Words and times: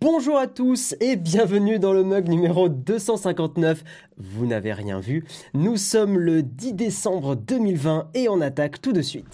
Bonjour 0.00 0.38
à 0.38 0.46
tous 0.46 0.94
et 1.00 1.16
bienvenue 1.16 1.80
dans 1.80 1.92
le 1.92 2.04
mug 2.04 2.28
numéro 2.28 2.68
259. 2.68 3.82
Vous 4.16 4.46
n'avez 4.46 4.72
rien 4.72 5.00
vu. 5.00 5.24
Nous 5.54 5.76
sommes 5.76 6.20
le 6.20 6.44
10 6.44 6.74
décembre 6.74 7.34
2020 7.34 8.10
et 8.14 8.28
on 8.28 8.40
attaque 8.40 8.80
tout 8.80 8.92
de 8.92 9.02
suite. 9.02 9.26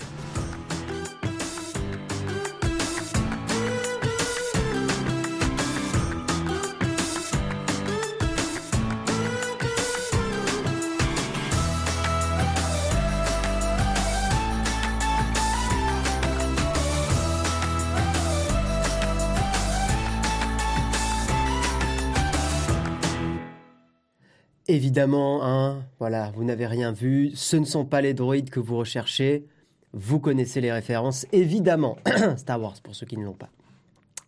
Évidemment, 24.74 25.44
hein, 25.44 25.84
voilà, 26.00 26.32
vous 26.34 26.42
n'avez 26.42 26.66
rien 26.66 26.90
vu, 26.90 27.30
ce 27.36 27.56
ne 27.56 27.64
sont 27.64 27.84
pas 27.84 28.00
les 28.00 28.12
droïdes 28.12 28.50
que 28.50 28.58
vous 28.58 28.76
recherchez, 28.76 29.46
vous 29.92 30.18
connaissez 30.18 30.60
les 30.60 30.72
références, 30.72 31.26
évidemment, 31.30 31.96
Star 32.36 32.60
Wars 32.60 32.74
pour 32.82 32.92
ceux 32.92 33.06
qui 33.06 33.16
ne 33.16 33.24
l'ont 33.24 33.34
pas. 33.34 33.50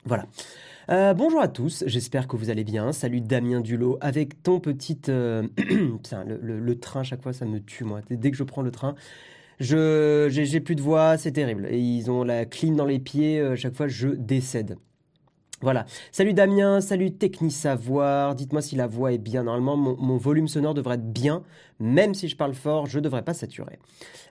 Voilà. 0.05 0.27
Euh, 0.89 1.15
bonjour 1.15 1.41
à 1.41 1.49
tous, 1.49 1.83
j'espère 1.89 2.29
que 2.29 2.37
vous 2.37 2.49
allez 2.49 2.63
bien. 2.63 2.93
Salut 2.93 3.21
Damien 3.21 3.61
Dulot 3.61 3.99
avec 4.01 4.41
ton 4.45 4.61
petit... 4.61 5.01
Euh, 5.09 5.49
le, 5.59 6.75
train, 6.79 7.03
chaque 7.03 7.23
fois, 7.23 7.33
ça 7.33 7.45
me 7.45 7.59
tue, 7.59 7.83
moi. 7.83 8.01
Dès 8.09 8.31
que 8.31 8.37
je 8.37 8.45
prends 8.45 8.63
le 8.63 8.71
train, 8.71 8.95
je 9.59 10.29
j'ai 10.31 10.61
plus 10.61 10.77
de 10.77 10.83
voix, 10.83 11.19
c'est 11.19 11.33
terrible. 11.33 11.67
Et 11.69 11.81
ils 11.81 12.09
ont 12.09 12.23
la 12.23 12.45
clim 12.45 12.77
dans 12.77 12.87
les 12.87 13.01
pieds, 13.01 13.41
euh, 13.41 13.57
chaque 13.57 13.75
fois, 13.75 13.89
je 13.89 14.11
décède. 14.11 14.79
Voilà. 15.63 15.87
Salut 16.13 16.35
Damien, 16.35 16.83
salut 16.83 17.13
Technisavoir. 17.13 18.35
Dites-moi 18.35 18.61
si 18.61 18.77
la 18.77 18.87
voix 18.87 19.13
est 19.13 19.19
bien. 19.19 19.45
Normalement, 19.45 19.77
mon, 19.77 20.17
volume 20.19 20.49
sonore 20.49 20.75
devrait 20.75 20.97
être 20.97 21.13
bien. 21.13 21.43
Même 21.81 22.15
si 22.15 22.29
je 22.29 22.37
parle 22.37 22.53
fort, 22.53 22.87
je 22.87 22.99
ne 22.99 23.05
devrais 23.05 23.23
pas 23.23 23.33
saturer. 23.33 23.79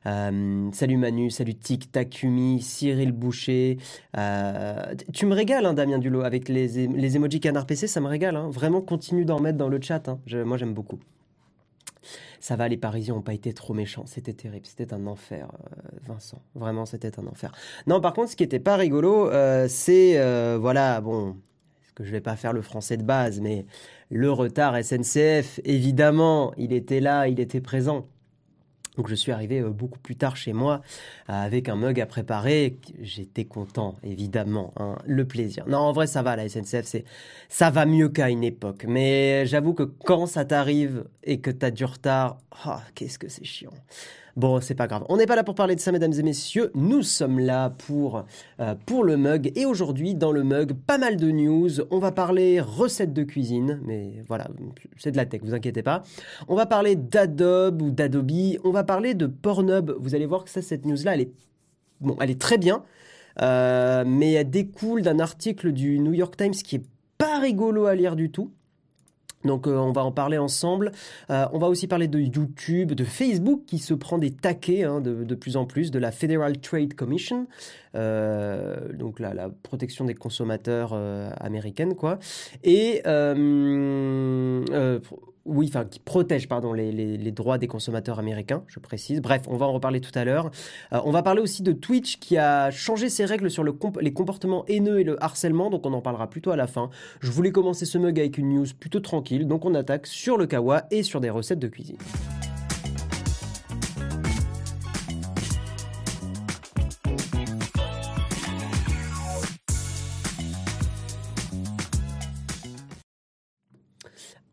Euh, 0.05 0.69
salut 0.71 0.97
Manu, 0.97 1.31
salut 1.31 1.55
Tic 1.55 1.91
Takumi, 1.91 2.61
Cyril 2.61 3.11
Boucher. 3.11 3.77
Euh, 4.17 4.93
tu 5.13 5.25
me 5.25 5.33
régales, 5.33 5.65
hein, 5.65 5.73
Damien 5.73 5.97
Dulot, 5.97 6.21
avec 6.21 6.47
les, 6.47 6.87
les 6.87 7.15
emojis 7.15 7.39
canard 7.39 7.65
PC, 7.65 7.87
ça 7.87 8.01
me 8.01 8.07
régale. 8.07 8.35
Hein. 8.35 8.49
Vraiment, 8.51 8.81
continue 8.81 9.25
d'en 9.25 9.39
mettre 9.39 9.57
dans 9.57 9.69
le 9.69 9.81
chat. 9.81 10.07
Hein. 10.07 10.19
moi, 10.45 10.57
j'aime 10.57 10.73
beaucoup 10.75 10.99
ça 12.45 12.55
va, 12.55 12.67
les 12.67 12.77
Parisiens 12.77 13.15
n'ont 13.15 13.23
pas 13.23 13.33
été 13.33 13.53
trop 13.53 13.73
méchants. 13.73 14.03
C'était 14.05 14.33
terrible, 14.33 14.67
c'était 14.67 14.93
un 14.93 15.07
enfer, 15.07 15.47
euh, 15.51 15.97
Vincent. 16.05 16.39
Vraiment, 16.53 16.85
c'était 16.85 17.19
un 17.19 17.25
enfer. 17.25 17.51
Non, 17.87 17.99
par 18.01 18.13
contre, 18.13 18.29
ce 18.29 18.35
qui 18.35 18.43
était 18.43 18.59
pas 18.59 18.75
rigolo, 18.75 19.31
euh, 19.31 19.65
c'est, 19.67 20.19
euh, 20.19 20.59
voilà, 20.61 21.01
bon, 21.01 21.37
que 21.95 22.03
je 22.03 22.11
vais 22.11 22.21
pas 22.21 22.35
faire 22.35 22.53
le 22.53 22.61
français 22.61 22.97
de 22.97 23.03
base, 23.03 23.41
mais 23.41 23.65
le 24.11 24.31
retard 24.31 24.75
SNCF, 24.75 25.59
évidemment, 25.63 26.53
il 26.55 26.71
était 26.71 26.99
là, 26.99 27.27
il 27.27 27.39
était 27.39 27.61
présent. 27.61 28.05
Donc 28.97 29.07
je 29.09 29.15
suis 29.15 29.31
arrivé 29.31 29.59
euh, 29.59 29.69
beaucoup 29.69 29.99
plus 29.99 30.15
tard 30.15 30.35
chez 30.37 30.53
moi 30.53 30.81
euh, 31.29 31.33
avec 31.33 31.69
un 31.69 31.75
mug 31.75 31.99
à 31.99 32.05
préparer. 32.05 32.77
J'étais 33.01 33.45
content, 33.45 33.95
évidemment. 34.03 34.73
Hein. 34.77 34.97
le 35.05 35.25
plaisir. 35.25 35.65
Non, 35.67 35.79
en 35.79 35.91
vrai, 35.91 36.07
ça 36.07 36.21
va, 36.21 36.35
la 36.35 36.47
SNCF, 36.47 36.83
c'est 36.83 37.05
ça 37.49 37.69
va 37.69 37.85
mieux 37.85 38.09
qu'à 38.09 38.29
une 38.29 38.43
époque. 38.43 38.85
Mais 38.87 39.45
j'avoue 39.45 39.73
que 39.73 39.83
quand 39.83 40.25
ça 40.25 40.45
t'arrive 40.45 41.05
et 41.23 41.39
que 41.39 41.51
t'as 41.51 41.71
du 41.71 41.85
retard, 41.85 42.37
oh, 42.65 42.71
qu'est-ce 42.93 43.19
que 43.19 43.29
c'est 43.29 43.45
chiant. 43.45 43.73
Bon, 44.35 44.59
c'est 44.59 44.75
pas 44.75 44.87
grave. 44.87 45.05
On 45.07 45.15
n'est 45.15 45.27
pas 45.27 45.37
là 45.37 45.45
pour 45.45 45.55
parler 45.55 45.75
de 45.75 45.79
ça, 45.79 45.93
mesdames 45.93 46.11
et 46.11 46.23
messieurs. 46.23 46.69
Nous 46.75 47.03
sommes 47.03 47.39
là 47.39 47.69
pour, 47.69 48.25
euh, 48.59 48.75
pour 48.85 49.05
le 49.05 49.15
mug. 49.15 49.53
Et 49.55 49.65
aujourd'hui, 49.65 50.13
dans 50.13 50.33
le 50.33 50.43
mug, 50.43 50.73
pas 50.73 50.97
mal 50.97 51.15
de 51.15 51.31
news. 51.31 51.69
On 51.89 51.99
va 51.99 52.11
parler 52.11 52.59
recettes 52.59 53.13
de 53.13 53.23
cuisine. 53.23 53.79
Mais 53.85 54.23
voilà, 54.27 54.49
c'est 54.97 55.11
de 55.11 55.17
la 55.17 55.25
tech, 55.25 55.39
vous 55.41 55.53
inquiétez 55.53 55.83
pas. 55.83 56.03
On 56.49 56.55
va 56.55 56.65
parler 56.65 56.97
d'Adobe 56.97 57.81
ou 57.81 57.91
d'Adobe. 57.91 58.59
On 58.65 58.71
va 58.71 58.83
parler 58.83 59.13
de 59.13 59.25
Pornhub. 59.25 59.91
Vous 59.99 60.15
allez 60.15 60.25
voir 60.25 60.43
que 60.43 60.49
ça, 60.49 60.61
cette 60.61 60.85
news-là, 60.85 61.13
elle 61.13 61.21
est, 61.21 61.31
bon, 62.01 62.17
elle 62.19 62.31
est 62.31 62.41
très 62.41 62.57
bien. 62.57 62.83
Euh, 63.41 64.03
mais 64.05 64.33
elle 64.33 64.49
découle 64.49 65.01
d'un 65.01 65.19
article 65.19 65.71
du 65.71 65.99
New 65.99 66.13
York 66.13 66.35
Times 66.35 66.51
qui 66.51 66.75
est 66.75 66.85
pas 67.17 67.39
rigolo 67.39 67.85
à 67.85 67.95
lire 67.95 68.17
du 68.17 68.31
tout. 68.31 68.51
Donc 69.45 69.67
euh, 69.67 69.75
on 69.75 69.91
va 69.91 70.03
en 70.03 70.11
parler 70.11 70.37
ensemble. 70.37 70.91
Euh, 71.29 71.45
on 71.53 71.59
va 71.59 71.67
aussi 71.67 71.87
parler 71.87 72.07
de 72.07 72.19
YouTube, 72.19 72.93
de 72.93 73.03
Facebook 73.03 73.63
qui 73.65 73.79
se 73.79 73.93
prend 73.93 74.17
des 74.17 74.31
taquets 74.31 74.83
hein, 74.83 75.01
de, 75.01 75.35
plus 75.35 75.57
en 75.57 75.65
plus, 75.65 75.91
de 75.91 75.99
la 75.99 76.11
Federal 76.11 76.57
Trade 76.59 76.93
Commission, 76.93 77.47
euh, 77.95 78.91
donc 78.93 79.19
la, 79.19 79.33
la, 79.33 79.49
protection 79.49 80.05
des 80.05 80.15
consommateurs 80.15 80.93
américaine, 81.39 81.95
quoi. 81.95 82.19
Et 82.63 83.01
oui, 85.45 85.67
enfin 85.69 85.85
qui 85.85 85.99
protège 85.99 86.47
pardon 86.47 86.73
les, 86.73 87.31
droits 87.31 87.57
des 87.57 87.67
consommateurs 87.67 88.19
américains, 88.19 88.63
je 88.67 88.79
précise. 88.79 89.21
Bref, 89.21 89.43
on 89.47 89.57
va 89.57 89.67
en 89.67 89.73
reparler 89.73 90.01
tout 90.01 90.11
à 90.15 90.25
l'heure. 90.25 90.51
Euh, 90.91 90.99
on 91.05 91.11
va 91.11 91.21
parler 91.21 91.41
aussi 91.41 91.61
de 91.61 91.71
Twitch 91.71 92.17
qui 92.17 92.37
a 92.37 92.71
changé 92.71 93.09
ses 93.09 93.25
règles 93.25 93.51
sur 93.51 93.63
le 93.63 93.75
les 94.01 94.13
comportements 94.13 94.65
haineux 94.67 94.99
et 94.99 95.03
le 95.03 95.21
harcèlement, 95.23 95.69
donc 95.69 95.85
on 95.85 95.93
en 95.93 96.01
parlera 96.01 96.29
plutôt 96.29 96.51
à 96.51 96.55
la 96.55 96.67
fin. 96.67 96.89
Je 97.19 97.29
voulais 97.29 97.51
commencer 97.51 97.85
ce 97.85 97.97
mug 97.97 98.19
avec 98.19 98.37
une 98.37 98.55
news 98.55 98.65
plutôt 98.79 98.99
tranquille, 98.99 99.47
donc 99.47 99.65
on 99.65 99.75
attaque 99.75 100.07
sur 100.07 100.37
le 100.37 100.47
kawa 100.47 100.85
et 100.91 101.03
sur 101.03 101.21
des 101.21 101.29
recettes 101.29 101.59
de 101.59 101.67
cuisine. 101.67 101.97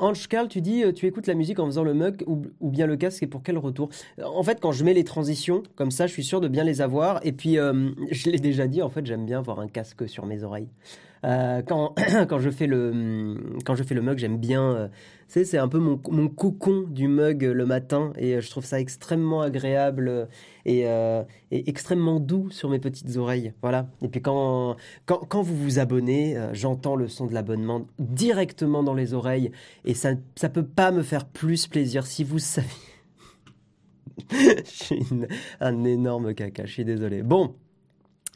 Ange 0.02 0.26
Carl, 0.26 0.48
tu 0.48 0.60
dis, 0.60 0.82
euh, 0.82 0.90
tu 0.90 1.06
écoutes 1.06 1.28
la 1.28 1.34
musique 1.34 1.60
en 1.60 1.66
faisant 1.66 1.84
le 1.84 1.94
mug 1.94 2.24
ou, 2.26 2.70
bien 2.70 2.88
le 2.88 2.96
casque 2.96 3.22
et 3.22 3.28
pour 3.28 3.44
quel 3.44 3.56
retour? 3.56 3.88
En 4.20 4.42
fait, 4.42 4.58
quand 4.60 4.72
je 4.72 4.82
mets 4.84 4.94
les 4.94 5.04
transitions, 5.04 5.62
comme 5.76 5.92
ça, 5.92 6.08
je 6.08 6.12
suis 6.12 6.24
sûr 6.24 6.40
de 6.40 6.48
bien 6.48 6.64
les 6.64 6.80
avoir. 6.80 7.24
Et 7.24 7.30
puis, 7.30 7.56
euh, 7.56 7.90
je 8.10 8.28
l'ai 8.28 8.40
déjà 8.40 8.66
dit, 8.66 8.82
en 8.82 8.90
fait, 8.90 9.06
j'aime 9.06 9.24
bien 9.24 9.38
avoir 9.38 9.60
un 9.60 9.68
casque 9.68 10.08
sur 10.08 10.26
mes 10.26 10.42
oreilles. 10.42 10.66
Euh, 11.24 11.62
quand, 11.62 11.94
quand, 12.28 12.40
je 12.40 12.50
fais 12.50 12.66
le, 12.66 13.36
quand 13.64 13.76
je 13.76 13.84
fais 13.84 13.94
le 13.94 14.02
mug, 14.02 14.18
j'aime 14.18 14.38
bien. 14.38 14.90
Euh, 15.36 15.44
c'est 15.44 15.58
un 15.58 15.68
peu 15.68 15.78
mon, 15.78 16.00
mon, 16.10 16.28
cocon 16.28 16.82
du 16.88 17.08
mug 17.08 17.42
le 17.42 17.66
matin 17.66 18.12
et 18.16 18.40
je 18.40 18.50
trouve 18.50 18.64
ça 18.64 18.80
extrêmement 18.80 19.42
agréable 19.42 20.28
et, 20.64 20.80
et, 20.82 21.68
extrêmement 21.68 22.20
doux 22.20 22.50
sur 22.50 22.70
mes 22.70 22.78
petites 22.78 23.16
oreilles. 23.16 23.52
Voilà. 23.62 23.88
Et 24.02 24.08
puis 24.08 24.22
quand, 24.22 24.76
quand, 25.06 25.18
quand 25.28 25.42
vous 25.42 25.56
vous 25.56 25.78
abonnez, 25.78 26.36
j'entends 26.52 26.96
le 26.96 27.08
son 27.08 27.26
de 27.26 27.34
l'abonnement 27.34 27.86
directement 27.98 28.82
dans 28.82 28.94
les 28.94 29.14
oreilles 29.14 29.50
et 29.84 29.94
ça 29.94 30.12
ça 30.36 30.48
peut 30.48 30.64
pas 30.64 30.90
me 30.92 31.02
faire 31.02 31.26
plus 31.26 31.66
plaisir 31.66 32.06
si 32.06 32.24
vous 32.24 32.38
savez. 32.38 32.68
je 34.30 34.62
suis 34.64 35.06
un 35.60 35.84
énorme 35.84 36.34
caca, 36.34 36.66
je 36.66 36.72
suis 36.72 36.84
désolé. 36.84 37.22
Bon, 37.22 37.54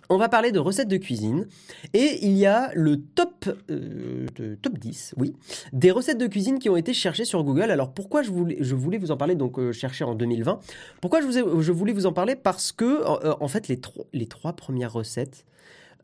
on 0.09 0.17
va 0.17 0.29
parler 0.29 0.53
de 0.53 0.59
recettes 0.59 0.89
de 0.89 0.97
cuisine 0.97 1.47
et 1.93 2.19
il 2.23 2.33
y 2.33 2.47
a 2.47 2.71
le 2.75 3.01
top, 3.01 3.49
euh, 3.71 4.27
top 4.63 4.79
10, 4.79 5.15
oui, 5.19 5.35
des 5.73 5.91
recettes 5.91 6.19
de 6.19 6.27
cuisine 6.27 6.59
qui 6.59 6.69
ont 6.69 6.77
été 6.77 6.93
cherchées 6.93 7.25
sur 7.25 7.43
Google. 7.45 7.71
Alors 7.71 7.93
pourquoi 7.93 8.23
je 8.23 8.31
voulais, 8.31 8.99
vous 8.99 9.11
en 9.11 9.17
parler, 9.17 9.35
donc 9.35 9.59
euh, 9.59 9.73
chercher 9.73 10.05
en 10.05 10.15
2020 10.15 10.61
Pourquoi 11.01 11.21
je, 11.21 11.73
voulais 11.73 11.93
vous 11.93 12.07
en 12.07 12.13
parler? 12.13 12.37
Parce 12.37 12.73
que, 12.73 12.85
euh, 12.85 13.35
en 13.41 13.49
fait, 13.49 13.69
les, 13.69 13.79
trois 14.27 14.53
premières 14.55 14.93
recettes, 14.93 15.45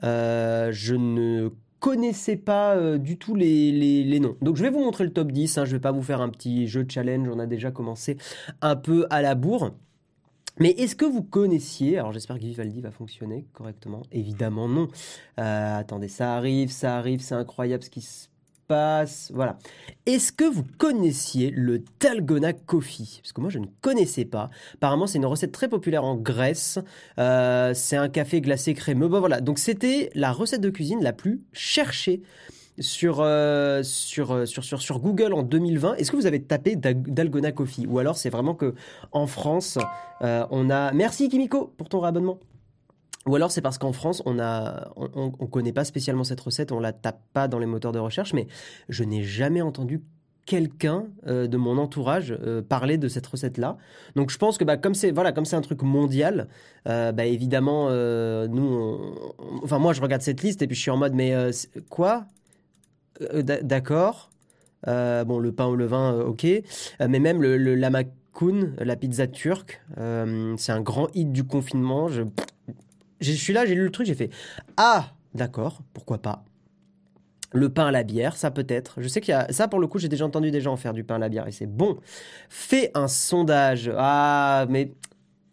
je 0.02 0.94
ne 0.94 1.50
connaissais 1.80 2.36
pas 2.36 2.96
du 2.98 3.18
tout 3.18 3.34
les, 3.34 3.72
les, 3.72 4.20
noms. 4.20 4.36
Donc 4.40 4.56
je 4.56 4.62
vais 4.62 4.70
vous 4.70 4.80
montrer 4.80 5.04
le 5.04 5.12
top 5.12 5.32
10, 5.32 5.58
hein, 5.58 5.64
je 5.64 5.70
ne 5.70 5.76
vais 5.76 5.80
pas 5.80 5.92
vous 5.92 6.02
faire 6.02 6.20
un 6.20 6.28
petit 6.28 6.66
jeu 6.68 6.84
challenge, 6.88 7.28
on 7.28 7.38
a 7.38 7.46
déjà 7.46 7.70
commencé 7.70 8.16
un 8.60 8.76
peu 8.76 9.06
à 9.10 9.22
la 9.22 9.34
bourre. 9.34 9.72
Mais 10.58 10.70
est-ce 10.70 10.94
que 10.94 11.04
vous 11.04 11.22
connaissiez, 11.22 11.98
alors 11.98 12.12
j'espère 12.12 12.36
que 12.36 12.42
Vivaldi 12.42 12.80
va 12.80 12.90
fonctionner 12.90 13.46
correctement, 13.52 14.02
évidemment 14.12 14.68
non. 14.68 14.88
Euh, 15.38 15.78
attendez, 15.78 16.08
ça 16.08 16.36
arrive, 16.36 16.70
ça 16.70 16.98
arrive, 16.98 17.20
c'est 17.20 17.34
incroyable 17.34 17.82
ce 17.82 17.90
qui 17.90 18.02
se 18.02 18.28
passe, 18.68 19.30
voilà. 19.34 19.58
Est-ce 20.06 20.30
que 20.30 20.44
vous 20.44 20.64
connaissiez 20.78 21.50
le 21.50 21.82
Dalgona 22.00 22.52
Coffee? 22.52 23.20
Parce 23.22 23.32
que 23.32 23.40
moi 23.40 23.50
je 23.50 23.58
ne 23.58 23.66
connaissais 23.80 24.24
pas. 24.24 24.50
Apparemment 24.74 25.06
c'est 25.06 25.18
une 25.18 25.26
recette 25.26 25.52
très 25.52 25.68
populaire 25.68 26.04
en 26.04 26.16
Grèce, 26.16 26.78
euh, 27.18 27.72
c'est 27.74 27.96
un 27.96 28.08
café 28.08 28.40
glacé 28.40 28.74
crémeux, 28.74 29.08
bon 29.08 29.20
voilà. 29.20 29.40
Donc 29.40 29.58
c'était 29.58 30.10
la 30.14 30.32
recette 30.32 30.60
de 30.60 30.70
cuisine 30.70 31.02
la 31.02 31.12
plus 31.12 31.42
cherchée 31.52 32.22
sur, 32.78 33.20
euh, 33.20 33.82
sur, 33.82 34.32
euh, 34.32 34.46
sur, 34.46 34.64
sur, 34.64 34.80
sur, 34.80 34.98
Google 35.00 35.32
en 35.34 35.42
2020. 35.42 35.94
Est-ce 35.94 36.10
que 36.10 36.16
vous 36.16 36.26
avez 36.26 36.42
tapé 36.42 36.76
Dalgona 36.76 37.52
Coffee 37.52 37.86
Ou 37.86 37.98
alors 37.98 38.16
c'est 38.16 38.30
vraiment 38.30 38.54
que 38.54 38.74
en 39.12 39.26
France, 39.26 39.78
euh, 40.22 40.46
on 40.50 40.70
a... 40.70 40.92
Merci 40.92 41.28
Kimiko 41.28 41.72
pour 41.76 41.88
ton 41.88 42.00
réabonnement. 42.00 42.38
Ou 43.26 43.36
alors 43.36 43.52
c'est 43.52 43.60
parce 43.60 43.78
qu'en 43.78 43.92
France, 43.92 44.22
on 44.26 44.40
a, 44.40 44.90
on, 44.96 45.30
connaît 45.30 45.72
pas 45.72 45.84
spécialement 45.84 46.24
cette 46.24 46.40
recette, 46.40 46.72
on 46.72 46.80
la 46.80 46.92
tape 46.92 47.20
pas 47.32 47.46
dans 47.46 47.60
les 47.60 47.66
moteurs 47.66 47.92
de 47.92 48.00
recherche, 48.00 48.32
mais 48.32 48.48
je 48.88 49.04
n'ai 49.04 49.22
jamais 49.22 49.62
entendu 49.62 50.02
quelqu'un 50.44 51.04
de 51.24 51.56
mon 51.56 51.78
entourage 51.78 52.36
parler 52.68 52.98
de 52.98 53.06
cette 53.06 53.28
recette-là. 53.28 53.76
Donc 54.16 54.30
je 54.30 54.38
pense 54.38 54.58
que 54.58 54.64
bah, 54.64 54.76
comme 54.76 54.96
c'est 54.96 55.12
voilà 55.12 55.30
comme 55.30 55.44
c'est 55.44 55.54
un 55.54 55.60
truc 55.60 55.82
mondial, 55.82 56.48
bah, 56.84 57.24
évidemment 57.24 57.90
nous, 58.48 58.98
enfin 59.62 59.78
moi 59.78 59.92
je 59.92 60.02
regarde 60.02 60.22
cette 60.22 60.42
liste 60.42 60.60
et 60.62 60.66
puis 60.66 60.74
je 60.74 60.80
suis 60.80 60.90
en 60.90 60.96
mode 60.96 61.14
mais 61.14 61.32
quoi? 61.90 62.26
D'accord. 63.20 64.30
bon, 64.86 65.38
le 65.38 65.52
pain 65.52 65.66
au 65.66 65.76
levain, 65.76 66.20
ok. 66.20 66.46
mais 67.00 67.18
même 67.18 67.42
le, 67.42 67.56
le 67.56 67.74
lamakun, 67.74 68.72
la 68.78 68.96
pizza 68.96 69.26
turque, 69.26 69.80
c'est 69.96 70.72
un 70.72 70.80
grand 70.80 71.08
hit 71.14 71.32
du 71.32 71.44
confinement. 71.44 72.08
Je, 72.08 72.24
suis 73.20 73.52
là, 73.52 73.66
j'ai 73.66 73.74
lu 73.74 73.84
le 73.84 73.90
truc, 73.90 74.06
j'ai 74.06 74.14
fait 74.14 74.30
Ah, 74.76 75.12
d'accord, 75.34 75.82
pourquoi 75.94 76.18
pas. 76.18 76.44
Le 77.52 77.68
pain 77.68 77.86
à 77.86 77.90
la 77.90 78.02
bière, 78.02 78.36
ça 78.36 78.50
peut 78.50 78.66
être. 78.68 79.00
Je 79.02 79.08
sais 79.08 79.20
qu'il 79.20 79.32
y 79.32 79.34
a 79.34 79.52
ça 79.52 79.68
pour 79.68 79.78
le 79.78 79.86
coup, 79.86 79.98
j'ai 79.98 80.08
déjà 80.08 80.24
entendu 80.24 80.50
des 80.50 80.60
gens 80.60 80.76
faire 80.76 80.94
du 80.94 81.04
pain 81.04 81.16
à 81.16 81.18
la 81.18 81.28
bière 81.28 81.46
et 81.46 81.52
c'est 81.52 81.66
bon. 81.66 81.98
Fais 82.48 82.90
un 82.94 83.08
sondage. 83.08 83.92
Ah, 83.96 84.66
mais 84.70 84.94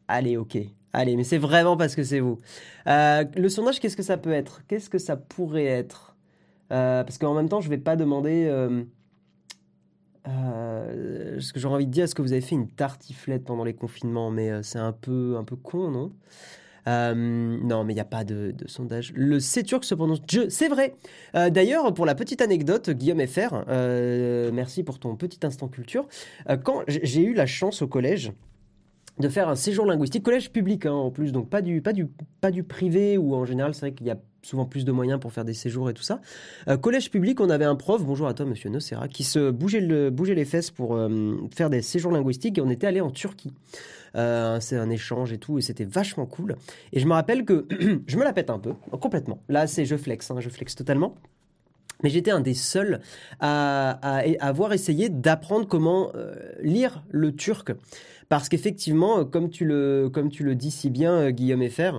allez, 0.07 0.38
ok. 0.38 0.57
Allez, 0.94 1.15
mais 1.15 1.23
c'est 1.23 1.38
vraiment 1.38 1.77
parce 1.77 1.95
que 1.95 2.03
c'est 2.03 2.19
vous. 2.19 2.39
Euh, 2.88 3.23
le 3.35 3.50
sondage, 3.50 3.79
qu'est-ce 3.79 3.97
que 3.97 4.03
ça 4.03 4.17
peut 4.17 4.31
être? 4.31 4.65
Qu'est-ce 4.67 4.89
que 4.89 4.97
ça 4.97 5.17
pourrait 5.17 5.65
être? 5.65 6.08
Euh, 6.71 7.04
Parce 7.04 7.18
qu'en 7.18 7.33
même 7.33 7.50
temps, 7.50 7.62
je 7.62 7.69
vais 7.69 7.77
pas 7.77 7.95
demander. 7.95 8.48
Euh, 8.48 8.83
ce 11.39 11.54
que 11.54 11.60
j'aurais 11.60 11.75
envie 11.75 11.88
de 11.88 11.92
dire, 11.92 12.04
est-ce 12.04 12.16
que 12.16 12.21
vous 12.21 12.33
avez 12.33 12.42
fait 12.42 12.56
une 12.56 12.69
tartiflette 12.69 13.45
pendant 13.45 13.63
les 13.63 13.74
confinements? 13.74 14.30
Mais 14.31 14.63
c'est 14.63 14.80
un 14.80 14.92
peu, 14.92 15.36
un 15.38 15.44
peu 15.44 15.56
con, 15.56 15.89
non? 15.89 16.12
Euh, 16.88 17.13
non, 17.13 17.83
mais 17.83 17.94
il 17.94 17.95
n'y 17.95 18.01
a 18.01 18.06
pas 18.06 18.24
de, 18.24 18.54
sondage. 18.66 19.13
Le 19.16 19.39
C 19.39 19.63
turc 19.63 19.83
se 19.83 19.95
prononce 19.95 20.21
c'est 20.50 20.68
vrai. 20.68 20.95
Euh, 21.36 21.50
d'ailleurs, 21.50 21.94
pour 21.94 22.06
la 22.06 22.16
petite 22.16 22.42
anecdote, 22.42 22.89
Guillaume 22.89 23.25
FR, 23.25 23.63
euh, 23.68 24.51
merci 24.54 24.83
pour 24.83 25.00
ton 25.00 25.15
petit 25.15 25.39
instant 25.45 25.68
culture. 25.68 26.07
quand 26.63 26.83
j'ai 26.88 27.24
eu 27.24 27.33
la 27.33 27.45
chance 27.45 27.81
au 27.81 27.88
collège 27.88 28.31
de 29.19 29.27
faire 29.27 29.50
un 29.50 29.56
séjour 29.56 29.86
linguistique, 29.86 30.24
collège 30.24 30.51
public 30.51 30.86
hein, 30.86 30.94
en 30.94 31.12
plus, 31.12 31.31
donc 31.31 31.50
pas 31.50 31.62
du, 31.62 31.81
pas, 31.81 31.94
du, 31.94 32.07
pas 32.39 32.51
du 32.51 32.63
privé 32.63 33.18
où 33.18 33.36
en 33.36 33.44
général 33.45 33.74
c'est 33.74 33.81
vrai 33.81 33.94
qu'il 33.94 34.07
y 34.07 34.12
a 34.12 34.18
souvent 34.41 34.65
plus 34.65 34.86
de 34.86 34.91
moyens 34.91 35.19
pour 35.19 35.33
faire 35.33 35.45
des 35.45 35.53
séjours 35.53 35.89
et 35.89 35.94
tout 35.94 36.03
ça. 36.03 36.21
collège 36.81 37.12
public, 37.12 37.39
on 37.41 37.50
avait 37.50 37.65
un 37.65 37.75
prof, 37.75 38.03
bonjour 38.03 38.27
à 38.27 38.33
toi 38.33 38.45
monsieur 38.45 38.69
Nocera, 38.69 39.07
qui 39.07 39.24
se 39.24 39.51
bougeait, 39.51 39.81
le, 39.81 40.09
bougeait 40.09 40.36
les 40.36 40.45
fesses 40.45 40.71
pour 40.71 41.00
faire 41.53 41.69
des 41.69 41.81
séjours 41.81 42.12
linguistiques 42.12 42.57
et 42.57 42.62
on 42.62 42.69
était 42.69 42.88
allé 42.88 43.01
en 43.01 43.12
Turquie. 43.12 43.53
Euh, 44.15 44.59
c'est 44.59 44.77
un 44.77 44.89
échange 44.89 45.31
et 45.33 45.38
tout, 45.38 45.57
et 45.57 45.62
c'était 45.62 45.86
vachement 45.86 46.25
cool. 46.25 46.56
Et 46.94 47.00
je 47.00 47.07
me 47.07 47.13
rappelle 47.13 47.45
que 47.45 47.68
je 48.07 48.18
me 48.18 48.24
la 48.24 48.33
pète 48.33 48.50
un 48.50 48.59
peu, 48.59 48.74
complètement. 49.00 49.41
Là, 49.50 49.68
c'est 49.68 49.86
je 49.86 49.95
flex, 49.95 50.31
hein, 50.31 50.39
je 50.39 50.50
flex 50.50 50.75
totalement. 50.75 51.15
Mais 52.01 52.09
j'étais 52.09 52.31
un 52.31 52.39
des 52.39 52.53
seuls 52.53 53.01
à, 53.41 54.21
avoir 54.39 54.71
essayé 54.71 55.09
d'apprendre 55.09 55.68
comment 55.68 56.12
euh, 56.15 56.33
lire 56.62 57.03
le 57.09 57.36
turc. 57.36 57.74
Parce 58.30 58.47
qu'effectivement, 58.47 59.25
comme, 59.25 59.50
tu 59.50 59.65
le, 59.65 60.09
comme 60.12 60.30
tu 60.30 60.44
le 60.44 60.56
dis 60.56 60.71
si 60.71 60.89
bien, 60.89 61.13
euh, 61.13 61.31
Guillaume 61.31 61.62
Effer, 61.62 61.91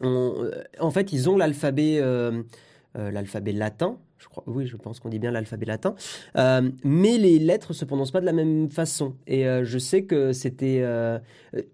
en 0.00 0.90
fait, 0.90 1.12
ils 1.12 1.28
ont 1.28 1.36
l'alphabet 1.36 2.02
l'alphabet 2.94 3.52
latin, 3.52 3.98
je 4.18 4.26
crois, 4.26 4.42
oui, 4.46 4.66
je 4.66 4.76
pense 4.76 5.00
qu'on 5.00 5.08
dit 5.08 5.18
bien 5.18 5.30
l'alphabet 5.30 5.66
latin. 5.66 5.94
Euh, 6.36 6.70
mais 6.84 7.18
les 7.18 7.38
lettres 7.38 7.72
se 7.72 7.84
prononcent 7.84 8.10
pas 8.10 8.20
de 8.20 8.26
la 8.26 8.32
même 8.32 8.68
façon. 8.68 9.14
Et 9.26 9.46
euh, 9.46 9.64
je 9.64 9.78
sais 9.78 10.02
que 10.02 10.32
c'était 10.32 10.80
euh, 10.82 11.18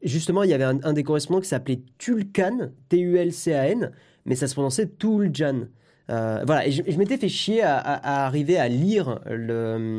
justement, 0.02 0.42
il 0.42 0.50
y 0.50 0.54
avait 0.54 0.64
un, 0.64 0.92
des 0.92 1.02
correspondants 1.02 1.40
qui 1.40 1.48
s'appelait 1.48 1.80
Tulcan, 1.98 2.70
T-U-L-C-A-N, 2.90 3.92
mais 4.26 4.34
ça 4.34 4.46
se 4.46 4.54
prononçait 4.54 4.88
Tuljan. 4.98 5.68
voilà, 6.08 6.66
et 6.66 6.70
je, 6.70 6.98
m'étais 6.98 7.16
fait 7.16 7.30
chier 7.30 7.62
à, 7.62 8.24
arriver 8.26 8.58
à 8.58 8.68
lire 8.68 9.20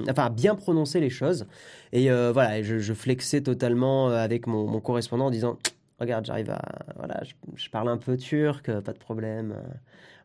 enfin 0.09 0.25
à 0.25 0.29
bien 0.29 0.55
prononcer 0.55 0.99
les 0.99 1.09
choses. 1.09 1.47
Et 1.93 2.09
voilà, 2.09 2.61
je, 2.61 2.93
flexais 2.93 3.41
totalement 3.41 4.09
avec 4.09 4.45
mon, 4.45 4.79
correspondant 4.81 5.25
en 5.25 5.31
disant, 5.31 5.57
regarde, 5.99 6.25
j'arrive 6.25 6.49
à, 6.49 6.61
voilà, 6.95 7.21
je, 7.55 7.69
parle 7.69 7.89
un 7.89 7.97
peu 7.97 8.17
turc, 8.17 8.71
pas 8.81 8.93
de 8.93 8.99
problème. 8.99 9.55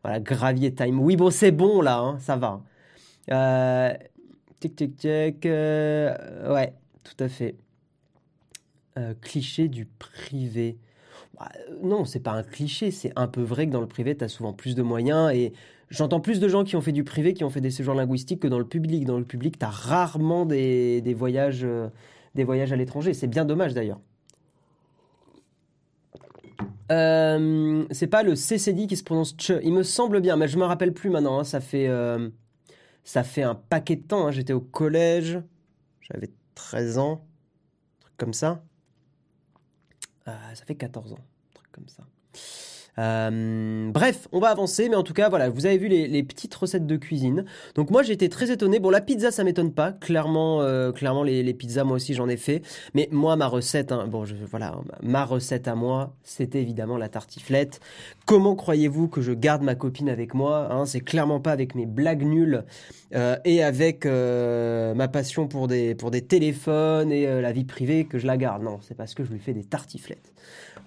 Voilà, 0.03 0.19
gravier 0.19 0.73
time. 0.73 0.99
Oui, 0.99 1.15
bon, 1.15 1.29
c'est 1.29 1.51
bon 1.51 1.81
là, 1.81 1.99
hein, 1.99 2.17
ça 2.19 2.35
va. 2.35 2.61
Euh, 3.31 3.93
tic, 4.59 4.75
tic, 4.75 4.97
tic. 4.97 5.45
Euh, 5.45 6.53
ouais, 6.53 6.73
tout 7.03 7.23
à 7.23 7.29
fait. 7.29 7.55
Euh, 8.97 9.13
cliché 9.21 9.67
du 9.67 9.85
privé. 9.85 10.77
Bah, 11.39 11.49
non, 11.83 12.05
c'est 12.05 12.19
pas 12.19 12.31
un 12.31 12.43
cliché, 12.43 12.91
c'est 12.91 13.13
un 13.15 13.27
peu 13.27 13.41
vrai 13.41 13.67
que 13.67 13.71
dans 13.71 13.81
le 13.81 13.87
privé, 13.87 14.17
tu 14.17 14.23
as 14.23 14.27
souvent 14.27 14.53
plus 14.53 14.75
de 14.75 14.81
moyens 14.81 15.31
et 15.33 15.53
j'entends 15.89 16.19
plus 16.19 16.39
de 16.39 16.47
gens 16.47 16.63
qui 16.63 16.75
ont 16.75 16.81
fait 16.81 16.91
du 16.91 17.03
privé, 17.03 17.33
qui 17.33 17.43
ont 17.43 17.49
fait 17.49 17.61
des 17.61 17.71
séjours 17.71 17.95
linguistiques 17.95 18.41
que 18.41 18.47
dans 18.47 18.59
le 18.59 18.67
public. 18.67 19.05
Dans 19.05 19.19
le 19.19 19.25
public, 19.25 19.59
tu 19.59 19.65
as 19.65 19.69
rarement 19.69 20.45
des, 20.45 21.01
des 21.01 21.13
voyages, 21.13 21.65
des 22.35 22.43
voyages 22.43 22.73
à 22.73 22.75
l'étranger. 22.75 23.13
C'est 23.13 23.27
bien 23.27 23.45
dommage 23.45 23.73
d'ailleurs. 23.73 23.99
Euh, 26.91 27.85
c'est 27.91 28.07
pas 28.07 28.21
le 28.21 28.35
CCD 28.35 28.85
qui 28.85 28.97
se 28.97 29.03
prononce 29.03 29.35
Che. 29.37 29.53
Il 29.63 29.73
me 29.73 29.83
semble 29.83 30.19
bien, 30.19 30.35
mais 30.35 30.47
je 30.47 30.57
me 30.57 30.65
rappelle 30.65 30.93
plus 30.93 31.09
maintenant. 31.09 31.39
Hein. 31.39 31.43
Ça 31.43 31.61
fait 31.61 31.87
euh, 31.87 32.29
ça 33.03 33.23
fait 33.23 33.43
un 33.43 33.55
paquet 33.55 33.95
de 33.95 34.03
temps. 34.03 34.27
Hein. 34.27 34.31
J'étais 34.31 34.53
au 34.53 34.59
collège, 34.61 35.39
j'avais 36.01 36.29
13 36.55 36.97
ans, 36.97 37.25
truc 37.99 38.13
comme 38.17 38.33
ça. 38.33 38.63
Euh, 40.27 40.53
ça 40.53 40.65
fait 40.65 40.75
14 40.75 41.13
ans, 41.13 41.19
truc 41.53 41.71
comme 41.71 41.87
ça. 41.87 42.03
Euh, 42.99 43.89
bref, 43.91 44.27
on 44.31 44.39
va 44.39 44.49
avancer, 44.49 44.89
mais 44.89 44.95
en 44.95 45.03
tout 45.03 45.13
cas, 45.13 45.29
voilà, 45.29 45.49
vous 45.49 45.65
avez 45.65 45.77
vu 45.77 45.87
les, 45.87 46.23
petites 46.23 46.53
recettes 46.53 46.85
de 46.85 46.97
cuisine. 46.97 47.45
Donc 47.75 47.89
moi, 47.89 48.03
j'étais 48.03 48.29
très 48.29 48.51
étonné. 48.51 48.79
Bon, 48.79 48.89
la 48.89 49.01
pizza, 49.01 49.31
ça 49.31 49.43
m'étonne 49.43 49.71
pas. 49.71 49.91
Clairement, 49.91 50.61
euh, 50.61 50.91
clairement, 50.91 51.23
les, 51.23 51.53
pizzas, 51.53 51.83
moi 51.83 51.95
aussi, 51.95 52.13
j'en 52.13 52.29
ai 52.29 52.37
fait. 52.37 52.61
Mais 52.93 53.07
moi, 53.11 53.35
ma 53.35 53.47
recette, 53.47 53.91
hein, 53.91 54.07
bon, 54.07 54.25
je, 54.25 54.35
voilà, 54.49 54.75
ma 55.01 55.25
recette 55.25 55.67
à 55.67 55.75
moi, 55.75 56.13
c'était 56.23 56.61
évidemment 56.61 56.97
la 56.97 57.09
tartiflette. 57.09 57.79
Comment 58.25 58.55
croyez-vous 58.55 59.07
que 59.07 59.21
je 59.21 59.31
garde 59.31 59.63
ma 59.63 59.75
copine 59.75 60.09
avec 60.09 60.33
moi 60.33 60.71
hein? 60.71 60.85
C'est 60.85 61.01
clairement 61.01 61.39
pas 61.39 61.51
avec 61.51 61.75
mes 61.75 61.85
blagues 61.85 62.23
nulles 62.23 62.63
euh, 63.13 63.35
et 63.45 63.63
avec 63.63 64.05
ma 64.05 65.07
passion 65.07 65.47
pour 65.47 65.67
des 65.67 65.95
pour 65.95 66.11
des 66.11 66.21
téléphones 66.21 67.11
et 67.11 67.41
la 67.41 67.51
vie 67.51 67.65
privée 67.65 68.05
que 68.05 68.19
je 68.19 68.27
la 68.27 68.37
garde. 68.37 68.63
Non, 68.63 68.79
c'est 68.81 68.95
parce 68.95 69.13
que 69.13 69.23
je 69.23 69.31
lui 69.31 69.39
fais 69.39 69.53
des 69.53 69.63
tartiflettes. 69.63 70.31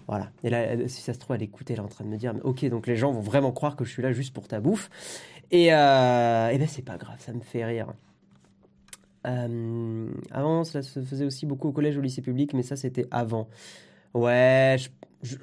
Voilà. 0.07 0.31
Et 0.43 0.51
là, 0.51 0.89
si 0.89 1.01
ça 1.01 1.15
se 1.15 1.19
trouve, 1.19 1.37
elle 1.37 1.43
écoute, 1.43 1.71
elle 1.71 1.77
est 1.77 1.81
en 1.81 1.89
train 1.89 2.05
de 2.05 2.11
me 2.11 2.17
dire, 2.17 2.35
ok, 2.45 2.65
donc 2.67 2.87
les 2.87 2.97
gens 2.97 3.13
vont 3.13 3.21
vraiment 3.21 3.53
croire 3.53 3.77
que 3.77 3.85
je 3.85 3.91
suis 3.91 4.03
là 4.03 4.13
juste 4.13 4.35
pour 4.35 4.49
ta 4.49 4.61
bouffe. 4.61 4.91
Et, 5.51 5.73
euh, 5.73 6.49
et 6.49 6.59
ben 6.59 6.69
c'est 6.69 6.83
pas 6.83 6.97
grave, 6.97 7.17
ça 7.19 7.33
me 7.33 7.41
fait 7.41 7.65
rire. 7.65 7.93
Euh, 9.27 10.09
avant, 10.31 10.65
ça 10.65 10.83
se 10.83 11.01
faisait 11.03 11.25
aussi 11.25 11.47
beaucoup 11.47 11.69
au 11.69 11.73
collège, 11.73 11.97
au 11.97 12.01
lycée 12.01 12.23
public, 12.23 12.53
mais 12.55 12.63
ça 12.63 12.77
c'était 12.77 13.07
avant. 13.11 13.49
Ouais, 14.13 14.77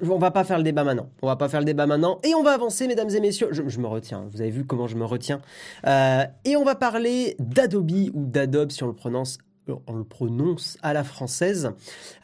on 0.08 0.18
va 0.18 0.30
pas 0.30 0.44
faire 0.44 0.58
le 0.58 0.64
débat 0.64 0.84
maintenant. 0.84 1.08
On 1.22 1.26
va 1.26 1.36
pas 1.36 1.48
faire 1.48 1.60
le 1.60 1.66
débat 1.66 1.86
maintenant. 1.86 2.20
Et 2.24 2.34
on 2.34 2.42
va 2.42 2.52
avancer, 2.52 2.86
mesdames 2.86 3.10
et 3.10 3.20
messieurs. 3.20 3.48
Je, 3.50 3.80
me 3.80 3.86
retiens. 3.86 4.26
Vous 4.30 4.40
avez 4.40 4.50
vu 4.50 4.64
comment 4.64 4.86
je 4.86 4.96
me 4.96 5.04
retiens. 5.04 5.40
Euh, 5.86 6.24
et 6.44 6.56
on 6.56 6.64
va 6.64 6.74
parler 6.74 7.36
d'Adobe 7.38 7.90
ou 8.14 8.26
d'Adobe 8.26 8.70
si 8.70 8.82
on 8.82 8.86
le 8.86 8.94
prononce 8.94 9.38
on 9.86 9.96
le 9.96 10.04
prononce 10.04 10.76
à 10.82 10.92
la 10.92 11.04
française. 11.04 11.70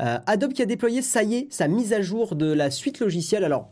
Euh, 0.01 0.19
Adobe 0.27 0.53
qui 0.53 0.63
a 0.63 0.67
déployé, 0.67 1.03
ça 1.03 1.23
y 1.23 1.35
est, 1.35 1.53
sa 1.53 1.69
mise 1.69 1.93
à 1.93 2.03
jour 2.03 2.35
de 2.35 2.53
la 2.53 2.71
suite 2.71 3.01
logicielle. 3.01 3.45
Alors, 3.45 3.71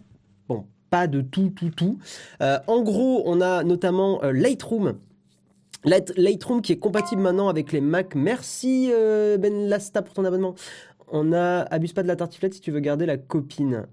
bon, 0.48 0.66
pas 0.90 1.06
de 1.06 1.20
tout, 1.20 1.50
tout, 1.50 1.70
tout. 1.70 1.98
Euh, 2.40 2.58
en 2.66 2.82
gros, 2.82 3.22
on 3.26 3.40
a 3.40 3.64
notamment 3.64 4.22
euh, 4.22 4.32
Lightroom. 4.32 4.98
Lightroom 5.84 6.62
qui 6.62 6.72
est 6.72 6.78
compatible 6.78 7.22
maintenant 7.22 7.48
avec 7.48 7.70
les 7.70 7.80
Mac. 7.80 8.16
Merci 8.16 8.90
Ben 9.38 9.68
Lasta 9.68 10.02
pour 10.02 10.14
ton 10.14 10.24
abonnement. 10.24 10.56
On 11.06 11.32
a 11.32 11.60
abuse 11.60 11.92
pas 11.92 12.02
de 12.02 12.08
la 12.08 12.16
tartiflette 12.16 12.54
si 12.54 12.60
tu 12.60 12.72
veux 12.72 12.80
garder 12.80 13.06
la 13.06 13.16
copine. 13.16 13.86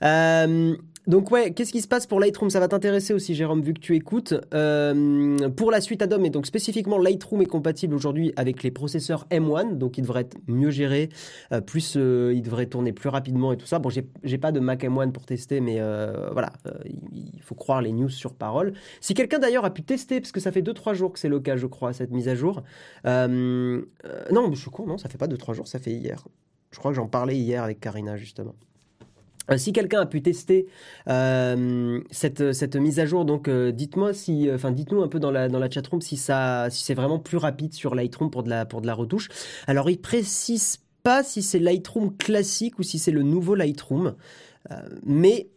Donc 1.08 1.32
ouais, 1.32 1.52
qu'est-ce 1.52 1.72
qui 1.72 1.80
se 1.80 1.88
passe 1.88 2.06
pour 2.06 2.20
Lightroom? 2.20 2.48
Ça 2.48 2.60
va 2.60 2.68
t'intéresser 2.68 3.12
aussi, 3.12 3.34
Jérôme, 3.34 3.60
vu 3.60 3.74
que 3.74 3.80
tu 3.80 3.96
écoutes. 3.96 4.34
Euh, 4.54 5.48
pour 5.50 5.72
la 5.72 5.80
suite 5.80 6.00
Adobe, 6.00 6.24
et 6.24 6.30
donc 6.30 6.46
spécifiquement 6.46 6.96
Lightroom 6.96 7.42
est 7.42 7.46
compatible 7.46 7.94
aujourd'hui 7.94 8.32
avec 8.36 8.62
les 8.62 8.70
processeurs 8.70 9.26
M1, 9.30 9.76
donc 9.78 9.98
il 9.98 10.02
devrait 10.02 10.20
être 10.22 10.36
mieux 10.46 10.70
géré, 10.70 11.08
euh, 11.52 11.60
plus 11.60 11.94
euh, 11.96 12.32
il 12.34 12.42
devrait 12.42 12.66
tourner 12.66 12.92
plus 12.92 13.08
rapidement 13.08 13.52
et 13.52 13.56
tout 13.56 13.66
ça. 13.66 13.80
Bon, 13.80 13.90
j'ai 13.90 14.38
pas 14.38 14.52
de 14.52 14.60
Mac 14.60 14.84
M1 14.84 15.10
pour 15.10 15.26
tester, 15.26 15.60
mais 15.60 15.80
voilà, 16.32 16.52
il 17.12 17.42
faut 17.42 17.56
croire 17.56 17.82
les 17.82 17.92
news 17.92 18.08
sur 18.08 18.34
parole. 18.34 18.74
Si 19.00 19.14
quelqu'un 19.14 19.40
d'ailleurs 19.40 19.64
a 19.64 19.70
pu 19.70 19.82
tester, 19.82 20.20
parce 20.20 20.32
que 20.32 20.40
ça 20.40 20.52
fait 20.52 20.62
2-3 20.62 20.94
jours 20.94 21.12
que 21.12 21.18
c'est 21.18 21.28
le 21.28 21.40
cas, 21.40 21.56
je 21.56 21.66
crois, 21.66 21.92
cette 21.92 22.12
mise 22.12 22.28
à 22.28 22.36
jour. 22.36 22.62
non, 23.04 23.82
je 24.52 24.60
suis 24.60 24.70
con, 24.70 24.86
non, 24.86 24.98
ça 24.98 25.08
fait 25.08 25.18
pas 25.18 25.26
2-3 25.26 25.54
jours, 25.54 25.66
ça 25.66 25.80
fait 25.80 25.92
hier. 25.92 26.24
Je 26.70 26.78
crois 26.78 26.92
que 26.92 26.96
j'en 26.96 27.08
parlais 27.08 27.36
hier 27.36 27.64
avec 27.64 27.80
Karina 27.80 28.16
justement. 28.16 28.54
Euh, 29.50 29.58
si 29.58 29.72
quelqu'un 29.72 30.00
a 30.00 30.06
pu 30.06 30.22
tester 30.22 30.66
euh, 31.08 32.00
cette, 32.10 32.76
mise 32.76 33.00
à 33.00 33.06
jour, 33.06 33.24
donc 33.24 33.48
euh, 33.48 33.72
dites-moi 33.72 34.14
si, 34.14 34.48
enfin 34.52 34.70
dites-nous 34.70 35.02
un 35.02 35.08
peu 35.08 35.18
dans 35.18 35.30
la 35.30 35.48
dans 35.48 35.58
la 35.58 35.68
chatroom 35.68 36.00
si 36.00 36.16
ça, 36.16 36.68
si 36.70 36.84
c'est 36.84 36.94
vraiment 36.94 37.18
plus 37.18 37.38
rapide 37.38 37.74
sur 37.74 37.94
Lightroom 37.94 38.30
pour 38.30 38.42
de 38.42 38.50
la 38.50 38.66
pour 38.66 38.80
de 38.80 38.86
la 38.86 38.94
retouche. 38.94 39.28
Alors 39.66 39.90
il 39.90 40.00
précise 40.00 40.78
pas 41.02 41.24
si 41.24 41.42
c'est 41.42 41.58
Lightroom 41.58 42.16
classique 42.16 42.78
ou 42.78 42.82
si 42.82 42.98
c'est 42.98 43.10
le 43.10 43.22
nouveau 43.22 43.54
Lightroom, 43.56 44.14
mais 45.04 45.48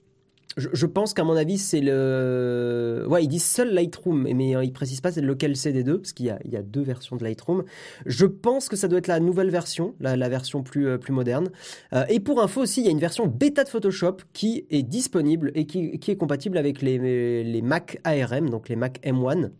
je, 0.57 0.85
pense 0.85 1.13
qu'à 1.13 1.23
mon 1.23 1.35
avis, 1.35 1.57
c'est 1.57 1.81
le. 1.81 3.05
Ouais, 3.09 3.23
ils 3.23 3.27
disent 3.27 3.45
seul 3.45 3.73
Lightroom, 3.73 4.23
mais 4.23 4.51
ils 4.65 4.73
précisent 4.73 5.01
pas 5.01 5.11
lequel 5.11 5.55
c'est 5.55 5.73
des 5.73 5.83
deux, 5.83 5.99
parce 5.99 6.13
qu'il 6.13 6.27
y 6.27 6.29
a, 6.29 6.39
il 6.45 6.51
y 6.51 6.57
a 6.57 6.61
deux 6.61 6.81
versions 6.81 7.15
de 7.17 7.23
Lightroom. 7.23 7.63
Je 8.05 8.25
pense 8.25 8.69
que 8.69 8.75
ça 8.75 8.87
doit 8.87 8.99
être 8.99 9.07
la 9.07 9.19
nouvelle 9.19 9.49
version, 9.49 9.95
la, 9.99 10.15
la 10.15 10.29
version 10.29 10.63
plus, 10.63 10.87
euh, 10.87 10.97
plus 10.97 11.13
moderne. 11.13 11.49
Euh, 11.93 12.05
et 12.09 12.19
pour 12.19 12.41
info 12.41 12.61
aussi, 12.61 12.81
il 12.81 12.85
y 12.85 12.87
a 12.87 12.91
une 12.91 12.99
version 12.99 13.27
bêta 13.27 13.63
de 13.63 13.69
Photoshop 13.69 14.17
qui 14.33 14.65
est 14.69 14.83
disponible 14.83 15.51
et 15.55 15.65
qui, 15.65 15.99
qui 15.99 16.11
est 16.11 16.17
compatible 16.17 16.57
avec 16.57 16.81
les, 16.81 17.43
les 17.43 17.61
Mac 17.61 17.99
ARM, 18.03 18.49
donc 18.49 18.69
les 18.69 18.75
Mac 18.75 19.01
M1. 19.03 19.51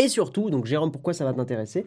Et 0.00 0.08
surtout, 0.08 0.48
donc 0.48 0.64
Jérôme, 0.64 0.92
pourquoi 0.92 1.12
ça 1.12 1.24
va 1.24 1.34
t'intéresser? 1.34 1.84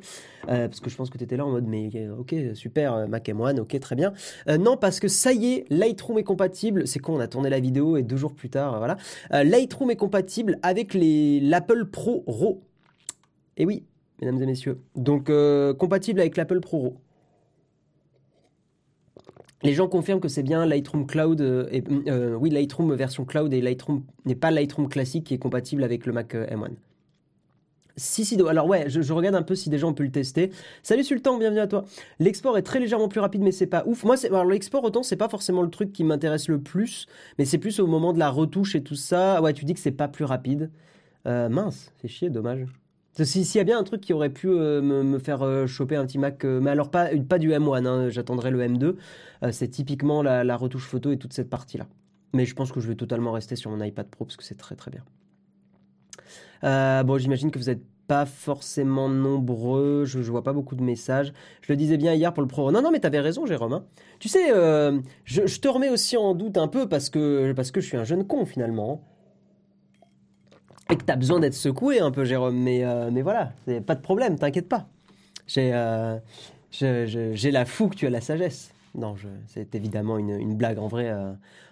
Euh, 0.50 0.68
Parce 0.68 0.82
que 0.82 0.89
je 0.89 0.98
pense 0.98 1.10
que 1.10 1.18
tu 1.18 1.24
étais 1.24 1.38
là 1.38 1.46
en 1.46 1.51
mode, 1.51 1.65
mais 1.65 1.89
euh, 1.96 2.18
ok, 2.18 2.36
super, 2.56 2.94
euh, 2.94 3.08
Mac 3.08 3.27
M1, 3.27 3.62
ok, 3.62 3.80
très 3.80 3.96
bien. 3.96 4.12
non, 4.60 4.75
parce 4.75 5.00
que 5.00 5.08
ça 5.08 5.32
y 5.32 5.53
est, 5.53 5.65
Lightroom 5.70 6.20
est 6.20 6.24
compatible. 6.24 6.88
C'est 6.88 7.00
con, 7.00 7.15
on 7.15 7.20
a 7.22 7.27
tourné 7.30 7.50
la 7.50 7.62
vidéo 7.62 7.96
et 7.96 8.03
deux 8.03 8.18
jours 8.18 8.34
plus 8.34 8.50
tard, 8.50 8.77
voilà. 8.80 8.98
Lightroom 9.32 9.91
est 9.91 9.96
compatible 9.96 10.60
avec 10.62 10.94
l'Apple 10.94 11.86
Pro 11.86 12.24
RAW. 12.27 12.62
Et 13.56 13.65
oui, 13.65 13.86
mesdames 14.20 14.41
et 14.41 14.46
messieurs. 14.46 14.80
Donc, 14.96 15.32
compatible 15.77 16.20
avec 16.20 16.36
l'Apple 16.36 16.60
Pro 16.60 16.80
RAW. 16.80 16.98
Les 19.63 19.74
gens 19.74 19.88
confirment 19.88 20.20
que 20.20 20.27
c'est 20.27 20.44
bien 20.44 20.65
Lightroom 20.65 21.06
Cloud, 21.06 21.70
oui, 22.39 22.50
Lightroom 22.50 22.94
version 22.96 23.24
cloud 23.24 23.53
et 23.53 23.62
Lightroom 23.62 24.03
n'est 24.25 24.36
pas 24.36 24.51
Lightroom 24.51 24.89
classique 24.89 25.25
qui 25.25 25.36
est 25.36 25.39
compatible 25.39 25.84
avec 25.84 26.06
le 26.06 26.13
Mac 26.13 26.34
M1. 26.34 26.72
Si, 28.01 28.36
alors 28.48 28.67
ouais, 28.67 28.86
je, 28.89 29.13
regarde 29.13 29.36
un 29.36 29.43
peu 29.43 29.53
si 29.53 29.75
gens 29.77 29.89
ont 29.89 29.93
pu 29.93 30.03
le 30.03 30.12
tester. 30.12 30.51
Salut 30.81 31.03
Sultan, 31.03 31.38
bienvenue 31.38 31.60
à 31.60 31.67
toi. 31.67 31.86
L'export 32.17 32.58
est 32.58 32.63
très 32.63 32.79
légèrement 32.79 33.08
plus 33.08 33.20
rapide, 33.20 33.41
mais 33.41 33.51
c'est 33.51 33.67
pas 33.67 33.84
ouf. 33.86 34.03
Moi, 34.03 34.15
alors 34.25 34.43
l'export, 34.46 34.84
autant, 34.84 35.03
c'est 35.03 35.17
pas 35.17 35.29
forcément 35.29 35.62
le 35.62 35.70
truc 35.70 35.93
qui 35.93 36.03
m'intéresse 36.03 36.48
le 36.48 36.60
plus, 36.60 37.05
mais 37.38 37.46
c'est 37.46 37.60
plus 37.60 37.79
au 37.79 37.86
moment 37.86 38.12
de 38.12 38.17
la 38.17 38.31
retouche 38.31 38.74
et 38.74 38.81
tout 38.81 38.96
ça. 38.96 39.39
Ouais, 39.41 39.53
tu 39.53 39.65
dis 39.65 39.75
que 39.75 39.79
c'est 39.79 39.91
pas 39.91 40.08
plus 40.08 40.25
rapide. 40.25 40.72
Euh, 41.27 41.48
mince, 41.48 41.93
c'est 42.01 42.08
chier, 42.08 42.31
dommage. 42.31 42.65
S'il 43.24 43.46
y 43.55 43.60
a 43.60 43.63
bien 43.63 43.77
un 43.77 43.84
truc 43.84 44.01
qui 44.01 44.13
aurait 44.13 44.31
pu 44.31 44.48
euh, 44.48 44.81
me, 44.81 45.20
faire 45.20 45.43
euh, 45.43 45.67
choper 45.67 45.96
un 45.96 46.05
petit 46.08 46.17
Mac, 46.17 46.43
mais 46.43 46.72
alors 46.72 46.89
pas, 46.89 47.10
du 47.13 47.51
M1, 47.51 47.86
hein, 47.86 48.10
j'attendrai 48.10 48.50
le 48.50 48.62
M2, 48.62 48.96
c'est 49.51 49.67
typiquement 49.67 50.24
la, 50.24 50.43
la 50.43 50.58
retouche 50.58 50.88
photo 50.88 51.12
et 51.12 51.17
toute 51.17 51.34
cette 51.34 51.51
partie-là. 51.51 51.86
Mais 52.34 52.46
je 52.46 52.55
pense 52.55 52.72
que 52.72 52.79
je 52.79 52.88
vais 52.88 52.96
totalement 52.96 53.31
rester 53.31 53.55
sur 53.55 53.70
mon 53.70 53.84
iPad 53.84 54.08
Pro 54.08 54.25
parce 54.25 54.38
que 54.38 54.43
c'est 54.43 54.55
très 54.55 54.75
très 54.75 54.89
bien. 54.89 55.03
Bon, 57.03 57.17
j'imagine 57.17 57.51
que 57.51 57.60
vous 57.60 57.65
n'êtes 57.65 57.84
pas 58.12 58.25
forcément 58.25 59.08
nombreux, 59.08 60.03
je, 60.03 60.20
vois 60.20 60.44
pas 60.44 60.51
beaucoup 60.51 60.75
de 60.75 60.84
messages. 60.84 61.32
Je 61.62 61.72
le 61.72 61.77
disais 61.77 61.96
bien 61.96 62.13
hier 62.13 62.34
pour 62.34 62.41
le 62.41 62.48
pro. 62.50 62.70
Non, 62.70 62.82
non, 62.82 62.91
mais 62.91 63.00
tu 63.00 63.08
avais 63.08 63.22
raison, 63.22 63.46
Jérôme. 63.46 63.72
Hein. 63.72 63.86
Tu 64.20 64.27
sais, 64.27 64.51
euh, 64.51 65.00
je, 65.24 65.41
te 65.58 65.68
remets 65.70 65.88
aussi 65.88 66.18
en 66.18 66.36
doute 66.36 66.58
un 66.58 66.68
peu 66.68 66.89
parce 66.89 67.10
que, 67.10 67.53
parce 67.53 67.72
que 67.72 67.80
je 67.80 67.88
suis 67.88 67.96
un 67.96 68.03
jeune 68.03 68.27
con 68.27 68.46
finalement. 68.46 69.01
Et 70.89 70.98
que 70.98 71.06
tu 71.06 71.12
as 71.13 71.15
besoin 71.15 71.39
d'être 71.39 71.53
secoué 71.53 72.01
un 72.01 72.12
peu, 72.12 72.25
Jérôme. 72.25 72.58
Mais, 72.58 72.84
euh, 72.84 73.12
mais 73.13 73.22
voilà, 73.22 73.53
pas 73.88 73.96
de 73.96 74.01
problème, 74.01 74.38
t'inquiète 74.38 74.68
pas. 74.68 74.88
J'ai 75.48 75.72
j'ai 76.72 77.51
la 77.51 77.63
fougue, 77.63 77.96
tu 77.96 78.08
as 78.08 78.10
la 78.10 78.20
sagesse. 78.20 78.74
Non, 78.94 79.15
c'est 79.48 79.74
évidemment 79.74 80.18
une, 80.18 80.58
blague. 80.58 80.80
En 80.80 80.89
vrai, 80.89 81.15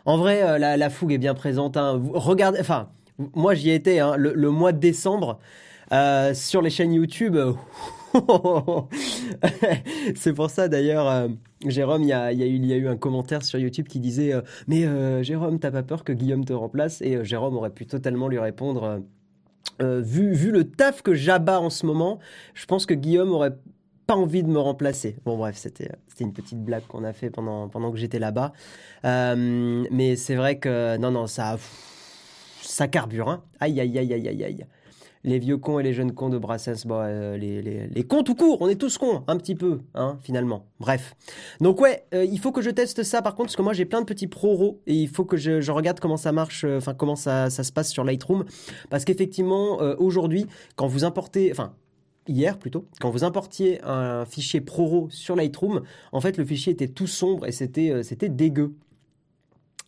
en 0.05 0.17
vrai 0.17 0.58
la, 0.58 0.89
fougue 0.89 1.12
est 1.12 1.17
bien 1.17 1.34
présente. 1.34 1.75
Hein. 1.75 2.01
Regardez, 2.13 2.62
enfin, 2.62 2.88
moi, 3.36 3.53
j'y 3.53 3.72
étais 3.72 4.00
hein, 4.00 4.15
le, 4.17 4.50
mois 4.50 4.72
de 4.72 4.79
décembre 4.79 5.39
euh, 5.91 6.34
sur 6.34 6.62
les 6.62 6.69
chaînes 6.69 6.93
YouTube. 6.93 7.38
c'est 10.15 10.34
pour 10.34 10.50
ça 10.50 10.67
d'ailleurs, 10.67 11.08
euh, 11.08 11.27
Jérôme, 11.65 12.03
il 12.03 12.10
y 12.10 12.13
a, 12.13 12.31
eu, 12.31 12.88
un 12.88 12.98
commentaire 12.98 13.43
sur 13.43 13.60
YouTube 13.60 13.88
qui 13.88 14.00
disait 14.00 14.34
euh, 14.34 14.41
Mais 14.67 15.24
Jérôme, 15.24 15.60
t'as 15.60 15.72
pas 15.72 15.84
peur 15.84 16.03
que 16.03 16.13
Guillaume 16.13 16.46
te 16.46 16.53
remplace? 16.53 17.01
Et 17.01 17.24
Jérôme 17.24 17.55
aurait 17.58 17.69
pu 17.72 17.86
totalement 17.86 18.27
lui 18.27 18.39
répondre 18.39 19.01
vu, 19.81 20.34
vu 20.34 20.51
le 20.51 20.65
taf 20.65 21.01
que 21.01 21.13
j'abats 21.13 21.62
en 21.62 21.69
ce 21.69 21.86
moment, 21.86 22.19
je 22.53 22.65
pense 22.65 22.86
que 22.86 22.93
Guillaume 22.93 23.31
aurait 23.31 23.55
pas 24.08 24.15
envie 24.15 24.43
de 24.43 24.50
me 24.50 24.60
remplacer. 24.60 25.15
Bon 25.24 25.38
bref, 25.38 25.55
c'était 25.55 25.89
une 26.19 26.34
petite 26.34 26.60
blague 26.60 26.86
qu'on 26.88 27.03
a 27.03 27.13
fait 27.13 27.29
pendant, 27.29 27.69
pendant 27.69 27.91
que 27.91 27.98
j'étais 27.98 28.19
là-bas. 28.19 28.51
mais 29.03 30.15
c'est 30.15 30.36
vrai 30.36 30.58
que 30.58 30.98
non, 30.98 31.12
non, 31.12 31.27
ça 31.27 31.58
ça 32.69 32.88
carbure. 32.88 33.29
Hein. 33.29 33.43
Aïe, 33.60 33.79
aïe, 33.79 33.98
aïe, 33.98 34.13
aïe, 34.13 34.27
aïe, 34.27 34.43
aïe. 34.43 34.65
Les 35.25 35.38
vieux 35.38 35.57
cons 35.57 35.79
et 35.79 35.83
les 35.83 35.91
jeunes 35.91 36.13
cons 36.13 36.29
de 36.29 36.38
Brassens, 36.38 36.85
bon, 36.85 37.01
euh, 37.01 37.35
les, 37.35 37.61
les, 37.61 38.03
cons 38.03 38.23
tout 38.23 38.35
court, 38.35 38.61
on 38.61 38.69
est 38.69 38.75
tous 38.75 38.97
cons, 38.97 39.23
un 39.27 39.35
petit 39.35 39.53
peu, 39.53 39.81
hein, 39.93 40.17
finalement. 40.21 40.65
Bref. 40.79 41.13
Donc 41.59 41.81
ouais, 41.81 42.05
euh, 42.13 42.23
il 42.23 42.39
faut 42.39 42.53
que 42.53 42.61
je 42.61 42.69
teste 42.69 43.03
ça 43.03 43.21
par 43.21 43.35
contre, 43.35 43.47
parce 43.47 43.57
que 43.57 43.61
moi 43.61 43.73
j'ai 43.73 43.83
plein 43.83 43.99
de 43.99 44.05
petits 44.05 44.27
proros 44.27 44.79
et 44.88 44.93
il 44.93 45.09
faut 45.09 45.25
que 45.25 45.35
je, 45.35 45.71
regarde 45.71 45.99
comment 45.99 46.15
ça 46.15 46.31
marche, 46.31 46.63
euh, 46.63 46.77
enfin 46.77 46.93
comment 46.93 47.17
ça, 47.17 47.49
ça, 47.49 47.65
se 47.65 47.73
passe 47.73 47.91
sur 47.91 48.05
Lightroom. 48.05 48.45
Parce 48.89 49.03
qu'effectivement, 49.03 49.79
aujourd'hui, 49.97 50.45
quand 50.77 50.88
vous 50.88 51.03
importez, 51.03 51.51
enfin 51.51 51.73
hier 52.27 52.57
plutôt, 52.57 52.85
quand 53.01 53.09
vous 53.09 53.25
importiez 53.25 53.81
un 53.83 54.25
fichier 54.25 54.61
ProRAW 54.61 55.09
sur 55.09 55.35
Lightroom, 55.35 55.81
en 56.13 56.21
fait 56.21 56.38
le 56.38 56.45
fichier 56.45 56.71
était 56.71 56.88
tout 56.88 57.07
sombre 57.07 57.45
et 57.45 57.51
c'était 57.51 58.03
c'était 58.03 58.29
dégueu. 58.29 58.73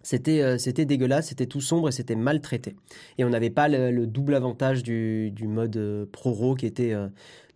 C'était 0.03 0.41
euh, 0.41 0.58
c'était 0.58 0.86
dégueulasse, 0.86 1.27
c'était 1.27 1.46
tout 1.46 1.62
sombre 1.62 1.89
et 1.89 1.91
c'était 1.91 2.15
mal 2.15 2.41
traité. 2.41 2.75
Et 3.17 3.24
on 3.24 3.29
n'avait 3.29 3.50
pas 3.50 3.67
le, 3.67 4.05
double 4.08 4.36
avantage 4.36 4.84
du, 4.84 5.31
du 5.31 5.48
mode 5.48 5.77
euh, 5.77 6.05
ProRAW 6.12 6.55
qui 6.55 6.65
était 6.65 6.93
euh, 6.93 7.08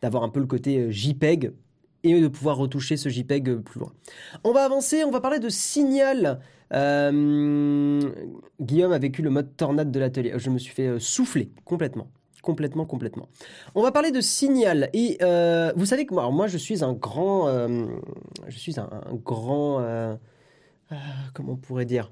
d'avoir 0.02 0.24
un 0.24 0.30
peu 0.30 0.40
le 0.40 0.46
côté 0.46 0.92
JPEG 0.92 1.52
et 2.04 2.22
de 2.22 2.28
pouvoir 2.28 2.58
retoucher 2.58 2.98
ce 2.98 3.10
JPEG 3.10 3.58
plus 3.62 3.80
loin. 3.80 3.92
On 4.44 4.52
va 4.52 4.64
avancer, 4.64 5.04
on 5.04 5.12
va 5.12 5.22
parler 5.22 5.40
de 5.40 5.50
Signal. 5.50 6.40
Guillaume 6.72 8.12
a 8.92 9.00
vécu 9.00 9.22
le 9.24 9.30
mode 9.32 9.58
tornade 9.58 9.92
de 9.92 10.00
l'atelier. 10.00 10.34
Je 10.38 10.50
me 10.52 10.60
suis 10.60 10.74
fait 10.74 11.00
souffler 11.00 11.52
complètement 11.64 12.08
complètement, 12.42 12.86
complètement. 12.86 13.28
On 13.74 13.82
va 13.82 13.92
parler 13.92 14.12
de 14.12 14.22
Signal. 14.22 14.92
Et 14.94 15.18
vous 15.76 15.86
savez 15.88 16.06
que 16.06 16.14
moi, 16.14 16.30
moi, 16.30 16.46
je 16.46 16.60
suis 16.60 16.84
un 16.84 16.94
grand, 16.94 17.48
je 17.48 18.58
suis 18.58 18.80
un 18.80 18.88
grand, 19.24 20.20
comment 21.34 21.54
on 21.54 21.58
pourrait 21.58 21.86
dire, 21.86 22.12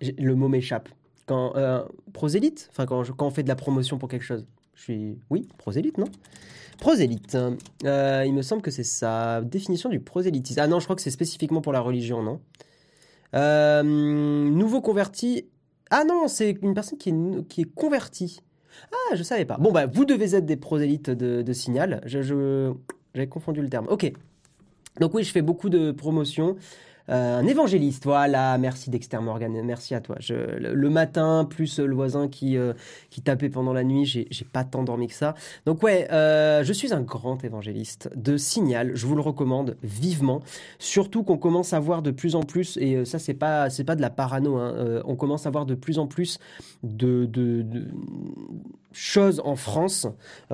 le 0.00 0.34
mot 0.34 0.48
m'échappe. 0.48 0.88
Quand 1.26 1.54
euh, 1.56 1.84
prosélyte, 2.12 2.68
enfin 2.70 2.86
quand, 2.86 3.04
on 3.20 3.30
fait 3.30 3.42
de 3.42 3.48
la 3.48 3.56
promotion 3.56 3.98
pour 3.98 4.08
quelque 4.08 4.24
chose. 4.24 4.46
Je 4.74 4.82
suis 4.82 5.18
oui, 5.28 5.46
prosélyte, 5.58 5.98
non? 5.98 6.06
Prosélyte. 6.78 7.36
Euh, 7.84 8.24
il 8.26 8.32
me 8.32 8.42
semble 8.42 8.62
que 8.62 8.70
c'est 8.70 8.84
sa 8.84 9.42
définition 9.42 9.90
du 9.90 10.00
prosélytisme. 10.00 10.60
Ah 10.60 10.66
non, 10.66 10.80
je 10.80 10.84
crois 10.84 10.96
que 10.96 11.02
c'est 11.02 11.10
spécifiquement 11.10 11.60
pour 11.60 11.72
la 11.72 11.80
religion, 11.80 12.22
non? 12.22 12.40
Euh, 13.34 13.82
Nouveau 13.82 14.80
converti. 14.80 15.44
Ah 15.90 16.04
non, 16.04 16.28
c'est 16.28 16.58
une 16.62 16.72
personne 16.72 16.98
qui 16.98 17.10
est, 17.10 17.74
convertie. 17.74 18.40
Ah, 18.92 19.16
je 19.16 19.22
savais 19.22 19.44
pas. 19.44 19.58
Bon, 19.58 19.72
bah, 19.72 19.86
vous 19.86 20.04
devez 20.04 20.34
être 20.34 20.46
des 20.46 20.56
prosélytes 20.56 21.10
de, 21.10 21.52
Signal. 21.52 22.00
Je, 22.06 22.72
j'avais 23.14 23.28
confondu 23.28 23.60
le 23.60 23.68
terme. 23.68 23.86
Ok. 23.88 24.10
Donc 24.98 25.14
oui, 25.14 25.22
je 25.24 25.32
fais 25.32 25.42
beaucoup 25.42 25.68
de 25.68 25.92
promotions. 25.92 26.56
Euh, 27.10 27.38
un 27.38 27.46
évangéliste, 27.46 28.04
voilà, 28.04 28.56
merci 28.58 28.88
Dexter 28.88 29.18
Morgan, 29.18 29.52
merci 29.64 29.94
à 29.94 30.00
toi. 30.00 30.16
le, 30.28 30.90
matin, 30.90 31.46
plus 31.48 31.78
le 31.80 31.94
voisin 31.94 32.28
qui, 32.28 32.56
euh, 32.56 32.72
qui 33.10 33.20
tapait 33.20 33.48
pendant 33.48 33.72
la 33.72 33.82
nuit, 33.82 34.04
j'ai, 34.06 34.28
pas 34.52 34.64
tant 34.64 34.82
dormi 34.84 35.08
que 35.08 35.14
ça. 35.14 35.34
Donc 35.66 35.82
ouais, 35.82 36.08
euh, 36.12 36.62
je 36.62 36.72
suis 36.72 36.92
un 36.92 37.00
grand 37.00 37.42
évangéliste 37.44 38.10
de 38.14 38.36
Signal, 38.36 38.92
je 38.94 39.06
vous 39.06 39.16
le 39.16 39.22
recommande 39.22 39.76
vivement. 39.82 40.40
Surtout 40.78 41.24
qu'on 41.24 41.38
commence 41.38 41.72
à 41.72 41.80
voir 41.80 42.02
de 42.02 42.10
plus 42.10 42.36
en 42.36 42.42
plus, 42.42 42.76
et 42.76 43.04
ça 43.04 43.18
c'est 43.18 43.34
pas, 43.34 43.68
pas 43.86 43.96
de 43.96 44.02
la 44.02 44.10
parano, 44.10 44.56
hein, 44.56 45.02
on 45.04 45.16
commence 45.16 45.46
à 45.46 45.50
voir 45.50 45.66
de 45.66 45.74
plus 45.74 45.98
en 45.98 46.06
plus 46.06 46.38
de, 46.82 47.26
de, 47.26 47.64
choses 48.92 49.40
en 49.44 49.56
France, 49.56 50.06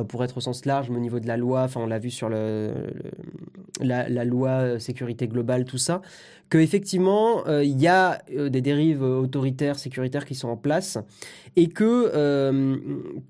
pour 0.08 0.22
être 0.24 0.36
au 0.36 0.40
sens 0.40 0.64
large, 0.64 0.90
au 0.90 0.98
niveau 0.98 1.20
de 1.20 1.26
la 1.26 1.36
loi, 1.36 1.62
enfin 1.62 1.80
on 1.80 1.86
l'a 1.86 1.98
vu 1.98 2.10
sur 2.10 2.28
la, 2.28 4.24
loi 4.24 4.78
sécurité 4.78 5.28
globale, 5.28 5.64
tout 5.64 5.78
ça, 5.78 6.02
que 6.48 6.58
effectivement 6.58 7.46
euh, 7.46 7.64
il 7.64 7.80
y 7.80 7.88
a 7.88 8.22
euh, 8.34 8.48
des 8.48 8.60
dérives 8.60 9.02
autoritaires, 9.02 9.78
sécuritaires 9.78 10.24
qui 10.24 10.34
sont 10.34 10.48
en 10.48 10.56
place 10.56 10.98
et 11.56 11.68
que 11.68 12.10
euh, 12.14 12.76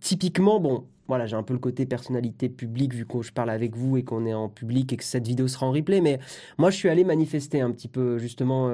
typiquement, 0.01 0.61
bon, 0.61 0.85
voilà, 1.09 1.27
j'ai 1.27 1.37
un 1.37 1.43
peu 1.43 1.55
le 1.55 1.61
côté 1.61 1.87
personnalité 1.87 2.49
publique 2.49 2.95
vu 2.95 3.07
que 3.07 3.23
je 3.23 3.33
parle 3.33 3.51
avec 3.51 3.77
vous 3.77 3.97
et 3.97 4.05
qu'on 4.05 4.27
est 4.27 4.35
en 4.35 4.49
public 4.49 4.93
et 4.93 4.97
que 4.97 5.05
cette 5.05 5.27
vidéo 5.27 5.49
sera 5.49 5.67
en 5.67 5.73
replay. 5.73 6.01
Mais 6.01 6.19
moi, 6.59 6.71
je 6.71 6.77
suis 6.77 6.89
allé 6.89 7.05
manifester 7.05 7.61
un 7.61 7.71
petit 7.71 7.89
peu 7.89 8.19
justement 8.19 8.71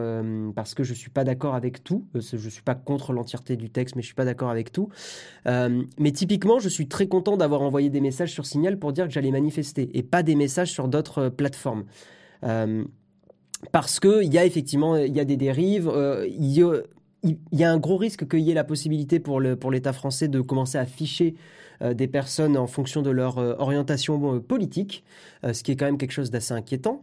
parce 0.54 0.74
que 0.74 0.82
je 0.82 0.94
suis 0.94 1.10
pas 1.10 1.24
d'accord 1.24 1.54
avec 1.54 1.84
tout. 1.84 2.04
je 2.14 2.48
suis 2.48 2.62
pas 2.62 2.74
contre 2.74 3.12
l'entièreté 3.12 3.56
du 3.56 3.70
texte, 3.70 3.96
mais 3.96 4.02
je 4.02 4.06
suis 4.06 4.14
pas 4.14 4.24
d'accord 4.24 4.50
avec 4.50 4.72
tout. 4.72 4.88
mais 5.46 6.12
typiquement, 6.12 6.58
je 6.58 6.68
suis 6.68 6.88
très 6.88 7.06
content 7.06 7.36
d'avoir 7.36 7.62
envoyé 7.62 7.90
des 7.90 8.00
messages 8.00 8.32
sur 8.32 8.46
Signal 8.46 8.78
pour 8.78 8.92
dire 8.92 9.06
que 9.06 9.12
j'allais 9.12 9.30
manifester 9.30 9.90
et 9.94 10.02
pas 10.02 10.22
des 10.22 10.34
messages 10.34 10.72
sur 10.72 10.88
d'autres 10.88 11.28
plateformes 11.28 11.84
parce 13.70 14.00
qu'il 14.00 14.32
y 14.32 14.38
a 14.38 14.44
effectivement 14.44 14.96
il 14.96 15.14
y 15.14 15.20
a 15.20 15.24
des 15.24 15.36
dérives, 15.36 15.88
euh, 15.88 16.26
il, 16.28 16.82
y 17.52 17.64
a, 17.64 17.70
un 17.70 17.78
gros 17.78 17.96
risque 17.96 18.26
qu'il 18.28 18.40
y 18.40 18.50
ait 18.50 18.54
la 18.54 18.64
possibilité 18.64 19.20
pour 19.20 19.40
l'État 19.40 19.92
français 19.92 20.26
de 20.26 20.40
commencer 20.40 20.78
à 20.78 20.86
ficher 20.86 21.34
euh, 21.36 21.61
des 21.82 22.08
personnes 22.08 22.56
en 22.56 22.66
fonction 22.66 23.02
de 23.02 23.10
leur 23.10 23.38
euh, 23.38 23.54
orientation 23.58 24.40
politique, 24.40 25.04
ce 25.42 25.62
qui 25.62 25.72
est 25.72 25.76
quand 25.76 25.86
même 25.86 25.98
quelque 25.98 26.12
chose 26.12 26.30
d'assez 26.30 26.54
inquiétant. 26.54 27.00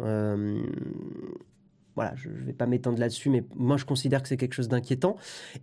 voilà, 1.96 2.14
je 2.16 2.30
ne 2.30 2.46
vais 2.46 2.54
pas 2.54 2.66
m'étendre 2.66 3.00
là-dessus, 3.00 3.30
mais 3.30 3.44
moi 3.56 3.78
je 3.78 3.86
considère 3.86 4.22
que 4.22 4.30
c'est 4.30 4.38
quelque 4.38 4.54
chose 4.54 4.70
d'inquiétant. 4.70 5.18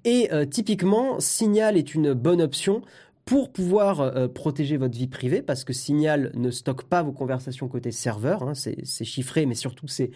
Et 0.05 0.29
typiquement, 0.51 1.19
Signal 1.21 1.77
est 1.77 1.95
une 1.95 2.13
bonne 2.13 2.43
option 2.43 2.83
pour 3.27 3.51
pouvoir 3.51 4.01
euh, 4.01 4.29
protéger 4.29 4.77
votre 4.77 4.97
vie 4.97 5.09
privée, 5.09 5.43
parce 5.43 5.65
que 5.65 5.73
Signal 5.73 6.31
ne 6.35 6.53
stocke 6.53 6.85
pas 6.85 7.03
vos 7.03 7.11
conversations 7.11 7.67
côté 7.67 7.91
serveur, 7.91 8.45
hein, 8.45 8.55
c'est 8.55 9.05
chiffré, 9.05 9.47
mais 9.47 9.57
surtout 9.57 9.89
c'est 9.89 10.13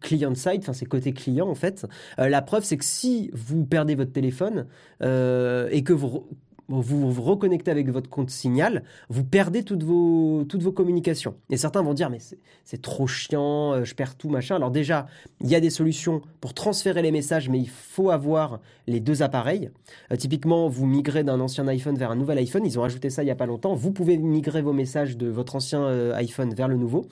client-side, 0.00 0.58
enfin 0.58 0.72
c'est 0.72 0.86
côté 0.86 1.12
client 1.12 1.48
en 1.48 1.54
fait. 1.54 1.86
Euh, 2.18 2.28
la 2.28 2.42
preuve, 2.42 2.64
c'est 2.64 2.76
que 2.76 2.84
si 2.84 3.30
vous 3.32 3.64
perdez 3.64 3.94
votre 3.94 4.10
téléphone 4.10 4.66
euh, 5.00 5.68
et 5.70 5.84
que 5.84 5.92
vous 5.92 6.26
vous 6.68 7.10
vous 7.10 7.22
reconnectez 7.22 7.70
avec 7.70 7.88
votre 7.90 8.10
compte 8.10 8.30
Signal, 8.30 8.82
vous 9.08 9.24
perdez 9.24 9.62
toutes 9.62 9.82
vos, 9.82 10.44
toutes 10.48 10.62
vos 10.62 10.72
communications. 10.72 11.34
Et 11.50 11.56
certains 11.56 11.82
vont 11.82 11.94
dire, 11.94 12.10
mais 12.10 12.18
c'est 12.64 12.82
trop 12.82 13.06
chiant, 13.06 13.72
euh, 13.72 13.84
je 13.84 13.94
perds 13.94 14.16
tout, 14.16 14.28
machin. 14.28 14.56
Alors 14.56 14.70
déjà, 14.70 15.06
il 15.40 15.48
y 15.48 15.54
a 15.54 15.60
des 15.60 15.70
solutions 15.70 16.20
pour 16.40 16.54
transférer 16.54 17.02
les 17.02 17.10
messages, 17.10 17.48
mais 17.48 17.58
il 17.58 17.68
faut 17.68 18.10
avoir 18.10 18.60
les 18.86 19.00
deux 19.00 19.22
appareils. 19.22 19.70
Euh, 20.12 20.16
typiquement, 20.16 20.68
vous 20.68 20.86
migrez 20.86 21.24
d'un 21.24 21.40
ancien 21.40 21.66
iPhone 21.68 21.96
vers 21.96 22.10
un 22.10 22.16
nouvel 22.16 22.38
iPhone. 22.38 22.64
Ils 22.66 22.78
ont 22.78 22.84
ajouté 22.84 23.10
ça 23.10 23.22
il 23.22 23.26
n'y 23.26 23.32
a 23.32 23.36
pas 23.36 23.46
longtemps. 23.46 23.74
Vous 23.74 23.90
pouvez 23.90 24.18
migrer 24.18 24.62
vos 24.62 24.72
messages 24.74 25.16
de 25.16 25.28
votre 25.28 25.56
ancien 25.56 25.82
euh, 25.82 26.14
iPhone 26.14 26.54
vers 26.54 26.68
le 26.68 26.76
nouveau. 26.76 27.06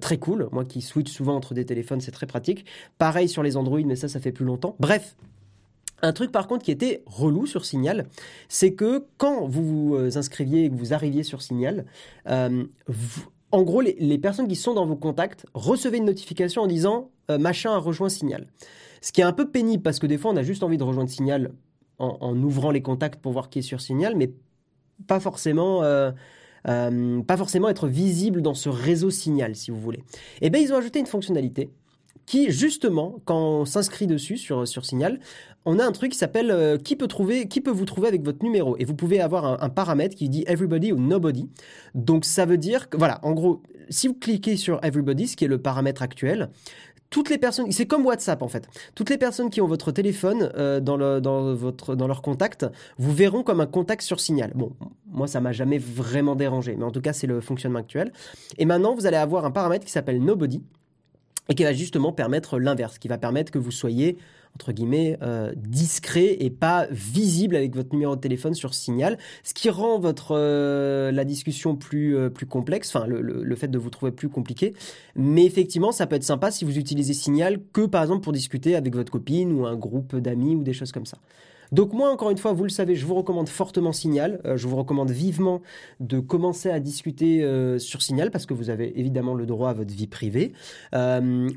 très 0.00 0.18
cool. 0.18 0.48
Moi 0.52 0.64
qui 0.64 0.82
switch 0.82 1.10
souvent 1.10 1.34
entre 1.34 1.54
des 1.54 1.64
téléphones, 1.64 2.00
c'est 2.00 2.10
très 2.10 2.26
pratique. 2.26 2.64
Pareil 2.98 3.28
sur 3.28 3.42
les 3.42 3.56
Android, 3.56 3.80
mais 3.84 3.96
ça, 3.96 4.08
ça 4.08 4.20
fait 4.20 4.32
plus 4.32 4.44
longtemps. 4.44 4.76
Bref, 4.78 5.16
un 6.02 6.12
truc 6.12 6.32
par 6.32 6.46
contre 6.46 6.64
qui 6.64 6.70
était 6.70 7.02
relou 7.06 7.46
sur 7.46 7.64
Signal, 7.64 8.06
c'est 8.48 8.72
que 8.72 9.06
quand 9.16 9.46
vous 9.46 9.64
vous 9.64 9.94
euh, 9.96 10.16
inscriviez 10.16 10.64
et 10.64 10.70
que 10.70 10.74
vous 10.74 10.92
arriviez 10.92 11.22
sur 11.22 11.42
Signal, 11.42 11.86
euh, 12.28 12.64
en 13.52 13.62
gros, 13.62 13.80
les, 13.80 14.18
personnes 14.18 14.46
qui 14.46 14.56
sont 14.56 14.74
dans 14.74 14.86
vos 14.86 14.96
contacts 14.96 15.44
recevaient 15.54 15.98
une 15.98 16.04
notification 16.04 16.62
en 16.62 16.66
disant 16.66 17.10
euh, 17.30 17.38
machin 17.38 17.72
a 17.72 17.78
rejoint 17.78 18.08
Signal. 18.08 18.46
Ce 19.00 19.12
qui 19.12 19.20
est 19.20 19.24
un 19.24 19.32
peu 19.32 19.50
pénible 19.50 19.82
parce 19.82 19.98
que 19.98 20.06
des 20.06 20.18
fois 20.18 20.30
on 20.30 20.36
a 20.36 20.42
juste 20.42 20.62
envie 20.62 20.78
de 20.78 20.84
rejoindre 20.84 21.10
Signal 21.10 21.52
en, 21.98 22.42
ouvrant 22.42 22.70
les 22.70 22.80
contacts 22.80 23.20
pour 23.20 23.32
voir 23.32 23.50
qui 23.50 23.58
est 23.58 23.62
sur 23.62 23.80
Signal, 23.80 24.16
mais 24.16 24.32
pas 25.06 25.20
forcément. 25.20 25.82
pas 26.62 27.36
forcément 27.36 27.68
être 27.68 27.88
visible 27.88 28.40
dans 28.40 28.54
ce 28.54 28.68
réseau 28.68 29.10
signal, 29.10 29.54
si 29.54 29.70
vous 29.70 29.80
voulez. 29.80 29.98
Et 30.40 30.46
eh 30.46 30.50
bien, 30.50 30.60
ils 30.62 30.72
ont 30.72 30.76
ajouté 30.76 30.98
une 30.98 31.06
fonctionnalité 31.06 31.70
qui, 32.30 32.52
justement, 32.52 33.20
quand 33.24 33.40
on 33.40 33.64
s'inscrit 33.64 34.06
dessus 34.06 34.36
sur, 34.36 34.64
Signal, 34.84 35.18
on 35.64 35.80
a 35.80 35.84
un 35.84 35.90
truc 35.90 36.12
qui 36.12 36.18
s'appelle 36.18 36.52
euh, 36.52 36.78
qui 36.78 36.94
peut 36.94 37.08
vous 37.72 37.84
trouver 37.84 38.06
avec 38.06 38.24
votre 38.24 38.44
numéro. 38.44 38.76
Et 38.78 38.84
vous 38.84 38.94
pouvez 38.94 39.20
avoir 39.20 39.60
un, 39.60 39.68
paramètre 39.68 40.14
qui 40.14 40.28
dit 40.28 40.44
everybody 40.46 40.92
ou 40.92 41.00
nobody. 41.00 41.50
Donc 41.96 42.24
ça 42.24 42.46
veut 42.46 42.56
dire 42.56 42.88
que 42.88 42.96
voilà, 42.96 43.18
en 43.24 43.32
gros, 43.32 43.64
si 43.88 44.06
vous 44.06 44.14
cliquez 44.14 44.56
sur 44.56 44.78
everybody, 44.84 45.26
ce 45.26 45.34
qui 45.34 45.44
est 45.44 45.48
le 45.48 45.58
paramètre 45.58 46.02
actuel, 46.02 46.50
toutes 47.10 47.30
les 47.30 47.38
personnes, 47.38 47.72
c'est 47.72 47.86
comme 47.86 48.06
WhatsApp 48.06 48.42
en 48.42 48.48
fait. 48.48 48.68
Toutes 48.94 49.10
les 49.10 49.18
personnes 49.18 49.50
qui 49.50 49.60
ont 49.60 49.66
votre 49.66 49.90
téléphone 49.90 50.52
euh, 50.54 50.78
dans 50.78 50.96
leur 50.96 52.22
contact, 52.22 52.64
vous 52.96 53.12
verront 53.12 53.42
comme 53.42 53.60
un 53.60 53.66
contact 53.66 54.02
sur 54.02 54.20
Signal. 54.20 54.52
Bon, 54.54 54.70
moi 55.08 55.26
ça 55.26 55.40
m'a 55.40 55.50
jamais 55.50 55.78
vraiment 55.78 56.36
dérangé, 56.36 56.76
mais 56.78 56.84
en 56.84 56.92
tout 56.92 57.00
cas 57.00 57.12
c'est 57.12 57.26
le 57.26 57.40
fonctionnement 57.40 57.80
actuel. 57.80 58.12
Et 58.58 58.66
maintenant 58.66 58.94
vous 58.94 59.06
allez 59.06 59.16
avoir 59.16 59.44
un 59.44 59.50
paramètre 59.50 59.84
qui 59.84 59.90
s'appelle 59.90 60.22
nobody 60.22 60.62
et 61.50 61.54
qui 61.54 61.64
va 61.64 61.72
justement 61.72 62.12
permettre 62.12 62.58
l'inverse, 62.58 62.98
qui 62.98 63.08
va 63.08 63.18
permettre 63.18 63.52
que 63.52 63.58
vous 63.58 63.72
soyez 63.72 64.16
entre 64.54 64.72
guillemets 64.72 65.16
euh, 65.22 65.52
discret 65.56 66.36
et 66.40 66.50
pas 66.50 66.86
visible 66.90 67.54
avec 67.54 67.74
votre 67.74 67.92
numéro 67.92 68.16
de 68.16 68.20
téléphone 68.20 68.54
sur 68.54 68.74
Signal, 68.74 69.16
ce 69.44 69.54
qui 69.54 69.70
rend 69.70 69.98
votre 69.98 70.36
euh, 70.36 71.12
la 71.12 71.24
discussion 71.24 71.76
plus 71.76 72.16
euh, 72.16 72.30
plus 72.30 72.46
complexe, 72.46 72.94
enfin 72.94 73.06
le, 73.06 73.20
le, 73.20 73.56
fait 73.56 73.68
de 73.68 73.78
vous 73.78 73.90
trouver 73.90 74.12
plus 74.12 74.28
compliqué. 74.28 74.74
Mais 75.14 75.44
effectivement, 75.44 75.92
ça 75.92 76.06
peut 76.06 76.16
être 76.16 76.24
sympa 76.24 76.50
si 76.50 76.64
vous 76.64 76.78
utilisez 76.78 77.14
Signal 77.14 77.60
que 77.72 77.86
par 77.86 78.02
exemple 78.02 78.22
pour 78.22 78.32
discuter 78.32 78.74
avec 78.74 78.94
votre 78.94 79.12
copine 79.12 79.52
ou 79.52 79.66
un 79.66 79.76
groupe 79.76 80.16
d'amis 80.16 80.56
ou 80.56 80.62
des 80.62 80.72
choses 80.72 80.92
comme 80.92 81.06
ça. 81.06 81.18
Donc 81.72 81.92
moi, 81.92 82.10
encore 82.10 82.30
une 82.30 82.38
fois, 82.38 82.52
vous 82.52 82.64
le 82.64 82.70
savez, 82.70 82.96
je 82.96 83.06
vous 83.06 83.14
recommande 83.14 83.48
fortement 83.48 83.92
Signal. 83.92 84.40
Euh, 84.44 84.56
je 84.56 84.66
vous 84.66 84.76
recommande 84.76 85.10
vivement 85.10 85.62
de 86.00 86.18
commencer 86.18 86.70
à 86.70 86.80
discuter 86.80 87.42
euh, 87.42 87.78
sur 87.78 88.02
Signal 88.02 88.30
parce 88.30 88.46
que 88.46 88.54
vous 88.54 88.70
avez 88.70 88.98
évidemment 88.98 89.34
le 89.34 89.46
droit 89.46 89.70
à 89.70 89.72
votre 89.72 89.92
vie 89.92 90.06
privée. 90.06 90.52
Euh, 90.94 91.48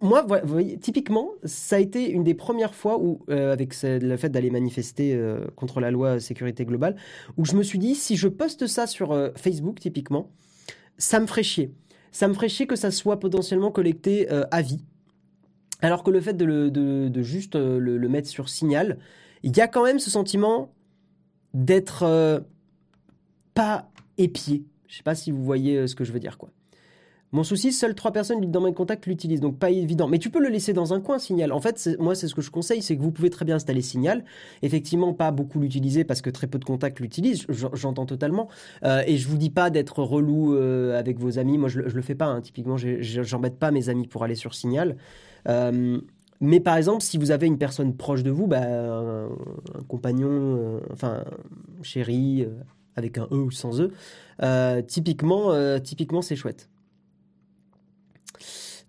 moi, 0.00 0.22
vous 0.22 0.48
voyez, 0.48 0.78
typiquement, 0.78 1.30
ça 1.44 1.76
a 1.76 1.78
été 1.78 2.10
une 2.10 2.24
des 2.24 2.34
premières 2.34 2.74
fois 2.74 2.98
où, 2.98 3.20
avec 3.28 3.74
le 3.82 4.16
fait 4.16 4.28
d'aller 4.28 4.50
manifester 4.50 5.18
contre 5.56 5.80
la 5.80 5.90
loi 5.90 6.20
sécurité 6.20 6.64
globale, 6.64 6.96
où 7.36 7.44
je 7.44 7.54
me 7.54 7.62
suis 7.62 7.78
dit, 7.78 7.94
si 7.94 8.16
je 8.16 8.28
poste 8.28 8.66
ça 8.66 8.86
sur 8.86 9.30
Facebook, 9.36 9.80
typiquement, 9.80 10.30
ça 10.98 11.20
me 11.20 11.26
ferait 11.26 11.42
chier. 11.42 11.72
Ça 12.12 12.28
me 12.28 12.34
ferait 12.34 12.48
chier 12.48 12.66
que 12.66 12.76
ça 12.76 12.90
soit 12.90 13.18
potentiellement 13.18 13.70
collecté 13.70 14.28
à 14.28 14.62
vie. 14.62 14.84
Alors 15.82 16.02
que 16.02 16.10
le 16.10 16.20
fait 16.20 16.34
de, 16.34 17.22
juste 17.22 17.56
le, 17.56 18.08
mettre 18.08 18.28
sur 18.28 18.48
Signal, 18.48 18.98
il 19.44 19.54
y 19.54 19.60
a 19.60 19.68
quand 19.68 19.84
même 19.84 19.98
ce 19.98 20.10
sentiment 20.10 20.72
d'être 21.52 22.02
euh, 22.02 22.40
pas 23.52 23.90
épié. 24.16 24.64
Je 24.88 24.96
sais 24.96 25.02
pas 25.02 25.14
si 25.14 25.30
vous 25.30 25.44
voyez 25.44 25.76
euh, 25.76 25.86
ce 25.86 25.94
que 25.94 26.02
je 26.02 26.12
veux 26.12 26.18
dire. 26.18 26.38
Mon 27.30 27.44
souci, 27.44 27.70
seules 27.70 27.94
trois 27.94 28.10
personnes 28.10 28.50
dans 28.50 28.62
mes 28.62 28.72
contacts 28.72 29.06
l'utilisent, 29.06 29.40
donc 29.40 29.58
pas 29.58 29.68
évident. 29.68 30.08
Mais 30.08 30.18
tu 30.18 30.30
peux 30.30 30.40
le 30.40 30.48
laisser 30.48 30.72
dans 30.72 30.94
un 30.94 31.00
coin, 31.00 31.18
Signal. 31.18 31.52
En 31.52 31.60
fait, 31.60 31.90
moi, 31.98 32.14
c'est 32.14 32.26
ce 32.26 32.34
que 32.34 32.40
je 32.40 32.50
conseille, 32.50 32.80
c'est 32.80 32.96
que 32.96 33.02
vous 33.02 33.10
pouvez 33.10 33.28
très 33.28 33.44
bien 33.44 33.56
installer 33.56 33.82
Signal. 33.82 34.24
Effectivement, 34.62 35.12
pas 35.12 35.30
beaucoup 35.30 35.60
l'utiliser 35.60 36.04
parce 36.04 36.22
que 36.22 36.30
très 36.30 36.46
peu 36.46 36.58
de 36.58 36.64
contacts 36.64 37.00
l'utilisent, 37.00 37.44
j'entends 37.48 38.06
totalement. 38.06 38.48
Euh, 38.84 39.02
et 39.06 39.18
je 39.18 39.28
vous 39.28 39.36
dis 39.36 39.50
pas 39.50 39.68
d'être 39.68 40.02
relou 40.02 40.54
avec 40.56 41.18
vos 41.18 41.38
amis. 41.38 41.58
Moi, 41.58 41.68
je, 41.68 41.82
je 41.86 41.94
le 41.94 42.02
fais 42.02 42.14
pas. 42.14 42.26
Hein. 42.26 42.40
Typiquement, 42.40 42.76
j'embête 42.78 43.58
pas 43.58 43.72
mes 43.72 43.90
amis 43.90 44.06
pour 44.06 44.24
aller 44.24 44.36
sur 44.36 44.54
Signal. 44.54 44.96
Mais 46.44 46.60
par 46.60 46.76
exemple, 46.76 47.02
si 47.02 47.16
vous 47.16 47.30
avez 47.30 47.46
une 47.46 47.56
personne 47.56 47.96
proche 47.96 48.22
de 48.22 48.30
vous, 48.30 48.46
bah, 48.46 48.60
un, 48.62 49.28
compagnon, 49.88 50.28
euh, 50.30 50.80
enfin, 50.92 51.24
chéri, 51.82 52.42
euh, 52.42 52.50
avec 52.96 53.16
un 53.16 53.26
E 53.32 53.36
ou 53.36 53.50
sans 53.50 53.80
E, 53.80 53.90
euh, 54.42 54.82
typiquement, 54.82 55.52
typiquement 55.80 56.20
c'est 56.22 56.36
chouette. 56.36 56.68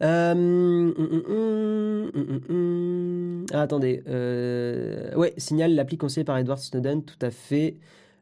Hum, 0.02 0.94
hum, 0.98 2.12
hum, 2.50 3.46
ah, 3.54 3.62
attendez. 3.62 4.04
ouais, 5.16 5.34
signale 5.38 5.76
l'appli 5.76 5.98
conseillée 5.98 6.26
par 6.26 6.38
Edward 6.38 6.60
Snowden, 6.60 7.04
tout 7.04 7.20
à 7.22 7.32
fait. 7.32 7.78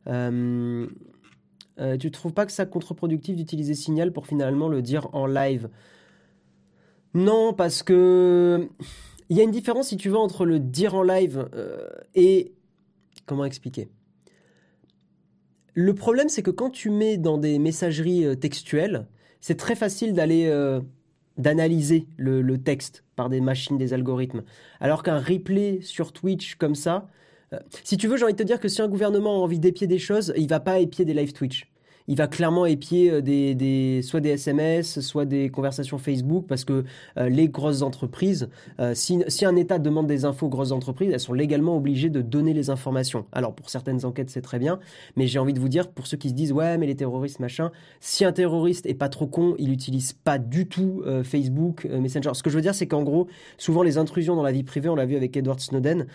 tu 0.06 0.88
tu 2.00 2.12
trouves 2.12 2.34
pas 2.34 2.46
que 2.46 2.52
ça 2.52 2.68
contre-productif 2.68 3.36
d'utiliser 3.36 3.74
Signal 3.74 4.14
pour 4.14 4.28
finalement 4.28 4.70
le 4.70 4.84
dire 4.84 5.10
en 5.14 5.26
live? 5.26 5.70
Non, 7.16 7.54
parce 7.54 7.84
que 7.84 8.70
il 9.30 9.38
y 9.38 9.40
a 9.40 9.44
une 9.44 9.52
différence, 9.52 9.90
si 9.90 9.98
tu 9.98 10.10
veux, 10.10 10.18
entre 10.18 10.46
le 10.46 10.60
dire 10.60 10.96
en 10.96 11.04
live 11.04 11.50
euh, 11.54 11.88
et... 12.16 12.54
Comment 13.26 13.46
expliquer? 13.46 13.90
Le 15.74 15.96
problème, 15.96 16.30
c'est 16.30 16.44
que 16.44 16.52
quand 16.52 16.70
tu 16.70 16.90
mets 16.90 17.18
dans 17.18 17.38
des 17.38 17.58
messageries 17.58 18.26
euh, 18.26 18.36
textuelles, 18.36 19.08
c'est 19.40 19.58
très 19.58 19.76
facile 19.76 20.14
d'aller... 20.14 20.48
Euh, 20.48 20.82
d'analyser 21.36 22.06
le, 22.16 22.58
texte 22.60 23.04
par 23.16 23.28
des 23.28 23.42
machines, 23.42 23.76
des 23.76 23.96
algorithmes. 23.96 24.44
Alors 24.80 25.02
qu'un 25.02 25.18
replay 25.18 25.80
sur 25.82 26.14
Twitch 26.14 26.58
comme 26.58 26.76
ça, 26.76 27.10
si 27.84 27.98
tu 27.98 28.08
veux, 28.08 28.18
j'ai 28.18 28.26
envie 28.26 28.34
de 28.34 28.38
te 28.38 28.44
dire 28.44 28.60
que 28.60 28.68
si 28.68 28.84
un 28.84 28.88
gouvernement 28.88 29.32
a 29.32 29.40
envie 29.40 29.58
d'épier 29.58 29.88
des 29.88 29.98
choses, 29.98 30.32
il 30.38 30.48
va 30.48 30.60
pas 30.60 30.78
épier 30.78 31.06
des 31.06 31.16
live 31.16 31.34
Twitch 31.34 31.73
il 32.08 32.18
va 32.18 32.28
clairement 32.28 32.66
épier 32.66 33.12
euh, 33.12 33.22
des, 33.22 34.02
soit 34.04 34.20
des 34.20 34.30
SMS, 34.30 35.00
soit 35.00 35.26
des 35.26 35.50
conversations 35.50 35.98
Facebook, 35.98 36.46
parce 36.48 36.66
que 36.66 36.84
euh, 37.18 37.30
les 37.30 37.48
grosses 37.48 37.82
entreprises, 37.82 38.50
euh, 38.80 38.94
si, 38.94 39.46
un 39.46 39.56
État 39.56 39.80
demande 39.80 40.08
des 40.08 40.26
infos 40.26 40.48
aux 40.48 40.50
grosses 40.50 40.72
entreprises, 40.72 41.12
elles 41.12 41.20
sont 41.20 41.34
légalement 41.34 41.78
obligées 41.78 42.10
de 42.10 42.22
donner 42.22 42.54
les 42.54 42.70
informations. 42.70 43.26
Alors 43.32 43.54
pour 43.54 43.70
certaines 43.70 44.06
enquêtes, 44.06 44.30
c'est 44.30 44.42
très 44.42 44.60
bien, 44.60 44.80
mais 45.16 45.28
j'ai 45.28 45.40
envie 45.40 45.54
de 45.54 45.60
vous 45.60 45.70
dire, 45.70 45.90
pour 45.90 46.08
ceux 46.08 46.18
qui 46.18 46.30
se 46.30 46.34
disent, 46.34 46.52
ouais, 46.52 46.78
mais 46.78 46.88
les 46.88 46.96
terroristes, 46.96 47.40
machin, 47.40 47.72
si 48.00 48.26
un 48.26 48.32
terroriste 48.32 48.86
est 48.86 48.94
pas 48.94 49.10
trop 49.10 49.28
con, 49.28 49.56
il 49.58 49.70
n'utilise 49.70 50.14
pas 50.14 50.38
du 50.38 50.68
tout 50.68 51.04
Facebook, 51.24 51.86
Messenger. 51.86 52.32
Ce 52.34 52.44
que 52.44 52.50
je 52.50 52.56
veux 52.56 52.62
dire, 52.62 52.76
c'est 52.76 52.88
qu'en 52.88 53.04
gros, 53.04 53.28
souvent 53.58 53.84
les 53.84 53.98
intrusions 53.98 54.36
dans 54.36 54.44
la 54.44 54.52
vie 54.52 54.64
privée, 54.64 54.90
on 54.90 54.96
l'a 54.96 55.06
vu 55.06 55.16
avec 55.16 55.36
Edward 55.36 55.60
Snowden, 55.60 56.08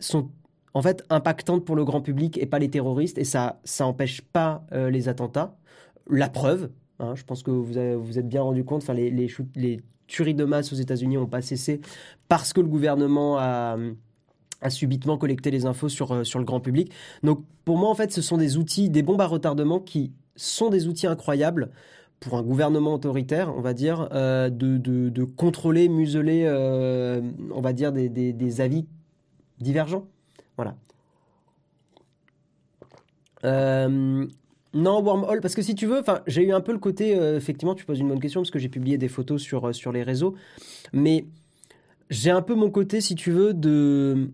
sont 0.00 0.28
en 0.74 0.82
fait 0.82 1.04
impactante 1.10 1.64
pour 1.64 1.76
le 1.76 1.84
grand 1.84 2.00
public 2.00 2.38
et 2.38 2.46
pas 2.46 2.58
les 2.58 2.70
terroristes 2.70 3.18
et 3.18 3.24
ça 3.24 3.60
ça 3.64 3.86
empêche 3.86 4.20
pas 4.20 4.64
euh, 4.72 4.90
les 4.90 5.08
attentats. 5.08 5.56
La 6.08 6.28
preuve, 6.28 6.70
hein, 6.98 7.14
je 7.14 7.24
pense 7.24 7.42
que 7.42 7.50
vous 7.50 7.64
vous 8.02 8.18
êtes 8.18 8.28
bien 8.28 8.42
rendu 8.42 8.64
compte, 8.64 8.82
enfin 8.82 8.94
les, 8.94 9.80
tueries 10.06 10.34
de 10.34 10.44
masse 10.44 10.72
aux 10.72 10.76
États-Unis 10.76 11.14
n'ont 11.16 11.26
pas 11.26 11.40
cessé 11.40 11.80
parce 12.28 12.52
que 12.52 12.60
le 12.60 12.66
gouvernement 12.66 13.38
a, 13.38 13.76
subitement 14.68 15.16
collecté 15.16 15.50
les 15.52 15.66
infos 15.66 15.88
sur, 15.88 16.12
euh, 16.12 16.24
sur 16.24 16.38
le 16.38 16.44
grand 16.44 16.60
public. 16.60 16.92
Donc 17.22 17.44
pour 17.64 17.78
moi 17.78 17.88
en 17.88 17.94
fait 17.94 18.12
ce 18.12 18.22
sont 18.22 18.36
des 18.36 18.56
outils, 18.56 18.90
des 18.90 19.02
bombes 19.02 19.20
à 19.20 19.26
retardement 19.26 19.80
qui 19.80 20.12
sont 20.36 20.68
des 20.68 20.88
outils 20.88 21.06
incroyables 21.06 21.70
pour 22.18 22.34
un 22.34 22.42
gouvernement 22.42 22.94
autoritaire, 22.94 23.54
on 23.56 23.62
va 23.62 23.72
dire, 23.72 24.08
euh, 24.12 24.50
de, 24.50 25.24
contrôler, 25.24 25.88
museler, 25.88 26.46
on 27.50 27.60
va 27.62 27.72
dire, 27.72 27.92
des 27.92 28.60
avis 28.60 28.86
divergents. 29.58 30.06
Voilà. 30.60 30.76
Euh, 33.44 34.26
Non, 34.74 35.02
Wormhole, 35.02 35.40
parce 35.40 35.54
que 35.54 35.62
si 35.62 35.74
tu 35.74 35.86
veux, 35.86 36.02
j'ai 36.26 36.42
eu 36.42 36.52
un 36.52 36.60
peu 36.60 36.72
le 36.72 36.78
côté, 36.78 37.18
euh, 37.18 37.38
effectivement, 37.38 37.74
tu 37.74 37.86
poses 37.86 37.98
une 37.98 38.08
bonne 38.08 38.20
question, 38.20 38.42
parce 38.42 38.50
que 38.50 38.58
j'ai 38.58 38.68
publié 38.68 38.98
des 38.98 39.08
photos 39.08 39.40
sur, 39.40 39.68
euh, 39.68 39.72
sur 39.72 39.90
les 39.90 40.02
réseaux, 40.02 40.34
mais 40.92 41.24
j'ai 42.10 42.30
un 42.30 42.42
peu 42.42 42.54
mon 42.54 42.70
côté, 42.70 43.00
si 43.00 43.14
tu 43.14 43.30
veux, 43.30 43.54
de... 43.54 44.30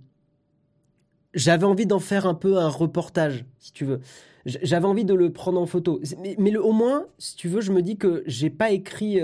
J'avais 1.32 1.64
envie 1.64 1.86
d'en 1.86 2.00
faire 2.00 2.26
un 2.26 2.34
peu 2.34 2.58
un 2.58 2.68
reportage, 2.68 3.44
si 3.60 3.72
tu 3.72 3.84
veux. 3.84 4.00
J'avais 4.46 4.86
envie 4.86 5.04
de 5.04 5.14
le 5.14 5.32
prendre 5.32 5.60
en 5.60 5.66
photo. 5.66 6.00
Mais, 6.38 6.56
au 6.56 6.72
moins, 6.72 7.06
si 7.18 7.36
tu 7.36 7.48
veux, 7.48 7.60
je 7.60 7.70
me 7.70 7.82
dis 7.82 7.96
que 7.96 8.24
j'ai 8.26 8.50
pas 8.50 8.72
écrit... 8.72 9.20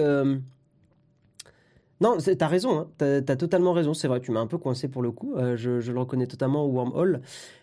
non, 2.02 2.16
t'as 2.18 2.48
raison, 2.48 2.80
hein. 2.80 2.88
t'as 2.98 3.18
as 3.18 3.36
totalement 3.36 3.72
raison, 3.72 3.94
c'est 3.94 4.08
vrai, 4.08 4.20
tu 4.20 4.32
m'as 4.32 4.40
un 4.40 4.48
peu 4.48 4.58
coincé 4.58 4.88
pour 4.88 5.02
le 5.02 5.12
coup, 5.12 5.34
euh, 5.36 5.56
je, 5.56 5.70
le 5.70 6.00
reconnais 6.00 6.26
totalement 6.26 6.64
au 6.64 6.68
wormhole, 6.68 7.20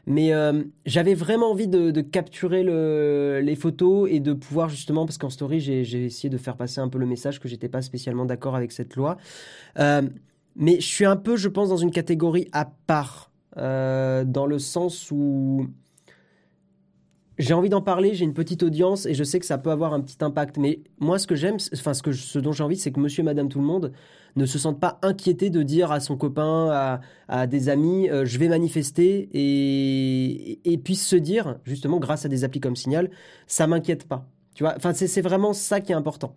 mais 0.07 0.33
euh, 0.33 0.63
j'avais 0.85 1.13
vraiment 1.13 1.51
envie 1.51 1.67
de, 1.67 1.99
capturer 1.99 2.63
les 2.63 3.55
photos 3.57 4.09
et 4.09 4.21
de 4.21 4.31
pouvoir 4.31 4.69
justement, 4.69 5.05
parce 5.05 5.17
qu'en 5.17 5.29
story 5.29 5.59
j'ai 5.59 6.05
essayé 6.05 6.29
de 6.29 6.37
faire 6.37 6.55
passer 6.55 6.79
un 6.79 6.87
peu 6.87 6.97
le 6.97 7.05
message 7.05 7.41
que 7.41 7.49
j'étais 7.49 7.67
pas 7.67 7.81
spécialement 7.81 8.23
d'accord 8.23 8.55
avec 8.55 8.71
cette 8.71 8.95
loi, 8.95 9.17
euh, 9.77 10.03
mais 10.55 10.79
je 10.79 10.87
suis 10.87 11.05
un 11.05 11.17
peu, 11.17 11.35
je 11.35 11.49
pense, 11.49 11.67
dans 11.67 11.77
une 11.77 11.91
catégorie 11.91 12.47
à 12.53 12.65
part, 12.65 13.31
dans 13.57 14.45
le 14.47 14.57
sens 14.57 15.11
où 15.11 15.67
j'ai 17.39 17.53
envie 17.53 17.69
d'en 17.69 17.81
parler, 17.81 18.13
j'ai 18.13 18.25
une 18.25 18.33
petite 18.33 18.63
audience 18.63 19.05
et 19.05 19.13
je 19.13 19.23
sais 19.23 19.39
que 19.39 19.45
ça 19.45 19.57
peut 19.57 19.71
avoir 19.71 19.93
un 19.93 20.01
petit 20.01 20.17
impact. 20.21 20.57
Mais 20.57 20.81
moi, 20.99 21.17
ce 21.17 21.25
que 21.25 21.35
j'aime, 21.35 21.55
enfin, 21.73 21.93
ce, 21.93 22.03
que 22.03 22.11
ce 22.11 22.37
dont 22.37 22.51
j'ai 22.51 22.63
envie, 22.63 22.77
c'est 22.77 22.91
que 22.91 22.99
monsieur 22.99 23.21
et 23.21 23.23
madame 23.23 23.47
tout 23.47 23.59
le 23.59 23.65
monde 23.65 23.93
ne 24.35 24.45
se 24.45 24.59
sentent 24.59 24.79
pas 24.79 24.99
inquiétés 25.01 25.49
de 25.49 25.63
dire 25.63 25.91
à 25.91 26.01
son 26.01 26.17
copain, 26.17 26.99
à, 27.29 27.47
des 27.47 27.69
amis, 27.69 28.09
euh, 28.09 28.25
je 28.25 28.37
vais 28.37 28.49
manifester 28.49 29.29
et, 29.33 30.59
et, 30.65 30.93
se 30.93 31.15
dire, 31.15 31.59
justement, 31.63 31.99
grâce 31.99 32.25
à 32.25 32.29
des 32.29 32.43
applis 32.43 32.59
comme 32.59 32.75
Signal, 32.75 33.09
ça 33.47 33.67
m'inquiète 33.67 34.05
pas. 34.07 34.27
Tu 34.53 34.63
vois, 34.63 34.75
enfin, 34.75 34.93
c'est 34.93 35.21
vraiment 35.21 35.53
ça 35.53 35.79
qui 35.79 35.93
est 35.93 35.95
important. 35.95 36.35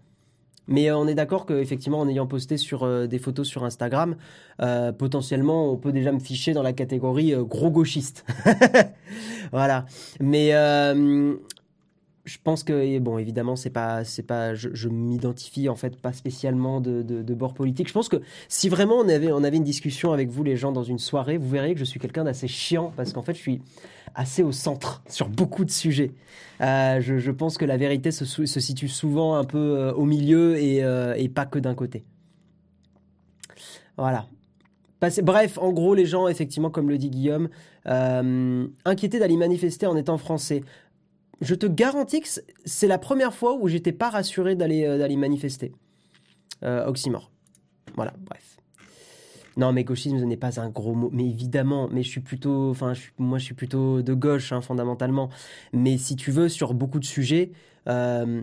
Mais 0.69 0.91
euh, 0.91 0.97
on 0.97 1.07
est 1.07 1.15
d'accord 1.15 1.47
qu'effectivement, 1.47 2.01
en 2.01 2.09
ayant 2.09 2.27
posté 2.27 2.57
sur 2.57 2.85
euh, 2.85 3.07
des 3.07 3.19
photos 3.19 3.47
sur 3.47 3.65
Instagram, 3.65 4.17
euh, 4.61 4.93
potentiellement, 4.93 5.73
on 5.73 5.77
peut 5.77 5.93
déjà 5.93 6.13
me 6.13 6.21
ficher 6.21 6.53
dans 6.53 6.63
la 6.63 6.73
catégorie 6.73 7.35
gros 7.39 7.71
gauchiste. 7.71 8.25
voilà. 9.53 9.87
Mais 10.21 10.53
je 12.25 12.37
pense 12.43 12.63
que 12.63 12.99
bon 13.01 13.19
évidemment 13.19 13.57
c'est 13.57 13.71
pas 13.71 14.05
c'est 14.05 14.23
pas 14.23 14.55
je, 14.55 14.89
m'identifie 14.89 15.69
en 15.69 15.75
fait 15.75 16.01
pas 16.01 16.13
spécialement 16.13 16.81
de, 16.81 17.03
de, 17.03 17.35
bord 17.35 17.53
politique 17.53 17.89
je 17.89 17.93
pense 17.93 18.09
que 18.09 18.19
si 18.49 18.69
vraiment 18.69 18.95
on 18.95 19.09
avait 19.09 19.33
on 19.33 19.43
avait 19.43 19.57
une 19.57 19.65
discussion 19.65 20.13
avec 20.13 20.31
vous 20.31 20.45
les 20.45 20.57
gens 20.57 20.71
dans 20.71 20.85
une 20.85 21.01
soirée 21.01 21.37
vous 21.37 21.49
verriez 21.49 21.75
que 21.75 21.81
je 21.81 21.85
suis 21.85 21.99
quelqu'un 21.99 22.23
d'assez 22.23 22.47
chiant 22.47 22.93
parce 22.97 23.13
qu'en 23.13 23.23
fait 23.23 23.35
je 23.35 23.41
suis 23.41 23.63
assez 24.15 24.43
au 24.43 24.53
centre 24.53 25.03
sur 25.09 25.29
beaucoup 25.29 25.65
de 25.65 25.71
sujets 25.71 26.13
euh, 26.61 27.01
je, 27.01 27.31
pense 27.31 27.59
que 27.59 27.65
la 27.65 27.77
vérité 27.77 28.11
se, 28.11 28.25
situe 28.25 28.89
souvent 28.89 29.35
un 29.35 29.45
peu 29.45 29.59
euh, 29.59 29.93
au 29.95 30.05
milieu 30.05 30.57
et, 30.57 30.85
euh, 30.85 31.15
et 31.17 31.29
pas 31.29 31.47
que 31.47 31.59
d'un 31.59 31.75
côté 31.75 32.05
voilà 33.97 34.27
Bref, 35.25 35.59
en 35.59 35.73
gros, 35.73 35.97
les 35.97 36.07
gens, 36.07 36.29
effectivement, 36.29 36.71
comme 36.71 36.89
le 36.89 36.97
dit 36.97 37.11
Guillaume, 37.11 37.49
inquiétés 37.85 39.19
d'aller 39.19 39.37
manifester 39.37 39.85
en 39.87 39.97
étant 39.97 40.17
français 40.17 40.63
je 41.41 41.57
te 41.57 41.67
garantis 41.67 42.21
que 42.21 42.29
c'est 42.65 42.87
la 42.87 42.99
première 42.99 43.35
fois 43.35 43.57
où 43.57 43.67
j'étais 43.67 43.91
pas 43.91 44.11
rassuré 44.11 44.55
d'aller 44.55 45.17
manifester. 45.17 45.73
Oxymore. 46.63 47.33
Voilà, 47.97 48.13
bref. 48.21 48.62
Non, 49.57 49.73
mais 49.73 49.85
gauchisme 49.85 50.25
n'est 50.25 50.37
pas 50.37 50.61
un 50.61 50.71
gros 50.71 50.95
mot. 50.95 51.11
Mais 51.13 51.27
évidemment, 51.27 51.89
mais 51.91 52.03
je 52.03 52.09
suis 52.09 52.21
plutôt, 52.21 52.71
enfin, 52.71 52.93
moi, 53.19 53.39
je 53.39 53.45
suis 53.45 53.55
plutôt 53.55 54.03
de 54.03 54.15
gauche, 54.15 54.53
hein, 54.53 54.61
fondamentalement. 54.61 55.29
Mais 55.73 55.99
si 55.99 56.17
tu 56.17 56.31
veux, 56.31 56.49
sur 56.49 56.75
beaucoup 56.75 56.99
de 56.99 57.05
sujets, 57.05 57.53
euh, 57.89 58.43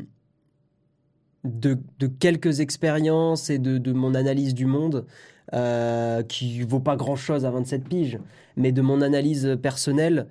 de, 1.44 1.78
quelques 2.20 2.60
expériences 2.60 3.50
et 3.50 3.60
de, 3.60 3.94
mon 3.94 4.14
analyse 4.16 4.54
du 4.54 4.66
monde, 4.66 5.06
euh, 5.54 6.22
qui 6.24 6.62
vaut 6.62 6.80
pas 6.80 6.96
grand 6.96 7.16
chose 7.16 7.46
à 7.46 7.52
27 7.52 7.88
piges, 7.88 8.20
mais 8.56 8.72
de 8.72 8.82
mon 8.82 9.02
analyse 9.02 9.58
personnelle, 9.62 10.28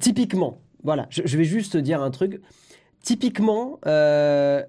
typiquement, 0.00 0.58
voilà, 0.82 1.06
je, 1.10 1.36
vais 1.36 1.44
juste 1.44 1.76
dire 1.76 2.02
un 2.02 2.10
truc. 2.10 2.40
Typiquement, 3.02 3.78
euh, 3.86 4.62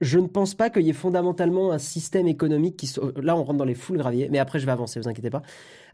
je 0.00 0.18
ne 0.18 0.26
pense 0.26 0.54
pas 0.54 0.70
qu'il 0.70 0.82
y 0.82 0.90
ait 0.90 0.94
fondamentalement 0.94 1.72
un 1.72 1.78
système 1.78 2.28
économique 2.28 2.76
qui 2.76 2.86
soit. 2.86 3.12
Là, 3.20 3.36
on 3.36 3.44
rentre 3.44 3.58
dans 3.58 3.64
les 3.64 3.74
foules 3.74 3.98
graviers, 3.98 4.28
mais 4.30 4.38
après, 4.38 4.58
je 4.58 4.66
vais 4.66 4.72
avancer, 4.72 5.00
vous 5.00 5.08
inquiétez 5.08 5.30
pas. 5.30 5.42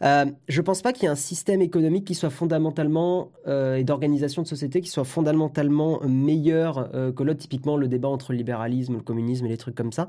Euh, 0.03 0.27
je 0.49 0.61
ne 0.61 0.65
pense 0.65 0.83
pas 0.83 0.93
qu'il 0.93 1.05
y 1.05 1.07
ait 1.07 1.11
un 1.11 1.15
système 1.15 1.63
économique 1.63 2.05
qui 2.05 2.15
soit 2.15 2.31
fondamentalement 2.31 3.31
euh, 3.47 3.77
et 3.77 3.85
d'organisation 3.85 4.43
de 4.43 4.49
société 4.49 4.81
qui 4.81 4.91
soit 4.91 5.05
fondamentalement 5.05 6.01
meilleur 6.07 6.91
que 6.91 7.23
l'autre. 7.23 7.41
Typiquement, 7.41 7.77
le 7.77 7.89
débat 7.89 8.09
entre 8.09 8.33
le 8.33 8.39
libéralisme, 8.39 8.95
le 8.95 9.01
communisme 9.01 9.47
et 9.47 9.49
les 9.49 9.57
trucs 9.57 9.75
comme 9.75 9.93
ça. 9.93 10.09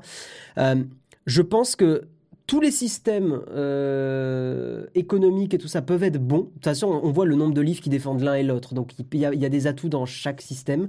je 0.56 1.42
pense 1.42 1.76
que 1.76 2.08
tous 2.46 2.60
les 2.60 2.70
systèmes 2.70 3.40
euh, 3.50 4.84
économiques 4.94 5.54
et 5.54 5.58
tout 5.58 5.68
ça 5.68 5.82
peuvent 5.82 6.02
être 6.02 6.18
bons. 6.18 6.40
De 6.40 6.50
toute 6.54 6.64
façon, 6.64 7.00
on 7.02 7.10
voit 7.10 7.24
le 7.24 7.36
nombre 7.36 7.54
de 7.54 7.60
livres 7.60 7.80
qui 7.80 7.88
défendent 7.88 8.20
l'un 8.20 8.34
et 8.34 8.42
l'autre. 8.42 8.74
Donc, 8.74 8.92
il 8.98 9.18
y, 9.18 9.24
a, 9.26 9.48
des 9.48 9.66
atouts 9.66 9.88
dans 9.88 10.04
chaque 10.04 10.42
système. 10.42 10.88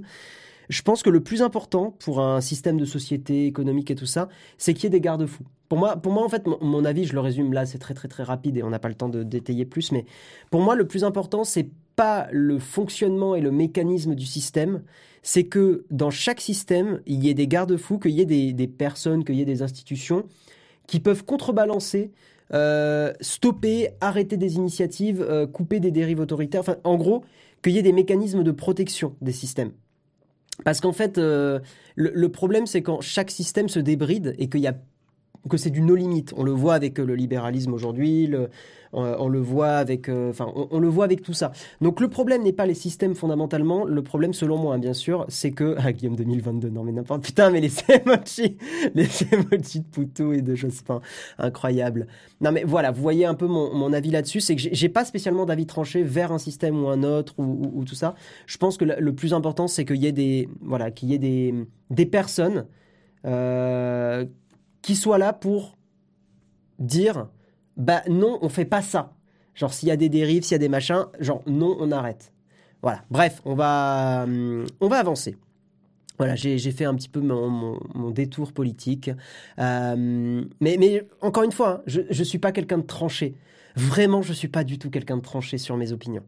Je 0.68 0.82
pense 0.82 1.02
que 1.02 1.10
le 1.10 1.20
plus 1.20 1.42
important 1.42 1.92
pour 1.98 2.20
un 2.20 2.40
système 2.40 2.78
de 2.78 2.84
société 2.84 3.46
économique 3.46 3.90
et 3.90 3.94
tout 3.94 4.06
ça, 4.06 4.28
c'est 4.58 4.74
qu'il 4.74 4.84
y 4.84 4.86
ait 4.86 4.90
des 4.90 5.00
garde-fous. 5.00 5.44
Pour 5.68 5.78
moi, 5.78 5.96
pour 5.96 6.12
moi, 6.12 6.24
en 6.24 6.28
fait, 6.28 6.46
mon, 6.46 6.84
avis, 6.84 7.04
je 7.04 7.12
le 7.12 7.20
résume 7.20 7.52
là, 7.52 7.66
c'est 7.66 7.78
très 7.78 7.94
très 7.94 8.08
très 8.08 8.22
rapide 8.22 8.56
et 8.56 8.62
on 8.62 8.70
n'a 8.70 8.78
pas 8.78 8.88
le 8.88 8.94
temps 8.94 9.08
de 9.08 9.22
détailler 9.22 9.64
plus. 9.64 9.92
Mais 9.92 10.04
pour 10.50 10.60
moi, 10.60 10.74
le 10.74 10.86
plus 10.86 11.04
important, 11.04 11.44
c'est 11.44 11.68
pas 11.96 12.28
le 12.30 12.58
fonctionnement 12.58 13.34
et 13.34 13.40
le 13.40 13.50
mécanisme 13.50 14.14
du 14.14 14.26
système, 14.26 14.82
c'est 15.22 15.44
que 15.44 15.84
dans 15.90 16.10
chaque 16.10 16.40
système, 16.40 17.00
il 17.06 17.24
y 17.24 17.30
ait 17.30 17.34
des 17.34 17.48
garde-fous, 17.48 17.98
qu'il 17.98 18.12
y 18.12 18.20
ait 18.20 18.52
des, 18.52 18.68
personnes, 18.68 19.24
qu'il 19.24 19.34
y 19.34 19.40
ait 19.40 19.46
des 19.46 19.62
institutions 19.62 20.24
qui 20.86 21.00
peuvent 21.00 21.24
contrebalancer, 21.24 22.12
euh, 22.54 23.12
stopper, 23.20 23.88
arrêter 24.00 24.36
des 24.36 24.54
initiatives, 24.54 25.20
euh, 25.20 25.48
couper 25.48 25.80
des 25.80 25.90
dérives 25.90 26.20
autoritaires. 26.20 26.60
Enfin, 26.60 26.76
en 26.84 26.96
gros, 26.96 27.24
qu'il 27.62 27.72
y 27.72 27.78
ait 27.78 27.82
des 27.82 27.92
mécanismes 27.92 28.44
de 28.44 28.52
protection 28.52 29.16
des 29.20 29.32
systèmes. 29.32 29.72
Parce 30.64 30.80
qu'en 30.80 30.92
fait, 30.92 31.18
euh, 31.18 31.60
le, 31.96 32.28
problème, 32.28 32.66
c'est 32.66 32.82
quand 32.82 33.00
chaque 33.00 33.30
système 33.30 33.68
se 33.68 33.78
débride 33.78 34.34
et 34.38 34.48
y 34.60 34.66
que 35.48 35.56
c'est 35.56 35.70
du 35.70 35.80
no 35.80 35.94
limite. 35.94 36.32
On 36.36 36.42
le 36.42 36.52
voit 36.52 36.74
avec 36.74 36.98
le 36.98 37.14
libéralisme 37.14 37.72
aujourd'hui, 37.72 38.26
le, 38.26 38.50
on, 38.96 39.28
le 39.28 39.38
voit 39.38 39.74
avec, 39.74 40.08
euh, 40.08 40.30
enfin, 40.30 40.50
on, 40.54 40.78
le 40.78 40.88
voit 40.88 41.04
avec 41.04 41.22
tout 41.22 41.32
ça. 41.32 41.52
Donc 41.80 42.00
le 42.00 42.08
problème 42.08 42.42
n'est 42.42 42.52
pas 42.52 42.66
les 42.66 42.74
systèmes 42.74 43.14
fondamentalement. 43.14 43.84
Le 43.84 44.02
problème, 44.02 44.32
selon 44.32 44.56
moi, 44.56 44.74
hein, 44.74 44.78
bien 44.78 44.94
sûr, 44.94 45.26
c'est 45.28 45.50
que 45.50 45.76
ah, 45.78 45.92
Guillaume 45.92 46.16
2022, 46.16 46.70
non 46.70 46.82
mais 46.82 46.92
n'importe. 46.92 47.22
Putain, 47.22 47.50
mais 47.50 47.60
les 47.60 47.72
emojis, 47.88 48.56
les 48.94 49.08
emojis 49.32 49.80
de 49.80 49.86
Poutou 49.86 50.32
et 50.32 50.42
de 50.42 50.54
Jospin, 50.54 51.00
incroyable. 51.38 52.06
Non 52.40 52.52
mais 52.52 52.64
voilà, 52.64 52.90
vous 52.90 53.02
voyez 53.02 53.26
un 53.26 53.34
peu 53.34 53.46
mon, 53.46 53.92
avis 53.92 54.10
là-dessus, 54.10 54.40
c'est 54.40 54.56
que 54.56 54.62
j'ai 54.72 54.88
pas 54.88 55.04
spécialement 55.04 55.46
d'avis 55.46 55.66
tranché 55.66 56.02
vers 56.02 56.32
un 56.32 56.38
système 56.38 56.82
ou 56.82 56.88
un 56.88 57.02
autre 57.02 57.34
ou, 57.38 57.84
tout 57.84 57.94
ça. 57.94 58.14
Je 58.46 58.56
pense 58.56 58.76
que 58.76 58.84
le, 58.84 59.14
plus 59.14 59.32
important, 59.32 59.68
c'est 59.68 59.84
qu'il 59.84 59.96
y 59.96 60.06
ait 60.06 60.12
des, 60.12 60.48
voilà, 60.60 60.90
qu'il 60.90 61.10
y 61.10 61.14
ait 61.14 61.18
des, 61.18 61.54
des 61.90 62.06
personnes 62.06 62.66
euh, 63.24 64.24
qui 64.82 64.96
soient 64.96 65.18
là 65.18 65.32
pour 65.32 65.76
dire 66.78 67.28
bah 67.76 68.02
non, 68.08 68.38
on 68.42 68.48
fait 68.48 68.64
pas 68.64 68.82
ça. 68.82 69.12
Genre 69.54 69.72
s'il 69.72 69.88
y 69.88 69.92
a 69.92 69.96
des 69.96 70.08
dérives, 70.08 70.42
s'il 70.44 70.52
y 70.52 70.56
a 70.56 70.58
des 70.58 70.68
machins, 70.68 71.06
genre 71.20 71.42
non, 71.46 71.76
on 71.80 71.90
arrête. 71.90 72.32
Voilà. 72.82 73.02
Bref, 73.10 73.40
on 73.44 73.54
va, 73.54 74.24
hum, 74.24 74.64
on 74.80 74.88
va 74.88 74.98
avancer. 74.98 75.36
Voilà, 76.18 76.34
j'ai 76.34 76.58
fait 76.70 76.86
un 76.86 76.94
petit 76.94 77.08
peu 77.08 77.20
mon, 77.20 77.78
détour 78.10 78.52
politique. 78.52 79.10
Euh, 79.58 80.42
mais, 80.60 80.76
mais, 80.78 81.06
encore 81.20 81.42
une 81.42 81.52
fois, 81.52 81.70
hein, 81.70 81.82
je 81.86 82.00
ne 82.08 82.24
suis 82.24 82.38
pas 82.38 82.52
quelqu'un 82.52 82.78
de 82.78 82.86
tranché. 82.86 83.34
Vraiment, 83.76 84.22
je 84.22 84.30
ne 84.30 84.34
suis 84.34 84.48
pas 84.48 84.64
du 84.64 84.78
tout 84.78 84.88
quelqu'un 84.88 85.18
de 85.18 85.22
tranché 85.22 85.58
sur 85.58 85.76
mes 85.76 85.92
opinions. 85.92 86.24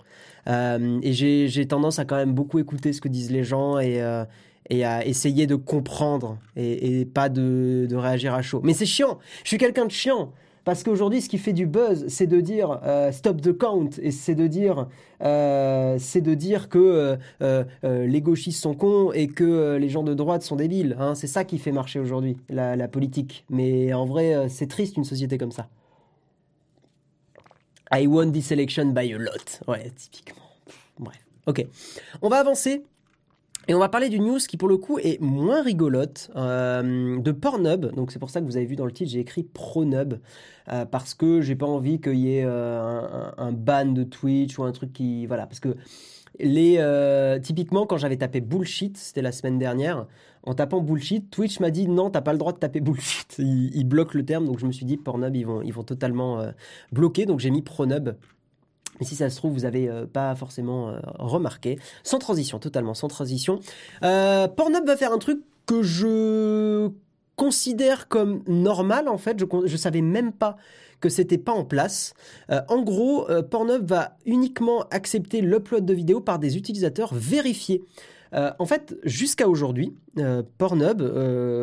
Euh, 0.49 1.01
et 1.03 1.13
j'ai 1.13 1.67
tendance 1.67 1.99
à 1.99 2.05
quand 2.05 2.17
même 2.17 2.35
beaucoup 2.35 2.59
écouter 2.59 2.93
ce 2.93 3.01
que 3.01 3.09
disent 3.09 3.31
les 3.31 3.45
gens 3.45 3.79
et, 3.79 4.03
euh, 4.03 4.27
et 4.69 4.85
à 4.85 5.07
essayer 5.07 5.47
de 5.47 5.55
comprendre 5.55 6.39
et, 6.57 7.01
et 7.01 7.05
pas 7.07 7.31
de, 7.31 7.87
de, 7.89 7.97
réagir 7.97 8.35
à 8.35 8.43
chaud. 8.43 8.61
Mais 8.63 8.75
c'est 8.75 8.85
chiant. 8.85 9.19
Je 9.43 9.49
suis 9.49 9.59
quelqu'un 9.59 9.87
de 9.87 9.91
chiant. 9.91 10.33
Parce 10.69 10.83
qu'aujourd'hui, 10.83 11.23
ce 11.23 11.31
qui 11.31 11.39
fait 11.39 11.55
du 11.55 11.65
buzz, 11.65 12.05
c'est 12.09 12.27
de 12.27 12.43
dire 12.43 12.79
euh, 12.85 13.11
stop 13.11 13.41
the 13.41 13.57
count 13.57 13.89
et 14.03 14.11
c'est 14.11 14.35
de 14.35 14.47
dire, 14.47 14.87
euh, 15.23 15.97
c'est 15.99 16.21
de 16.21 16.35
dire 16.35 16.69
que 16.69 17.17
euh, 17.41 17.65
les 17.83 18.21
gauchistes 18.21 18.61
sont 18.61 18.75
cons 18.75 19.11
et 19.13 19.29
que 19.29 19.77
les 19.77 19.89
gens 19.89 20.03
de 20.03 20.13
droite 20.13 20.43
sont 20.43 20.57
débiles. 20.57 20.95
Hein. 21.01 21.15
C'est 21.15 21.27
ça 21.27 21.45
qui 21.45 21.57
fait 21.57 21.73
marcher 21.73 22.01
aujourd'hui 22.01 22.37
la, 22.51 22.87
politique. 22.87 23.47
Mais 23.49 23.95
en 23.95 24.05
vrai, 24.05 24.51
c'est 24.51 24.67
triste 24.67 24.99
une 24.99 25.05
société 25.05 25.39
comme 25.39 25.53
ça. 25.53 25.71
I 27.91 28.07
won 28.07 28.31
this 28.31 28.51
election 28.51 28.93
by 28.93 29.15
a 29.15 29.17
lot. 29.17 29.63
Ouais, 29.69 29.91
typiquement. 29.97 30.51
Bref. 30.99 31.25
Ok. 31.47 31.65
On 32.21 32.29
va 32.29 32.41
avancer 32.41 32.83
et 33.69 33.75
on 33.75 33.79
va 33.79 33.91
parler 33.91 34.09
d'une 34.09 34.25
news 34.25 34.39
qui, 34.39 34.57
pour 34.57 34.69
le 34.69 34.79
coup, 34.79 34.99
est 34.99 35.21
moins 35.21 35.63
rigolote, 35.63 36.31
euh, 36.37 37.21
de 37.21 37.33
Pornhub. 37.33 37.95
Donc, 37.95 38.13
c'est 38.13 38.19
pour 38.19 38.31
ça 38.31 38.41
que 38.41 38.47
vous 38.47 38.57
avez 38.57 38.65
vu 38.65 38.77
dans 38.77 38.87
le 38.87 38.93
titre, 38.93 39.11
j'ai 39.11 39.21
écrit 39.21 39.43
Pronub, 39.43 40.21
euh, 40.73 40.87
parce 40.87 41.13
que 41.13 41.43
j'ai 41.43 41.55
pas 41.55 41.67
envie 41.67 42.01
qu'il 42.01 42.15
y 42.15 42.39
ait 42.39 42.45
euh, 42.47 43.31
un, 43.37 43.53
ban 43.53 43.85
de 43.85 44.05
Twitch 44.05 44.59
ou 44.59 44.65
un 44.65 44.73
truc 44.73 44.95
qui. 44.95 45.27
Voilà, 45.27 45.47
parce 45.47 45.61
que 45.61 45.77
les, 46.41 46.77
euh, 46.79 47.39
typiquement, 47.41 47.85
quand 47.85 47.99
j'avais 47.99 48.17
tapé 48.17 48.41
bullshit, 48.41 48.97
c'était 48.97 49.23
la 49.23 49.33
semaine 49.33 49.59
dernière, 49.59 50.07
en 50.45 50.55
tapant 50.55 50.81
bullshit, 50.81 51.31
Twitch 51.31 51.61
m'a 51.61 51.71
dit 51.71 51.89
non, 51.89 52.09
t'as 52.09 52.23
pas 52.23 52.33
le 52.33 52.39
droit 52.39 52.55
de 52.55 52.59
taper 52.59 52.81
bullshit. 52.81 53.37
Il, 53.39 53.85
bloque 53.85 54.15
le 54.15 54.25
terme, 54.25 54.47
donc 54.47 54.61
je 54.61 54.67
me 54.67 54.73
suis 54.73 54.87
dit 54.87 54.97
Pornhub, 54.97 55.37
ils 55.37 55.47
vont, 55.47 55.61
ils 55.61 55.75
vont 55.75 55.85
totalement 55.85 56.43
bloquer, 56.91 57.27
donc 57.27 57.41
j'ai 57.41 57.51
mis 57.51 57.61
Pronub. 57.61 58.17
Mais 59.01 59.07
si 59.07 59.15
ça 59.15 59.31
se 59.31 59.37
trouve, 59.37 59.53
vous 59.53 59.61
n'avez 59.61 59.89
euh, 59.89 60.07
pas 60.07 60.35
forcément 60.35 60.95
remarqué. 61.19 61.79
Sans 62.03 62.19
transition, 62.19 62.59
totalement 62.59 62.95
sans 62.95 63.09
transition. 63.09 63.61
Pornhub 64.01 64.87
va 64.87 64.97
faire 64.97 65.13
un 65.13 65.19
truc 65.19 65.41
que 65.67 65.83
je 65.83 66.91
considère 67.37 68.09
comme 68.09 68.43
normal, 68.47 69.09
en 69.09 69.19
fait. 69.19 69.39
Je, 69.39 69.45
je 69.67 69.77
savais 69.77 70.03
même 70.03 70.33
pas 70.33 70.57
que 71.01 71.09
c'était 71.09 71.39
pas 71.39 71.53
en 71.53 71.65
place. 71.65 72.15
Euh, 72.51 72.61
en 72.69 72.83
gros, 72.83 73.29
euh, 73.31 73.43
Pornhub 73.43 73.85
va 73.85 74.17
uniquement 74.27 74.85
accepter 74.91 75.41
l'upload 75.41 75.85
de 75.85 75.95
vidéos 75.95 76.21
par 76.21 76.39
des 76.39 76.57
utilisateurs 76.57 77.15
vérifiés. 77.15 77.85
Euh, 78.35 78.51
en 78.59 78.67
fait, 78.67 78.97
jusqu'à 79.05 79.49
aujourd'hui, 79.49 79.97
Pornhub, 80.59 81.01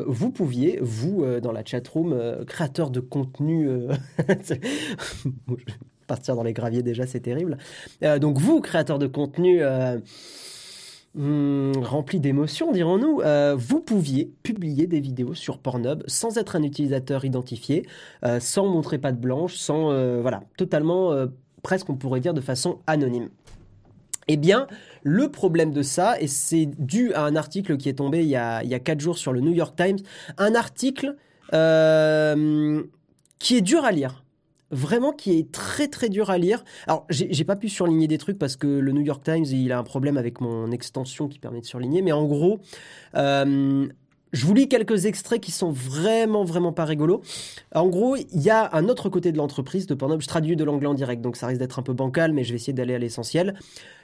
vous 0.08 0.32
pouviez, 0.32 0.80
vous, 0.82 1.24
dans 1.42 1.52
la 1.52 1.64
chatroom, 1.64 2.44
créateur 2.48 2.90
de 2.90 3.02
contenu, 3.02 3.70
partir 6.06 6.36
dans 6.36 6.44
les 6.44 6.54
graviers 6.54 6.84
déjà, 6.84 7.06
c'est 7.06 7.20
terrible. 7.20 7.58
donc 8.20 8.38
vous, 8.38 8.62
créateur 8.62 9.00
de 9.00 9.08
contenu 9.08 9.62
Hmm, 11.16 11.72
rempli 11.82 12.20
d'émotions, 12.20 12.74
dirons-nous, 12.74 13.22
euh, 13.22 13.56
vous 13.58 13.80
pouviez 13.80 14.34
publier 14.44 14.86
des 14.86 15.00
vidéos 15.00 15.34
sur 15.34 15.60
Pornhub 15.60 16.04
sans 16.08 16.38
être 16.38 16.58
un 16.58 16.64
utilisateur 16.64 17.24
identifié, 17.24 17.88
euh, 18.26 18.42
sans 18.42 18.68
montrer 18.68 18.98
pas 18.98 19.14
de 19.14 19.18
blanche, 19.18 19.56
sans 19.56 19.92
euh, 19.92 20.20
voilà, 20.22 20.44
totalement, 20.58 21.14
presque 21.64 21.90
on 21.90 21.96
pourrait 21.96 22.20
dire 22.20 22.34
de 22.34 22.42
façon 22.42 22.80
anonyme. 22.86 23.30
Eh 24.28 24.36
bien, 24.36 24.68
le 25.04 25.32
problème 25.32 25.72
de 25.72 25.84
ça, 25.84 26.20
et 26.20 26.28
c'est 26.28 26.66
dû 26.66 27.14
à 27.14 27.24
un 27.24 27.38
article 27.38 27.78
qui 27.78 27.88
est 27.88 27.94
tombé 27.94 28.20
il 28.24 28.28
y 28.28 28.36
a, 28.36 28.62
il 28.64 28.70
y 28.70 28.76
a 28.76 28.80
4 28.80 29.00
jours 29.00 29.18
sur 29.18 29.32
le 29.32 29.40
New 29.40 29.54
York 29.54 29.74
Times, 29.78 30.00
un 30.38 30.54
article 30.54 31.16
qui 33.40 33.56
est 33.56 33.62
dur 33.62 33.86
à 33.86 33.92
lire 33.94 34.25
vraiment 34.72 35.12
qui 35.12 35.38
est 35.38 35.52
très 35.52 35.88
très 35.88 36.10
dur 36.10 36.30
à 36.30 36.38
lire. 36.38 36.64
Alors, 36.88 37.06
j'ai 37.10 37.44
pas 37.44 37.56
pu 37.56 37.70
surligner 37.70 38.08
des 38.08 38.18
trucs 38.18 38.38
parce 38.40 38.56
que 38.56 38.68
le 38.68 38.92
New 38.92 39.02
York 39.02 39.24
Times, 39.24 39.46
il 39.46 39.72
a 39.72 39.78
un 39.78 39.84
problème 39.84 40.18
avec 40.18 40.42
mon 40.42 40.72
extension 40.72 41.28
qui 41.28 41.40
permet 41.40 41.62
de 41.62 41.66
surligner, 41.66 42.02
mais 42.02 42.12
en 42.12 42.26
gros, 42.26 42.60
euh, 43.16 43.88
je 44.36 44.46
vous 44.46 44.54
lis 44.54 44.68
quelques 44.68 45.06
extraits 45.06 45.42
qui 45.42 45.52
sont 45.52 45.72
vraiment, 45.72 46.44
vraiment 46.44 46.74
pas 46.74 46.84
rigolos. 46.84 47.22
En 47.74 47.88
gros, 47.88 48.18
il 48.18 48.42
y 48.42 48.50
a 48.50 48.70
un 48.76 48.90
autre 48.90 49.08
côté 49.10 49.32
de 49.32 49.38
l'entreprise 49.38 49.88
de 49.88 49.96
Pornhub. 49.96 50.22
Je 50.22 50.28
traduis 50.28 50.58
de 50.58 50.64
l'anglais 50.64 50.88
en 50.88 50.94
direct, 50.94 51.22
donc 51.22 51.38
ça 51.38 51.48
risque 51.48 51.60
d'être 51.60 51.80
un 51.80 51.84
peu 51.84 51.94
bancal, 51.94 52.34
mais 52.34 52.44
je 52.44 52.50
vais 52.50 52.58
essayer 52.58 52.74
d'aller 52.74 52.94
à 52.94 53.00
l'essentiel. 53.00 53.56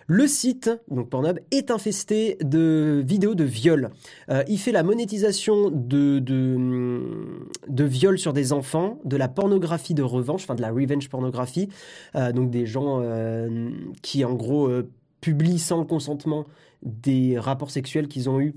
Le 0.07 0.27
site, 0.27 0.71
donc 0.89 1.09
Pornhub, 1.09 1.39
est 1.51 1.69
infesté 1.69 2.37
de 2.41 3.03
vidéos 3.05 3.35
de 3.35 3.43
viols. 3.43 3.89
Euh, 4.29 4.43
il 4.47 4.57
fait 4.57 4.71
la 4.71 4.83
monétisation 4.83 5.69
de, 5.69 6.19
de, 6.19 7.83
viols 7.83 8.17
sur 8.17 8.31
des 8.31 8.53
enfants, 8.53 8.99
de 9.03 9.17
la 9.17 9.27
pornographie 9.27 9.93
de 9.93 10.03
revanche, 10.03 10.43
enfin 10.43 10.55
de 10.55 10.61
la 10.61 10.71
revenge 10.71 11.09
pornographie, 11.09 11.67
euh, 12.15 12.31
donc 12.31 12.49
des 12.49 12.65
gens 12.65 13.01
euh, 13.01 13.69
qui 14.01 14.23
en 14.23 14.33
gros 14.33 14.69
publient 15.19 15.59
sans 15.59 15.85
consentement 15.85 16.45
des 16.83 17.37
rapports 17.37 17.69
sexuels 17.69 18.07
qu'ils 18.07 18.29
ont 18.29 18.39
eus 18.39 18.55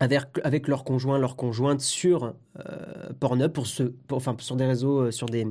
avec, 0.00 0.22
avec 0.44 0.68
leur 0.68 0.84
conjoint, 0.84 1.18
leur 1.18 1.36
conjointe 1.36 1.80
sur 1.80 2.34
euh, 2.58 3.12
Pornhub, 3.20 3.52
pour 3.52 3.66
se, 3.66 3.92
enfin 4.10 4.36
sur 4.38 4.56
des 4.56 4.66
réseaux, 4.66 5.00
euh, 5.00 5.10
sur 5.10 5.28
des 5.28 5.46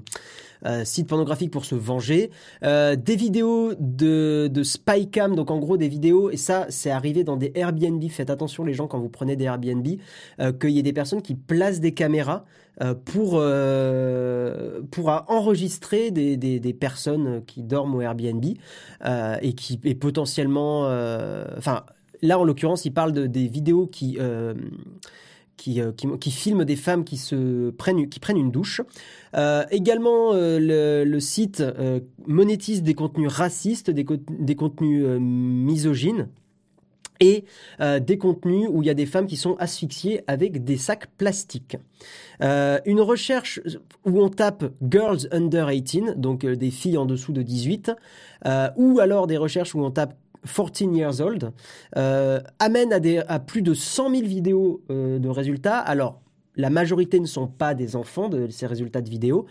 euh, 0.66 0.84
sites 0.86 1.08
pornographiques 1.08 1.52
pour 1.52 1.66
se 1.66 1.76
venger, 1.76 2.32
euh, 2.64 2.96
des 2.96 3.16
vidéos 3.16 3.74
de, 3.80 4.50
de 4.52 4.64
spycam, 4.64 5.36
donc 5.36 5.52
en 5.52 5.60
gros 5.60 5.78
des 5.78 5.88
vidéos, 5.88 6.30
et 6.30 6.38
ça 6.38 6.66
c'est 6.70 6.92
arrivé 6.92 7.24
dans 7.24 7.38
des 7.38 7.52
Airbnb, 7.56 8.04
faites 8.10 8.30
attention 8.30 8.64
les 8.64 8.74
gens 8.74 8.88
quand 8.88 9.00
vous 9.00 9.10
prenez 9.10 9.36
des 9.36 9.46
Airbnb, 9.46 9.88
qu'il 10.60 10.70
y 10.70 10.80
ait 10.80 10.84
des 10.84 10.94
personnes 10.94 11.22
qui 11.22 11.36
placent 11.36 11.80
des 11.80 11.94
caméras 11.94 12.46
pour, 13.06 13.42
pour 14.92 15.10
enregistrer 15.28 16.12
des, 16.12 16.38
des, 16.38 16.60
des, 16.60 16.74
personnes 16.74 17.44
qui 17.46 17.64
dorment 17.64 17.96
au 17.96 18.02
Airbnb 18.02 18.44
et 18.46 19.54
qui 19.54 19.80
et 19.84 19.96
potentiellement, 19.96 20.82
enfin 21.58 21.84
Là, 22.22 22.40
en 22.40 22.44
l'occurrence, 22.44 22.86
il 22.86 22.92
parle 22.92 23.14
de, 23.14 23.28
des 23.28 23.48
vidéos 23.48 23.88
qui, 23.88 24.18
euh, 24.20 24.54
euh, 25.68 25.92
qui, 26.20 26.32
filment 26.32 26.66
des 26.66 26.76
femmes 26.76 27.04
qui, 27.04 27.18
se 27.18 27.72
prennent, 27.72 28.38
une 28.38 28.52
douche. 28.52 28.82
Euh, 29.36 29.66
également, 29.72 30.32
le, 30.34 31.20
site 31.20 31.64
monétise 32.26 32.84
des 32.84 32.94
contenus 32.94 33.32
racistes, 33.32 33.90
des, 33.90 34.06
des 34.30 34.56
contenus 34.56 35.06
misogynes 35.20 36.30
et 37.20 37.46
des 37.80 38.20
contenus 38.20 38.70
où 38.72 38.84
il 38.84 38.86
y 38.86 38.92
a 38.92 38.94
des 38.94 39.08
femmes 39.08 39.26
qui 39.26 39.38
sont 39.38 39.56
asphyxiées 39.56 40.22
avec 40.28 40.64
des 40.64 40.78
sacs 40.78 41.08
plastiques. 41.18 41.78
une 42.40 43.02
recherche 43.02 43.60
où 44.06 44.22
on 44.22 44.30
tape 44.30 44.72
Girls 44.88 45.28
Under 45.32 45.68
18, 45.72 46.20
donc 46.22 46.46
des 46.46 46.72
filles 46.72 46.98
en 46.98 47.08
dessous 47.08 47.34
de 47.34 47.42
18, 47.42 47.92
ou 48.76 49.00
alors 49.00 49.26
des 49.26 49.38
recherches 49.38 49.74
où 49.74 49.82
on 49.82 49.90
tape 49.90 50.16
14 50.48 50.96
Years 50.96 51.22
Old, 51.22 51.52
euh, 51.96 52.40
amène 52.60 52.94
à, 52.94 53.00
des, 53.00 53.22
plus 53.46 53.62
de 53.62 53.74
100 53.74 54.12
000 54.12 54.22
vidéos 54.24 54.82
euh, 54.90 55.20
de 55.20 55.30
résultats. 55.30 55.78
Alors, 55.78 56.22
la 56.56 56.70
majorité 56.70 57.20
ne 57.20 57.26
sont 57.26 57.48
pas 57.48 57.74
des 57.76 57.96
enfants 57.96 58.30
de 58.30 58.48
ces 58.50 58.66
résultats 58.66 59.02
de 59.02 59.10
vidéos, 59.10 59.46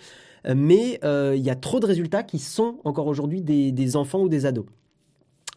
euh, 0.47 0.55
mais 0.57 0.99
il 1.05 1.43
y 1.43 1.51
a 1.51 1.57
trop 1.57 1.81
de 1.81 1.87
résultats 1.87 2.23
qui 2.23 2.39
sont 2.39 2.79
encore 2.85 3.07
aujourd'hui 3.07 3.43
des, 3.43 3.97
enfants 3.97 4.23
ou 4.23 4.29
des 4.29 4.47
ados. 4.47 4.67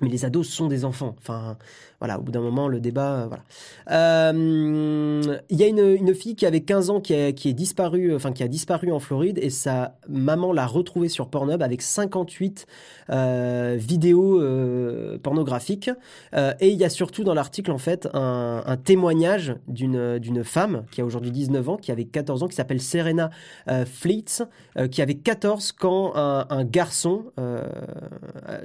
Mais 0.02 0.10
les 0.10 0.26
ados 0.26 0.48
sont 0.48 0.68
des 0.68 0.86
enfants. 0.86 1.16
Enfin, 1.20 1.58
voilà, 2.00 2.20
au 2.20 2.22
bout 2.22 2.32
d'un 2.32 2.42
moment, 2.42 2.68
le 2.68 2.80
débat, 2.80 3.28
voilà. 3.28 3.44
Il 4.32 5.58
y 5.58 5.64
a 5.64 5.68
une, 5.68 5.80
une, 5.80 6.16
fille 6.16 6.36
qui 6.36 6.46
avait 6.46 6.62
15 6.62 6.90
ans 6.90 7.02
qui, 7.02 7.34
qui 7.34 7.50
est 7.50 7.54
disparue, 7.54 8.16
enfin 8.16 8.32
qui 8.32 8.44
a 8.44 8.48
disparu 8.48 8.92
en 8.92 9.00
Floride 9.00 9.40
et 9.42 9.50
sa 9.50 9.98
maman 10.08 10.54
l'a 10.54 10.66
retrouvée 10.66 11.10
sur 11.10 11.30
Pornhub 11.30 11.62
avec 11.62 11.82
58 11.82 12.68
euh, 13.10 13.76
vidéos 13.80 14.40
euh, 14.40 15.18
pornographiques. 15.18 15.90
Euh, 16.36 16.54
et 16.60 16.70
il 16.70 16.78
y 16.78 16.84
a 16.84 16.90
surtout 16.90 17.24
dans 17.24 17.34
l'article 17.34 17.72
en 17.72 17.78
fait 17.78 18.08
un, 18.14 18.64
un 18.66 18.78
témoignage 18.78 19.56
d'une 19.68 20.20
d'une 20.20 20.44
femme 20.44 20.86
qui 20.92 21.02
a 21.02 21.06
aujourd'hui 21.06 21.32
19 21.32 21.70
ans, 21.70 21.78
qui 21.78 21.92
avait 21.92 22.06
14 22.06 22.44
ans, 22.44 22.48
qui 22.48 22.56
s'appelle 22.56 22.82
Serena 22.82 23.30
Fleets, 23.86 24.44
qui 24.92 25.02
avait 25.02 25.16
14 25.16 25.72
quand 25.74 26.16
un, 26.16 26.46
un 26.50 26.64
garçon 26.64 27.26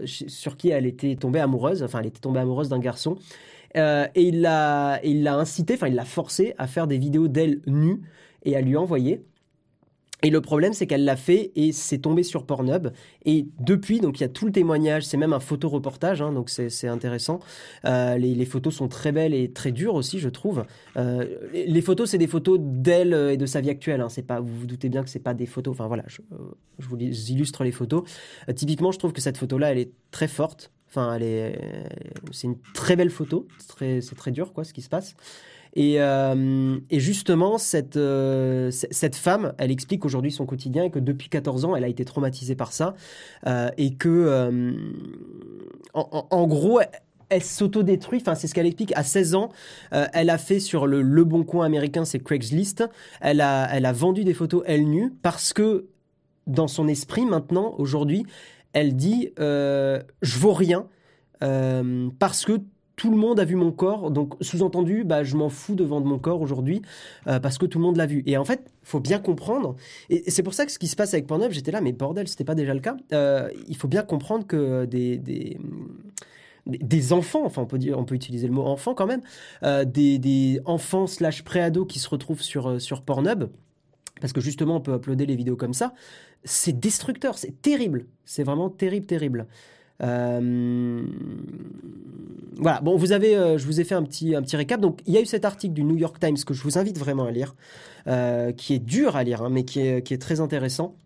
sur 0.04 0.56
qui 0.56 0.70
elle 0.70 0.86
était 0.86 1.16
tombée 1.24 1.40
amoureuse, 1.40 1.82
enfin 1.82 2.00
elle 2.00 2.06
était 2.06 2.20
tombée 2.20 2.40
amoureuse 2.40 2.68
d'un 2.68 2.78
garçon. 2.78 3.16
et 3.74 4.22
il 4.22 4.40
l'a, 4.40 5.00
il 5.02 5.22
l'a 5.22 5.36
incité, 5.36 5.74
enfin 5.74 5.88
il 5.88 5.94
l'a 5.94 6.04
forcé 6.04 6.54
à 6.58 6.66
faire 6.66 6.86
des 6.86 6.98
vidéos 6.98 7.28
d'elle 7.28 7.60
nue 7.66 8.02
et 8.44 8.56
à 8.56 8.60
lui 8.60 8.76
envoyer. 8.76 9.24
Et 10.24 10.30
le 10.30 10.40
problème, 10.40 10.72
c'est 10.72 10.86
qu'elle 10.86 11.04
l'a 11.04 11.16
fait 11.16 11.52
et 11.54 11.70
c'est 11.72 11.98
tombé 11.98 12.22
sur 12.22 12.46
Pornhub. 12.46 12.88
Et 13.26 13.46
depuis, 13.60 14.00
donc 14.00 14.18
il 14.18 14.22
y 14.22 14.24
a 14.24 14.30
tout 14.30 14.46
le 14.46 14.52
témoignage, 14.52 15.04
c'est 15.04 15.18
même 15.18 15.34
un 15.34 15.40
photoreportage, 15.40 16.22
hein, 16.22 16.32
donc 16.32 16.48
c'est 16.48 16.88
intéressant. 16.88 17.40
Euh, 17.84 18.16
les, 18.16 18.46
photos 18.46 18.74
sont 18.74 18.88
très 18.88 19.12
belles 19.12 19.34
et 19.34 19.52
très 19.52 19.70
dures 19.70 19.94
aussi, 19.94 20.18
je 20.20 20.30
trouve. 20.30 20.64
Euh, 20.96 21.26
les, 21.52 21.82
photos, 21.82 22.08
c'est 22.10 22.16
des 22.16 22.26
photos 22.26 22.58
d'elle 22.58 23.12
et 23.32 23.36
de 23.36 23.44
sa 23.44 23.60
vie 23.60 23.68
actuelle. 23.68 24.00
Hein, 24.00 24.08
c'est 24.08 24.22
pas, 24.22 24.40
vous 24.40 24.60
vous 24.60 24.66
doutez 24.66 24.88
bien 24.88 25.02
que 25.02 25.10
c'est 25.10 25.18
pas 25.18 25.34
des 25.34 25.44
photos. 25.44 25.72
Enfin 25.72 25.88
voilà, 25.88 26.04
je, 26.06 26.22
vous 26.78 26.96
illustre 26.98 27.62
les 27.62 27.72
photos. 27.72 28.04
Euh, 28.48 28.54
typiquement, 28.54 28.92
je 28.92 28.98
trouve 28.98 29.12
que 29.12 29.20
cette 29.20 29.36
photo-là, 29.36 29.72
elle 29.72 29.78
est 29.78 29.92
très 30.10 30.28
forte. 30.28 30.72
Enfin, 30.94 31.14
elle 31.14 31.24
est, 31.24 31.58
c'est 32.30 32.46
une 32.46 32.58
très 32.72 32.94
belle 32.94 33.10
photo. 33.10 33.48
C'est 33.58 34.14
très, 34.14 34.30
dur, 34.30 34.52
quoi, 34.52 34.62
ce 34.62 34.72
qui 34.72 34.80
se 34.80 34.88
passe. 34.88 35.16
Euh, 35.76 36.78
et, 36.88 37.00
justement, 37.00 37.58
cette, 37.58 37.96
euh, 37.96 38.70
cette 38.70 39.16
femme, 39.16 39.54
elle 39.58 39.72
explique 39.72 40.04
aujourd'hui 40.04 40.30
son 40.30 40.46
quotidien 40.46 40.84
et 40.84 40.90
que 40.90 41.00
depuis 41.00 41.28
14 41.28 41.64
ans, 41.64 41.74
elle 41.74 41.82
a 41.82 41.88
été 41.88 42.04
traumatisée 42.04 42.54
par 42.54 42.72
ça. 42.72 42.94
Euh, 43.48 43.70
et 43.76 43.94
que, 43.94 44.72
en, 45.94 46.46
gros, 46.46 46.78
elle 47.28 47.42
s'autodétruit, 47.42 48.20
enfin 48.20 48.36
c'est 48.36 48.46
ce 48.46 48.54
qu'elle 48.54 48.66
explique, 48.66 48.92
à 48.94 49.02
16 49.02 49.34
ans, 49.34 49.48
elle 49.90 50.30
a 50.30 50.38
fait 50.38 50.60
sur 50.60 50.86
le, 50.86 51.02
le 51.02 51.24
Bon 51.24 51.42
Coin 51.42 51.66
américain, 51.66 52.04
c'est 52.04 52.20
Craigslist, 52.20 52.84
elle 53.20 53.40
a, 53.40 53.68
elle 53.72 53.86
a 53.86 53.92
vendu 53.92 54.22
des 54.22 54.34
photos 54.34 54.62
elle 54.66 54.88
nue 54.88 55.12
parce 55.22 55.52
que 55.52 55.86
dans 56.46 56.68
son 56.68 56.88
esprit 56.88 57.24
maintenant, 57.24 57.74
aujourd'hui, 57.78 58.26
elle 58.74 58.94
dit 58.96 59.32
je 59.38 60.38
vaux 60.38 60.52
rien 60.52 60.86
parce 61.40 62.44
que 62.44 62.60
tout 62.96 63.10
le 63.10 63.16
monde 63.16 63.40
a 63.40 63.44
vu 63.44 63.56
mon 63.56 63.72
corps, 63.72 64.10
donc 64.10 64.34
sous-entendu, 64.40 65.04
bah, 65.04 65.24
je 65.24 65.36
m'en 65.36 65.48
fous 65.48 65.74
de 65.74 65.84
mon 65.84 66.18
corps 66.18 66.40
aujourd'hui 66.40 66.82
euh, 67.26 67.40
parce 67.40 67.58
que 67.58 67.66
tout 67.66 67.78
le 67.78 67.84
monde 67.84 67.96
l'a 67.96 68.06
vu. 68.06 68.22
Et 68.26 68.36
en 68.36 68.44
fait, 68.44 68.70
faut 68.82 69.00
bien 69.00 69.18
comprendre, 69.18 69.76
et 70.10 70.30
c'est 70.30 70.42
pour 70.42 70.54
ça 70.54 70.64
que 70.66 70.72
ce 70.72 70.78
qui 70.78 70.86
se 70.86 70.96
passe 70.96 71.14
avec 71.14 71.26
Pornhub, 71.26 71.50
j'étais 71.50 71.72
là, 71.72 71.80
mais 71.80 71.92
bordel, 71.92 72.28
c'était 72.28 72.44
pas 72.44 72.54
déjà 72.54 72.74
le 72.74 72.80
cas. 72.80 72.96
Euh, 73.12 73.50
il 73.68 73.76
faut 73.76 73.88
bien 73.88 74.02
comprendre 74.02 74.46
que 74.46 74.84
des, 74.84 75.58
enfants, 77.12 77.44
enfin 77.44 77.62
on 77.62 77.66
peut 77.66 77.78
dire, 77.78 77.98
on 77.98 78.04
peut 78.04 78.14
utiliser 78.14 78.46
le 78.46 78.52
mot 78.52 78.62
enfant 78.62 78.94
quand 78.94 79.06
même, 79.06 79.22
euh, 79.64 79.84
des, 79.84 80.18
des, 80.18 80.60
enfants 80.64 81.06
slash 81.06 81.42
préados 81.42 81.86
qui 81.86 81.98
se 81.98 82.08
retrouvent 82.08 82.42
sur 82.42 82.80
sur 82.80 83.02
Pornhub, 83.02 83.44
parce 84.20 84.32
que 84.32 84.40
justement 84.40 84.76
on 84.76 84.80
peut 84.80 84.94
uploader 84.94 85.26
les 85.26 85.36
vidéos 85.36 85.56
comme 85.56 85.74
ça, 85.74 85.94
c'est 86.44 86.78
destructeur, 86.78 87.38
c'est 87.38 87.60
terrible, 87.62 88.06
c'est 88.24 88.44
vraiment 88.44 88.70
terrible, 88.70 89.06
terrible. 89.06 89.46
Euh, 90.02 91.02
voilà, 92.56 92.80
bon, 92.80 92.98
euh, 92.98 93.58
je 93.58 93.66
vous 93.66 93.80
ai 93.80 93.84
fait 93.84 93.94
un 93.94 94.02
petit, 94.02 94.34
un 94.34 94.42
récap. 94.52 94.80
Donc, 94.80 95.00
il 95.06 95.14
y 95.14 95.18
a 95.18 95.20
eu 95.20 95.26
cet 95.26 95.44
article 95.44 95.74
du 95.74 95.84
New 95.84 95.96
York 95.96 96.18
Times 96.20 96.36
que 96.46 96.54
je 96.54 96.62
vous 96.62 96.78
invite 96.78 96.98
vraiment 96.98 97.24
à 97.24 97.30
lire, 97.30 97.54
euh, 98.06 98.52
qui 98.52 98.74
est 98.74 98.78
dur 98.78 99.16
à 99.16 99.24
lire, 99.24 99.42
hein, 99.42 99.50
mais 99.50 99.64
qui 99.64 99.80
est, 99.80 100.02
qui 100.02 100.14
est 100.14 100.18
très 100.18 100.40
intéressant. 100.40 100.96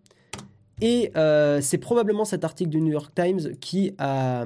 Et 0.81 1.13
c'est 1.61 1.79
probablement 1.79 2.25
cet 2.25 2.45
article 2.45 2.71
du 2.71 2.81
New 2.81 2.93
York 2.93 3.13
Times 3.15 3.57
qui 3.61 3.95
a, 3.99 4.45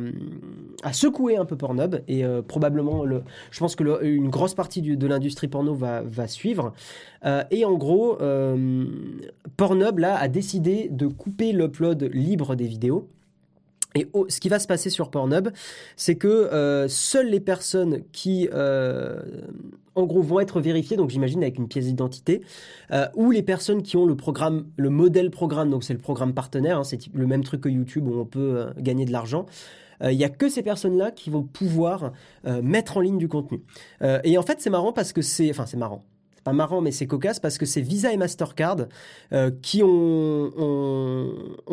a 0.82 0.92
secoué 0.92 1.36
un 1.36 1.44
peu 1.44 1.56
Pornhub 1.56 1.96
et 2.08 2.24
probablement, 2.48 3.04
le, 3.04 3.22
je 3.50 3.58
pense 3.58 3.76
que 3.76 4.04
une 4.04 4.28
grosse 4.28 4.54
partie 4.54 4.82
de 4.82 5.06
l'industrie 5.06 5.48
porno 5.48 5.74
va, 5.74 6.02
va 6.02 6.26
suivre. 6.26 6.72
et 7.50 7.64
en 7.64 7.74
gros, 7.74 8.18
Pornhub 9.56 9.98
là 9.98 10.18
a 10.18 10.28
décidé 10.28 10.88
de 10.90 11.06
couper 11.06 11.52
l'upload 11.52 12.10
libre 12.12 12.54
des 12.54 12.66
vidéos. 12.66 13.08
Et 13.94 14.08
ce 14.28 14.40
qui 14.40 14.48
va 14.48 14.58
se 14.58 14.66
passer 14.66 14.90
sur 14.90 15.10
Pornhub, 15.10 15.48
c'est 15.96 16.16
que 16.16 16.28
euh, 16.28 16.88
seules 16.88 17.28
les 17.28 17.40
personnes 17.40 18.02
qui, 18.12 18.48
euh, 18.52 19.20
en 19.94 20.04
gros, 20.04 20.22
vont 20.22 20.40
être 20.40 20.60
vérifiées, 20.60 20.96
donc 20.96 21.10
j'imagine 21.10 21.42
avec 21.42 21.58
une 21.58 21.68
pièce 21.68 21.86
d'identité, 21.86 22.42
euh, 22.92 23.06
ou 23.14 23.30
les 23.30 23.42
personnes 23.42 23.82
qui 23.82 23.96
ont 23.96 24.06
le 24.06 24.16
programme, 24.16 24.66
le 24.76 24.90
modèle 24.90 25.30
programme, 25.30 25.70
donc 25.70 25.84
c'est 25.84 25.92
le 25.92 25.98
programme 25.98 26.32
partenaire, 26.32 26.78
hein, 26.78 26.84
c'est 26.84 27.00
le 27.12 27.26
même 27.26 27.44
truc 27.44 27.62
que 27.62 27.68
YouTube 27.68 28.08
où 28.08 28.18
on 28.18 28.24
peut 28.24 28.66
gagner 28.78 29.04
de 29.04 29.12
l'argent. 29.12 29.46
Il 30.04 30.16
n'y 30.16 30.24
a 30.24 30.28
que 30.28 30.48
ces 30.48 30.64
personnes-là 30.64 31.12
qui 31.12 31.30
vont 31.30 31.44
pouvoir 31.44 32.12
mettre 32.44 32.96
en 32.96 33.00
ligne 33.00 33.18
du 33.18 33.28
contenu. 33.28 33.62
et 34.24 34.36
en 34.36 34.42
fait, 34.42 34.60
c'est 34.60 34.68
marrant 34.68 34.92
parce 34.92 35.12
que 35.12 35.22
c'est, 35.22 35.48
enfin, 35.48 35.64
c'est 35.64 35.76
marrant 35.76 36.02
pas 36.44 36.52
marrant, 36.52 36.80
mais 36.80 36.90
c'est 36.90 37.06
cocasse 37.06 37.40
parce 37.40 37.58
que 37.58 37.66
c'est 37.66 37.80
Visa 37.80 38.12
et 38.12 38.16
Mastercard 38.16 38.86
euh, 39.32 39.50
qui 39.62 39.82
ont, 39.82 40.50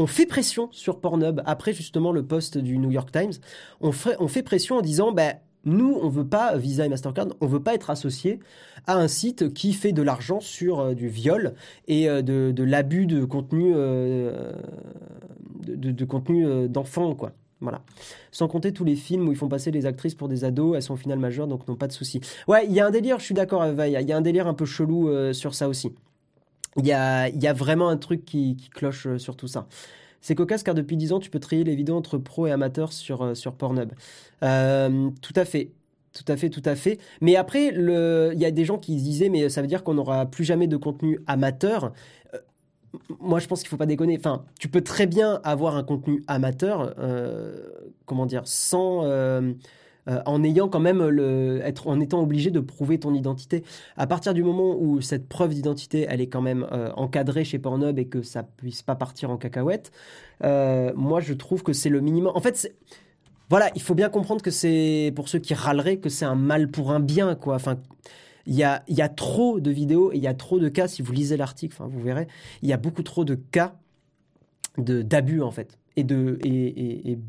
fait 0.08 0.26
pression 0.26 0.70
sur 0.72 1.00
Pornhub 1.00 1.42
après 1.46 1.74
justement 1.74 2.12
le 2.12 2.26
post 2.26 2.58
du 2.58 2.78
New 2.78 2.92
York 2.92 3.12
Times. 3.12 3.34
On 3.82 3.92
fait, 3.92 4.16
on 4.20 4.28
fait 4.28 4.44
pression 4.44 4.78
en 4.78 4.82
disant, 4.82 5.12
ben, 5.12 5.36
nous, 5.66 6.00
on 6.02 6.10
veut 6.10 6.28
pas, 6.28 6.58
Visa 6.58 6.86
et 6.86 6.90
Mastercard, 6.90 7.28
on 7.42 7.48
veut 7.48 7.62
pas 7.62 7.74
être 7.76 7.90
associé 7.90 8.40
à 8.88 8.96
un 8.96 9.08
site 9.08 9.54
qui 9.54 9.74
fait 9.74 9.92
de 9.92 10.02
l'argent 10.02 10.40
sur 10.40 10.80
euh, 10.80 10.94
du 10.94 11.10
viol 11.10 11.54
et 11.88 12.10
euh, 12.10 12.22
de, 12.22 12.64
l'abus 12.64 13.06
de 13.06 13.26
contenu, 13.26 13.74
de, 15.66 16.06
contenu 16.06 16.68
d'enfants, 16.70 17.16
quoi. 17.16 17.34
Voilà. 17.62 17.82
Sans 18.32 18.48
compter 18.48 18.72
tous 18.72 18.86
les 18.86 18.96
films 18.96 19.28
où 19.28 19.32
ils 19.32 19.38
font 19.38 19.50
passer 19.50 19.72
les 19.72 19.86
actrices 19.86 20.16
pour 20.16 20.30
des 20.30 20.46
ados, 20.46 20.76
elles 20.76 20.82
sont 20.82 20.94
au 20.94 20.98
final 20.98 21.20
majeures, 21.20 21.48
donc 21.48 21.68
n'ont 21.68 21.76
pas 21.76 21.88
de 21.88 21.92
soucis. 21.92 22.22
Ouais, 22.48 22.66
il 22.66 22.72
y 22.72 22.80
a 22.80 22.86
un 22.86 22.92
délire, 22.92 23.20
je 23.20 23.26
suis 23.26 23.36
d'accord, 23.36 23.66
il 23.66 23.90
y 23.90 24.12
a 24.12 24.18
un 24.18 24.22
délire 24.22 24.48
un 24.48 24.54
peu 24.54 24.66
chelou 24.66 25.10
euh, 25.10 25.34
sur 25.34 25.54
ça 25.54 25.68
aussi. 25.68 25.94
Il 26.78 26.86
y 26.86 26.94
a, 26.94 27.28
y 27.30 27.48
a, 27.48 27.54
vraiment 27.54 27.90
un 27.90 27.98
truc 27.98 28.24
qui, 28.24 28.56
cloche 28.74 29.08
euh, 29.08 29.18
sur 29.18 29.36
tout 29.36 29.48
ça. 29.48 29.68
C'est 30.22 30.36
cocasse 30.36 30.64
car 30.64 30.76
depuis 30.76 30.98
10 30.98 31.14
ans, 31.14 31.20
tu 31.20 31.30
peux 31.30 31.40
trier 31.40 31.64
les 31.64 31.76
vidéos 31.76 31.96
entre 31.96 32.18
pro 32.18 32.48
et 32.48 32.52
amateurs 32.52 32.94
sur, 32.94 33.24
euh, 33.24 33.34
sur 33.34 33.54
Pornhub. 33.54 33.92
tout 34.42 35.34
à 35.36 35.46
fait. 35.46 35.72
Tout 36.12 36.32
à 36.32 36.38
fait, 36.38 36.50
tout 36.50 36.64
à 36.66 36.76
fait. 36.76 36.98
Mais 37.22 37.36
après, 37.36 37.68
il 37.68 38.40
y 38.40 38.46
a 38.46 38.52
des 38.52 38.66
gens 38.66 38.80
qui 38.80 38.96
disaient, 38.96 39.30
mais 39.30 39.48
ça 39.48 39.62
veut 39.62 39.68
dire 39.68 39.84
qu'on 39.84 39.94
n'aura 39.94 40.26
plus 40.26 40.44
jamais 40.44 40.66
de 40.68 40.76
contenu 40.76 41.20
amateur 41.28 41.94
moi, 43.20 43.40
je 43.40 43.48
pense 43.48 43.62
qu'il 43.62 43.70
faut 43.70 43.78
pas 43.78 43.86
déconner. 43.86 44.18
Enfin, 44.18 44.44
tu 44.60 44.68
peux 44.68 44.82
très 44.82 45.06
bien 45.06 45.40
avoir 45.44 45.76
un 45.76 45.84
contenu 45.84 46.24
amateur, 46.28 46.94
euh, 47.00 47.68
comment 48.06 48.26
dire, 48.26 48.42
sans, 48.46 49.04
euh, 49.04 49.54
euh, 50.08 50.22
en 50.26 50.44
ayant 50.44 50.70
quand 50.70 50.80
même 50.80 51.08
le, 51.08 51.62
être, 51.64 51.88
en 51.88 52.00
étant 52.00 52.22
obligé 52.22 52.52
de 52.52 52.60
prouver 52.60 53.00
ton 53.00 53.14
identité. 53.14 53.64
À 53.98 54.08
partir 54.08 54.34
du 54.34 54.44
moment 54.44 54.76
où 54.80 55.02
cette 55.02 55.28
preuve 55.28 55.54
d'identité, 55.54 56.08
elle 56.10 56.22
est 56.22 56.28
quand 56.28 56.42
même 56.42 56.66
encadrée 56.96 57.44
chez 57.44 57.60
Pornhub 57.60 58.00
et 58.00 58.06
que 58.08 58.22
ça 58.22 58.44
puisse 58.44 58.82
pas 58.82 58.96
partir 58.96 59.30
en 59.30 59.38
cacahuète, 59.38 59.92
moi, 60.42 61.20
je 61.20 61.34
trouve 61.34 61.64
que 61.64 61.74
c'est 61.74 61.90
le 61.90 62.02
minimum. 62.02 62.32
En 62.36 62.42
fait, 62.42 62.74
voilà, 63.50 63.70
il 63.76 63.82
faut 63.82 63.96
bien 63.96 64.10
comprendre 64.10 64.42
que 64.42 64.52
c'est 64.52 65.12
pour 65.16 65.28
ceux 65.28 65.40
qui 65.40 65.54
râleraient 65.54 65.98
que 65.98 66.10
c'est 66.10 66.26
un 66.26 66.36
mal 66.36 66.70
pour 66.70 66.92
un 66.92 67.00
bien, 67.00 67.36
quoi. 67.36 67.56
Enfin 67.56 67.78
il 68.50 68.56
y 68.56 68.64
a, 68.64 69.10
trop 69.10 69.60
de 69.60 69.70
vidéos 69.70 70.12
et 70.12 70.18
il 70.18 70.24
y 70.24 70.28
a 70.28 70.34
trop 70.34 70.60
de 70.60 70.70
cas, 70.70 70.88
si 70.88 71.04
vous 71.04 71.14
lisez 71.14 71.38
l'article, 71.38 71.76
vous 71.80 72.02
verrez, 72.02 72.28
il 72.64 72.70
y 72.70 72.74
a 72.74 72.78
beaucoup 72.78 73.04
trop 73.04 73.24
de 73.24 73.36
cas 73.36 73.76
d'abus 74.78 75.42
en 75.42 75.52
fait. 75.52 75.78
Et 75.96 76.04
de 76.04 76.40
et, 76.44 77.12
et, 77.12 77.20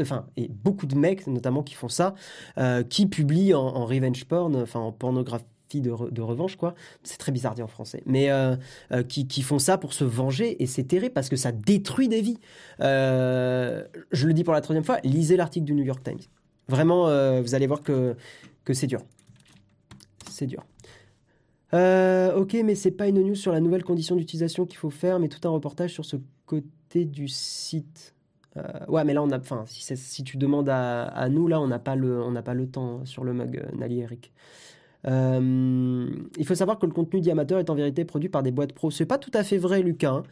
enfin 0.00 0.26
et 0.36 0.48
beaucoup 0.48 0.86
de 0.86 0.96
mecs 0.96 1.26
notamment 1.28 1.62
qui 1.62 1.74
font 1.74 1.88
ça 1.88 2.14
euh, 2.58 2.82
qui 2.82 3.06
publient 3.06 3.54
en, 3.54 3.86
revenge 3.86 4.24
porn 4.24 4.56
enfin 4.56 4.80
en 4.80 4.90
pornographie 4.90 5.44
de, 5.74 6.20
revanche 6.22 6.56
quoi. 6.56 6.74
C'est 7.04 7.18
très 7.18 7.32
bizarre 7.32 7.54
dit 7.54 7.62
en 7.62 7.68
français. 7.68 8.02
Mais 8.04 8.30
euh, 8.30 8.56
euh, 8.92 9.02
qui, 9.02 9.42
font 9.42 9.58
ça 9.58 9.78
pour 9.78 9.92
se 9.92 10.04
venger 10.04 10.62
et 10.62 10.66
c'est 10.66 10.84
terrible 10.84 11.12
parce 11.12 11.28
que 11.28 11.36
ça 11.36 11.52
détruit 11.52 12.08
des 12.08 12.20
vies. 12.20 12.38
Je 12.80 14.26
le 14.26 14.32
dis 14.32 14.44
pour 14.44 14.54
la 14.54 14.60
troisième 14.60 14.84
fois 14.84 14.98
lisez 15.04 15.36
l'article 15.36 15.64
du 15.64 15.74
New 15.74 15.84
York 15.84 16.02
Times. 16.02 16.20
Vraiment 16.68 17.04
vous 17.40 17.54
allez 17.54 17.66
voir 17.66 17.82
que 17.82 18.16
c'est 18.72 18.88
dur 18.88 19.02
c'est 20.36 20.46
dur. 20.46 20.64
Euh, 21.74 22.34
ok, 22.36 22.56
mais 22.64 22.74
c'est 22.74 22.90
pas 22.90 23.08
une 23.08 23.20
news 23.22 23.34
sur 23.34 23.52
la 23.52 23.60
nouvelle 23.60 23.84
condition 23.84 24.16
d'utilisation 24.16 24.66
qu'il 24.66 24.78
faut 24.78 24.90
faire, 24.90 25.18
mais 25.18 25.28
tout 25.28 25.46
un 25.46 25.50
reportage 25.50 25.92
sur 25.92 26.04
ce 26.04 26.16
côté 26.46 27.04
du 27.04 27.28
site. 27.28 28.14
Euh, 28.56 28.62
ouais, 28.88 29.04
mais 29.04 29.14
là, 29.14 29.22
on 29.22 29.30
a, 29.30 29.38
enfin, 29.38 29.64
si, 29.66 30.24
tu 30.24 30.36
demandes 30.36 30.68
à, 30.68 31.28
nous, 31.28 31.48
là, 31.48 31.60
on 31.60 31.66
n'a 31.66 31.78
pas 31.78 31.96
le, 31.96 32.22
pas 32.44 32.54
le 32.54 32.66
temps 32.68 33.04
sur 33.04 33.24
le 33.24 33.32
mug, 33.34 33.58
euh, 33.58 33.76
Nali 33.76 34.00
Eric. 34.00 34.32
il 35.04 36.44
faut 36.46 36.54
savoir 36.54 36.78
que 36.78 36.86
le 36.86 36.92
contenu 36.92 37.20
d'amateur 37.20 37.58
est 37.58 37.68
en 37.68 37.74
vérité 37.74 38.04
produit 38.04 38.28
par 38.28 38.42
des 38.42 38.52
boîtes 38.52 38.72
pro. 38.72 38.90
C'est 38.90 39.06
pas 39.06 39.18
tout 39.18 39.32
à 39.34 39.42
fait 39.42 39.58
vrai, 39.58 39.82
Lucas. 39.82 40.22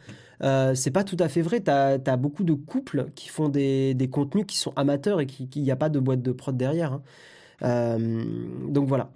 Hein. 0.41 0.73
c'est 0.73 0.91
pas 0.91 1.03
tout 1.03 1.17
à 1.19 1.27
fait 1.27 1.41
vrai. 1.41 1.61
Tu 1.61 1.69
as, 1.69 2.17
beaucoup 2.17 2.43
de 2.43 2.53
couples 2.53 3.07
qui 3.13 3.27
font 3.29 3.49
des, 3.49 3.93
des 3.93 4.09
contenus 4.09 4.45
qui 4.47 4.57
sont 4.57 4.73
amateurs 4.77 5.19
et 5.19 5.27
qu'il 5.27 5.61
n'y 5.61 5.71
a 5.71 5.75
pas 5.75 5.89
de 5.89 5.99
boîte 5.99 6.21
de 6.21 6.31
prod 6.31 6.55
derrière. 6.55 6.99
Hein. 7.61 7.99
donc 8.69 8.87
voilà 8.87 9.11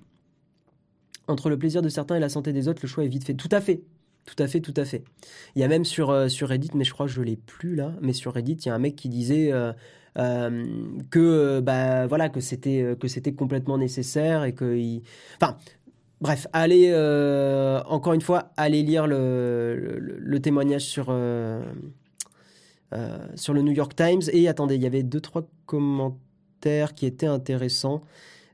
entre 1.29 1.49
le 1.49 1.57
plaisir 1.57 1.81
de 1.81 1.89
certains 1.89 2.15
et 2.15 2.19
la 2.19 2.29
santé 2.29 2.51
des 2.53 2.67
autres, 2.67 2.79
le 2.83 2.87
choix 2.87 3.03
est 3.03 3.07
vite 3.07 3.23
fait. 3.23 3.35
Tout 3.35 3.49
à 3.51 3.61
fait. 3.61 3.81
Tout 4.25 4.43
à 4.43 4.47
fait, 4.47 4.59
tout 4.59 4.73
à 4.75 4.85
fait. 4.85 5.03
Il 5.55 5.61
y 5.61 5.63
a 5.63 5.67
même 5.67 5.85
sur, 5.85 6.09
euh, 6.11 6.27
sur 6.27 6.49
Reddit, 6.49 6.71
mais 6.75 6.83
je 6.83 6.93
crois 6.93 7.07
que 7.07 7.11
je 7.11 7.21
l'ai 7.21 7.35
plus 7.35 7.75
là, 7.75 7.93
mais 8.01 8.13
sur 8.13 8.33
Reddit, 8.33 8.53
il 8.53 8.67
y 8.67 8.69
a 8.69 8.75
un 8.75 8.79
mec 8.79 8.95
qui 8.95 9.09
disait 9.09 9.51
euh, 9.51 9.73
euh, 10.17 10.65
que 11.09 11.59
bah 11.61 12.05
voilà 12.07 12.29
que 12.29 12.39
c'était 12.39 12.95
que 12.99 13.29
complètement 13.31 13.77
nécessaire 13.77 14.43
et 14.43 14.53
que 14.53 14.75
il... 14.75 15.01
enfin 15.41 15.57
bref, 16.21 16.47
allez 16.53 16.93
encore 17.87 18.13
une 18.13 18.21
fois, 18.21 18.51
allez 18.57 18.83
lire 18.83 19.07
le, 19.07 19.97
le, 19.99 20.39
témoignage 20.39 20.83
sur 20.83 21.05
sur 23.35 23.53
le 23.53 23.61
New 23.61 23.71
York 23.71 23.95
Times 23.95 24.21
et 24.31 24.47
attendez, 24.47 24.75
il 24.75 24.83
y 24.83 24.87
avait 24.87 25.03
deux 25.03 25.21
trois 25.21 25.47
commentaires 25.65 26.93
qui 26.93 27.05
étaient 27.05 27.27
intéressants. 27.27 28.03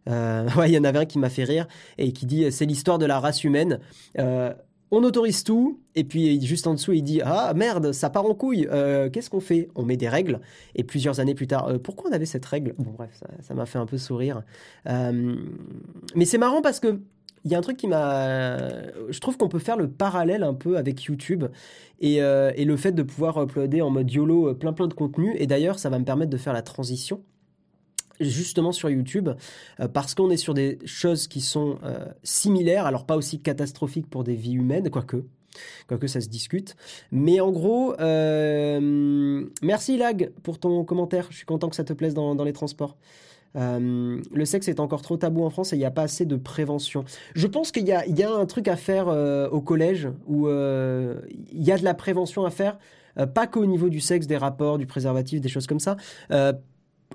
Euh, 0.09 0.47
ouais, 0.57 0.69
il 0.69 0.73
y 0.73 0.77
en 0.77 0.83
avait 0.83 0.99
un 0.99 1.05
qui 1.05 1.19
m'a 1.19 1.29
fait 1.29 1.43
rire 1.43 1.67
et 1.97 2.11
qui 2.11 2.25
dit 2.25 2.51
c'est 2.51 2.65
l'histoire 2.65 2.97
de 2.97 3.05
la 3.05 3.19
race 3.19 3.43
humaine. 3.43 3.79
Euh, 4.19 4.53
on 4.91 5.03
autorise 5.03 5.43
tout, 5.43 5.79
et 5.95 6.03
puis 6.03 6.39
juste 6.45 6.67
en 6.67 6.73
dessous, 6.75 6.93
il 6.93 7.01
dit 7.01 7.19
Ah 7.23 7.53
merde, 7.55 7.91
ça 7.91 8.09
part 8.09 8.25
en 8.25 8.35
couille, 8.35 8.67
euh, 8.71 9.09
qu'est-ce 9.09 9.29
qu'on 9.29 9.39
fait? 9.39 9.67
On 9.75 9.83
met 9.83 9.97
des 9.97 10.07
règles, 10.07 10.39
et 10.75 10.83
plusieurs 10.83 11.19
années 11.19 11.33
plus 11.33 11.47
tard, 11.47 11.71
pourquoi 11.83 12.09
on 12.11 12.13
avait 12.13 12.27
cette 12.27 12.45
règle? 12.45 12.75
Bon, 12.77 12.91
bref, 12.91 13.19
ça 13.41 13.53
m'a 13.55 13.65
fait 13.65 13.79
un 13.79 13.87
peu 13.87 13.97
sourire. 13.97 14.43
mais 14.85 16.25
c'est 16.25 16.37
marrant 16.37 16.61
parce 16.61 16.79
que. 16.79 16.99
Il 17.43 17.51
y 17.51 17.53
a 17.53 17.59
un 17.59 17.61
truc 17.61 17.77
qui 17.77 17.85
m'a. 17.85 18.57
Je 19.07 19.19
trouve 19.19 19.37
qu'on 19.37 19.49
peut 19.49 19.59
faire 19.59 19.77
le 19.77 19.87
parallèle 19.87 20.41
un 20.41 20.55
peu 20.55 20.77
avec 20.77 21.03
YouTube 21.03 21.45
et, 21.99 22.15
et 22.15 22.65
le 22.65 22.75
fait 22.75 22.91
de 22.91 23.03
pouvoir 23.03 23.39
uploader 23.39 23.83
en 23.83 23.91
mode 23.91 24.11
YOLO 24.11 24.55
plein 24.55 24.73
plein 24.73 24.87
de 24.87 24.95
contenu. 24.95 25.35
Et 25.37 25.45
d'ailleurs, 25.45 25.77
ça 25.77 25.91
va 25.91 25.99
me 25.99 26.05
permettre 26.05 26.31
de 26.31 26.37
faire 26.37 26.53
la 26.53 26.63
transition 26.63 27.21
justement 28.19 28.71
sur 28.71 28.89
YouTube 28.89 29.29
euh, 29.79 29.87
parce 29.87 30.15
qu'on 30.15 30.29
est 30.29 30.37
sur 30.37 30.53
des 30.53 30.79
choses 30.85 31.27
qui 31.27 31.41
sont 31.41 31.77
euh, 31.83 32.05
similaires, 32.23 32.85
alors 32.85 33.05
pas 33.05 33.17
aussi 33.17 33.39
catastrophiques 33.39 34.09
pour 34.09 34.23
des 34.23 34.35
vies 34.35 34.53
humaines, 34.53 34.89
quoique. 34.89 35.23
Ça 36.07 36.19
se 36.19 36.27
discute. 36.27 36.75
Mais 37.13 37.39
en 37.39 37.49
gros, 37.49 37.93
euh, 38.01 39.45
merci 39.61 39.97
Lag 39.97 40.31
pour 40.43 40.59
ton 40.59 40.83
commentaire. 40.83 41.27
Je 41.29 41.37
suis 41.37 41.45
content 41.45 41.69
que 41.69 41.77
ça 41.77 41.85
te 41.85 41.93
plaise 41.93 42.13
dans, 42.13 42.43
les 42.43 42.51
transports. 42.51 42.97
le 43.53 44.43
sexe 44.43 44.67
est 44.67 44.81
encore 44.81 45.01
trop 45.01 45.15
tabou 45.15 45.45
en 45.45 45.49
France 45.49 45.71
et 45.71 45.77
il 45.77 45.79
n'y 45.79 45.85
a 45.85 45.91
pas 45.91 46.01
assez 46.01 46.25
de 46.25 46.35
prévention. 46.35 47.05
Je 47.35 47.47
pense 47.47 47.71
qu'il 47.71 47.83
y, 47.83 47.91
y 47.91 48.23
a, 48.23 48.31
un 48.33 48.45
truc 48.45 48.67
à 48.67 48.75
faire 48.75 49.07
au 49.49 49.61
collège 49.61 50.09
où 50.27 50.49
il 50.49 51.63
y 51.63 51.71
a 51.71 51.77
de 51.77 51.85
la 51.85 51.93
prévention 51.93 52.43
à 52.43 52.49
faire, 52.49 52.77
pas 53.33 53.47
qu'au 53.47 53.65
niveau 53.65 53.87
du 53.87 54.01
sexe, 54.01 54.27
des 54.27 54.35
rapports, 54.35 54.77
du 54.77 54.87
préservatif, 54.87 55.39
des 55.39 55.47
choses 55.47 55.67
comme 55.67 55.79
ça 55.79 55.95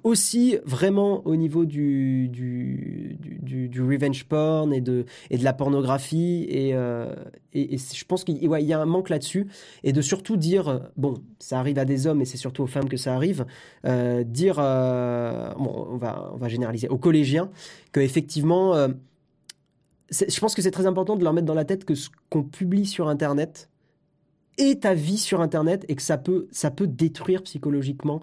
aussi 0.03 0.57
vraiment 0.65 1.27
au 1.27 1.37
niveau 1.37 1.65
du, 1.65 2.29
du, 2.29 3.19
du, 3.21 3.83
revenge 3.83 4.25
porn 4.25 4.73
et 4.73 4.81
de, 4.81 5.05
et 5.31 5.39
de 5.39 5.45
la 5.45 5.53
pornographie. 5.53 6.47
Et, 6.49 6.75
euh, 6.75 7.15
je 7.55 8.05
pense 8.05 8.25
qu'il 8.25 8.43
y 8.43 8.73
a 8.73 8.81
un 8.81 8.87
manque 8.87 9.11
là-dessus. 9.11 9.49
Et 9.85 9.93
de 9.93 10.01
surtout 10.01 10.37
dire, 10.37 10.89
bon, 10.97 11.15
ça 11.39 11.59
arrive 11.59 11.79
à 11.79 11.85
des 11.85 12.07
hommes 12.07 12.21
et 12.23 12.25
c'est 12.25 12.37
surtout 12.37 12.63
aux 12.63 12.69
femmes 12.69 12.89
que 12.89 12.97
ça 12.97 13.15
arrive, 13.15 13.45
euh, 13.85 14.25
dire, 14.25 14.57
euh, 14.59 15.53
bon, 15.59 15.87
on 15.91 15.97
va, 15.97 16.31
on 16.33 16.37
va 16.37 16.49
généraliser, 16.49 16.89
aux 16.89 16.99
collégiens, 16.99 17.51
qu'effectivement, 17.93 18.75
je 20.11 20.41
pense 20.41 20.55
que 20.55 20.63
c'est 20.63 20.71
très 20.71 20.87
important 20.87 21.17
de 21.17 21.25
leur 21.25 21.33
mettre 21.33 21.47
dans 21.47 21.55
la 21.55 21.65
tête 21.65 21.85
que 21.85 21.95
ce 21.95 22.09
qu'on 22.31 22.43
publie 22.43 22.87
sur 22.87 23.09
Internet 23.09 23.69
et 24.61 24.79
ta 24.79 24.95
vie 24.95 25.19
sur 25.19 25.41
Internet 25.41 25.85
et 25.89 25.97
que 25.97 26.03
ça 26.03 26.19
peut, 26.19 26.47
ça 26.53 26.71
peut 26.71 26.87
détruire 26.87 27.43
psychologiquement 27.43 28.21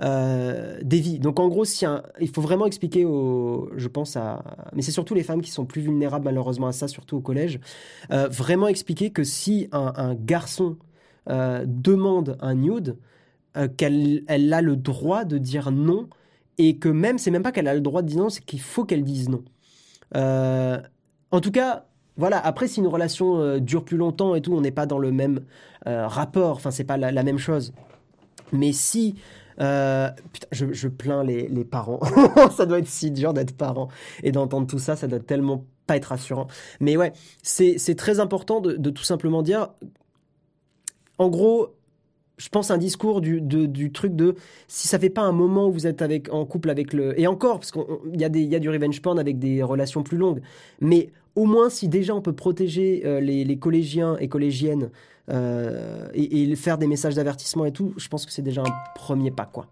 euh, 0.00 0.78
des 0.82 1.00
vies. 1.00 1.18
Donc 1.18 1.40
en 1.40 1.48
gros, 1.48 1.64
si 1.64 1.84
il 2.20 2.28
faut 2.28 2.42
vraiment 2.42 2.66
expliquer 2.66 3.04
aux, 3.04 3.70
je 3.74 3.88
pense 3.88 4.16
à, 4.16 4.44
mais 4.74 4.82
c'est 4.82 4.92
surtout 4.92 5.14
les 5.14 5.24
femmes 5.24 5.40
qui 5.40 5.50
sont 5.50 5.66
plus 5.66 5.80
vulnérables 5.80 6.24
malheureusement 6.24 6.68
à 6.68 6.72
ça, 6.72 6.86
surtout 6.86 7.16
au 7.16 7.20
collège, 7.20 7.58
euh, 8.12 8.28
vraiment 8.28 8.68
expliquer 8.68 9.10
que 9.10 9.24
si 9.24 9.68
un, 9.72 10.14
garçon 10.14 10.76
euh, 11.30 11.64
demande 11.66 12.36
un 12.40 12.54
nude, 12.54 12.96
qu'elle 13.76 14.22
elle 14.28 14.52
a 14.52 14.62
le 14.62 14.76
droit 14.76 15.24
de 15.24 15.36
dire 15.36 15.72
non 15.72 16.08
et 16.58 16.76
que 16.76 16.88
même, 16.88 17.18
c'est 17.18 17.32
même 17.32 17.42
pas 17.42 17.50
qu'elle 17.50 17.66
a 17.66 17.74
le 17.74 17.80
droit 17.80 18.02
de 18.02 18.06
dire 18.06 18.18
non, 18.18 18.28
c'est 18.28 18.44
qu'il 18.44 18.60
faut 18.60 18.84
qu'elle 18.84 19.02
dise 19.02 19.28
non. 19.28 19.42
en 20.14 21.40
tout 21.40 21.50
cas, 21.50 21.87
voilà, 22.18 22.44
après, 22.44 22.66
si 22.66 22.80
une 22.80 22.88
relation 22.88 23.38
euh, 23.38 23.60
dure 23.60 23.84
plus 23.84 23.96
longtemps 23.96 24.34
et 24.34 24.42
tout, 24.42 24.52
on 24.52 24.60
n'est 24.60 24.72
pas 24.72 24.86
dans 24.86 24.98
le 24.98 25.12
même 25.12 25.44
euh, 25.86 26.08
rapport, 26.08 26.56
enfin, 26.56 26.72
c'est 26.72 26.84
pas 26.84 26.96
la, 26.96 27.22
même 27.22 27.38
chose. 27.38 27.72
Mais 28.52 28.72
si. 28.72 29.14
Euh, 29.60 30.10
putain, 30.32 30.46
je, 30.52 30.88
plains 30.88 31.24
les, 31.24 31.64
parents. 31.64 32.00
ça 32.56 32.66
doit 32.66 32.78
être 32.78 32.88
si 32.88 33.10
dur 33.10 33.32
d'être 33.32 33.56
parent 33.56 33.88
et 34.22 34.32
d'entendre 34.32 34.66
tout 34.66 34.78
ça, 34.78 34.96
ça 34.96 35.06
doit 35.08 35.20
tellement 35.20 35.64
pas 35.86 35.96
être 35.96 36.06
rassurant. 36.06 36.48
Mais 36.80 36.96
ouais, 36.96 37.12
c'est 37.42 37.96
très 37.96 38.20
important 38.20 38.60
de, 38.60 38.90
tout 38.90 39.04
simplement 39.04 39.42
dire. 39.42 39.68
En 41.18 41.28
gros, 41.28 41.74
je 42.38 42.48
pense 42.48 42.70
un 42.70 42.78
discours 42.78 43.20
du, 43.20 43.92
truc 43.92 44.14
de 44.16 44.36
si 44.68 44.88
ça 44.88 44.98
fait 44.98 45.10
pas 45.10 45.22
un 45.22 45.32
moment 45.32 45.68
où 45.68 45.72
vous 45.72 45.86
êtes 45.86 46.02
en 46.30 46.46
couple 46.46 46.70
avec 46.70 46.92
le. 46.92 47.18
Et 47.20 47.26
encore, 47.26 47.58
parce 47.58 47.72
qu'il 47.72 47.84
y, 48.14 48.24
a 48.24 48.58
du 48.58 48.70
revenge 48.70 49.02
porn 49.02 49.18
avec 49.18 49.38
des 49.38 49.62
relations 49.62 50.02
plus 50.02 50.16
longues. 50.16 50.40
Mais 50.80 51.10
au 51.34 51.44
moins, 51.44 51.68
si 51.68 51.88
déjà 51.88 52.14
on 52.14 52.22
peut 52.22 52.32
protéger 52.32 53.02
euh, 53.04 53.20
les, 53.20 53.58
collégiens 53.58 54.16
et 54.18 54.28
collégiennes 54.28 54.90
euh, 55.30 56.08
et, 56.14 56.54
faire 56.56 56.78
des 56.78 56.86
messages 56.86 57.16
d'avertissement 57.16 57.64
et 57.64 57.72
tout, 57.72 57.92
je 57.96 58.08
pense 58.08 58.24
que 58.24 58.32
c'est 58.32 58.42
déjà 58.42 58.62
un 58.62 58.74
premier 58.94 59.30
pas, 59.30 59.46
quoi. 59.46 59.66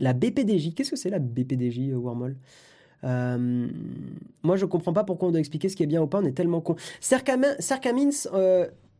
La 0.00 0.12
BPDJ, 0.12 0.74
qu'est-ce 0.74 0.90
que 0.90 0.96
c'est 0.96 1.10
la 1.10 1.20
BPDJ, 1.20 1.90
euh, 1.90 1.96
Wormhole? 1.96 2.36
Moi, 4.42 4.56
je 4.56 4.64
comprends 4.64 4.94
pas 4.94 5.04
pourquoi 5.04 5.28
on 5.28 5.30
doit 5.30 5.40
expliquer 5.40 5.68
ce 5.68 5.76
qui 5.76 5.82
est 5.82 5.86
bien 5.86 6.00
ou 6.00 6.06
pas. 6.06 6.20
On 6.20 6.24
est 6.24 6.32
tellement 6.32 6.62
con. 6.62 6.74
Cercamins, 7.00 7.54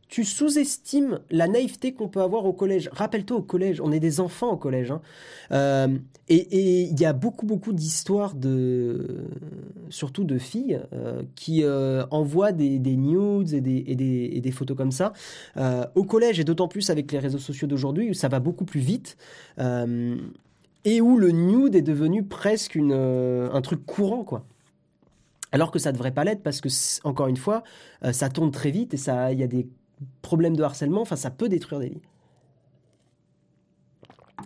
tu 0.07 0.23
sous-estimes 0.23 1.19
la 1.31 1.47
naïveté 1.47 1.93
qu'on 1.93 2.07
peut 2.07 2.21
avoir 2.21 2.45
au 2.45 2.53
collège. 2.53 2.89
Rappelle-toi 2.91 3.37
au 3.37 3.41
collège, 3.41 3.81
on 3.81 3.91
est 3.91 3.99
des 3.99 4.19
enfants 4.19 4.51
au 4.51 4.57
collège. 4.57 4.91
Hein. 4.91 5.01
Euh, 5.51 5.97
et 6.27 6.83
il 6.83 6.99
y 6.99 7.05
a 7.05 7.13
beaucoup, 7.13 7.45
beaucoup 7.45 7.73
d'histoires, 7.73 8.35
de, 8.35 9.25
surtout 9.89 10.23
de 10.23 10.37
filles, 10.37 10.79
euh, 10.93 11.23
qui 11.35 11.63
euh, 11.63 12.05
envoient 12.11 12.51
des, 12.51 12.79
nudes 12.79 13.53
et 13.53 13.61
des, 13.61 14.51
photos 14.51 14.77
comme 14.77 14.91
ça 14.91 15.13
au 15.95 16.03
collège, 16.03 16.39
et 16.39 16.43
d'autant 16.43 16.67
plus 16.67 16.89
avec 16.89 17.11
les 17.11 17.19
réseaux 17.19 17.39
sociaux 17.39 17.67
d'aujourd'hui, 17.67 18.11
où 18.11 18.13
ça 18.13 18.27
va 18.27 18.39
beaucoup 18.39 18.65
plus 18.65 18.79
vite. 18.79 19.17
et 19.59 21.01
où 21.01 21.17
le 21.17 21.31
nude 21.31 21.75
est 21.75 21.81
devenu 21.81 22.23
presque 22.23 22.75
une, 22.75 22.93
un 22.93 23.61
truc 23.61 23.85
courant, 23.85 24.23
quoi. 24.23 24.45
Alors 25.51 25.71
que 25.71 25.79
ça 25.79 25.93
devrait 25.93 26.11
pas 26.11 26.25
l'être 26.25 26.43
parce 26.43 26.59
que, 26.59 26.67
encore 27.07 27.27
une 27.27 27.37
fois, 27.37 27.63
ça 28.11 28.29
tourne 28.29 28.51
très 28.51 28.71
vite 28.71 28.93
et 28.93 28.97
il 29.31 29.39
y 29.39 29.43
a 29.43 29.47
des 29.47 29.67
problème 30.21 30.55
de 30.55 30.63
harcèlement, 30.63 31.05
ça 31.05 31.31
peut 31.31 31.49
détruire 31.49 31.79
des 31.79 31.89
vies. 31.89 32.01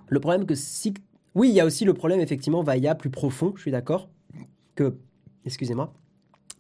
Le 0.08 0.20
problème 0.20 0.46
que 0.46 0.56
si... 0.56 0.94
Oui, 1.36 1.50
il 1.50 1.56
y 1.56 1.60
a 1.60 1.66
aussi 1.66 1.86
le 1.86 1.94
problème 1.94 2.20
effectivement 2.20 2.64
Vailla 2.64 2.96
plus 2.96 3.10
profond, 3.10 3.54
je 3.56 3.62
suis 3.62 3.72
d'accord, 3.72 4.10
que... 4.76 4.98
Excusez-moi. 5.46 5.94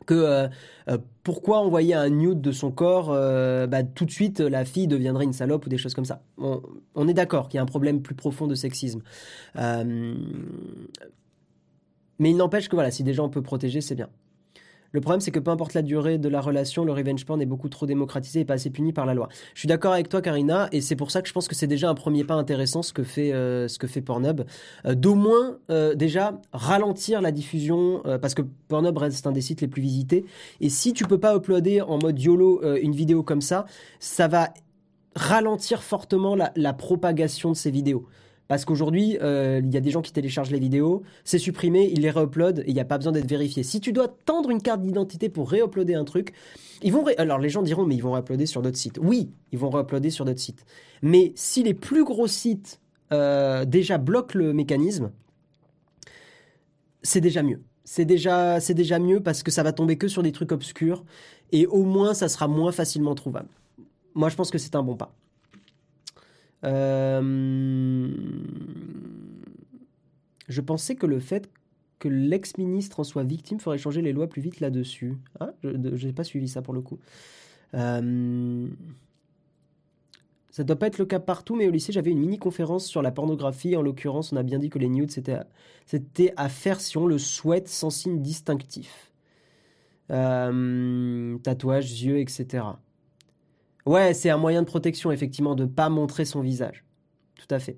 Que 0.05 0.13
euh, 0.13 0.47
euh, 0.87 0.97
pourquoi 1.23 1.59
envoyer 1.59 1.93
un 1.93 2.09
nude 2.09 2.41
de 2.41 2.51
son 2.51 2.71
corps, 2.71 3.09
euh, 3.11 3.67
bah, 3.67 3.83
tout 3.83 4.05
de 4.05 4.11
suite 4.11 4.39
la 4.39 4.65
fille 4.65 4.87
deviendrait 4.87 5.25
une 5.25 5.33
salope 5.33 5.65
ou 5.65 5.69
des 5.69 5.77
choses 5.77 5.93
comme 5.93 6.05
ça. 6.05 6.23
On, 6.37 7.07
est 7.07 7.13
d'accord 7.13 7.49
qu'il 7.49 7.57
y 7.57 7.59
a 7.59 7.63
un 7.63 7.67
problème 7.67 8.01
plus 8.01 8.15
profond 8.15 8.47
de 8.47 8.55
sexisme. 8.55 9.01
mais 9.55 10.15
il 12.19 12.37
n'empêche 12.37 12.69
que 12.69 12.75
voilà, 12.75 12.89
si 12.91 13.03
déjà 13.03 13.21
on 13.21 13.29
peut 13.29 13.43
protéger, 13.43 13.81
c'est 13.81 13.95
bien. 13.95 14.09
Le 14.91 15.01
problème, 15.01 15.21
c'est 15.21 15.31
que 15.31 15.39
peu 15.39 15.51
importe 15.51 15.73
la 15.73 15.81
durée 15.81 16.17
de 16.17 16.29
la 16.29 16.41
relation, 16.41 16.83
le 16.83 16.91
revenge 16.91 17.25
porn 17.25 17.41
est 17.41 17.45
beaucoup 17.45 17.69
trop 17.69 17.85
démocratisé 17.85 18.41
et 18.41 18.45
pas 18.45 18.55
assez 18.55 18.69
puni 18.69 18.93
par 18.93 19.05
la 19.05 19.13
loi. 19.13 19.29
Je 19.53 19.59
suis 19.59 19.67
d'accord 19.67 19.93
avec 19.93 20.09
toi, 20.09 20.21
Karina, 20.21 20.67
et 20.71 20.81
c'est 20.81 20.95
pour 20.95 21.11
ça 21.11 21.21
que 21.21 21.27
je 21.27 21.33
pense 21.33 21.47
que 21.47 21.55
c'est 21.55 21.67
déjà 21.67 21.89
un 21.89 21.93
premier 21.93 22.23
pas 22.23 22.35
intéressant 22.35 22.81
ce 22.81 22.93
que 22.93 23.03
fait, 23.03 23.33
euh, 23.33 23.67
ce 23.67 23.77
que 23.77 23.87
fait 23.87 24.01
Pornhub. 24.01 24.41
Euh, 24.85 24.95
d'au 24.95 25.15
moins, 25.15 25.57
euh, 25.69 25.93
déjà, 25.95 26.39
ralentir 26.53 27.21
la 27.21 27.31
diffusion, 27.31 28.01
parce 28.21 28.33
que 28.33 28.41
Pornhub 28.67 28.97
reste 28.97 29.27
un 29.27 29.31
des 29.31 29.41
sites 29.41 29.61
les 29.61 29.67
plus 29.67 29.81
visités. 29.81 30.25
Et 30.61 30.69
si 30.69 30.93
tu 30.93 31.05
peux 31.05 31.19
pas 31.19 31.35
uploader 31.35 31.81
en 31.81 31.99
mode 31.99 32.19
YOLO 32.19 32.61
une 32.77 32.93
vidéo 32.93 33.23
comme 33.23 33.41
ça, 33.41 33.65
ça 33.99 34.27
va 34.27 34.53
ralentir 35.15 35.83
fortement 35.83 36.35
la 36.35 36.73
propagation 36.73 37.51
de 37.51 37.55
ces 37.55 37.71
vidéos. 37.71 38.07
Parce 38.49 38.65
qu'aujourd'hui, 38.65 39.15
euh, 39.21 39.61
il 39.63 39.71
y 39.71 39.77
a 39.77 39.79
des 39.79 39.91
gens 39.91 40.01
qui 40.01 40.11
téléchargent 40.11 40.49
les 40.49 40.59
vidéos, 40.59 41.03
c'est 41.23 41.37
supprimé, 41.37 41.87
ils 41.93 42.01
les 42.01 42.09
réuploadent 42.09 42.61
et 42.61 42.69
il 42.69 42.73
n'y 42.73 42.79
a 42.79 42.85
pas 42.85 42.97
besoin 42.97 43.13
d'être 43.13 43.29
vérifié. 43.29 43.61
Si 43.61 43.79
tu 43.79 43.93
dois 43.93 44.07
tendre 44.07 44.49
une 44.49 44.59
carte 44.59 44.81
d'identité 44.81 45.29
pour 45.29 45.51
réuploader 45.51 45.93
un 45.93 46.03
truc, 46.03 46.33
ils 46.81 46.91
vont. 46.91 47.05
Alors 47.19 47.37
les 47.37 47.49
gens 47.49 47.61
diront, 47.61 47.85
mais 47.85 47.95
ils 47.95 48.01
vont 48.01 48.11
réuploader 48.11 48.47
sur 48.47 48.63
d'autres 48.63 48.77
sites. 48.77 48.97
Oui, 49.03 49.29
ils 49.51 49.59
vont 49.59 49.69
réuploader 49.69 50.09
sur 50.09 50.25
d'autres 50.25 50.39
sites. 50.39 50.65
Mais 51.03 51.31
si 51.35 51.61
les 51.61 51.75
plus 51.75 52.03
gros 52.03 52.25
sites 52.25 52.81
euh, 53.13 53.65
déjà 53.65 53.99
bloquent 53.99 54.35
le 54.35 54.51
mécanisme, 54.51 55.11
c'est 57.03 57.21
déjà 57.21 57.43
mieux. 57.43 57.61
C'est 57.83 58.05
déjà, 58.05 58.59
c'est 58.59 58.73
déjà 58.73 58.97
mieux 58.97 59.19
parce 59.19 59.43
que 59.43 59.51
ça 59.51 59.61
va 59.61 59.73
tomber 59.73 59.95
que 59.99 60.07
sur 60.07 60.23
des 60.23 60.31
trucs 60.31 60.51
obscurs 60.51 61.05
et 61.51 61.67
au 61.67 61.83
moins 61.83 62.15
ça 62.15 62.27
sera 62.27 62.47
moins 62.47 62.71
facilement 62.71 63.13
trouvable. 63.13 63.49
Moi, 64.15 64.29
je 64.29 64.35
pense 64.35 64.49
que 64.49 64.57
c'est 64.57 64.75
un 64.75 64.81
bon 64.81 64.95
pas. 64.95 65.13
Euh, 66.63 68.11
je 70.47 70.61
pensais 70.61 70.95
que 70.95 71.05
le 71.05 71.19
fait 71.19 71.49
que 71.99 72.07
l'ex-ministre 72.07 72.99
en 72.99 73.03
soit 73.03 73.23
victime 73.23 73.59
ferait 73.59 73.77
changer 73.77 74.01
les 74.01 74.13
lois 74.13 74.27
plus 74.27 74.41
vite 74.41 74.59
là-dessus. 74.61 75.17
Ah, 75.39 75.51
je 75.63 76.07
n'ai 76.07 76.13
pas 76.13 76.23
suivi 76.23 76.47
ça 76.47 76.61
pour 76.61 76.73
le 76.73 76.81
coup. 76.81 76.99
Euh, 77.73 78.67
ça 80.49 80.63
doit 80.63 80.77
pas 80.77 80.87
être 80.87 80.97
le 80.97 81.05
cas 81.05 81.19
partout, 81.19 81.55
mais 81.55 81.67
au 81.67 81.71
lycée, 81.71 81.91
j'avais 81.91 82.11
une 82.11 82.19
mini-conférence 82.19 82.85
sur 82.85 83.01
la 83.01 83.11
pornographie. 83.11 83.75
En 83.75 83.81
l'occurrence, 83.81 84.33
on 84.33 84.37
a 84.37 84.43
bien 84.43 84.59
dit 84.59 84.69
que 84.69 84.79
les 84.79 84.89
nudes, 84.89 85.11
c'était, 85.11 85.39
c'était 85.85 86.33
à 86.37 86.49
faire 86.49 86.81
si 86.81 86.97
on 86.97 87.05
le 87.05 87.17
souhaite, 87.17 87.67
sans 87.67 87.89
signe 87.89 88.21
distinctif. 88.21 89.11
Euh, 90.11 91.37
tatouage, 91.39 92.01
yeux, 92.01 92.19
etc. 92.19 92.63
Ouais, 93.85 94.13
c'est 94.13 94.29
un 94.29 94.37
moyen 94.37 94.61
de 94.61 94.67
protection, 94.67 95.11
effectivement, 95.11 95.55
de 95.55 95.63
ne 95.63 95.69
pas 95.69 95.89
montrer 95.89 96.25
son 96.25 96.41
visage. 96.41 96.83
Tout 97.35 97.53
à 97.53 97.59
fait. 97.59 97.77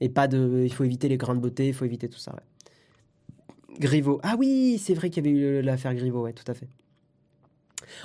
Et 0.00 0.08
pas 0.08 0.28
de. 0.28 0.62
Il 0.64 0.72
faut 0.72 0.84
éviter 0.84 1.08
les 1.08 1.16
grains 1.16 1.34
de 1.34 1.40
beauté, 1.40 1.68
il 1.68 1.74
faut 1.74 1.84
éviter 1.84 2.08
tout 2.08 2.18
ça, 2.18 2.32
ouais. 2.32 2.42
Ah 4.22 4.36
oui, 4.38 4.80
c'est 4.82 4.94
vrai 4.94 5.10
qu'il 5.10 5.24
y 5.24 5.28
avait 5.28 5.38
eu 5.38 5.62
l'affaire 5.62 5.94
Griveaux, 5.94 6.22
ouais, 6.22 6.32
tout 6.32 6.50
à 6.50 6.54
fait. 6.54 6.68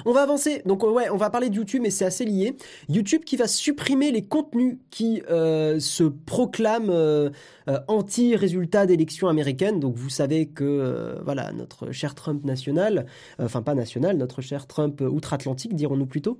On 0.06 0.14
va 0.14 0.22
avancer. 0.22 0.62
Donc 0.66 0.84
ouais, 0.84 1.10
on 1.10 1.18
va 1.18 1.30
parler 1.30 1.50
de 1.50 1.56
YouTube, 1.56 1.82
mais 1.84 1.90
c'est 1.90 2.06
assez 2.06 2.26
lié. 2.26 2.56
YouTube 2.90 3.24
qui 3.24 3.36
va 3.36 3.48
supprimer 3.48 4.12
les 4.12 4.24
contenus 4.24 4.78
qui 4.92 5.22
euh, 5.30 5.80
se 5.80 6.04
proclament 6.04 6.90
euh, 6.90 7.30
euh, 7.70 7.80
anti-résultat 7.88 8.86
d'élections 8.86 9.28
américaines. 9.28 9.80
Donc 9.80 9.96
vous 9.96 10.10
savez 10.10 10.48
que 10.48 11.20
voilà 11.24 11.52
notre 11.54 11.92
cher 11.92 12.16
Trump 12.16 12.44
national, 12.46 13.06
enfin 13.40 13.62
pas 13.62 13.76
national, 13.76 14.18
notre 14.18 14.42
cher 14.42 14.68
Trump 14.68 15.02
outre-Atlantique, 15.02 15.76
dirons-nous 15.76 16.08
plutôt. 16.08 16.40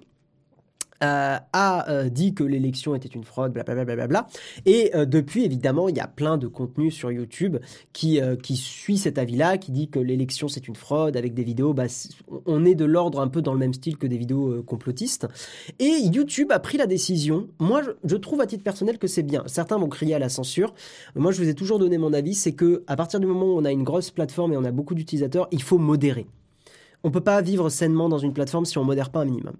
Euh, 1.04 1.38
a 1.52 1.90
euh, 1.90 2.10
dit 2.10 2.34
que 2.34 2.44
l'élection 2.44 2.96
était 2.96 3.10
une 3.10 3.24
fraude, 3.24 3.52
blablabla. 3.52 3.96
Bla, 3.96 4.08
bla, 4.08 4.28
et 4.66 4.96
euh, 4.96 5.06
depuis, 5.06 5.44
évidemment, 5.44 5.90
il 5.90 5.98
y 5.98 6.00
a 6.00 6.08
plein 6.08 6.38
de 6.38 6.48
contenus 6.48 6.94
sur 6.94 7.12
YouTube 7.12 7.58
qui, 7.92 8.20
qui 8.42 8.56
suit 8.56 8.98
cet 8.98 9.18
avis-là, 9.18 9.58
qui 9.58 9.72
dit 9.72 9.90
que 9.90 10.00
l'élection 10.00 10.48
c'est 10.48 10.68
une 10.68 10.76
fraude 10.76 11.18
avec 11.18 11.34
des 11.34 11.44
vidéos. 11.44 11.74
Bah, 11.74 11.86
on 12.46 12.64
est 12.66 12.76
de 12.76 12.86
l'ordre 12.86 13.20
un 13.20 13.28
peu 13.28 13.42
dans 13.42 13.54
le 13.54 13.60
même 13.60 13.74
style 13.74 13.98
que 13.98 14.08
des 14.08 14.18
vidéos 14.18 14.64
complotistes. 14.64 15.28
Et 15.80 16.00
YouTube 16.04 16.52
a 16.52 16.60
pris 16.60 16.78
la 16.78 16.88
décision. 16.88 17.50
Moi, 17.60 17.82
je, 17.84 17.90
je 18.06 18.16
trouve 18.16 18.42
à 18.42 18.48
titre 18.48 18.64
personnel 18.64 18.98
que 18.98 19.08
c'est 19.08 19.24
bien. 19.24 19.44
Certains 19.48 19.78
vont 19.78 19.90
crier 19.90 20.16
à 20.16 20.20
la 20.20 20.30
censure. 20.30 20.74
Moi, 21.16 21.32
je 21.32 21.42
vous 21.42 21.50
ai 21.50 21.54
toujours 21.54 21.80
donné 21.80 21.98
mon 21.98 22.14
avis. 22.14 22.36
C'est 22.36 22.54
que 22.54 22.84
à 22.88 22.96
partir 22.96 23.20
du 23.20 23.26
moment 23.26 23.46
où 23.46 23.58
on 23.58 23.66
a 23.66 23.72
une 23.72 23.84
grosse 23.84 24.12
plateforme 24.12 24.54
et 24.54 24.58
on 24.58 24.64
a 24.64 24.72
beaucoup 24.72 24.96
d'utilisateurs, 24.96 25.48
il 25.52 25.62
faut 25.62 25.78
modérer 25.78 26.28
on 27.04 27.12
peut 27.12 27.22
pas 27.22 27.42
vivre 27.42 27.70
sainement 27.70 28.10
dans 28.10 28.18
une 28.18 28.34
plateforme 28.34 28.66
si 28.66 28.78
on 28.78 28.84
modère 28.84 29.10
pas 29.10 29.22
un 29.22 29.26
minimum. 29.26 29.56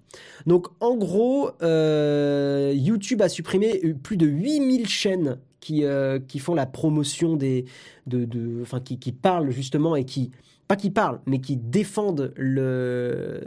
Donc 0.48 0.68
en 0.80 0.96
gros, 0.96 1.52
euh, 1.62 2.74
YouTube 2.76 3.22
a 3.22 3.30
supprimé 3.30 3.80
plus 4.02 4.18
de 4.18 4.26
8000 4.26 4.88
chaînes 4.88 5.38
qui, 5.60 5.84
euh, 5.84 6.20
qui 6.20 6.40
font 6.40 6.56
la 6.56 6.66
promotion 6.66 7.36
des... 7.36 7.66
De, 8.08 8.28
enfin, 8.62 8.80
qui, 8.80 9.12
parlent 9.12 9.52
justement 9.52 9.96
et 9.96 10.06
qui... 10.06 10.32
Pas 10.68 10.78
qui 10.78 10.90
parlent, 10.90 11.20
mais 11.26 11.40
qui 11.40 11.58
défendent 11.58 12.34
le, 12.38 13.42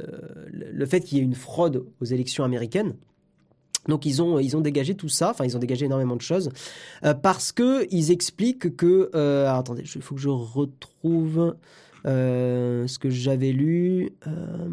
le 0.52 0.86
fait 0.86 1.00
qu'il 1.00 1.16
y 1.18 1.20
ait 1.22 1.24
une 1.24 1.34
fraude 1.34 1.86
aux 2.00 2.04
élections 2.04 2.44
américaines. 2.44 2.94
Donc 3.88 4.04
ils 4.04 4.20
ont 4.20 4.60
dégagé 4.60 4.94
tout 4.94 5.08
ça, 5.08 5.30
enfin 5.30 5.44
ils 5.44 5.56
ont 5.56 5.60
dégagé 5.60 5.86
énormément 5.86 6.16
de 6.16 6.20
choses 6.20 6.50
euh, 7.04 7.14
parce 7.14 7.52
que 7.52 7.86
ils 7.90 8.10
expliquent 8.10 8.76
que 8.76 9.14
attendez, 9.46 9.84
il 9.94 10.02
faut 10.02 10.16
que 10.16 10.20
je 10.20 10.28
retrouve 10.28 11.54
ce 12.04 12.98
que 12.98 13.10
j'avais 13.10 13.52
lu. 13.52 14.10
Euh, 14.26 14.68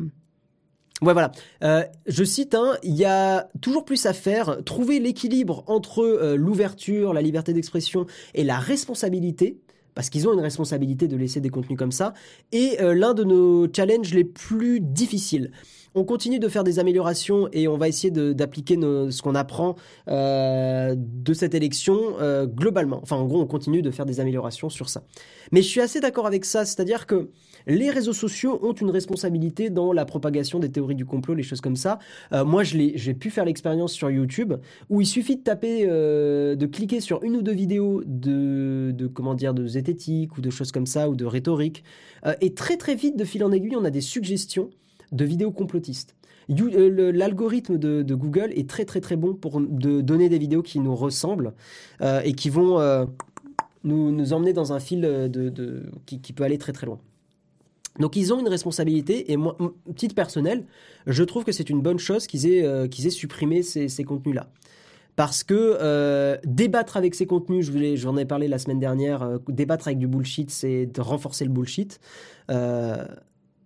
Ouais, 1.04 1.12
voilà. 1.12 1.34
Euh, 1.64 1.84
je 2.06 2.24
cite, 2.24 2.56
hein, 2.56 2.78
il 2.82 2.94
y 2.94 3.04
a 3.04 3.50
toujours 3.60 3.84
plus 3.84 4.06
à 4.06 4.14
faire. 4.14 4.64
Trouver 4.64 5.00
l'équilibre 5.00 5.66
entre 5.68 6.02
euh, 6.02 6.38
l'ouverture, 6.38 7.14
la 7.14 7.22
liberté 7.22 7.52
d'expression 7.52 8.06
et 8.34 8.46
la 8.46 8.58
responsabilité 8.58 9.60
parce 9.96 10.10
qu'ils 10.10 10.28
ont 10.28 10.34
une 10.34 10.40
responsabilité 10.40 11.08
de 11.08 11.16
laisser 11.16 11.40
des 11.40 11.50
contenus 11.50 11.78
comme 11.78 11.92
ça, 11.92 12.14
euh, 12.54 12.94
l'un 12.94 13.14
de 13.14 13.24
nos 13.24 13.68
challenges 13.72 14.14
les 14.14 14.24
plus 14.24 14.80
difficiles. 14.80 15.52
On 15.96 16.04
continue 16.06 16.40
de 16.40 16.48
faire 16.48 16.64
des 16.64 16.80
améliorations 16.80 17.50
et 17.54 17.68
on 17.68 17.78
va 17.78 17.88
essayer 17.88 18.10
d'appliquer 18.10 18.76
ce 18.76 19.22
qu'on 19.22 19.36
apprend 19.36 19.76
euh, 20.08 20.96
de 20.98 21.34
cette 21.34 21.54
élection 21.54 22.00
euh, 22.20 22.48
globalement. 22.48 23.00
Enfin, 23.04 23.16
en 23.16 23.26
gros, 23.26 23.40
on 23.40 23.46
continue 23.46 23.84
de 23.84 23.92
faire 23.92 24.08
des 24.08 24.20
améliorations 24.20 24.70
sur 24.70 24.90
ça. 24.90 25.04
Mais 25.52 25.62
je 25.62 25.68
suis 25.68 25.82
assez 25.82 26.00
d'accord 26.00 26.26
avec 26.26 26.46
ça, 26.46 26.66
c'est-à-dire 26.66 27.06
que 27.06 27.30
les 27.68 27.92
réseaux 27.92 28.14
sociaux 28.14 28.60
ont 28.64 28.74
une 28.74 28.90
responsabilité 28.90 29.70
dans 29.70 29.94
la 29.94 30.04
propagation 30.04 30.58
des 30.58 30.72
théories 30.72 30.96
du 30.96 31.06
complot, 31.06 31.36
les 31.36 31.44
choses 31.44 31.62
comme 31.62 31.76
ça. 31.76 32.00
Euh, 32.32 32.44
moi, 32.44 32.64
j'ai 32.64 33.14
pu 33.14 33.30
faire 33.30 33.46
l'expérience 33.46 33.94
sur 33.94 34.10
YouTube 34.10 34.54
où 34.90 35.00
il 35.00 35.06
suffit 35.06 35.36
de 35.36 35.44
taper, 35.44 35.86
de 35.86 36.66
cliquer 36.66 37.02
sur 37.02 37.24
une 37.24 37.36
ou 37.36 37.44
deux 37.44 37.54
vidéos 37.54 38.02
de, 38.06 38.92
de 38.96 39.06
comment 39.06 39.36
dire, 39.36 39.54
de 39.54 39.68
zététique 39.68 40.40
ou 40.40 40.42
de 40.42 40.50
choses 40.50 40.72
comme 40.72 40.88
ça 40.88 41.08
ou 41.08 41.16
de 41.16 41.26
rhétorique, 41.26 41.84
et 42.42 42.54
très 42.54 42.78
très 42.78 42.96
vite, 42.96 43.16
de 43.16 43.26
fil 43.26 43.44
en 43.44 43.52
aiguille, 43.52 43.76
on 43.76 43.86
a 43.86 43.90
des 43.92 44.02
suggestions 44.02 44.70
de 45.14 45.26
vidéos 45.26 45.52
complotistes. 45.52 46.16
Euh, 46.50 47.12
l'algorithme 47.12 47.78
de, 47.78 48.14
Google 48.14 48.52
est 48.56 48.70
très 48.70 48.86
très 48.86 49.02
très 49.02 49.16
bon 49.16 49.34
pour 49.34 49.62
de 49.62 50.02
donner 50.02 50.30
des 50.30 50.38
vidéos 50.38 50.62
qui 50.62 50.80
nous 50.80 50.96
ressemblent 50.96 51.54
euh, 52.02 52.22
et 52.24 52.34
qui 52.34 52.50
vont 52.50 52.80
euh, 52.80 53.06
nous, 53.84 54.34
emmener 54.34 54.54
dans 54.54 54.74
un 54.74 54.80
fil 54.80 55.02
de, 55.02 55.84
qui, 56.06 56.34
peut 56.34 56.44
aller 56.44 56.58
très 56.58 56.74
très 56.74 56.86
loin. 56.86 57.00
Donc 58.00 58.16
ils 58.16 58.34
ont 58.34 58.40
une 58.40 58.48
responsabilité 58.48 59.32
et 59.32 59.38
moi, 59.38 59.56
petite 59.86 60.16
personnelle, 60.16 60.66
je 61.06 61.24
trouve 61.24 61.44
que 61.44 61.52
c'est 61.52 61.70
une 61.70 61.82
bonne 61.82 62.00
chose 62.00 62.28
qu'ils 62.28 62.48
aient, 62.48 62.64
aient 62.64 63.10
supprimé 63.10 63.62
ces, 63.62 64.04
contenus-là. 64.04 64.50
Parce 65.16 65.44
que 65.44 66.40
débattre 66.44 66.98
avec 66.98 67.14
ces 67.14 67.28
contenus, 67.28 67.72
je 67.72 67.96
j'en 67.96 68.18
ai 68.18 68.26
parlé 68.26 68.48
la 68.48 68.58
semaine 68.58 68.80
dernière, 68.80 69.40
débattre 69.48 69.88
avec 69.88 70.00
du 70.00 70.08
bullshit, 70.08 70.50
c'est 70.50 70.90
renforcer 70.98 71.46
le 71.46 71.52
bullshit. 71.52 72.00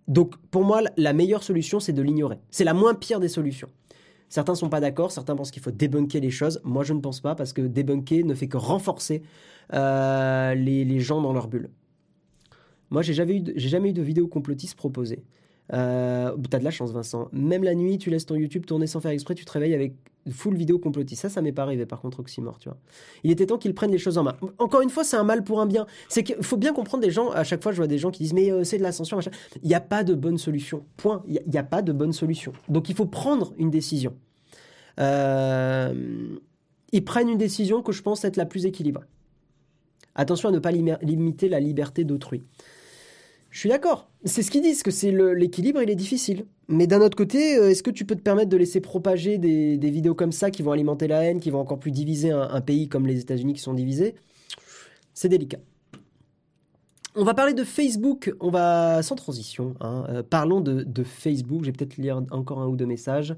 Donc 0.08 0.38
pour 0.52 0.64
moi, 0.64 0.82
la 0.96 1.14
meilleure 1.14 1.44
solution, 1.44 1.80
c'est 1.80 1.94
de 1.94 2.02
l'ignorer. 2.02 2.40
C'est 2.50 2.64
la 2.64 2.74
moins 2.74 2.94
pire 2.94 3.20
des 3.20 3.28
solutions. 3.28 3.70
Certains 4.30 4.56
sont 4.56 4.70
pas 4.70 4.80
d'accord, 4.80 5.12
certains 5.12 5.36
pensent 5.36 5.52
qu'il 5.52 5.62
faut 5.62 5.72
débunker 5.72 6.20
les 6.20 6.32
choses. 6.32 6.60
Moi, 6.64 6.84
je 6.84 6.94
ne 6.94 7.00
pense 7.00 7.22
pas 7.22 7.36
parce 7.36 7.54
que 7.54 7.62
débunker 7.62 8.24
ne 8.26 8.34
fait 8.34 8.48
que 8.48 8.58
renforcer 8.58 9.24
euh, 9.74 10.54
les, 10.54 11.00
gens 11.00 11.22
dans 11.22 11.34
leur 11.34 11.48
bulle. 11.48 11.70
Moi, 12.90 13.02
j'ai 13.02 13.14
jamais, 13.14 13.44
jamais 13.56 13.90
eu 13.90 13.94
de 13.94 14.02
vidéo 14.02 14.28
complotiste 14.28 14.76
proposée. 14.76 15.24
Euh, 15.74 16.36
T'as 16.50 16.60
de 16.60 16.64
la 16.64 16.72
chance, 16.72 16.92
Vincent. 16.92 17.30
Même 17.34 17.64
la 17.64 17.76
nuit, 17.76 17.98
tu 17.98 18.10
laisses 18.10 18.26
ton 18.26 18.36
YouTube 18.36 18.66
tourner 18.66 18.88
sans 18.88 19.02
faire 19.02 19.12
exprès, 19.12 19.36
tu 19.36 19.46
te 19.46 19.52
réveilles 19.52 19.74
avec 19.74 19.94
full 20.32 20.56
vidéo 20.56 20.80
complotiste. 20.80 21.22
Ça, 21.22 21.30
ça 21.30 21.42
m'est 21.42 21.52
pas 21.52 21.64
arrivé, 21.64 21.86
par 21.86 22.02
contre, 22.02 22.20
Oxymore, 22.20 22.60
tu 22.60 22.70
vois. 22.70 22.78
Il 23.24 23.32
était 23.32 23.46
temps 23.46 23.58
qu'ils 23.58 23.74
prennent 23.74 23.92
les 23.92 23.98
choses 23.98 24.18
en 24.18 24.24
main. 24.24 24.36
Encore 24.60 24.82
une 24.82 24.90
fois, 24.90 25.04
c'est 25.04 25.18
un 25.18 25.24
mal 25.24 25.44
pour 25.44 25.62
un 25.62 25.66
bien. 25.66 25.86
C'est 26.10 26.24
qu'il 26.24 26.42
faut 26.44 26.58
bien 26.58 26.74
comprendre 26.74 27.04
des 27.04 27.12
gens, 27.12 27.30
à 27.32 27.44
chaque 27.44 27.64
fois, 27.64 27.72
je 27.72 27.78
vois 27.78 27.88
des 27.88 27.98
gens 27.98 28.12
qui 28.12 28.24
disent, 28.24 28.34
mais 28.34 28.52
euh, 28.52 28.64
c'est 28.64 28.78
de 28.78 28.84
l'ascension, 28.84 29.18
machin. 29.18 29.32
Il 29.62 29.68
n'y 29.68 29.76
a 29.76 29.82
pas 29.82 30.04
de 30.04 30.14
bonne 30.14 30.38
solution. 30.38 30.84
Point. 30.98 31.24
Il 31.28 31.42
n'y 31.48 31.58
a, 31.58 31.64
pas 31.64 31.82
de 31.82 31.92
bonne 31.92 32.14
solution. 32.14 32.54
Donc, 32.70 32.90
il 32.90 32.96
faut 32.96 33.06
prendre 33.06 33.54
une 33.58 33.70
décision. 33.70 34.16
Euh, 35.00 35.94
ils 36.92 37.04
prennent 37.04 37.30
une 37.30 37.38
décision 37.38 37.82
que 37.82 37.92
je 37.92 38.02
pense 38.02 38.24
être 38.26 38.38
la 38.38 38.46
plus 38.46 38.66
équilibrée. 38.66 39.06
Attention 40.16 40.50
à 40.50 40.52
ne 40.52 40.60
pas 40.60 40.72
limiter 40.72 41.48
la 41.48 41.60
liberté 41.60 42.04
d'autrui. 42.04 42.44
Je 43.58 43.62
suis 43.62 43.70
d'accord. 43.70 44.08
C'est 44.24 44.44
ce 44.44 44.52
qu'ils 44.52 44.62
disent, 44.62 44.84
que 44.84 44.92
c'est 44.92 45.12
l'équilibre, 45.12 45.82
il 45.82 45.90
est 45.90 45.96
difficile. 45.96 46.46
Mais 46.68 46.86
d'un 46.86 47.02
autre 47.02 47.18
côté, 47.18 47.58
euh, 47.58 47.72
est-ce 47.72 47.82
que 47.82 47.90
tu 47.90 48.06
peux 48.06 48.14
te 48.14 48.22
permettre 48.22 48.50
de 48.50 48.58
laisser 48.58 48.82
propager 48.82 49.40
des, 49.40 49.90
vidéos 49.90 50.14
comme 50.14 50.32
ça 50.32 50.52
qui 50.52 50.62
vont 50.62 50.74
alimenter 50.74 51.08
la 51.08 51.24
haine, 51.24 51.40
qui 51.40 51.50
vont 51.50 51.60
encore 51.60 51.80
plus 51.80 51.90
diviser 51.90 52.30
un, 52.30 52.62
pays 52.62 52.88
comme 52.88 53.08
les 53.08 53.20
États-Unis 53.20 53.54
qui 53.54 53.62
sont 53.62 53.74
divisés? 53.74 54.14
C'est 55.16 55.28
délicat. 55.28 55.58
On 57.16 57.24
va 57.24 57.34
parler 57.34 57.56
de 57.56 57.64
Facebook, 57.64 58.32
on 58.42 58.52
va 58.52 59.02
sans 59.02 59.16
transition. 59.16 59.74
Hein, 59.80 60.06
euh, 60.10 60.22
parlons 60.22 60.62
de, 60.62 61.04
Facebook, 61.04 61.62
je 61.62 61.72
vais 61.72 61.74
peut-être 61.76 61.98
lire 61.98 62.22
encore 62.30 62.60
un 62.60 62.68
ou 62.68 62.76
deux 62.76 62.86
messages. 62.86 63.36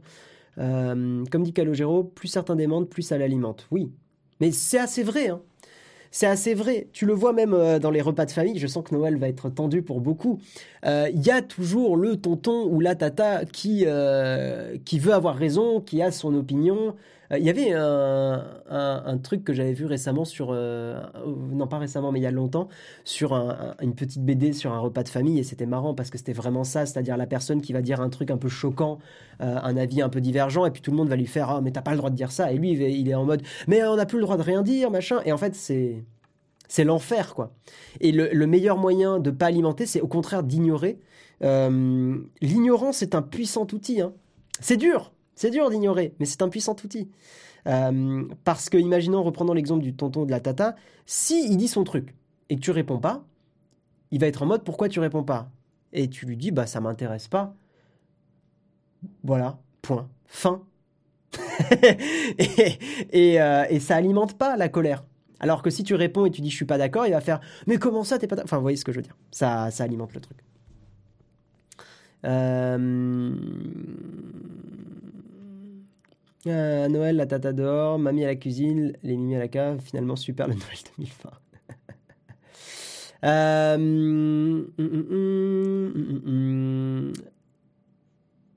Euh, 0.58 1.24
comme 1.32 1.44
dit 1.44 1.54
Calogero, 1.54 2.04
plus 2.04 2.28
certains 2.28 2.58
demandent, 2.58 2.90
plus 2.90 3.04
ça 3.04 3.18
l'alimente. 3.18 3.70
Oui, 3.72 3.90
mais 4.42 4.52
c'est 4.52 4.80
assez 4.80 5.02
vrai. 5.02 5.30
Hein. 5.30 5.40
C'est 6.12 6.28
assez 6.28 6.54
vrai. 6.54 6.88
Tu 6.92 7.06
le 7.06 7.14
vois 7.14 7.34
même 7.34 7.54
euh, 7.54 7.80
dans 7.80 7.92
les 7.92 8.02
repas 8.02 8.26
de 8.26 8.32
famille. 8.32 8.58
Je 8.58 8.68
sens 8.68 8.84
que 8.84 8.96
Noël 8.96 9.18
va 9.18 9.28
être 9.28 9.50
tendu 9.50 9.82
pour 9.82 10.02
beaucoup. 10.02 10.40
Euh, 10.86 11.10
il 11.14 11.22
y 11.22 11.32
a 11.32 11.42
toujours 11.42 11.98
le 11.98 12.18
tonton 12.18 12.68
ou 12.68 12.80
la 12.80 12.96
tata 12.96 13.46
qui, 13.46 13.84
euh, 13.86 14.78
qui 14.86 15.00
veut 15.00 15.14
avoir 15.14 15.36
raison, 15.36 15.82
qui 15.82 16.02
a 16.02 16.12
son 16.12 16.34
opinion. 16.36 16.96
Il 17.38 17.44
y 17.44 17.50
avait 17.50 17.74
un, 17.74 19.18
truc 19.22 19.44
que 19.44 19.54
j'avais 19.54 19.74
vu 19.74 19.86
récemment 19.86 20.26
sur, 20.26 20.52
non 20.52 21.68
pas 21.68 21.78
récemment, 21.78 22.12
mais 22.12 22.20
il 22.20 22.24
y 22.24 22.26
a 22.28 22.32
longtemps, 22.32 22.70
sur 23.04 23.34
une 23.82 23.94
petite 23.94 24.24
BD 24.24 24.52
sur 24.52 24.74
un 24.74 24.80
repas 24.80 25.04
de 25.04 25.10
famille, 25.10 25.38
et 25.38 25.44
c'était 25.44 25.68
marrant 25.68 25.94
parce 25.94 26.10
que 26.10 26.18
c'était 26.18 26.34
vraiment 26.34 26.64
ça, 26.64 26.88
c'est-à-dire 26.88 27.18
la 27.18 27.28
personne 27.28 27.62
qui 27.62 27.72
va 27.72 27.82
dire 27.82 28.02
un 28.02 28.10
truc 28.10 28.32
un 28.32 28.38
peu 28.38 28.50
choquant, 28.50 28.98
un 29.40 29.78
avis 29.78 30.02
un 30.02 30.10
peu 30.10 30.22
divergent, 30.22 30.66
et 30.66 30.72
puis 30.72 30.82
tout 30.82 30.90
le 30.90 30.98
monde 30.98 31.10
va 31.10 31.16
lui 31.16 31.28
faire 31.28 31.52
ah 31.52 31.62
mais 31.62 31.72
t'as 31.72 31.84
pas 31.84 31.92
le 31.92 31.98
droit 31.98 32.10
de 32.10 32.16
dire 32.16 32.32
ça, 32.32 32.52
et 32.52 32.58
lui 32.58 32.72
il 32.72 33.08
est 33.08 33.16
en 33.16 33.26
mode 33.26 33.44
mais 33.68 33.84
on 33.84 33.96
n'a 33.96 34.08
plus 34.08 34.18
le 34.18 34.24
droit 34.24 34.38
de 34.38 34.42
rien 34.42 34.64
dire, 34.64 34.90
machin, 34.90 35.20
et 35.24 35.32
en 35.32 35.38
fait 35.38 35.54
c'est 35.54 36.04
c'est 36.70 36.84
l'enfer, 36.84 37.34
quoi. 37.34 37.52
Et 38.00 38.14
le, 38.14 38.46
meilleur 38.46 38.78
moyen 38.78 39.20
de 39.20 39.32
pas 39.32 39.48
alimenter, 39.48 39.86
c'est 39.88 40.02
au 40.02 40.08
contraire 40.08 40.44
d'ignorer. 40.44 41.00
Euh, 41.44 42.18
l'ignorance 42.42 43.02
est 43.02 43.16
un 43.16 43.24
puissant 43.24 43.68
outil. 43.74 44.02
Hein. 44.02 44.14
C'est 44.62 44.78
dur, 44.78 45.12
c'est 45.40 45.52
dur 45.52 45.70
d'ignorer, 45.70 46.14
mais 46.20 46.26
c'est 46.26 46.42
un 46.42 46.50
puissant 46.50 46.76
outil. 46.84 47.10
Euh, 47.66 48.26
parce 48.44 48.68
que, 48.68 48.76
imaginons, 48.76 49.24
reprenant 49.24 49.54
l'exemple 49.54 49.82
du 49.82 49.96
tonton 49.96 50.26
de 50.26 50.32
la 50.32 50.42
tata, 50.42 50.76
si 51.06 51.46
il 51.50 51.56
dit 51.56 51.70
son 51.70 51.86
truc 51.86 52.14
et 52.50 52.58
que 52.58 52.60
tu 52.60 52.72
réponds 52.72 53.00
pas, 53.00 53.24
il 54.12 54.20
va 54.20 54.28
être 54.28 54.44
en 54.44 54.48
mode 54.48 54.66
pourquoi 54.66 54.90
tu 54.90 55.00
réponds 55.00 55.24
pas? 55.24 55.50
Et 55.94 56.10
tu 56.10 56.26
lui 56.26 56.36
dis 56.36 56.52
bah 56.52 56.66
ça 56.66 56.82
m'intéresse 56.82 57.30
pas. 57.30 57.56
Voilà, 59.24 59.60
point, 59.82 60.10
fin. 60.26 60.62
euh, 61.64 63.66
et 63.70 63.80
ça 63.80 63.96
alimente 63.96 64.38
pas 64.38 64.58
la 64.58 64.68
colère. 64.68 65.06
Alors 65.40 65.62
que 65.62 65.70
si 65.70 65.86
tu 65.86 65.96
réponds 65.96 66.26
et 66.26 66.32
tu 66.32 66.42
dis 66.42 66.50
je 66.50 66.56
suis 66.58 66.66
pas 66.66 66.78
d'accord, 66.78 67.08
il 67.08 67.12
va 67.12 67.22
faire 67.22 67.40
mais 67.66 67.78
comment 67.78 68.04
ça 68.04 68.20
t'es 68.20 68.28
pas 68.28 68.36
Enfin, 68.44 68.58
vous 68.58 68.64
voyez 68.64 68.76
ce 68.76 68.84
que 68.84 68.92
je 68.92 68.98
veux 68.98 69.04
dire. 69.04 69.16
Ça, 69.32 69.72
ça 69.72 69.86
alimente 69.86 70.14
le 70.14 70.20
truc. 70.20 70.38
Euh... 72.26 73.34
Euh, 76.48 76.88
Noël, 76.88 77.16
la 77.18 77.26
tata 77.26 77.54
dehors, 77.54 78.00
mamie 78.00 78.24
à 78.24 78.28
la 78.28 78.36
cuisine, 78.36 78.94
les 79.04 79.18
mimi 79.18 79.36
à 79.36 79.40
la 79.40 79.48
cave. 79.48 79.82
Finalement, 79.82 80.16
super 80.16 80.48
le 80.48 80.54
Noël 80.56 80.78
2020. 80.98 81.32
euh... 83.26 84.64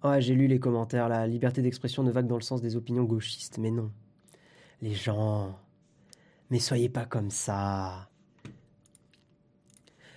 Ouais, 0.04 0.20
j'ai 0.20 0.34
lu 0.34 0.46
les 0.46 0.58
commentaires. 0.58 1.08
La 1.08 1.26
liberté 1.26 1.62
d'expression 1.62 2.02
ne 2.02 2.10
va 2.10 2.22
que 2.22 2.28
dans 2.28 2.36
le 2.36 2.42
sens 2.42 2.60
des 2.60 2.76
opinions 2.76 3.04
gauchistes. 3.04 3.58
Mais 3.58 3.70
non. 3.70 3.90
Les 4.80 4.94
gens 4.94 5.54
mais 6.52 6.58
soyez 6.58 6.90
pas 6.90 7.06
comme 7.06 7.30
ça. 7.30 8.10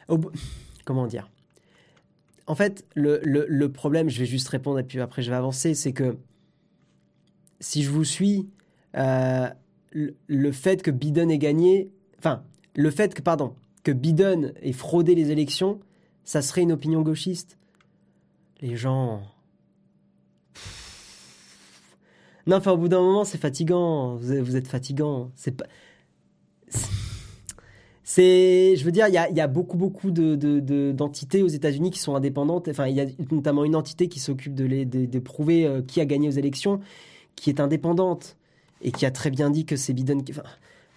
Comment 0.86 1.08
dire? 1.08 1.32
En 2.46 2.56
fait, 2.56 2.86
le, 2.94 3.68
problème, 3.68 4.10
je 4.10 4.20
vais 4.20 4.26
juste 4.26 4.50
répondre 4.50 4.80
et 4.80 4.84
puis 4.84 5.00
après 5.00 5.22
je 5.22 5.30
vais 5.30 5.38
avancer, 5.38 5.74
c'est 5.74 5.94
que 5.94 6.18
si 7.66 7.82
je 7.82 7.90
vous 7.90 8.04
suis, 8.04 8.48
euh, 8.96 9.50
le, 9.92 10.52
fait 10.52 10.84
que 10.84 10.92
Biden 10.92 11.32
ait 11.32 11.40
gagné, 11.40 11.90
enfin, 12.20 12.44
le 12.76 12.92
fait 12.92 13.16
que, 13.16 13.24
pardon, 13.24 13.56
que 13.82 13.92
Biden 13.92 14.54
ait 14.62 14.72
fraudé 14.72 15.16
les 15.16 15.32
élections, 15.32 15.80
ça 16.24 16.44
serait 16.44 16.62
une 16.62 16.72
opinion 16.72 17.02
gauchiste. 17.02 17.58
Les 18.62 18.76
gens. 18.76 19.24
Non, 22.46 22.58
enfin, 22.58 22.72
au 22.72 22.78
bout 22.78 22.88
d'un 22.88 23.02
moment, 23.02 23.24
c'est 23.24 23.40
fatigant. 23.40 24.16
Vous 24.16 24.56
êtes, 24.56 24.68
fatigant. 24.68 25.32
C'est 25.34 25.58
pas 25.58 25.66
c'est, 28.04 28.76
je 28.76 28.86
veux 28.86 28.92
dire, 28.92 29.08
il 29.08 29.14
y 29.14 29.42
a, 29.42 29.48
beaucoup, 29.48 29.78
beaucoup 29.78 30.12
d'entités 30.12 31.42
aux 31.42 31.48
États-Unis 31.48 31.90
qui 31.90 31.98
sont 31.98 32.14
indépendantes. 32.14 32.68
Enfin, 32.68 32.86
il 32.86 32.96
y 32.96 33.02
a 33.02 33.08
notamment 33.32 33.66
une 33.66 33.76
entité 33.76 34.08
qui 34.08 34.20
s'occupe 34.20 34.54
de, 34.54 35.20
prouver 35.20 35.66
euh, 35.66 35.82
qui 35.82 36.00
a 36.00 36.06
gagné 36.06 36.28
aux 36.28 36.32
élections, 36.32 36.80
qui 37.36 37.50
est 37.50 37.60
indépendante 37.60 38.38
et 38.82 38.92
qui 38.92 39.06
a 39.06 39.12
très 39.12 39.30
bien 39.30 39.50
dit 39.50 39.66
que 39.66 39.76
c'est 39.76 39.94
Biden. 39.94 40.24
Qui, 40.24 40.32
enfin, 40.32 40.44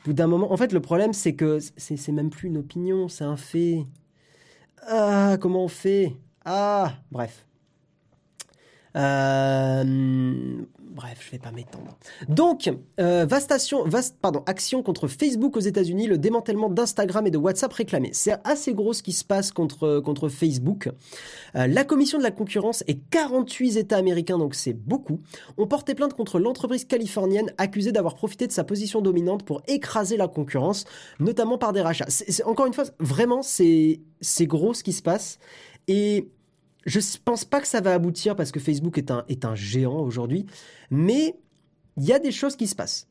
bout 0.05 0.13
d'un 0.13 0.27
moment, 0.27 0.53
en 0.53 0.57
fait, 0.57 0.73
le 0.73 0.81
problème, 0.81 1.13
c'est 1.13 1.35
que 1.35 1.59
c'est 1.77 2.13
même 2.13 2.31
plus 2.31 2.49
une 2.49 2.59
opinion, 2.59 3.09
c'est 3.09 3.25
un 3.25 3.37
fait. 3.37 3.87
Ah, 4.87 5.37
comment 5.41 5.65
on 5.65 5.69
fait? 5.69 6.17
Ah, 6.45 6.95
bref. 7.11 7.47
Euh, 8.97 10.63
bref, 10.91 11.19
je 11.25 11.31
vais 11.31 11.39
pas 11.39 11.51
m'étendre. 11.51 11.99
Donc, 12.29 12.71
euh, 13.01 13.27
vastation, 13.27 13.85
pardon, 14.21 14.43
action 14.47 14.83
contre 14.83 15.09
Facebook 15.09 15.57
aux 15.57 15.61
États-Unis, 15.61 16.07
le 16.07 16.19
démantèlement 16.19 16.69
d'Instagram 16.69 17.27
et 17.27 17.31
de 17.31 17.39
WhatsApp 17.39 17.73
réclamé. 17.73 18.11
C'est 18.13 18.37
assez 18.45 18.75
gros 18.75 18.93
ce 18.93 19.03
qui 19.03 19.13
se 19.13 19.25
passe 19.25 19.53
contre, 19.53 20.29
Facebook. 20.29 20.89
Euh, 21.55 21.67
la 21.67 21.85
commission 21.85 22.19
de 22.19 22.23
la 22.23 22.31
concurrence 22.31 22.85
et 22.87 22.99
48 22.99 23.77
États 23.77 23.97
américains, 23.97 24.39
donc 24.39 24.55
c'est 24.55 24.75
beaucoup, 24.75 25.21
ont 25.57 25.67
porté 25.67 25.95
plainte 25.95 26.15
contre 26.15 26.39
l'entreprise 26.39 26.85
californienne 26.85 27.53
accusée 27.59 27.93
d'avoir 27.93 28.15
profité 28.15 28.47
de 28.47 28.53
sa 28.53 28.65
position 28.65 29.01
dominante 29.01 29.45
pour 29.45 29.63
écraser 29.69 30.17
la 30.17 30.29
concurrence, 30.29 30.85
notamment 31.21 31.59
par 31.59 31.73
des 31.73 31.81
rachats. 31.81 32.09
Encore 32.45 32.67
une 32.67 32.75
fois, 32.75 32.85
vraiment, 32.99 33.43
c'est 33.43 34.01
gros 34.41 34.75
ce 34.75 34.83
qui 34.83 34.93
se 34.93 35.03
passe. 35.03 35.39
Et 35.87 36.29
je 36.89 37.01
pense 37.25 37.45
pas 37.45 37.61
que 37.61 37.69
ça 37.69 37.81
va 37.81 37.93
aboutir 37.93 38.35
parce 38.35 38.51
que 38.51 38.61
Facebook 38.61 38.99
est 38.99 39.45
un, 39.45 39.55
géant 39.55 40.01
aujourd'hui, 40.01 40.47
mais 40.91 41.37
il 41.99 42.05
y 42.05 42.13
a 42.13 42.19
des 42.19 42.33
choses 42.33 42.57
qui 42.57 42.67
se 42.67 42.75
passent. 42.75 43.07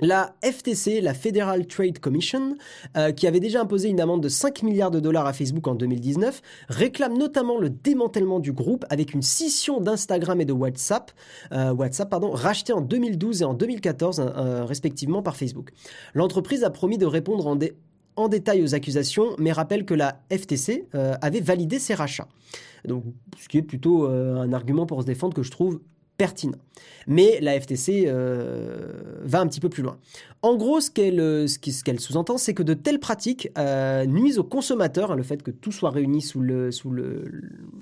La 0.00 0.34
FTC, 0.42 1.00
la 1.00 1.14
Federal 1.14 1.66
Trade 1.66 1.98
Commission, 2.00 2.56
euh, 2.98 3.12
qui 3.12 3.26
avait 3.26 3.40
déjà 3.40 3.62
imposé 3.62 3.88
une 3.88 3.98
amende 3.98 4.22
de 4.22 4.28
5 4.28 4.62
milliards 4.62 4.90
de 4.90 5.00
dollars 5.00 5.26
à 5.26 5.32
Facebook 5.32 5.66
en 5.66 5.74
2019, 5.74 6.42
réclame 6.68 7.16
notamment 7.16 7.58
le 7.58 7.70
démantèlement 7.70 8.38
du 8.38 8.52
groupe 8.52 8.84
avec 8.90 9.14
une 9.14 9.22
scission 9.22 9.80
d'Instagram 9.80 10.38
et 10.38 10.44
de 10.44 10.52
WhatsApp, 10.52 11.12
euh, 11.52 11.74
rachetés 12.34 12.74
en 12.74 12.82
2012 12.82 13.40
et 13.40 13.44
en 13.46 13.54
2014 13.54 14.20
euh, 14.20 14.64
respectivement 14.66 15.22
par 15.22 15.34
Facebook. 15.34 15.70
L'entreprise 16.12 16.62
a 16.62 16.68
promis 16.68 16.98
de 16.98 17.06
répondre 17.06 17.46
en, 17.46 17.58
en 18.16 18.28
détail 18.28 18.62
aux 18.62 18.74
accusations, 18.74 19.36
mais 19.38 19.52
rappelle 19.52 19.84
que 19.84 19.94
la 19.94 20.20
FTC 20.30 20.86
euh, 20.94 21.14
avait 21.20 21.40
validé 21.40 21.78
ces 21.78 21.94
rachats. 21.94 22.28
Donc, 22.86 23.04
ce 23.38 23.48
qui 23.48 23.58
est 23.58 23.62
plutôt 23.62 24.06
euh, 24.06 24.36
un 24.36 24.52
argument 24.52 24.86
pour 24.86 25.02
se 25.02 25.06
défendre 25.06 25.34
que 25.34 25.42
je 25.42 25.50
trouve 25.50 25.80
pertinent. 26.16 26.58
Mais 27.06 27.38
la 27.40 27.58
FTC 27.58 28.04
euh, 28.06 28.92
va 29.22 29.40
un 29.40 29.46
petit 29.46 29.60
peu 29.60 29.68
plus 29.68 29.82
loin. 29.82 29.98
En 30.42 30.56
gros, 30.56 30.80
ce 30.80 30.90
qu'elle 30.90 31.20
euh, 31.20 31.46
ce 31.46 31.96
sous-entend, 31.98 32.36
c'est 32.36 32.54
que 32.54 32.62
de 32.62 32.74
telles 32.74 33.00
pratiques 33.00 33.48
euh, 33.58 34.04
nuisent 34.06 34.38
aux 34.38 34.44
consommateurs, 34.44 35.12
hein, 35.12 35.16
le 35.16 35.22
fait 35.22 35.42
que 35.42 35.50
tout 35.50 35.72
soit 35.72 35.90
réuni 35.90 36.20
sous, 36.20 36.40
le, 36.40 36.70
sous 36.72 36.90
le, 36.90 37.24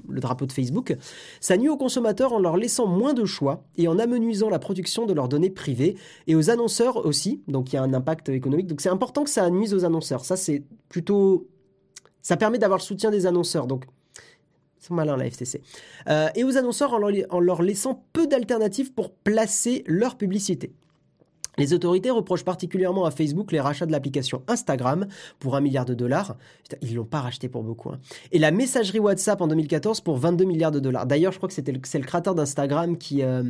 le, 0.09 0.21
drapeau 0.21 0.47
de 0.47 0.53
Facebook, 0.53 0.95
ça 1.41 1.57
nuit 1.57 1.69
aux 1.69 1.77
consommateurs 1.77 2.33
en 2.33 2.39
leur 2.39 2.57
laissant 2.57 2.87
moins 2.87 3.15
de 3.15 3.25
choix 3.25 3.65
et 3.77 3.89
en 3.89 3.99
amenuisant 3.99 4.51
la 4.51 4.59
production 4.59 5.07
de 5.07 5.15
leurs 5.15 5.29
données 5.29 5.51
privées 5.51 5.97
et 6.27 6.35
aux 6.35 6.51
annonceurs 6.51 7.05
aussi, 7.05 7.43
donc 7.49 7.73
il 7.73 7.77
y 7.77 7.79
a 7.79 7.83
un 7.83 7.95
impact 7.95 8.29
économique. 8.29 8.67
Donc 8.67 8.81
c'est 8.81 8.89
important 8.91 9.25
que 9.25 9.31
ça 9.31 9.49
nuise 9.51 9.75
aux 9.75 9.85
annonceurs. 9.85 10.25
Ça, 10.25 10.37
c'est 10.37 10.63
plutôt... 10.89 11.49
Ça 12.23 12.39
permet 12.39 12.59
d'avoir 12.59 12.79
le 12.79 12.85
soutien 12.85 13.11
des 13.11 13.27
annonceurs. 13.27 13.67
Donc 13.67 13.85
sont 14.85 14.95
malins 14.95 15.17
la 15.17 15.31
FTC. 15.31 15.61
Euh, 16.09 16.29
et 16.35 16.45
aux 16.45 16.57
annonceurs 16.57 16.93
en 16.95 17.41
leur, 17.41 17.63
laissant 17.63 18.05
peu 18.13 18.27
d'alternatives 18.27 18.93
pour 18.93 19.13
placer 19.13 19.85
leur 19.87 20.17
publicité. 20.17 20.73
Les 21.57 21.73
autorités 21.73 22.11
reprochent 22.11 22.45
particulièrement 22.45 23.05
à 23.05 23.13
Facebook 23.13 23.53
les 23.53 23.61
rachats 23.61 23.87
de 23.87 23.93
l'application 23.93 24.43
Instagram 24.49 25.07
pour 25.39 25.55
un 25.55 25.61
milliard 25.61 25.85
de 25.85 25.95
dollars. 25.95 26.37
Ils 26.83 26.97
l'ont 26.97 27.05
pas 27.05 27.21
racheté 27.21 27.49
pour 27.49 27.63
beaucoup. 27.63 27.91
Hein. 27.91 28.01
Et 28.33 28.41
la 28.41 28.51
messagerie 28.51 28.99
WhatsApp 28.99 29.41
en 29.41 29.47
2014 29.47 30.01
pour 30.01 30.17
22 30.17 30.45
milliards 30.47 30.73
de 30.73 30.81
dollars. 30.81 31.07
D'ailleurs, 31.07 31.31
je 31.31 31.37
crois 31.37 31.49
que 31.49 31.55
c'était 31.55 31.73
c'est 31.85 32.01
le 32.01 32.05
créateur 32.05 32.35
d'Instagram 32.35 32.99
qui, 32.99 33.23
euh, 33.23 33.45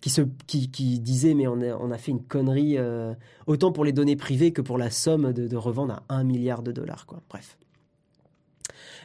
qui, 0.00 0.98
disait 0.98 1.34
mais 1.34 1.46
on 1.46 1.90
a, 1.90 1.98
fait 1.98 2.12
une 2.12 2.22
connerie 2.22 2.78
euh, 2.78 3.12
autant 3.46 3.70
pour 3.70 3.84
les 3.84 3.92
données 3.92 4.16
privées 4.16 4.52
que 4.52 4.62
pour 4.62 4.78
la 4.78 4.90
somme 4.90 5.34
de, 5.34 5.46
de 5.46 5.56
revendre 5.56 6.02
à 6.08 6.14
1 6.14 6.24
milliard 6.24 6.62
de 6.62 6.72
dollars. 6.72 7.04
Quoi. 7.04 7.20
Bref. 7.28 7.58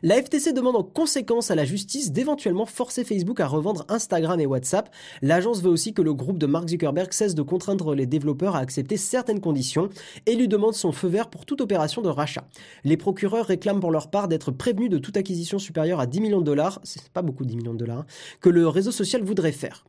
La 0.03 0.21
FTC 0.21 0.53
demande 0.53 0.75
en 0.75 0.83
conséquence 0.83 1.49
à 1.49 1.55
la 1.55 1.65
justice 1.65 2.11
d'éventuellement 2.11 2.67
forcer 2.67 3.03
Facebook 3.03 3.39
à 3.39 3.47
revendre 3.47 3.83
Instagram 3.89 4.39
et 4.39 4.45
WhatsApp. 4.45 4.93
L'agence 5.23 5.63
veut 5.63 5.71
aussi 5.71 5.93
que 5.93 6.03
le 6.03 6.13
groupe 6.13 6.37
de 6.37 6.45
Mark 6.45 6.69
Zuckerberg 6.69 7.11
cesse 7.11 7.33
de 7.33 7.41
contraindre 7.41 7.95
les 7.95 8.05
développeurs 8.05 8.55
à 8.55 8.59
accepter 8.59 8.95
certaines 8.95 9.41
conditions 9.41 9.89
et 10.27 10.35
lui 10.35 10.47
demande 10.47 10.75
son 10.75 10.91
feu 10.91 11.07
vert 11.07 11.29
pour 11.29 11.45
toute 11.45 11.61
opération 11.61 12.03
de 12.03 12.09
rachat. 12.09 12.47
Les 12.83 12.95
procureurs 12.95 13.47
réclament 13.47 13.79
pour 13.79 13.91
leur 13.91 14.11
part 14.11 14.27
d'être 14.27 14.51
prévenus 14.51 14.91
de 14.91 14.99
toute 14.99 15.17
acquisition 15.17 15.57
supérieure 15.57 15.99
à 15.99 16.05
10 16.05 16.21
millions 16.21 16.41
de 16.41 16.45
dollars, 16.45 16.79
c'est 16.83 17.09
pas 17.09 17.23
beaucoup 17.23 17.43
10 17.43 17.55
millions 17.57 17.73
de 17.73 17.79
dollars, 17.79 17.99
hein, 17.99 18.05
que 18.39 18.49
le 18.49 18.67
réseau 18.67 18.91
social 18.91 19.23
voudrait 19.23 19.51
faire. 19.51 19.83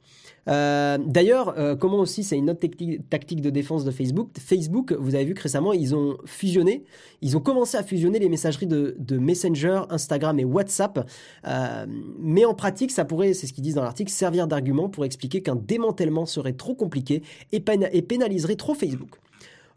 Euh, 0.49 0.99
d'ailleurs, 0.99 1.59
euh, 1.59 1.76
comment 1.76 1.99
aussi, 1.99 2.24
c'est 2.24 2.36
une 2.36 2.51
autre 2.51 2.61
tactique 3.11 3.40
de 3.40 3.51
défense 3.51 3.84
de 3.84 3.90
Facebook. 3.90 4.30
Facebook, 4.38 4.92
vous 4.92 5.14
avez 5.14 5.24
vu 5.24 5.34
que 5.34 5.42
récemment, 5.42 5.72
ils 5.72 5.94
ont 5.94 6.16
fusionné, 6.24 6.84
ils 7.20 7.36
ont 7.36 7.40
commencé 7.40 7.76
à 7.76 7.82
fusionner 7.82 8.18
les 8.18 8.28
messageries 8.28 8.66
de, 8.66 9.18
Messenger, 9.18 9.82
Instagram 9.90 10.38
et 10.38 10.44
WhatsApp. 10.44 11.09
Euh, 11.46 11.86
mais 12.18 12.44
en 12.44 12.55
pratique, 12.55 12.90
ça 12.90 13.05
pourrait, 13.05 13.34
c'est 13.34 13.46
ce 13.46 13.53
qu'ils 13.53 13.64
disent 13.64 13.74
dans 13.74 13.82
l'article, 13.82 14.11
servir 14.11 14.46
d'argument 14.46 14.88
pour 14.88 15.05
expliquer 15.05 15.42
qu'un 15.42 15.57
démantèlement 15.57 16.24
serait 16.24 16.53
trop 16.55 16.74
compliqué 16.74 17.22
et, 17.53 17.62
et 17.92 18.03
pénaliserait 18.03 18.57
trop 18.57 18.74
Facebook. 18.74 19.16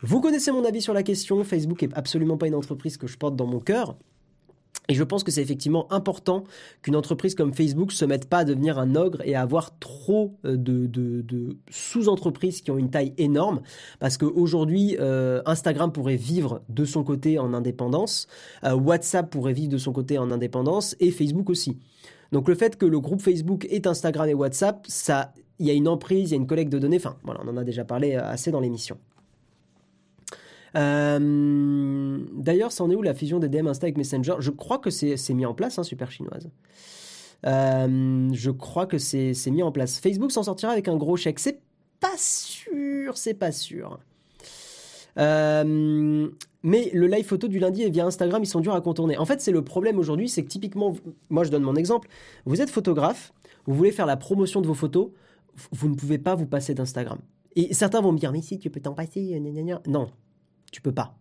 Vous 0.04 0.20
connaissez 0.20 0.52
mon 0.52 0.64
avis 0.64 0.82
sur 0.82 0.94
la 0.94 1.04
question, 1.04 1.44
Facebook 1.44 1.84
est 1.84 1.94
absolument 1.94 2.38
pas 2.38 2.48
une 2.48 2.56
entreprise 2.56 2.98
que 2.98 3.08
je 3.08 3.18
porte 3.18 3.36
dans 3.36 3.46
mon 3.46 3.60
cœur. 3.60 3.96
Et 4.92 4.94
je 4.94 5.06
pense 5.06 5.24
que 5.24 5.32
c'est 5.32 5.42
effectivement 5.42 5.90
important 5.90 6.44
qu'une 6.82 6.98
entreprise 6.98 7.34
comme 7.34 7.54
Facebook 7.54 7.94
se 7.94 8.04
mette 8.04 8.28
pas 8.28 8.40
à 8.40 8.44
devenir 8.44 8.78
un 8.78 8.96
ogre 8.96 9.22
et 9.24 9.36
à 9.36 9.42
avoir 9.42 9.80
trop 9.80 10.36
euh, 10.44 10.58
de, 10.58 11.56
sous-entreprises 11.70 12.62
qui 12.62 12.72
ont 12.72 12.78
une 12.78 12.90
taille 12.90 13.14
énorme. 13.18 13.62
Parce 14.02 14.18
qu'aujourd'hui, 14.18 14.98
euh, 15.00 15.42
Instagram 15.46 15.94
pourrait 15.94 16.18
vivre 16.18 16.62
de 16.68 16.84
son 16.84 17.06
côté 17.06 17.40
en 17.40 17.54
indépendance, 17.54 18.28
euh, 18.66 18.74
WhatsApp 18.74 19.30
pourrait 19.30 19.54
vivre 19.54 19.72
de 19.72 19.78
son 19.78 19.94
côté 19.94 20.18
en 20.18 20.30
indépendance 20.30 20.98
et 21.00 21.10
Facebook 21.12 21.50
aussi. 21.50 21.78
Donc 22.34 22.50
le 22.50 22.56
fait 22.56 22.78
que 22.78 22.86
le 22.86 23.00
groupe 23.00 23.22
Facebook 23.22 23.66
ait 23.70 23.88
Instagram 23.88 24.28
et 24.28 24.34
WhatsApp, 24.34 24.86
ça, 24.90 25.34
il 25.58 25.68
y 25.68 25.70
a 25.70 25.74
une 25.74 25.88
emprise, 25.88 26.32
il 26.32 26.34
y 26.34 26.38
a 26.38 26.38
une 26.38 26.48
collecte 26.48 26.74
de 26.74 26.80
données. 26.80 26.98
Enfin, 26.98 27.16
voilà, 27.24 27.40
on 27.46 27.48
en 27.48 27.56
a 27.56 27.64
déjà 27.64 27.86
parlé 27.86 28.16
assez 28.16 28.52
dans 28.52 28.60
l'émission. 28.60 28.98
Euh, 30.76 32.20
d'ailleurs, 32.34 32.72
c'en 32.72 32.90
est 32.90 32.96
où 32.96 33.02
la 33.02 33.14
fusion 33.14 33.40
des 33.40 33.50
DM 33.50 33.68
Insta 33.68 33.86
avec 33.86 33.98
Messenger? 33.98 34.36
Je 34.40 34.52
crois 34.52 34.80
que 34.80 34.90
c'est 34.90 35.34
mis 35.34 35.46
en 35.46 35.54
place, 35.54 35.80
hein, 35.80 35.84
super 35.84 36.12
chinoise. 36.12 36.50
Euh, 37.46 38.30
je 38.34 38.52
crois 38.52 38.86
que 38.86 38.98
c'est 38.98 39.34
mis 39.48 39.64
en 39.64 39.72
place. 39.72 40.00
Facebook 40.00 40.32
s'en 40.32 40.44
sortira 40.44 40.72
avec 40.72 40.88
un 40.88 40.98
gros 40.98 41.18
chèque. 41.18 41.40
C'est 41.40 41.60
pas 42.00 42.18
sûr, 42.18 43.18
c'est 43.18 43.34
pas 43.34 43.52
sûr. 43.52 44.00
Euh, 45.18 46.30
mais 46.64 46.90
le 46.94 47.08
live 47.08 47.26
photo 47.26 47.48
du 47.48 47.60
lundi 47.60 47.84
et 47.84 47.90
via 47.90 48.06
Instagram, 48.06 48.44
ils 48.44 48.48
sont 48.48 48.60
durs 48.60 48.76
à 48.76 48.82
contourner. 48.82 49.18
En 49.18 49.26
fait, 49.26 49.42
c'est 49.42 49.52
le 49.52 49.64
problème 49.64 50.00
aujourd'hui, 50.00 50.30
c'est 50.30 50.44
que 50.44 50.48
typiquement, 50.48 50.96
moi 51.30 51.44
je 51.44 51.50
donne 51.50 51.64
mon 51.64 51.76
exemple, 51.76 52.08
vous 52.46 52.62
êtes 52.62 52.70
photographe, 52.70 53.34
vous 53.66 53.76
voulez 53.76 53.92
faire 53.92 54.06
la 54.06 54.18
promotion 54.18 54.62
de 54.62 54.68
vos 54.68 54.74
photos, 54.74 55.10
vous 55.72 55.90
ne 55.90 55.96
pouvez 55.96 56.18
pas 56.18 56.36
vous 56.36 56.46
passer 56.46 56.74
d'Instagram. 56.74 57.20
Et 57.56 57.74
certains 57.74 58.00
vont 58.00 58.14
me 58.14 58.18
dire, 58.18 58.32
mais 58.32 58.42
si, 58.42 58.58
tu 58.58 58.70
peux 58.70 58.80
t'en 58.80 58.94
passer, 58.94 59.42
non, 59.88 60.10
tu 60.72 60.82
peux 60.82 60.94
pas. 60.94 61.16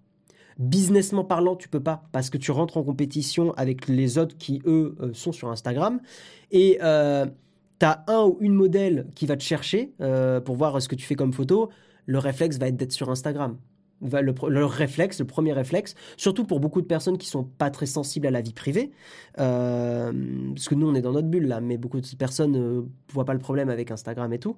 Businessment 0.58 1.24
parlant, 1.24 1.56
tu 1.56 1.68
peux 1.68 1.80
pas 1.80 2.02
parce 2.12 2.28
que 2.28 2.36
tu 2.36 2.50
rentres 2.50 2.76
en 2.76 2.82
compétition 2.82 3.52
avec 3.54 3.88
les 3.88 4.18
autres 4.18 4.36
qui 4.36 4.60
eux 4.66 4.94
euh, 5.00 5.10
sont 5.14 5.32
sur 5.32 5.48
Instagram 5.48 6.00
et 6.50 6.78
euh, 6.82 7.24
tu 7.78 7.86
as 7.86 8.04
un 8.08 8.24
ou 8.24 8.36
une 8.40 8.52
modèle 8.54 9.06
qui 9.14 9.24
va 9.24 9.36
te 9.36 9.42
chercher 9.42 9.94
euh, 10.02 10.38
pour 10.40 10.56
voir 10.56 10.82
ce 10.82 10.88
que 10.88 10.94
tu 10.94 11.06
fais 11.06 11.14
comme 11.14 11.32
photo. 11.32 11.70
Le 12.04 12.18
réflexe 12.18 12.58
va 12.58 12.68
être 12.68 12.76
d'être 12.76 12.92
sur 12.92 13.08
Instagram. 13.10 13.56
Le, 14.02 14.32
le, 14.48 14.64
réflexe, 14.64 15.18
le 15.18 15.26
premier 15.26 15.52
réflexe, 15.52 15.94
surtout 16.16 16.44
pour 16.44 16.58
beaucoup 16.58 16.80
de 16.80 16.86
personnes 16.86 17.18
qui 17.18 17.26
sont 17.26 17.44
pas 17.44 17.70
très 17.70 17.84
sensibles 17.84 18.26
à 18.26 18.30
la 18.30 18.40
vie 18.40 18.54
privée, 18.54 18.92
parce 19.34 20.68
que 20.68 20.74
nous 20.74 20.88
on 20.88 20.94
est 20.94 21.02
dans 21.02 21.12
notre 21.12 21.28
bulle 21.28 21.46
là, 21.46 21.60
mais 21.60 21.76
beaucoup 21.76 22.00
de 22.00 22.16
personnes 22.16 22.52
ne 22.52 22.82
voient 23.12 23.26
pas 23.26 23.34
le 23.34 23.40
problème 23.40 23.68
avec 23.68 23.90
Instagram 23.90 24.32
et 24.32 24.38
tout 24.38 24.56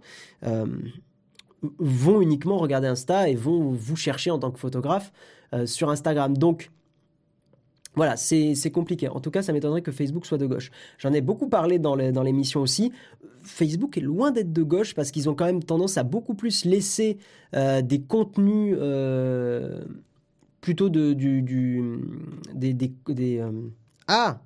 vont 1.78 2.20
uniquement 2.20 2.58
regarder 2.58 2.88
Insta 2.88 3.28
et 3.28 3.34
vont 3.34 3.70
vous 3.70 3.96
chercher 3.96 4.30
en 4.30 4.38
tant 4.38 4.50
que 4.50 4.58
photographe 4.58 5.12
euh, 5.54 5.66
sur 5.66 5.90
Instagram. 5.90 6.36
Donc, 6.36 6.70
voilà, 7.94 8.16
c'est 8.16 8.70
compliqué. 8.72 9.08
En 9.08 9.20
tout 9.20 9.30
cas, 9.30 9.42
ça 9.42 9.52
m'étonnerait 9.52 9.82
que 9.82 9.92
Facebook 9.92 10.24
soit 10.24 10.38
de 10.38 10.46
gauche. 10.46 10.70
J'en 10.96 11.12
ai 11.12 11.20
beaucoup 11.20 11.48
parlé 11.48 11.78
dans 11.78 11.94
l'émission 11.94 12.62
aussi. 12.62 12.90
Facebook 13.42 13.98
est 13.98 14.02
loin 14.02 14.30
d'être 14.30 14.50
de 14.50 14.62
gauche 14.62 14.94
parce 14.94 15.10
qu'ils 15.10 15.28
ont 15.28 15.34
quand 15.34 15.44
même 15.44 15.62
tendance 15.62 15.98
à 15.98 16.02
beaucoup 16.02 16.32
plus 16.32 16.64
laisser 16.64 17.18
euh, 17.54 17.82
des 17.82 18.00
contenus 18.00 18.76
euh, 18.80 19.84
plutôt 20.62 20.88
de, 20.88 21.12
du, 21.12 21.42
des, 22.54 22.72
des 22.72 23.44
ah 24.08 24.40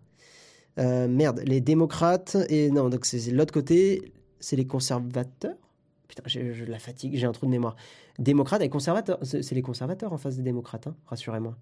merde, 0.77 1.41
les 1.47 1.61
démocrates 1.61 2.37
et 2.49 2.71
non 2.71 2.89
donc 2.89 3.07
c'est 3.07 3.31
l'autre 3.31 3.55
côté, 3.55 4.13
c'est 4.41 4.57
les 4.57 4.67
conservateurs? 4.67 5.55
Putain, 6.17 6.29
je, 6.53 6.65
la 6.65 6.79
fatigue, 6.79 7.15
j'ai 7.15 7.27
un 7.27 7.33
trou 7.33 7.47
de 7.47 7.51
mémoire. 7.51 7.77
Démocrates 8.19 8.63
et 8.63 8.69
conservateurs. 8.69 9.19
C'est 9.23 9.53
les 9.53 9.63
conservateurs 9.63 10.13
en 10.13 10.19
face 10.19 10.37
des 10.37 10.43
démocrates, 10.43 10.87
hein, 10.87 10.97
rassurez-moi. 11.07 11.57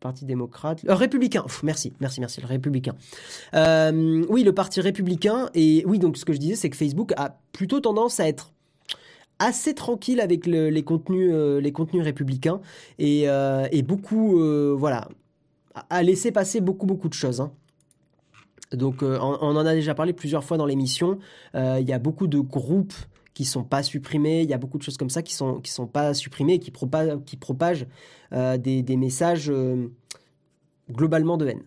Parti 0.00 0.24
démocrate. 0.24 0.84
Euh, 0.88 0.94
républicain. 0.94 1.44
merci, 1.62 1.92
merci, 2.00 2.20
merci. 2.20 2.40
Le 2.40 2.48
républicain. 2.48 2.96
Euh, 3.54 4.24
oui, 4.28 4.42
le 4.42 4.52
parti 4.52 4.80
républicain. 4.80 5.48
Et 5.54 5.84
oui, 5.86 6.00
donc 6.00 6.16
ce 6.16 6.24
que 6.24 6.32
je 6.32 6.38
disais, 6.38 6.56
c'est 6.56 6.70
que 6.70 6.76
Facebook 6.76 7.12
a 7.16 7.38
plutôt 7.52 7.78
tendance 7.78 8.18
à 8.18 8.26
être 8.26 8.52
assez 9.38 9.74
tranquille 9.74 10.20
avec 10.20 10.46
les 10.46 10.82
contenus, 10.82 11.30
euh, 11.32 11.60
les 11.60 11.70
contenus 11.70 12.02
républicains 12.02 12.60
et, 12.98 13.26
beaucoup, 13.82 14.40
voilà, 14.76 15.08
à 15.88 16.02
laisser 16.02 16.32
passer 16.32 16.60
beaucoup, 16.60 16.86
beaucoup 16.86 17.08
de 17.08 17.14
choses. 17.14 17.40
Hein. 17.40 17.52
Donc 18.72 19.02
on, 19.02 19.16
en 19.16 19.66
a 19.66 19.74
déjà 19.74 19.94
parlé 19.94 20.12
plusieurs 20.12 20.44
fois 20.44 20.56
dans 20.56 20.66
l'émission. 20.66 21.18
Il 21.54 21.84
y 21.86 21.92
a 21.92 21.98
beaucoup 21.98 22.26
de 22.26 22.38
groupes 22.38 22.94
qui 23.34 23.44
sont 23.44 23.64
pas 23.64 23.82
supprimés. 23.82 24.42
Il 24.42 24.50
y 24.50 24.54
a 24.54 24.58
beaucoup 24.58 24.78
de 24.78 24.82
choses 24.82 24.96
comme 24.96 25.10
ça 25.10 25.22
qui 25.22 25.34
sont 25.34 25.60
sont 25.64 25.86
pas 25.86 26.14
supprimées 26.14 26.54
et 26.54 26.58
qui 26.58 26.70
propagent 26.70 27.18
propagent 27.40 27.86
des, 28.30 28.96
messages 28.96 29.52
globalement 30.90 31.36
de 31.36 31.48
haine. 31.48 31.62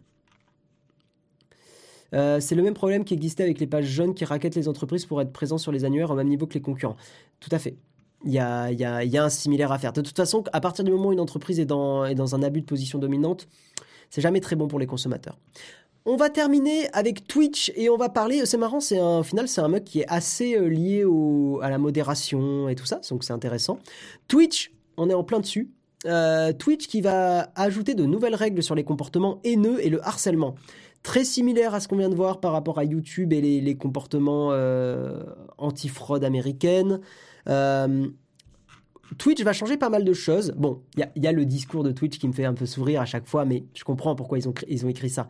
Euh, 2.13 2.39
c'est 2.39 2.55
le 2.55 2.63
même 2.63 2.73
problème 2.73 3.03
qui 3.03 3.13
existait 3.13 3.43
avec 3.43 3.59
les 3.59 3.67
pages 3.67 3.85
jaunes 3.85 4.13
qui 4.13 4.25
raquettent 4.25 4.55
les 4.55 4.67
entreprises 4.67 5.05
pour 5.05 5.21
être 5.21 5.33
présents 5.33 5.57
sur 5.57 5.71
les 5.71 5.85
annuaires 5.85 6.11
au 6.11 6.15
même 6.15 6.29
niveau 6.29 6.47
que 6.47 6.53
les 6.53 6.61
concurrents. 6.61 6.95
Tout 7.39 7.49
à 7.51 7.59
fait. 7.59 7.75
Il 8.23 8.31
y 8.31 8.39
a, 8.39 9.23
un 9.23 9.29
similaire 9.29 9.71
à 9.71 9.77
faire. 9.77 9.93
De 9.93 10.01
toute 10.01 10.15
façon, 10.15 10.43
à 10.51 10.61
partir 10.61 10.83
du 10.83 10.91
moment 10.91 11.09
où 11.09 11.13
une 11.13 11.19
entreprise 11.19 11.59
est 11.59 11.65
dans, 11.65 12.05
est 12.05 12.15
dans 12.15 12.33
un 12.33 12.41
abus 12.41 12.61
de 12.61 12.65
position 12.65 12.97
dominante, 12.97 13.47
c'est 14.09 14.21
jamais 14.21 14.39
très 14.39 14.55
bon 14.55 14.67
pour 14.67 14.79
les 14.79 14.87
consommateurs. 14.87 15.37
On 16.05 16.17
va 16.17 16.29
terminer 16.29 16.87
avec 16.93 17.27
Twitch 17.27 17.71
et 17.75 17.89
on 17.89 17.97
va 17.97 18.09
parler. 18.09 18.45
C'est 18.45 18.57
marrant, 18.57 18.79
c'est 18.79 18.99
un, 18.99 19.19
au 19.19 19.23
final, 19.23 19.47
c'est 19.47 19.61
un 19.61 19.67
mec 19.67 19.83
qui 19.83 20.01
est 20.01 20.07
assez 20.07 20.55
euh, 20.55 20.67
lié 20.67 21.03
à 21.61 21.69
la 21.69 21.77
modération 21.77 22.69
et 22.69 22.75
tout 22.75 22.85
ça, 22.85 23.01
donc 23.09 23.23
c'est 23.23 23.33
intéressant. 23.33 23.79
Twitch, 24.27 24.71
on 24.97 25.09
est 25.09 25.13
en 25.13 25.23
plein 25.23 25.39
dessus. 25.39 25.71
Euh, 26.05 26.53
Twitch 26.53 26.87
qui 26.87 27.01
va 27.01 27.49
ajouter 27.55 27.95
de 27.95 28.05
nouvelles 28.05 28.35
règles 28.35 28.61
sur 28.61 28.75
les 28.75 28.83
comportements 28.83 29.39
haineux 29.43 29.83
et 29.83 29.89
le 29.89 30.05
harcèlement 30.05 30.55
très 31.05 31.23
similaire 31.23 31.75
à 31.75 31.79
ce 31.79 31.87
qu'on 31.87 31.97
vient 31.97 32.09
de 32.09 32.15
voir 32.15 32.39
par 32.39 32.51
rapport 32.51 32.79
à 32.79 32.83
YouTube 32.83 33.31
et 33.31 33.39
les, 33.39 33.77
comportements 33.77 34.49
euh, 34.51 35.23
anti-fraude 35.59 36.23
américaine. 36.23 36.99
Euh, 37.47 38.07
Twitch 39.19 39.43
va 39.43 39.53
changer 39.53 39.77
pas 39.77 39.89
mal 39.89 40.03
de 40.03 40.13
choses. 40.13 40.53
Bon, 40.57 40.81
il 40.97 41.23
y, 41.23 41.27
a 41.27 41.31
le 41.31 41.45
discours 41.45 41.83
de 41.83 41.91
Twitch 41.91 42.17
qui 42.17 42.27
me 42.27 42.33
fait 42.33 42.45
un 42.45 42.55
peu 42.55 42.65
sourire 42.65 43.01
à 43.01 43.05
chaque 43.05 43.27
fois, 43.27 43.45
mais 43.45 43.65
je 43.75 43.83
comprends 43.83 44.15
pourquoi 44.15 44.39
ils 44.39 44.85
ont 44.85 44.89
écrit 44.89 45.11
ça. 45.11 45.27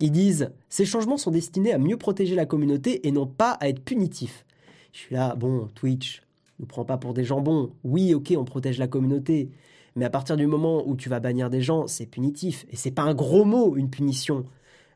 Ils 0.00 0.12
disent 0.12 0.50
Ces 0.68 0.84
changements 0.84 1.16
sont 1.16 1.30
destinés 1.30 1.72
à 1.72 1.78
mieux 1.78 1.96
protéger 1.96 2.34
la 2.34 2.46
communauté 2.46 3.06
et 3.06 3.12
non 3.12 3.26
pas 3.26 3.52
à 3.52 3.68
être 3.68 3.82
punitifs. 3.82 4.44
Je 4.92 4.98
suis 4.98 5.14
là, 5.14 5.34
bon, 5.34 5.68
Twitch, 5.74 6.22
ne 6.58 6.66
prend 6.66 6.84
pas 6.84 6.96
pour 6.96 7.14
des 7.14 7.24
jambons. 7.24 7.72
Oui, 7.84 8.14
ok, 8.14 8.34
on 8.36 8.44
protège 8.44 8.78
la 8.78 8.88
communauté. 8.88 9.50
Mais 9.94 10.04
à 10.04 10.10
partir 10.10 10.36
du 10.36 10.46
moment 10.46 10.86
où 10.86 10.96
tu 10.96 11.08
vas 11.08 11.20
bannir 11.20 11.50
des 11.50 11.62
gens, 11.62 11.86
c'est 11.86 12.06
punitif. 12.06 12.66
Et 12.70 12.76
c'est 12.76 12.90
pas 12.90 13.02
un 13.02 13.14
gros 13.14 13.44
mot, 13.44 13.76
une 13.76 13.90
punition. 13.90 14.44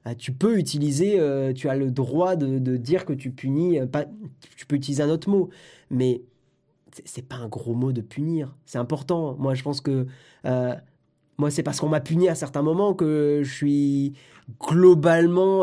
Ah, 0.05 0.15
tu 0.15 0.33
peux 0.33 0.59
utiliser, 0.59 1.21
euh, 1.21 1.53
tu 1.53 1.69
as 1.69 1.77
le 1.77 1.91
droit 1.91 2.37
de, 2.37 2.77
dire 2.77 3.05
que 3.05 3.13
tu 3.13 3.31
punis, 3.31 3.79
euh, 3.79 3.87
tu 4.57 4.67
peux 4.67 4.77
utiliser 4.77 5.03
un 5.03 5.11
autre 5.11 5.29
mot, 5.29 5.51
mais 5.91 6.23
c'est 7.05 7.27
pas 7.27 7.37
un 7.37 7.49
gros 7.49 7.75
mot 7.75 7.93
de 7.93 8.01
punir. 8.01 8.55
C'est 8.65 8.79
important. 8.79 9.37
Moi, 9.39 9.55
je 9.55 9.63
pense 9.63 9.81
que 9.81 10.07
euh, 10.47 10.75
moi, 11.39 11.51
c'est 11.51 11.63
parce 11.63 11.81
qu'on 11.81 11.89
m'a 11.89 12.01
puni 12.01 12.29
à 12.29 12.35
certains 12.35 12.63
moments 12.63 12.95
que 12.95 13.41
je 13.43 13.53
suis 13.53 14.15
globalement 14.59 15.61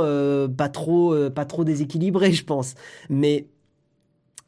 pas 0.55 0.69
trop, 0.69 1.15
pas 1.29 1.45
trop 1.45 1.63
déséquilibré, 1.63 2.31
je 2.33 2.43
pense. 2.43 2.75
Mais 3.09 3.47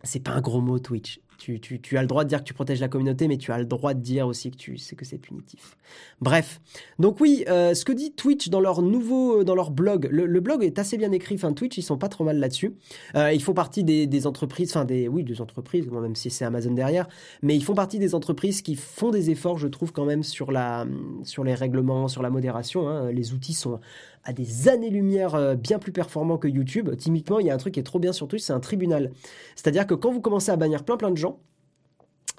c'est 0.03 0.23
pas 0.23 0.31
un 0.31 0.41
gros 0.41 0.61
mot 0.61 0.79
Twitch. 0.79 1.19
Tu, 1.39 1.97
as 1.97 2.01
le 2.01 2.07
droit 2.07 2.25
de 2.25 2.29
dire 2.29 2.39
que 2.39 2.43
tu 2.43 2.53
protèges 2.53 2.81
la 2.81 2.89
communauté, 2.89 3.29
mais 3.29 3.37
tu 3.37 3.53
as 3.53 3.57
le 3.57 3.65
droit 3.65 3.93
de 3.93 4.01
dire 4.01 4.27
aussi 4.27 4.51
que 4.51 4.57
tu 4.57 4.77
sais 4.77 4.97
que 4.97 5.05
c'est 5.05 5.17
punitif. 5.17 5.77
Bref. 6.19 6.59
Donc 6.99 7.21
oui, 7.21 7.45
euh, 7.47 7.73
ce 7.73 7.85
que 7.85 7.93
dit 7.93 8.11
Twitch 8.11 8.49
dans 8.49 8.59
leur 8.59 8.81
nouveau, 8.81 9.45
dans 9.45 9.55
leur 9.55 9.71
blog, 9.71 10.09
le, 10.11 10.39
blog 10.41 10.65
est 10.65 10.79
assez 10.79 10.97
bien 10.97 11.13
écrit. 11.13 11.35
Enfin, 11.35 11.53
Twitch, 11.53 11.77
ils 11.77 11.81
sont 11.81 11.97
pas 11.97 12.09
trop 12.09 12.25
mal 12.25 12.39
là-dessus. 12.39 12.75
Euh, 13.15 13.31
ils 13.31 13.41
font 13.41 13.53
partie 13.53 13.85
des, 13.85 14.27
entreprises, 14.27 14.71
enfin 14.71 14.83
des, 14.83 15.07
oui, 15.07 15.23
des 15.23 15.39
entreprises, 15.39 15.87
même 15.87 16.15
si 16.15 16.29
c'est 16.29 16.43
Amazon 16.43 16.71
derrière, 16.71 17.07
mais 17.41 17.55
ils 17.55 17.63
font 17.63 17.73
partie 17.73 17.99
des 17.99 18.15
entreprises 18.15 18.61
qui 18.61 18.75
font 18.75 19.09
des 19.09 19.29
efforts, 19.29 19.57
je 19.57 19.69
trouve 19.69 19.93
quand 19.93 20.05
même 20.05 20.23
sur 20.23 20.51
la, 20.51 20.85
sur 21.23 21.45
les 21.45 21.55
règlements, 21.55 22.09
sur 22.09 22.21
la 22.21 22.29
modération. 22.29 22.89
Hein. 22.89 23.11
Les 23.13 23.33
outils 23.33 23.53
sont 23.53 23.79
à 24.23 24.33
des 24.33 24.67
années-lumière 24.67 25.35
euh, 25.35 25.55
bien 25.55 25.79
plus 25.79 25.91
performants 25.91 26.37
que 26.37 26.47
YouTube. 26.47 26.95
Typiquement, 26.97 27.39
il 27.39 27.47
y 27.47 27.49
a 27.49 27.53
un 27.53 27.57
truc 27.57 27.73
qui 27.73 27.79
est 27.79 27.83
trop 27.83 27.99
bien 27.99 28.13
sur 28.13 28.27
Twitch, 28.27 28.43
c'est 28.43 28.53
un 28.53 28.59
tribunal. 28.59 29.11
C'est-à-dire 29.55 29.87
que 29.87 29.93
quand 29.93 30.11
vous 30.11 30.21
commencez 30.21 30.51
à 30.51 30.55
bannir 30.55 30.83
plein 30.83 30.97
plein 30.97 31.11
de 31.11 31.17
gens, 31.17 31.39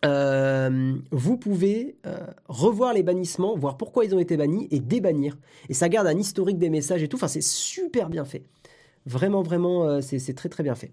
euh, 0.05 0.95
vous 1.11 1.37
pouvez 1.37 1.97
euh, 2.07 2.19
revoir 2.49 2.95
les 2.95 3.03
bannissements, 3.03 3.57
voir 3.57 3.77
pourquoi 3.77 4.05
ils 4.05 4.15
ont 4.15 4.19
été 4.19 4.37
bannis 4.37 4.69
et 4.71 4.81
débannir. 4.81 5.37
Et 5.69 5.75
ça 5.75 5.89
garde 5.89 6.07
un 6.07 6.19
historique 6.19 6.59
des 6.59 6.71
messages 6.71 7.03
et 7.03 7.09
tout. 7.09 7.17
Enfin, 7.17 7.29
c'est 7.29 7.43
super 7.43 8.09
bien 8.09 8.25
fait. 8.25 8.45
Vraiment, 9.07 9.43
vraiment, 9.43 10.03
c'est 10.03 10.35
très 10.35 10.51
très 10.51 10.63
bien 10.63 10.75
fait. 10.75 10.93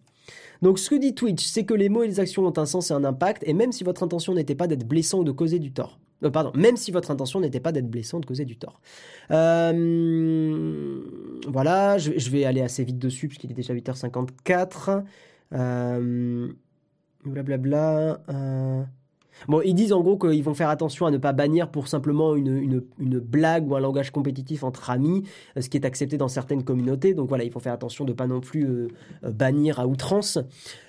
Donc 0.61 0.79
ce 0.79 0.89
que 0.89 0.95
dit 0.95 1.13
Twitch, 1.13 1.45
c'est 1.45 1.65
que 1.65 1.73
les 1.73 1.89
mots 1.89 2.03
et 2.03 2.07
les 2.07 2.19
actions 2.19 2.45
ont 2.45 2.57
un 2.57 2.65
sens 2.65 2.89
et 2.89 2.93
un 2.93 3.03
impact, 3.03 3.43
et 3.45 3.53
même 3.53 3.71
si 3.71 3.83
votre 3.83 4.03
intention 4.03 4.33
n'était 4.33 4.55
pas 4.55 4.67
d'être 4.67 4.87
blessant 4.87 5.19
ou 5.19 5.23
de 5.23 5.31
causer 5.31 5.59
du 5.59 5.71
tort. 5.71 5.99
Euh, 6.23 6.29
pardon, 6.29 6.51
même 6.55 6.77
si 6.77 6.91
votre 6.91 7.11
intention 7.11 7.39
n'était 7.39 7.59
pas 7.59 7.71
d'être 7.71 7.89
blessant 7.89 8.19
de 8.19 8.25
causer 8.25 8.45
du 8.45 8.57
tort. 8.57 8.81
Euh, 9.31 11.01
voilà, 11.47 11.97
je, 11.97 12.29
vais 12.29 12.45
aller 12.45 12.61
assez 12.61 12.83
vite 12.83 12.97
dessus 12.97 13.27
puisqu'il 13.27 13.51
est 13.51 13.55
déjà 13.55 13.73
8h54. 13.73 15.03
Euh, 15.53 16.47
blablabla. 17.25 18.21
Euh, 18.29 18.83
Bon, 19.47 19.61
ils 19.61 19.75
disent 19.75 19.93
en 19.93 20.01
gros 20.01 20.17
qu'ils 20.17 20.43
vont 20.43 20.55
faire 20.55 20.69
attention 20.69 21.05
à 21.05 21.11
ne 21.11 21.19
pas 21.19 21.31
bannir 21.31 21.69
pour 21.69 21.87
simplement 21.87 22.35
une, 22.35 22.81
blague 22.97 23.69
ou 23.69 23.75
un 23.75 23.79
langage 23.79 24.09
compétitif 24.09 24.63
entre 24.63 24.89
amis, 24.89 25.25
ce 25.59 25.69
qui 25.69 25.77
est 25.77 25.85
accepté 25.85 26.17
dans 26.17 26.27
certaines 26.27 26.63
communautés. 26.63 27.13
Donc 27.13 27.29
voilà, 27.29 27.43
il 27.43 27.51
faut 27.51 27.59
faire 27.59 27.73
attention 27.73 28.03
de 28.03 28.13
ne 28.13 28.15
pas 28.15 28.25
non 28.25 28.41
plus 28.41 28.87
bannir 29.21 29.79
à 29.79 29.85
outrance. 29.85 30.39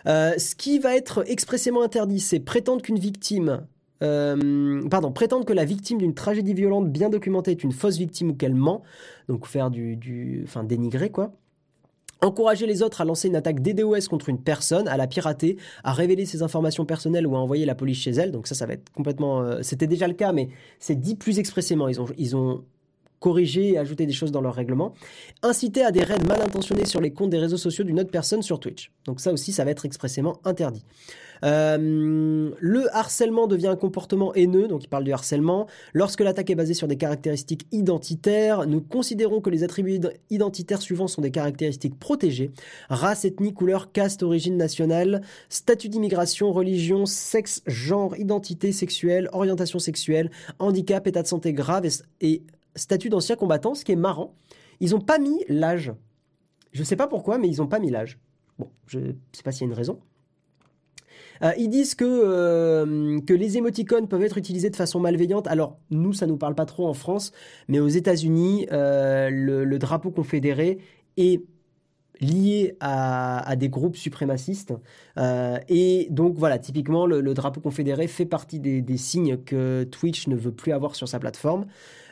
ce 0.06 0.54
qui 0.54 0.78
va 0.78 0.96
être 0.96 1.24
expressément 1.30 1.82
interdit, 1.82 2.20
c'est 2.20 2.40
prétendre 2.40 2.80
qu'une 2.80 2.98
victime 2.98 3.66
pardon, 4.00 5.12
prétendre 5.12 5.44
que 5.44 5.52
la 5.52 5.64
victime 5.64 5.98
d'une 5.98 6.14
tragédie 6.14 6.54
violente 6.54 6.90
bien 6.90 7.10
documentée 7.10 7.50
est 7.50 7.64
une 7.64 7.72
fausse 7.72 7.96
victime 7.96 8.30
ou 8.30 8.34
qu'elle 8.34 8.54
ment, 8.54 8.82
donc 9.28 9.46
faire 9.46 9.70
du, 9.70 9.96
du, 9.96 10.42
enfin 10.44 10.64
dénigrer 10.64 11.10
quoi. 11.10 11.32
Encourager 12.20 12.66
les 12.66 12.82
autres 12.82 13.00
à 13.00 13.04
lancer 13.04 13.28
une 13.28 13.36
attaque 13.36 13.62
DDoS 13.62 14.08
contre 14.10 14.28
une 14.28 14.40
personne, 14.40 14.88
à 14.88 14.96
la 14.96 15.06
pirater, 15.06 15.56
à 15.84 15.92
révéler 15.92 16.26
ses 16.26 16.42
informations 16.42 16.84
personnelles 16.84 17.28
ou 17.28 17.36
à 17.36 17.38
envoyer 17.38 17.64
la 17.64 17.76
police 17.76 17.98
chez 17.98 18.10
elle. 18.10 18.32
Donc 18.32 18.48
ça, 18.48 18.56
ça 18.56 18.66
va 18.66 18.72
être 18.72 18.90
complètement... 18.92 19.40
Euh, 19.42 19.62
c'était 19.62 19.86
déjà 19.86 20.08
le 20.08 20.14
cas, 20.14 20.32
mais 20.32 20.48
c'est 20.80 20.96
dit 20.96 21.14
plus 21.14 21.38
expressément. 21.38 21.86
Ils 21.86 22.00
ont, 22.00 22.06
ils 22.18 22.34
ont 22.34 22.64
corriger 23.20 23.72
et 23.72 23.78
ajouter 23.78 24.06
des 24.06 24.12
choses 24.12 24.32
dans 24.32 24.40
leur 24.40 24.54
règlement. 24.54 24.94
Inciter 25.42 25.82
à 25.82 25.90
des 25.90 26.02
raids 26.02 26.18
mal 26.26 26.40
intentionnés 26.42 26.86
sur 26.86 27.00
les 27.00 27.12
comptes 27.12 27.30
des 27.30 27.38
réseaux 27.38 27.56
sociaux 27.56 27.84
d'une 27.84 28.00
autre 28.00 28.10
personne 28.10 28.42
sur 28.42 28.60
Twitch. 28.60 28.92
Donc 29.04 29.20
ça 29.20 29.32
aussi, 29.32 29.52
ça 29.52 29.64
va 29.64 29.70
être 29.70 29.84
expressément 29.84 30.40
interdit. 30.44 30.84
Euh, 31.44 32.50
le 32.58 32.96
harcèlement 32.96 33.46
devient 33.46 33.68
un 33.68 33.76
comportement 33.76 34.34
haineux, 34.34 34.68
donc 34.68 34.84
il 34.84 34.88
parle 34.88 35.04
du 35.04 35.12
harcèlement. 35.12 35.66
Lorsque 35.92 36.20
l'attaque 36.20 36.50
est 36.50 36.54
basée 36.54 36.74
sur 36.74 36.88
des 36.88 36.96
caractéristiques 36.96 37.66
identitaires, 37.72 38.66
nous 38.66 38.80
considérons 38.80 39.40
que 39.40 39.50
les 39.50 39.64
attributs 39.64 40.00
identitaires 40.30 40.82
suivants 40.82 41.06
sont 41.06 41.22
des 41.22 41.30
caractéristiques 41.30 41.98
protégées. 41.98 42.50
Race, 42.88 43.24
ethnie, 43.24 43.52
couleur, 43.52 43.92
caste, 43.92 44.22
origine 44.22 44.56
nationale, 44.56 45.22
statut 45.48 45.88
d'immigration, 45.88 46.52
religion, 46.52 47.06
sexe, 47.06 47.62
genre, 47.66 48.16
identité 48.16 48.72
sexuelle, 48.72 49.28
orientation 49.32 49.78
sexuelle, 49.78 50.30
handicap, 50.58 51.06
état 51.06 51.22
de 51.22 51.28
santé 51.28 51.52
grave 51.52 51.86
et 52.20 52.42
statut 52.78 53.08
d'ancien 53.08 53.36
combattant, 53.36 53.74
ce 53.74 53.84
qui 53.84 53.92
est 53.92 53.96
marrant. 53.96 54.34
Ils 54.80 54.90
n'ont 54.90 55.00
pas 55.00 55.18
mis 55.18 55.44
l'âge. 55.48 55.92
Je 56.72 56.80
ne 56.80 56.84
sais 56.84 56.96
pas 56.96 57.06
pourquoi, 57.06 57.38
mais 57.38 57.48
ils 57.48 57.58
n'ont 57.58 57.66
pas 57.66 57.78
mis 57.78 57.90
l'âge. 57.90 58.18
Bon, 58.58 58.70
je 58.86 58.98
ne 58.98 59.12
sais 59.32 59.42
pas 59.42 59.52
s'il 59.52 59.62
y 59.62 59.64
a 59.64 59.72
une 59.72 59.76
raison. 59.76 60.00
Euh, 61.42 61.52
ils 61.58 61.68
disent 61.68 61.94
que, 61.94 62.04
euh, 62.04 63.20
que 63.20 63.34
les 63.34 63.56
émoticônes 63.56 64.08
peuvent 64.08 64.22
être 64.22 64.38
utilisés 64.38 64.70
de 64.70 64.76
façon 64.76 65.00
malveillante. 65.00 65.46
Alors, 65.46 65.78
nous, 65.90 66.12
ça 66.12 66.26
ne 66.26 66.32
nous 66.32 66.36
parle 66.36 66.54
pas 66.54 66.66
trop 66.66 66.86
en 66.86 66.94
France, 66.94 67.32
mais 67.68 67.80
aux 67.80 67.88
États-Unis, 67.88 68.66
euh, 68.72 69.30
le, 69.30 69.78
drapeau 69.78 70.10
confédéré 70.10 70.78
est 71.16 71.42
lié 72.20 72.76
à, 72.80 73.54
des 73.56 73.68
groupes 73.68 73.96
suprémacistes. 73.96 74.74
et 75.68 76.08
donc 76.10 76.36
voilà, 76.36 76.58
typiquement, 76.58 77.06
le, 77.06 77.34
drapeau 77.34 77.60
confédéré 77.60 78.08
fait 78.08 78.26
partie 78.26 78.58
des, 78.58 78.96
signes 78.96 79.36
que 79.36 79.84
Twitch 79.84 80.26
ne 80.26 80.34
veut 80.34 80.50
plus 80.50 80.72
avoir 80.72 80.96
sur 80.96 81.06
sa 81.06 81.20
plateforme. 81.20 81.66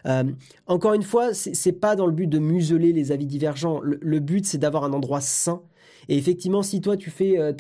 Euh, 0.07 0.25
encore 0.67 0.95
une 0.95 1.03
fois, 1.03 1.35
c'est 1.35 1.73
pas 1.73 1.97
dans 1.97 2.07
le 2.07 2.13
but 2.13 2.27
de 2.27 2.39
museler 2.39 2.93
les 2.93 3.13
avis 3.13 3.27
divergents. 3.27 3.81
Le, 3.83 4.19
but, 4.21 4.47
c'est 4.47 4.59
d'avoir 4.59 4.85
un 4.85 4.93
endroit 4.93 5.21
sain. 5.21 5.63
Et 6.09 6.17
effectivement, 6.17 6.63
si 6.63 6.81
toi, 6.81 6.97
tu 6.97 7.11
fais 7.11 7.39
euh, 7.39 7.53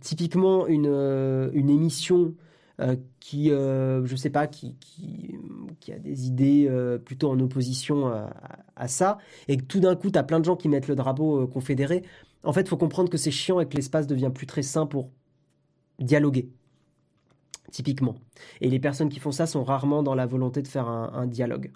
typiquement 0.00 0.66
une, 0.66 0.86
euh, 0.86 1.50
émission 1.52 2.34
qui, 3.20 3.50
je 3.50 4.16
sais 4.16 4.30
pas, 4.30 4.48
qui, 4.48 4.74
a 5.92 5.98
des 5.98 6.26
idées 6.26 6.68
plutôt 7.04 7.30
en 7.30 7.38
opposition 7.38 8.12
à, 8.74 8.88
ça, 8.88 9.18
et 9.46 9.56
que 9.56 9.62
tout 9.62 9.78
d'un 9.78 9.94
coup, 9.94 10.10
tu 10.10 10.18
as 10.18 10.24
plein 10.24 10.40
de 10.40 10.44
gens 10.44 10.56
qui 10.56 10.68
mettent 10.68 10.88
le 10.88 10.96
drapeau 10.96 11.46
confédéré, 11.46 12.02
en 12.42 12.52
fait, 12.52 12.62
il 12.62 12.68
faut 12.68 12.76
comprendre 12.76 13.10
que 13.10 13.16
c'est 13.16 13.30
chiant 13.30 13.60
et 13.60 13.68
que 13.68 13.76
l'espace 13.76 14.08
devient 14.08 14.30
plus 14.34 14.46
très 14.46 14.62
sain 14.62 14.86
pour 14.86 15.10
dialoguer. 16.00 16.48
Typiquement. 17.70 18.14
Et 18.60 18.68
les 18.68 18.78
personnes 18.78 19.08
qui 19.08 19.20
font 19.20 19.32
ça 19.32 19.46
sont 19.46 19.64
rarement 19.64 20.02
dans 20.02 20.14
la 20.14 20.26
volonté 20.26 20.62
de 20.62 20.68
faire 20.68 20.86
un, 20.88 21.26
dialogue. 21.26 21.70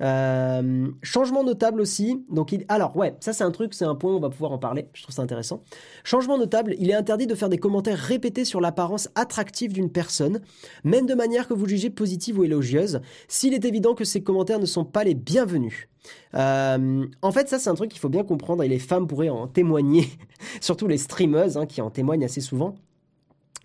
Euh, 0.00 0.88
changement 1.02 1.44
notable 1.44 1.80
aussi. 1.80 2.24
Donc, 2.30 2.54
alors 2.68 2.96
ouais, 2.96 3.16
ça 3.20 3.32
c'est 3.32 3.44
un 3.44 3.50
truc, 3.50 3.74
c'est 3.74 3.84
un 3.84 3.94
point, 3.94 4.14
on 4.14 4.20
va 4.20 4.30
pouvoir 4.30 4.52
en 4.52 4.58
parler. 4.58 4.88
Je 4.94 5.02
trouve 5.02 5.14
ça 5.14 5.22
intéressant. 5.22 5.62
Changement 6.04 6.38
notable, 6.38 6.74
il 6.78 6.90
est 6.90 6.94
interdit 6.94 7.26
de 7.26 7.34
faire 7.34 7.48
des 7.48 7.58
commentaires 7.58 7.98
répétés 7.98 8.44
sur 8.44 8.60
l'apparence 8.60 9.08
attractive 9.14 9.72
d'une 9.72 9.90
personne, 9.90 10.40
même 10.84 11.06
de 11.06 11.14
manière 11.14 11.48
que 11.48 11.54
vous 11.54 11.66
jugez 11.66 11.90
positive 11.90 12.38
ou 12.38 12.44
élogieuse, 12.44 13.00
s'il 13.28 13.54
est 13.54 13.64
évident 13.64 13.94
que 13.94 14.04
ces 14.04 14.22
commentaires 14.22 14.60
ne 14.60 14.66
sont 14.66 14.84
pas 14.84 15.04
les 15.04 15.14
bienvenus. 15.14 15.88
Euh, 16.34 17.06
en 17.22 17.32
fait, 17.32 17.48
ça 17.48 17.58
c'est 17.58 17.70
un 17.70 17.74
truc 17.74 17.90
qu'il 17.90 18.00
faut 18.00 18.08
bien 18.08 18.24
comprendre 18.24 18.62
et 18.62 18.68
les 18.68 18.78
femmes 18.78 19.06
pourraient 19.06 19.28
en 19.28 19.46
témoigner, 19.46 20.08
surtout 20.60 20.88
les 20.88 20.98
streameuses 20.98 21.56
hein, 21.56 21.66
qui 21.66 21.80
en 21.80 21.90
témoignent 21.90 22.24
assez 22.24 22.40
souvent. 22.40 22.74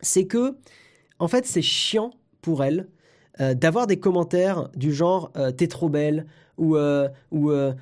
C'est 0.01 0.27
que 0.27 0.55
en 1.19 1.27
fait, 1.27 1.45
c'est 1.45 1.61
chiant 1.61 2.11
pour 2.41 2.63
elle 2.63 2.87
euh, 3.39 3.53
d'avoir 3.53 3.85
des 3.85 3.97
commentaires 3.97 4.69
du 4.75 4.91
genre 4.91 5.31
euh, 5.37 5.51
t'es 5.51 5.67
trop 5.67 5.89
belle 5.89 6.25
ou 6.57 6.75
euh, 6.75 7.07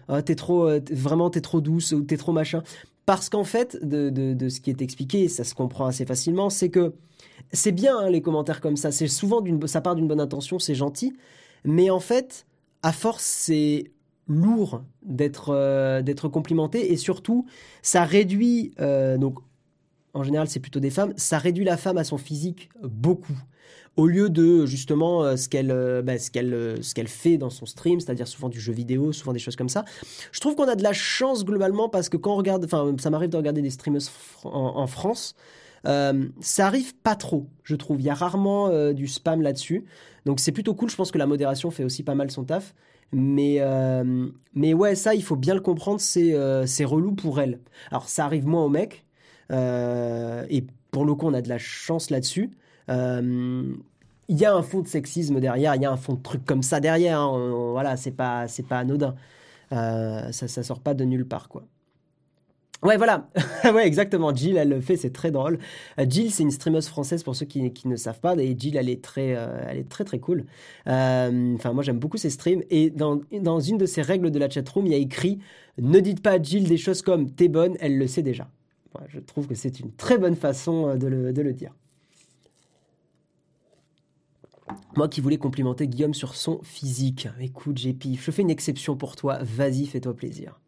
ah, 0.10 0.22
t'es 0.22 0.36
trop 0.36 0.70
vraiment 0.92 1.30
t'es 1.30 1.40
trop 1.40 1.62
douce 1.62 1.94
ou 1.94 2.02
t'es 2.02 2.18
trop 2.18 2.34
machin 2.34 2.62
parce 3.06 3.30
qu'en 3.30 3.46
fait 3.46 3.78
de, 3.82 4.50
ce 4.50 4.60
qui 4.60 4.70
est 4.70 4.82
expliqué 4.82 5.30
ça 5.30 5.46
se 5.46 5.56
comprend 5.56 5.86
assez 5.86 6.06
facilement 6.06 6.50
c'est 6.50 6.70
que 6.70 6.94
c'est 7.54 7.72
bien 7.72 7.98
hein, 7.98 8.10
les 8.10 8.22
commentaires 8.22 8.60
comme 8.60 8.76
ça. 8.76 8.92
C'est 8.92 9.08
souvent 9.08 9.40
d'une 9.40 9.66
ça 9.66 9.80
part 9.80 9.96
d'une 9.96 10.08
bonne 10.08 10.20
intention 10.20 10.60
c'est 10.60 10.76
gentil. 10.76 11.16
Mais 11.64 11.90
en 11.90 12.02
fait 12.02 12.46
à 12.84 12.92
force 12.92 13.24
c'est 13.24 13.92
lourd 14.28 14.82
d'être 15.04 16.02
d'être 16.02 16.28
complimenté 16.28 16.92
et 16.92 16.98
surtout 16.98 17.46
ça 17.82 18.04
réduit 18.04 18.74
donc 19.18 19.40
en 20.16 20.24
général 20.24 20.47
c'est 20.47 20.59
plutôt 20.59 20.80
des 20.80 20.89
femmes, 20.89 21.13
ça 21.18 21.38
réduit 21.38 21.66
la 21.66 21.78
femme 21.78 21.97
à 21.97 22.03
son 22.03 22.18
physique 22.18 22.70
beaucoup. 22.82 23.38
Au 23.97 24.07
lieu 24.07 24.30
de 24.30 24.66
justement 24.66 25.24
euh, 25.24 25.38
ce 25.38 25.47
qu'elle 25.47 25.72
euh, 25.72 26.01
bah, 26.01 26.13
euh, 26.13 26.78
ce 26.82 26.93
qu'elle 26.93 27.07
fait 27.07 27.38
dans 27.38 27.49
son 27.49 27.66
stream, 27.66 28.01
c'est-à-dire 28.01 28.28
souvent 28.28 28.49
du 28.49 28.59
jeu 28.59 28.74
vidéo, 28.74 29.13
souvent 29.13 29.32
des 29.32 29.39
choses 29.39 29.55
comme 29.55 29.70
ça. 29.70 29.86
Je 30.34 30.39
trouve 30.41 30.55
qu'on 30.55 30.68
a 30.68 30.76
de 30.76 30.84
la 30.84 30.91
chance 30.91 31.45
globalement 31.45 31.88
parce 31.88 32.09
que 32.09 32.18
quand 32.18 32.34
on 32.34 32.36
regarde, 32.36 32.66
enfin 32.66 32.93
ça 32.99 33.09
m'arrive 33.09 33.30
de 33.30 33.38
regarder 33.38 33.61
des 33.61 33.70
streamers 33.70 34.01
en, 34.43 34.88
France, 34.88 35.36
ça 35.86 36.68
arrive 36.68 36.95
pas 36.95 37.16
trop, 37.16 37.47
je 37.63 37.76
trouve. 37.76 38.01
Il 38.01 38.05
y 38.05 38.09
a 38.09 38.16
rarement 38.16 38.91
du 38.91 39.07
spam 39.07 39.41
là-dessus. 39.41 39.86
Donc 40.26 40.39
c'est 40.39 40.51
plutôt 40.51 40.74
cool. 40.74 40.89
Je 40.89 40.95
pense 40.95 41.11
que 41.11 41.18
la 41.18 41.28
modération 41.28 41.72
fait 41.72 41.84
aussi 41.84 42.03
pas 42.03 42.16
mal 42.16 42.32
son 42.32 42.43
taf. 42.43 42.74
Mais, 43.13 43.61
mais 44.53 44.74
ouais, 44.74 44.95
ça, 44.95 45.13
il 45.16 45.24
faut 45.24 45.38
bien 45.38 45.53
le 45.53 45.61
comprendre, 45.61 46.01
c'est 46.01 46.86
relou 46.86 47.13
pour 47.13 47.39
elle. 47.39 47.61
Alors 47.91 48.09
ça 48.09 48.26
arrive 48.26 48.45
moins 48.45 48.66
aux 48.66 48.70
mecs, 48.70 49.05
et 49.52 50.64
pour 50.96 51.04
le 51.04 51.14
coup, 51.14 51.28
on 51.28 51.34
a 51.34 51.41
de 51.41 51.50
la 51.50 51.58
chance 51.58 52.10
là-dessus. 52.10 52.52
Euh, 52.89 53.76
il 54.30 54.38
y 54.38 54.46
a 54.46 54.56
un 54.56 54.64
fond 54.64 54.80
de 54.80 54.88
sexisme 54.88 55.41
derrière, 55.41 55.76
il 55.76 55.82
y 55.82 55.86
a 55.86 55.91
un 55.91 55.98
fond 55.98 56.14
de 56.14 56.22
truc 56.22 56.46
comme 56.46 56.64
ça 56.64 56.80
derrière. 56.80 57.20
Hein. 57.20 57.72
voilà, 57.72 57.98
c'est 57.98 58.12
pas, 58.12 58.48
c'est 58.48 58.66
pas 58.66 58.80
anodin. 58.80 59.14
Euh, 59.74 60.32
ça, 60.32 60.64
sort 60.64 60.80
pas 60.80 60.93
de 60.93 61.04
nulle 61.04 61.28
part, 61.28 61.50
quoi. 61.50 61.66
Ouais, 62.82 62.96
voilà. 62.96 63.30
ouais, 63.66 63.86
exactement. 63.86 64.34
Jill, 64.34 64.56
elle 64.56 64.70
le 64.70 64.80
fait, 64.80 64.96
c'est 64.96 65.12
très 65.12 65.32
drôle. 65.32 65.60
Jill, 65.98 66.32
c'est 66.32 66.43
une 66.43 66.52
streameuse 66.52 66.88
française 66.88 67.24
pour 67.24 67.36
ceux 67.36 67.46
qui, 67.46 67.74
qui, 67.74 67.89
ne 67.89 67.98
savent 67.98 68.22
pas. 68.22 68.36
Et 68.38 68.56
Jill, 68.58 68.78
elle 68.78 68.89
est 68.89 69.04
très, 69.04 69.30
elle 69.68 69.78
est 69.78 69.89
très, 69.89 70.06
très 70.06 70.20
cool. 70.20 70.46
Enfin, 70.86 71.74
moi, 71.74 71.84
j'aime 71.84 72.00
beaucoup 72.00 72.18
ses 72.18 72.30
streams. 72.30 72.64
Et 72.70 72.89
dans, 72.89 73.20
dans 73.41 73.60
une 73.60 73.78
de 73.78 73.86
ses 73.86 74.02
règles 74.02 74.32
de 74.32 74.39
la 74.39 74.50
chatroom, 74.50 74.86
il 74.86 74.93
y 74.93 74.96
a 74.96 75.00
écrit 75.00 75.39
Ne 75.78 76.00
dites 76.00 76.22
pas 76.22 76.32
à 76.32 76.41
Jill 76.41 76.70
des 76.70 76.78
choses 76.78 77.02
comme 77.02 77.32
T'es 77.32 77.50
bonne, 77.50 77.76
elle 77.82 77.98
le 77.98 78.08
sait 78.08 78.22
déjà 78.22 78.48
je 79.08 79.20
trouve 79.20 79.48
que 79.48 79.56
c'est 79.56 79.80
une 79.80 79.91
très 79.91 80.18
bonne 80.18 80.36
façon 80.36 80.89
euh, 80.89 80.96
de 80.96 81.08
le, 81.41 81.54
dire. 81.54 81.74
Moi 84.96 85.08
qui 85.08 85.22
voulais 85.22 85.38
complimenter 85.38 85.88
Guillaume 85.88 86.14
sur 86.14 86.36
son 86.36 86.62
physique. 86.64 87.28
Écoute, 87.39 87.78
JP, 87.78 88.16
je 88.20 88.32
fais 88.32 88.41
une 88.41 88.50
exception 88.50 88.96
pour 88.96 89.16
toi. 89.16 89.39
Vas-y, 89.41 89.86
fais-toi 89.86 90.16
plaisir. 90.16 90.60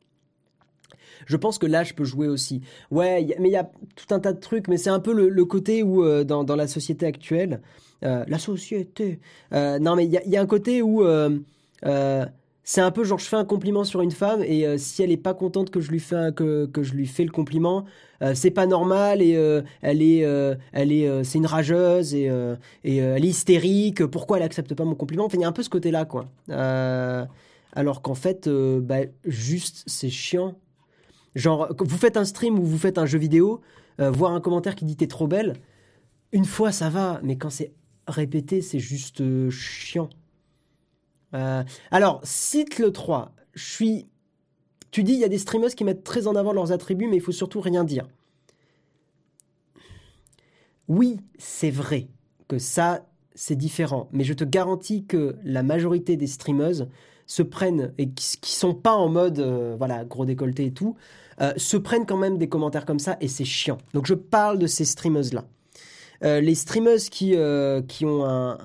Je 1.25 1.35
pense 1.35 1.57
que 1.57 1.65
là, 1.65 1.83
je 1.83 1.93
peux 1.93 2.03
jouer 2.03 2.27
aussi. 2.27 2.61
Ouais, 2.91 3.35
mais 3.39 3.49
il 3.49 3.53
y 3.53 3.57
a 3.57 3.69
tout 3.95 4.13
un 4.13 4.19
tas 4.19 4.33
de 4.33 4.39
trucs, 4.39 4.67
mais 4.67 4.77
c'est 4.77 4.91
un 4.91 4.99
peu 4.99 5.13
le, 5.13 5.45
côté 5.45 5.81
où, 5.81 6.03
euh, 6.03 6.23
dans, 6.23 6.55
la 6.55 6.67
société 6.67 7.05
actuelle, 7.05 7.61
euh, 8.05 8.23
la 8.27 8.37
société. 8.37 9.19
non, 9.51 9.95
mais 9.95 10.05
il 10.05 10.11
y, 10.11 10.37
a 10.37 10.41
un 10.41 10.45
côté 10.45 10.81
où 10.83 11.03
c'est 12.69 12.81
un 12.81 12.91
peu 12.91 13.05
genre 13.05 13.17
je 13.17 13.23
fais 13.23 13.37
un 13.37 13.45
compliment 13.45 13.85
sur 13.85 14.01
une 14.01 14.11
femme 14.11 14.43
et 14.43 14.67
euh, 14.67 14.77
si 14.77 15.01
elle 15.01 15.09
est 15.09 15.15
pas 15.15 15.33
contente 15.33 15.69
que 15.69 15.79
je 15.79 15.89
lui 15.89 16.01
fais 16.01 16.33
que, 16.35 16.69
je 16.81 16.93
lui 16.95 17.07
fais 17.07 17.23
le 17.23 17.31
compliment 17.31 17.85
euh, 18.21 18.35
c'est 18.35 18.51
pas 18.51 18.65
normal 18.65 19.21
et 19.21 19.37
euh, 19.37 19.61
elle 19.81 20.01
est 20.01 20.19
elle 20.73 20.91
est 20.91 21.23
c'est 21.23 21.37
une 21.37 21.45
rageuse 21.45 22.13
et, 22.13 22.29
et 22.83 22.97
elle 22.97 23.23
est 23.23 23.29
hystérique. 23.29 24.05
Pourquoi 24.05 24.37
elle 24.37 24.43
accepte 24.43 24.73
pas 24.73 24.83
mon 24.83 24.95
compliment? 24.95 25.25
Enfin 25.25 25.37
il 25.37 25.41
y 25.41 25.45
a 25.45 25.47
un 25.47 25.53
peu 25.53 25.63
ce 25.63 25.69
côté 25.69 25.91
là 25.91 26.03
quoi 26.03 26.25
alors 26.49 28.01
qu'en 28.01 28.15
fait 28.15 28.49
bah, 28.49 28.99
juste 29.23 29.83
c'est 29.87 30.09
chiant. 30.09 30.55
Genre 31.35 31.69
vous 31.79 31.97
faites 31.97 32.17
un 32.17 32.25
stream 32.25 32.59
ou 32.59 32.65
vous 32.65 32.77
faites 32.77 32.97
un 32.97 33.05
jeu 33.05 33.17
vidéo 33.17 33.61
voir 33.97 34.33
un 34.33 34.41
commentaire 34.41 34.75
qui 34.75 34.83
dit 34.83 34.97
t'es 34.97 35.07
trop 35.07 35.27
belle 35.27 35.53
une 36.33 36.45
fois 36.45 36.73
ça 36.73 36.89
va 36.89 37.21
mais 37.23 37.37
quand 37.37 37.49
c'est 37.49 37.71
répété 38.07 38.61
c'est 38.61 38.79
juste 38.79 39.23
chiant 39.51 40.09
euh, 41.33 41.63
alors, 41.91 42.21
cite 42.23 42.79
le 42.79 42.91
3. 42.91 43.33
Je 43.53 43.65
suis. 43.65 44.07
Tu 44.91 45.03
dis, 45.03 45.13
il 45.13 45.19
y 45.19 45.25
a 45.25 45.29
des 45.29 45.37
streamers 45.37 45.75
qui 45.75 45.83
mettent 45.83 46.03
très 46.03 46.27
en 46.27 46.35
avant 46.35 46.53
leurs 46.53 46.71
attributs, 46.71 47.07
mais 47.07 47.17
il 47.17 47.21
faut 47.21 47.31
surtout 47.31 47.61
rien 47.61 47.83
dire. 47.83 48.07
Oui, 50.87 51.19
c'est 51.37 51.71
vrai 51.71 52.07
que 52.47 52.59
ça, 52.59 53.05
c'est 53.35 53.57
différent. 53.57 54.07
Mais 54.13 54.23
je 54.23 54.33
te 54.33 54.45
garantis 54.45 55.05
que 55.05 55.35
la 55.43 55.63
majorité 55.63 56.15
des 56.15 56.27
streameuses 56.27 56.87
se 57.25 57.43
prennent, 57.43 57.93
et 57.97 58.09
qui, 58.09 58.37
qui 58.39 58.53
sont 58.53 58.73
pas 58.73 58.93
en 58.93 59.09
mode, 59.09 59.39
euh, 59.39 59.75
voilà, 59.77 60.05
gros 60.05 60.25
décolleté 60.25 60.67
et 60.67 60.71
tout, 60.71 60.95
euh, 61.41 61.53
se 61.57 61.75
prennent 61.75 62.05
quand 62.05 62.17
même 62.17 62.37
des 62.37 62.47
commentaires 62.47 62.85
comme 62.85 62.99
ça, 62.99 63.17
et 63.19 63.27
c'est 63.27 63.45
chiant. 63.45 63.77
Donc 63.93 64.05
je 64.05 64.13
parle 64.13 64.57
de 64.57 64.65
ces 64.65 64.85
streameuses-là. 64.85 65.43
Euh, 66.23 66.41
les 66.41 66.55
streamers 66.55 67.09
qui, 67.11 67.35
euh, 67.35 67.81
qui, 67.81 68.05
ont 68.05 68.25
un, 68.25 68.57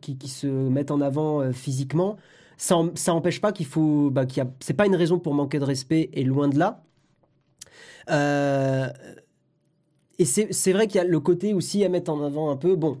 qui, 0.00 0.16
qui, 0.16 0.28
se 0.28 0.46
mettent 0.46 0.90
en 0.90 1.00
avant 1.00 1.40
euh, 1.40 1.52
physiquement, 1.52 2.16
ça, 2.56 2.76
n'empêche 3.08 3.40
pas 3.40 3.52
qu'il 3.52 3.66
faut. 3.66 4.10
Bah, 4.10 4.24
c'est 4.60 4.74
pas 4.74 4.86
une 4.86 4.96
raison 4.96 5.18
pour 5.18 5.34
manquer 5.34 5.58
de 5.58 5.64
respect, 5.64 6.10
et 6.12 6.24
loin 6.24 6.48
de 6.48 6.58
là. 6.58 6.82
et 10.18 10.24
c'est 10.24 10.72
vrai 10.72 10.86
qu'il 10.86 10.96
y 10.96 11.00
a 11.00 11.04
le 11.04 11.20
côté 11.20 11.54
aussi 11.54 11.84
à 11.84 11.88
mettre 11.88 12.10
en 12.12 12.22
avant 12.22 12.50
un 12.50 12.56
peu. 12.56 12.76
Bon, 12.76 12.98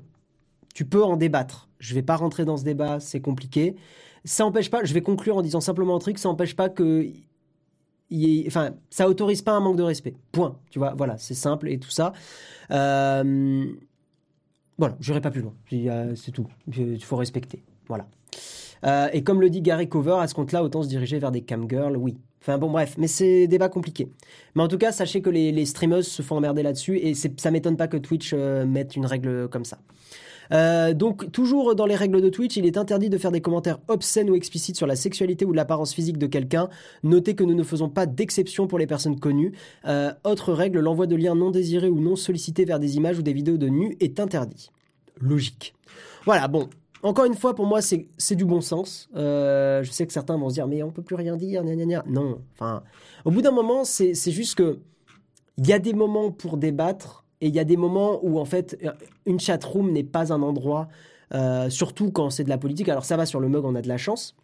tu 0.74 0.84
peux 0.84 1.02
en 1.02 1.16
débattre. 1.16 1.68
Je 1.78 1.94
vais 1.94 2.02
pas 2.02 2.16
rentrer 2.16 2.44
dans 2.44 2.56
ce 2.56 2.64
débat, 2.64 3.00
c'est 3.00 3.20
compliqué. 3.20 3.76
Ça 4.24 4.44
n'empêche 4.44 4.70
pas, 4.70 4.82
je 4.84 4.92
vais 4.92 5.02
conclure 5.02 5.36
en 5.36 5.42
disant 5.42 5.60
simplement 5.60 5.94
un 5.96 6.00
truc, 6.00 6.18
ça 6.18 6.28
n'empêche 6.28 6.56
pas 6.56 6.68
que 6.68 7.06
enfin, 8.46 8.70
ça 8.90 9.08
autorise 9.08 9.42
pas 9.42 9.52
un 9.52 9.60
manque 9.60 9.76
de 9.76 9.82
respect. 9.82 10.14
Point. 10.32 10.58
Tu 10.70 10.78
vois, 10.78 10.94
voilà, 10.96 11.16
c'est 11.18 11.34
simple 11.34 11.68
et 11.68 11.78
tout 11.78 11.90
ça. 11.90 12.12
Euh, 12.70 13.64
voilà, 14.78 14.96
je 15.00 15.10
n'irai 15.10 15.20
pas 15.20 15.30
plus 15.30 15.42
loin. 15.42 15.54
C'est 16.14 16.32
tout. 16.32 16.46
Il 16.76 17.02
faut 17.02 17.16
respecter. 17.16 17.62
Voilà. 17.88 18.06
Euh, 18.84 19.08
et 19.12 19.22
comme 19.22 19.40
le 19.40 19.50
dit 19.50 19.62
Gary 19.62 19.88
Cover, 19.88 20.18
à 20.20 20.28
ce 20.28 20.34
compte-là, 20.34 20.62
autant 20.62 20.82
se 20.82 20.88
diriger 20.88 21.18
vers 21.18 21.32
des 21.32 21.42
camgirls, 21.42 21.96
oui. 21.96 22.16
Enfin 22.42 22.58
bon, 22.58 22.70
bref, 22.70 22.94
mais 22.98 23.08
c'est 23.08 23.48
débat 23.48 23.68
compliqué. 23.68 24.12
Mais 24.54 24.62
en 24.62 24.68
tout 24.68 24.78
cas, 24.78 24.92
sachez 24.92 25.20
que 25.20 25.30
les, 25.30 25.50
les 25.50 25.66
streamers 25.66 26.04
se 26.04 26.22
font 26.22 26.36
emmerder 26.36 26.62
là-dessus 26.62 26.98
et 26.98 27.14
ça 27.14 27.50
m'étonne 27.50 27.76
pas 27.76 27.88
que 27.88 27.96
Twitch 27.96 28.32
euh, 28.34 28.64
mette 28.64 28.94
une 28.94 29.06
règle 29.06 29.48
comme 29.48 29.64
ça. 29.64 29.78
Euh, 30.52 30.94
donc, 30.94 31.30
toujours 31.32 31.74
dans 31.74 31.86
les 31.86 31.96
règles 31.96 32.20
de 32.20 32.28
Twitch, 32.28 32.56
il 32.56 32.66
est 32.66 32.76
interdit 32.76 33.10
de 33.10 33.18
faire 33.18 33.32
des 33.32 33.40
commentaires 33.40 33.78
obscènes 33.88 34.30
ou 34.30 34.34
explicites 34.34 34.76
sur 34.76 34.86
la 34.86 34.96
sexualité 34.96 35.44
ou 35.44 35.52
l'apparence 35.52 35.94
physique 35.94 36.18
de 36.18 36.26
quelqu'un. 36.26 36.68
Notez 37.02 37.34
que 37.34 37.44
nous 37.44 37.54
ne 37.54 37.62
faisons 37.62 37.88
pas 37.88 38.06
d'exception 38.06 38.66
pour 38.66 38.78
les 38.78 38.86
personnes 38.86 39.18
connues. 39.18 39.52
Euh, 39.86 40.12
autre 40.24 40.52
règle, 40.52 40.80
l'envoi 40.80 41.06
de 41.06 41.16
liens 41.16 41.34
non 41.34 41.50
désirés 41.50 41.88
ou 41.88 42.00
non 42.00 42.16
sollicités 42.16 42.64
vers 42.64 42.78
des 42.78 42.96
images 42.96 43.18
ou 43.18 43.22
des 43.22 43.32
vidéos 43.32 43.56
de 43.56 43.68
nus 43.68 43.96
est 44.00 44.20
interdit. 44.20 44.70
Logique. 45.20 45.74
Voilà, 46.24 46.48
bon, 46.48 46.68
encore 47.02 47.24
une 47.24 47.34
fois, 47.34 47.54
pour 47.54 47.66
moi, 47.66 47.80
c'est 47.80 48.34
du 48.34 48.44
bon 48.44 48.60
sens. 48.60 49.08
Euh, 49.16 49.82
je 49.82 49.90
sais 49.90 50.06
que 50.06 50.12
certains 50.12 50.36
vont 50.36 50.48
se 50.48 50.54
dire, 50.54 50.66
mais 50.66 50.82
on 50.82 50.90
peut 50.90 51.02
plus 51.02 51.14
rien 51.14 51.36
dire, 51.36 51.62
gna 51.62 51.74
gna 51.74 51.84
gna. 51.84 52.04
Non, 52.06 52.40
enfin, 52.54 52.82
au 53.24 53.30
bout 53.30 53.42
d'un 53.42 53.50
moment, 53.50 53.84
c'est 53.84 54.14
juste 54.30 54.56
que 54.56 54.78
il 55.58 55.66
y 55.66 55.72
a 55.72 55.78
des 55.78 55.94
moments 55.94 56.30
pour 56.30 56.56
débattre 56.58 57.24
et 57.40 57.48
il 57.48 57.54
y 57.54 57.58
a 57.58 57.64
des 57.64 57.76
moments 57.76 58.20
où, 58.22 58.38
en 58.38 58.44
fait, 58.44 58.78
une 59.26 59.38
chatroom 59.38 59.92
n'est 59.92 60.04
pas 60.04 60.32
un 60.32 60.42
endroit, 60.42 60.88
euh, 61.34 61.68
surtout 61.68 62.10
quand 62.10 62.30
c'est 62.30 62.44
de 62.44 62.48
la 62.48 62.58
politique. 62.58 62.88
Alors, 62.88 63.04
ça 63.04 63.16
va 63.16 63.26
sur 63.26 63.40
le 63.40 63.48
mug, 63.48 63.64
on 63.64 63.74
a 63.74 63.82
de 63.82 63.88
la 63.88 63.98
chance. 63.98 64.34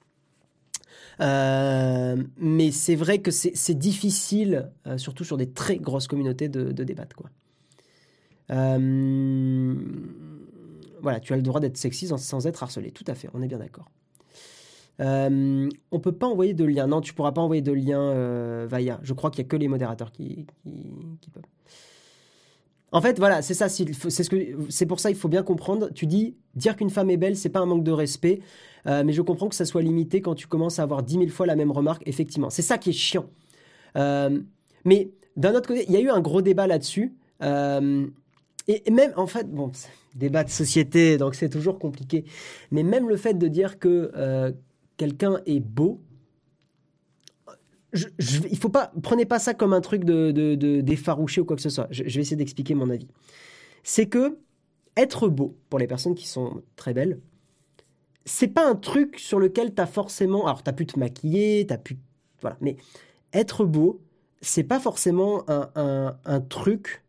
Euh, 1.20 2.16
mais 2.36 2.70
c'est 2.70 2.95
vrai 2.95 3.18
que 3.20 3.30
c'est 3.30 3.74
difficile, 3.74 4.70
euh, 4.86 4.99
surtout 4.99 5.24
sur 5.24 5.36
des 5.36 5.51
très 5.51 5.76
grosses 5.76 6.07
communautés, 6.07 6.49
de, 6.49 6.70
débattre. 6.84 7.16
Quoi. 7.16 7.30
voilà, 11.01 11.20
tu 11.20 11.32
as 11.32 11.36
le 11.36 11.43
droit 11.43 11.61
d'être 11.61 11.76
sexy 11.78 12.09
sans, 12.09 12.47
être 12.47 12.62
harcelé. 12.62 12.90
Tout 12.90 13.05
à 13.07 13.14
fait, 13.14 13.28
on 13.32 13.43
est 13.43 13.49
bien 13.49 13.59
d'accord. 13.59 13.90
Euh, 15.01 15.68
on 15.90 16.01
peut 16.01 16.12
pas 16.12 16.26
envoyer 16.26 16.53
de 16.53 16.64
lien. 16.64 16.86
Non, 16.86 17.01
tu 17.01 17.14
pourras 17.14 17.32
pas 17.32 17.40
envoyer 17.40 17.62
de 17.62 17.72
lien 17.72 18.66
Vaya. 18.66 19.01
Je 19.03 19.14
crois 19.14 19.30
qu'il 19.30 19.43
y 19.43 19.47
a 19.47 19.49
que 19.49 19.57
les 19.57 19.68
modérateurs 19.68 20.12
qui 20.12 20.47
peuvent. 21.32 21.43
En 22.93 23.01
fait, 23.01 23.18
voilà, 23.18 23.40
c'est 23.40 23.55
ça. 23.55 23.68
C'est 23.68 24.86
pour 24.86 25.01
ça 25.01 25.11
il 25.11 25.16
faut 25.16 25.28
bien 25.28 25.43
comprendre. 25.43 25.90
Tu 25.95 26.07
dis 26.07 26.36
dire 26.55 26.76
qu'une 26.76 26.90
femme 26.90 27.11
est 27.11 27.16
belle, 27.16 27.36
c'est 27.36 27.49
pas 27.49 27.61
un 27.61 27.66
manque 27.66 27.84
de 27.84 27.90
respect, 27.90 28.40
euh, 28.86 29.03
mais 29.05 29.14
je 29.14 29.22
comprends 29.22 29.49
que 29.49 29.55
ça 29.55 29.64
soit 29.64 29.80
limité 29.80 30.20
quand 30.20 30.34
tu 30.34 30.47
commences 30.47 30.78
à 30.78 30.82
avoir 30.82 31.03
dix 31.03 31.16
mille 31.16 31.30
fois 31.30 31.47
la 31.47 31.57
même 31.57 31.72
remarque. 31.72 32.03
Effectivement, 32.07 32.51
c'est 32.51 32.62
ça 32.62 32.76
qui 32.76 32.90
est 32.90 32.95
chiant. 32.95 33.26
Euh, 33.97 34.40
mais 34.84 35.11
d'un 35.36 35.55
autre 35.55 35.68
côté, 35.68 35.86
il 35.88 35.95
y 35.95 35.97
a 35.97 36.01
eu 36.01 36.11
un 36.11 36.20
gros 36.20 36.43
débat 36.43 36.66
là-dessus. 36.66 37.14
Euh, 37.43 38.07
et, 38.68 38.90
même, 38.90 39.12
en 39.16 39.26
fait, 39.26 39.51
bon, 39.51 39.72
débat 40.14 40.45
de 40.45 40.51
société, 40.51 41.16
donc 41.16 41.34
c'est 41.34 41.49
toujours 41.49 41.78
compliqué. 41.78 42.26
Mais 42.70 42.82
même 42.82 43.09
le 43.09 43.16
fait 43.16 43.34
de 43.34 43.49
dire 43.49 43.78
que 43.78 44.53
quelqu'un 44.99 45.40
est 45.47 45.61
beau, 45.61 46.03
je, 47.93 48.07
il 48.51 48.57
faut 48.57 48.70
pas, 48.70 48.93
prenez 49.03 49.26
pas 49.26 49.38
ça 49.38 49.55
comme 49.55 49.72
un 49.72 49.80
truc 49.80 50.05
de, 50.05 50.30
de, 50.30 50.80
d'effarouché 50.80 51.40
ou 51.40 51.45
quoi 51.45 51.57
que 51.57 51.62
ce 51.62 51.68
soit. 51.68 51.88
Je, 51.90 52.03
vais 52.03 52.20
essayer 52.20 52.36
d'expliquer 52.36 52.74
mon 52.74 52.88
avis. 52.90 53.09
C'est 53.82 54.07
que 54.07 54.38
être 54.97 55.28
beau, 55.28 55.57
pour 55.68 55.78
les 55.78 55.86
personnes 55.86 56.14
qui 56.14 56.26
sont 56.26 56.62
très 56.76 56.95
belles, 56.95 57.18
c'est 58.24 58.49
pas 58.49 58.68
un 58.68 58.76
truc 58.76 59.18
sur 59.18 59.38
lequel 59.38 59.74
tu 59.74 59.82
as 59.82 59.86
forcément. 59.86 60.47
Alors, 60.47 60.62
tu 60.62 60.70
as 60.70 60.72
pu 60.72 60.86
te 60.86 60.99
maquiller, 60.99 61.66
tu 61.66 61.74
as 61.74 61.78
pu. 61.78 61.99
Voilà. 62.40 62.57
Mais 62.61 62.76
être 63.32 63.64
beau, 63.64 64.01
c'est 64.40 64.64
pas 64.64 64.80
forcément 64.80 65.45
un, 65.49 66.40
truc 66.49 67.03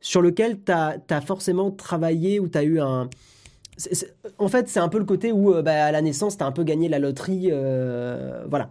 sur 0.00 0.20
lequel 0.20 0.62
tu 0.64 0.72
as, 0.72 1.20
forcément 1.20 1.70
travaillé 1.70 2.40
ou 2.40 2.48
tu 2.48 2.58
as 2.58 2.64
eu 2.64 2.80
un. 2.80 3.08
en 4.38 4.48
fait, 4.48 4.68
c'est 4.68 4.80
un 4.80 4.88
peu 4.88 4.98
le 4.98 5.04
côté 5.04 5.32
où, 5.32 5.52
euh, 5.52 5.62
bah, 5.62 5.84
à 5.84 5.92
la 5.92 6.02
naissance, 6.02 6.36
tu 6.36 6.44
as 6.44 6.46
un 6.46 6.52
peu 6.52 6.64
gagné 6.64 6.88
la 6.88 6.98
loterie. 6.98 7.48
Euh, 7.50 8.44
voilà. 8.48 8.70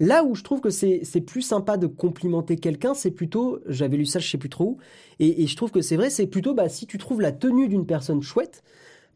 Là 0.00 0.24
où 0.24 0.34
je 0.34 0.42
trouve 0.42 0.62
que 0.62 0.70
c'est 0.70 1.20
plus 1.26 1.42
sympa 1.42 1.76
de 1.76 1.86
complimenter 1.86 2.56
quelqu'un, 2.56 2.94
c'est 2.94 3.10
plutôt, 3.10 3.60
j'avais 3.66 3.98
lu 3.98 4.06
ça, 4.06 4.18
je 4.18 4.28
sais 4.28 4.38
plus 4.38 4.48
trop 4.48 4.64
où, 4.64 4.78
et, 5.18 5.46
je 5.46 5.56
trouve 5.56 5.70
que 5.70 5.82
c'est 5.82 5.96
vrai, 5.96 6.08
c'est 6.08 6.26
plutôt 6.26 6.54
bah, 6.54 6.70
si 6.70 6.86
tu 6.86 6.96
trouves 6.96 7.20
la 7.20 7.32
tenue 7.32 7.68
d'une 7.68 7.84
personne 7.84 8.22
chouette, 8.22 8.62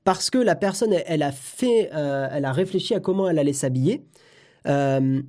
parce 0.05 0.29
que 0.29 0.37
la 0.37 0.55
personne, 0.55 0.93
elle, 1.07 1.23
a 1.23 1.33
fait, 1.33 1.91
euh, 1.95 2.29
elle 2.31 2.45
a 2.45 2.53
réfléchi 2.53 2.95
à 2.95 3.01
comment 3.01 3.29
elle 3.31 3.39
allait 3.39 3.55
s'habiller. 3.55 4.05
Euh, 4.67 5.23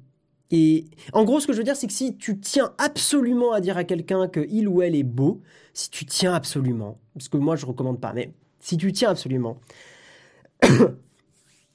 et 0.51 0.86
en 1.14 1.24
gros, 1.24 1.39
ce 1.39 1.47
que 1.47 1.53
je 1.53 1.60
veux 1.60 1.64
dire, 1.64 1.78
c'est 1.78 1.88
que 1.88 1.93
si 1.93 2.18
tu 2.18 2.38
tiens 2.38 2.74
absolument 2.78 3.53
à 3.53 3.62
dire 3.62 3.78
à 3.78 3.86
quelqu'un 3.86 4.28
que 4.28 4.45
il 4.49 4.68
ou 4.68 4.82
elle 4.82 4.95
est 4.95 5.03
beau, 5.03 5.41
si 5.74 5.89
tu 5.89 6.06
tiens 6.06 6.34
absolument, 6.34 6.99
parce 7.14 7.30
que 7.30 7.38
moi 7.38 7.56
je 7.56 7.66
recommande 7.66 8.01
pas, 8.01 8.12
mais 8.12 8.34
si 8.60 8.76
tu 8.76 8.91
tiens 8.91 9.12
absolument, 9.12 9.62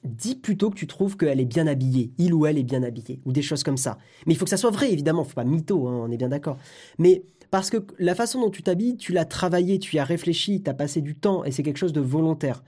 dis 0.05 0.35
plutôt 0.35 0.71
que 0.71 0.77
tu 0.77 0.87
trouves 0.87 1.17
qu'elle 1.17 1.41
est 1.41 1.45
bien 1.45 1.67
habillée, 1.67 2.11
il 2.19 2.35
ou 2.35 2.47
elle 2.47 2.59
est 2.59 2.63
bien 2.63 2.83
habillée, 2.83 3.21
ou 3.25 3.33
des 3.33 3.43
choses 3.43 3.63
comme 3.63 3.77
ça. 3.77 3.99
Mais 4.27 4.35
il 4.35 4.37
faut 4.37 4.45
que 4.45 4.51
ça 4.51 4.57
soit 4.57 4.71
vrai, 4.71 4.93
évidemment, 4.93 5.25
faut 5.25 5.35
pas 5.35 5.45
mytho, 5.45 5.87
hein, 5.87 6.05
on 6.05 6.11
est 6.11 6.17
bien 6.17 6.29
d'accord. 6.29 6.57
Mais 6.99 7.23
parce 7.51 7.71
que 7.71 7.79
la 7.99 8.15
façon 8.15 8.41
dont 8.41 8.51
tu 8.51 8.63
t'habilles, 8.63 8.97
tu 8.97 9.13
l'as 9.13 9.25
travaillé, 9.25 9.79
tu 9.79 9.97
y 9.97 9.99
as 9.99 10.05
réfléchi, 10.05 10.63
tu 10.63 10.71
as 10.71 10.75
passé 10.75 11.01
du 11.01 11.15
temps, 11.15 11.45
et 11.45 11.51
c'est 11.51 11.63
quelque 11.63 11.79
chose 11.79 11.93
de 11.93 12.01
volontaire. 12.01 12.63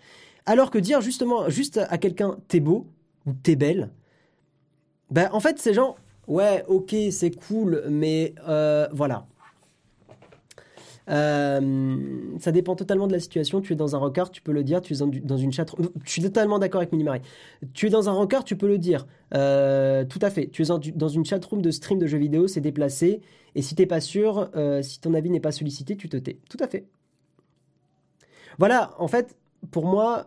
Alors 0.44 0.70
que 0.70 0.78
dire 0.78 1.00
justement, 1.00 1.48
juste 1.48 1.80
à 1.88 1.98
quelqu'un, 1.98 2.36
t'es 2.48 2.60
beau, 2.60 2.86
ou 3.26 3.32
t'es 3.32 3.56
belle, 3.56 3.90
ben 5.10 5.28
en 5.32 5.40
fait, 5.40 5.58
c'est 5.58 5.74
genre, 5.74 5.96
ouais, 6.26 6.64
ok, 6.68 6.94
c'est 7.10 7.30
cool, 7.30 7.84
mais 7.88 8.34
euh, 8.48 8.88
voilà. 8.92 9.26
Euh, 11.10 11.98
ça 12.38 12.52
dépend 12.52 12.76
totalement 12.76 13.06
de 13.06 13.12
la 13.12 13.20
situation. 13.20 13.60
Tu 13.60 13.72
es 13.72 13.76
dans 13.76 13.96
un 13.96 13.98
rencard, 13.98 14.30
tu 14.30 14.42
peux 14.42 14.52
le 14.52 14.62
dire. 14.64 14.80
Tu 14.80 14.94
es 14.94 14.96
dans 14.96 15.36
une 15.36 15.52
chat. 15.52 15.66
Je 16.04 16.10
suis 16.10 16.22
totalement 16.22 16.58
d'accord 16.58 16.80
avec 16.80 16.92
Mini 16.92 17.04
Marie. 17.04 17.22
Tu 17.74 17.86
es 17.86 17.90
dans 17.90 18.08
un 18.08 18.12
rencard, 18.12 18.44
tu 18.44 18.56
peux 18.56 18.68
le 18.68 18.78
dire. 18.78 19.06
Euh, 19.34 20.04
tout 20.04 20.20
à 20.22 20.30
fait. 20.30 20.48
Tu 20.48 20.62
es 20.62 20.66
dans 20.94 21.08
une 21.08 21.24
chatroom 21.24 21.62
de 21.62 21.70
stream 21.70 21.98
de 21.98 22.06
jeux 22.06 22.18
vidéo, 22.18 22.46
c'est 22.46 22.60
déplacé. 22.60 23.20
Et 23.54 23.62
si 23.62 23.74
t'es 23.74 23.86
pas 23.86 24.00
sûr, 24.00 24.50
euh, 24.56 24.82
si 24.82 25.00
ton 25.00 25.14
avis 25.14 25.30
n'est 25.30 25.40
pas 25.40 25.52
sollicité, 25.52 25.96
tu 25.96 26.08
te 26.08 26.16
tais. 26.16 26.38
Tout 26.48 26.58
à 26.60 26.68
fait. 26.68 26.86
Voilà, 28.58 28.94
en 28.98 29.08
fait, 29.08 29.36
pour 29.70 29.86
moi, 29.86 30.26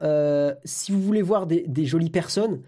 si 0.63 0.91
vous 0.91 1.01
voulez 1.01 1.21
voir 1.21 1.45
des 1.47 1.85
jolies 1.85 2.09
personnes, 2.09 2.61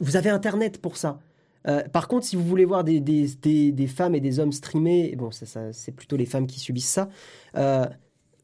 vous 0.00 0.16
avez 0.16 0.30
Internet 0.30 0.80
pour 0.80 0.96
ça. 0.96 1.20
Euh, 1.66 1.82
par 1.88 2.08
contre, 2.08 2.26
si 2.26 2.36
vous 2.36 2.44
voulez 2.44 2.64
voir 2.64 2.84
des, 2.84 3.00
des, 3.00 3.86
femmes 3.86 4.14
et 4.14 4.20
des 4.20 4.38
hommes 4.38 4.52
streamer, 4.52 5.14
bon, 5.16 5.30
ça, 5.30 5.72
c'est 5.72 5.92
plutôt 5.92 6.16
les 6.16 6.26
femmes 6.26 6.46
qui 6.46 6.60
subissent 6.60 6.90
ça, 6.90 7.08
euh, 7.56 7.86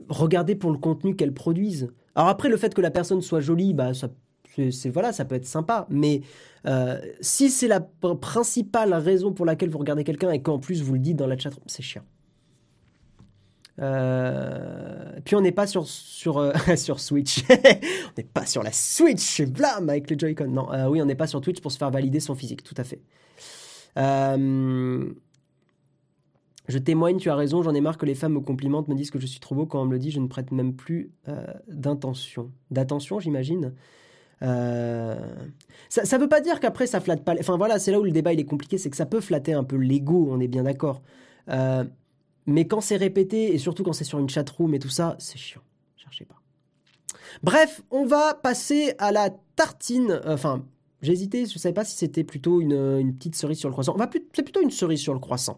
regardez 0.09 0.55
pour 0.55 0.71
le 0.71 0.79
contenu 0.79 1.15
qu'elles 1.17 1.35
produisent. 1.35 1.89
Alors 2.15 2.29
après, 2.29 2.49
le 2.49 2.57
fait 2.57 2.75
que 2.75 2.81
la 2.81 2.91
personne 2.91 3.21
soit 3.21 3.41
jolie, 3.41 3.75
bah, 3.75 3.95
ça, 3.95 4.09
c'est, 4.71 4.91
voilà, 4.91 5.13
ça 5.13 5.25
peut 5.25 5.35
être 5.35 5.47
sympa, 5.47 5.87
mais 5.91 6.23
euh, 6.67 6.99
si 7.21 7.51
c'est 7.51 7.69
la 7.69 7.81
principale 7.81 8.95
raison 8.95 9.33
pour 9.33 9.47
laquelle 9.47 9.71
vous 9.71 9.79
regardez 9.79 10.05
quelqu'un 10.05 10.31
et 10.31 10.43
qu'en 10.43 10.59
plus 10.59 10.83
vous 10.83 10.95
le 10.95 10.99
dites 10.99 11.17
dans 11.17 11.27
la 11.27 11.39
chat, 11.39 11.51
c'est 11.67 11.83
chiant. 11.83 12.03
Puis 13.81 15.37
on 15.37 15.41
n'est 15.41 15.53
pas 15.53 15.67
sur 15.67 15.87
sur 15.87 16.53
sur 16.77 17.01
Switch, 17.01 17.45
on 17.51 18.13
n'est 18.19 18.25
pas 18.25 18.47
sur 18.47 18.63
la 18.63 18.73
Switch, 18.73 19.43
blam 19.43 19.89
avec 19.89 20.11
le 20.11 20.19
Joy-Con. 20.19 20.49
Non, 20.49 20.69
oui, 20.89 21.01
on 21.03 21.07
n'est 21.07 21.15
pas 21.15 21.27
sur 21.27 21.41
Twitch 21.41 21.61
pour 21.61 21.73
se 21.73 21.79
faire 21.79 21.91
valider 21.91 22.21
son 22.21 22.35
physique, 22.35 22.63
tout 22.63 22.75
à 22.77 22.85
fait. 22.85 23.01
Euh, 23.99 25.13
je 26.69 26.79
témoigne, 26.79 27.19
tu 27.19 27.31
as 27.31 27.35
raison, 27.35 27.63
j'en 27.63 27.75
ai 27.75 27.81
marre 27.81 27.99
que 27.99 28.07
les 28.07 28.15
femmes 28.15 28.35
me 28.35 28.41
complimentent, 28.41 28.89
me 28.89 28.95
disent 28.95 29.11
que 29.11 29.19
je 29.19 29.27
suis 29.27 29.41
trop 29.41 29.55
beau. 29.55 29.67
Quand 29.67 29.83
on 29.83 29.87
me 29.87 29.93
le 29.93 29.99
dit, 29.99 30.11
je 30.11 30.21
ne 30.21 30.29
prête 30.29 30.53
même 30.53 30.75
plus 30.75 31.11
euh, 31.29 31.45
d'intention. 31.69 32.53
D'attention, 32.71 33.19
j'imagine. 33.19 33.75
Euh, 34.43 35.17
ça 35.89 36.17
ne 36.17 36.23
veut 36.23 36.29
pas 36.29 36.41
dire 36.41 36.61
qu'après 36.61 36.87
ça 36.87 37.01
flatte 37.01 37.25
pas. 37.25 37.35
Enfin 37.39 37.57
voilà, 37.57 37.79
c'est 37.79 37.91
là 37.91 38.01
où 38.01 38.05
le 38.05 38.11
débat 38.11 38.33
il 38.33 38.41
est 38.41 38.45
compliqué, 38.45 38.79
c'est 38.79 38.89
que 38.89 38.97
ça 38.97 39.07
peut 39.07 39.21
flatter 39.21 39.53
un 39.53 39.65
peu 39.65 39.77
l'ego, 39.77 40.29
on 40.31 40.41
est 40.41 40.49
bien 40.49 40.63
d'accord. 40.63 41.03
Mais 42.47 42.67
quand 42.67 42.81
c'est 42.81 42.97
répété, 42.97 43.55
et 43.55 43.59
surtout 43.59 43.83
quand 43.83 43.93
c'est 43.93 44.05
sur 44.05 44.19
une 44.19 44.29
chatroom 44.29 44.75
et 44.75 44.79
tout 44.79 44.89
ça, 44.89 45.17
c'est 45.19 45.39
chiant. 45.39 45.63
Cherchez 45.97 46.25
pas. 46.25 46.37
Bref, 47.43 47.83
on 47.91 48.05
va 48.05 48.35
passer 48.35 48.95
à 48.99 49.13
la 49.13 49.31
tartine. 49.57 50.21
Enfin, 50.27 50.65
hésité, 51.09 51.47
je 51.47 51.55
ne 51.55 51.59
savais 51.59 51.73
pas 51.73 51.85
si 51.85 51.97
c'était 51.97 52.25
plutôt 52.25 52.61
une, 52.61 53.15
petite 53.15 53.35
cerise 53.35 53.59
sur 53.59 53.69
le 53.69 53.73
croissant. 53.73 53.97
c'est 54.35 54.43
plutôt 54.43 54.61
une 54.61 54.71
cerise 54.71 55.01
sur 55.01 55.15
le 55.15 55.21
croissant. 55.21 55.57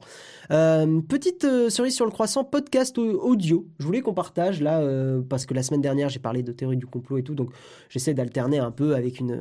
Euh, 0.51 1.01
petite 1.01 1.45
euh, 1.45 1.71
cerise 1.71 1.95
sur 1.95 2.05
le 2.05 2.11
croissant, 2.11 2.45
podcast 2.45 2.97
audio. 2.99 3.67
Je 3.79 3.87
voulais 3.87 4.01
qu'on 4.01 4.15
partage 4.15 4.61
là, 4.61 4.81
euh, 4.81 5.21
parce 5.29 5.47
que 5.47 5.55
la 5.55 5.63
semaine 5.63 5.81
dernière, 5.81 6.09
j'ai 6.09 6.21
parlé 6.21 6.43
de 6.43 6.53
théorie 6.53 6.77
du 6.77 6.87
complot 6.87 7.19
et 7.19 7.23
tout, 7.23 7.35
donc 7.35 7.51
j'essaie 7.89 8.15
d'alterner 8.15 8.59
un 8.59 8.71
peu 8.71 8.95
avec 8.95 9.19
une, 9.19 9.39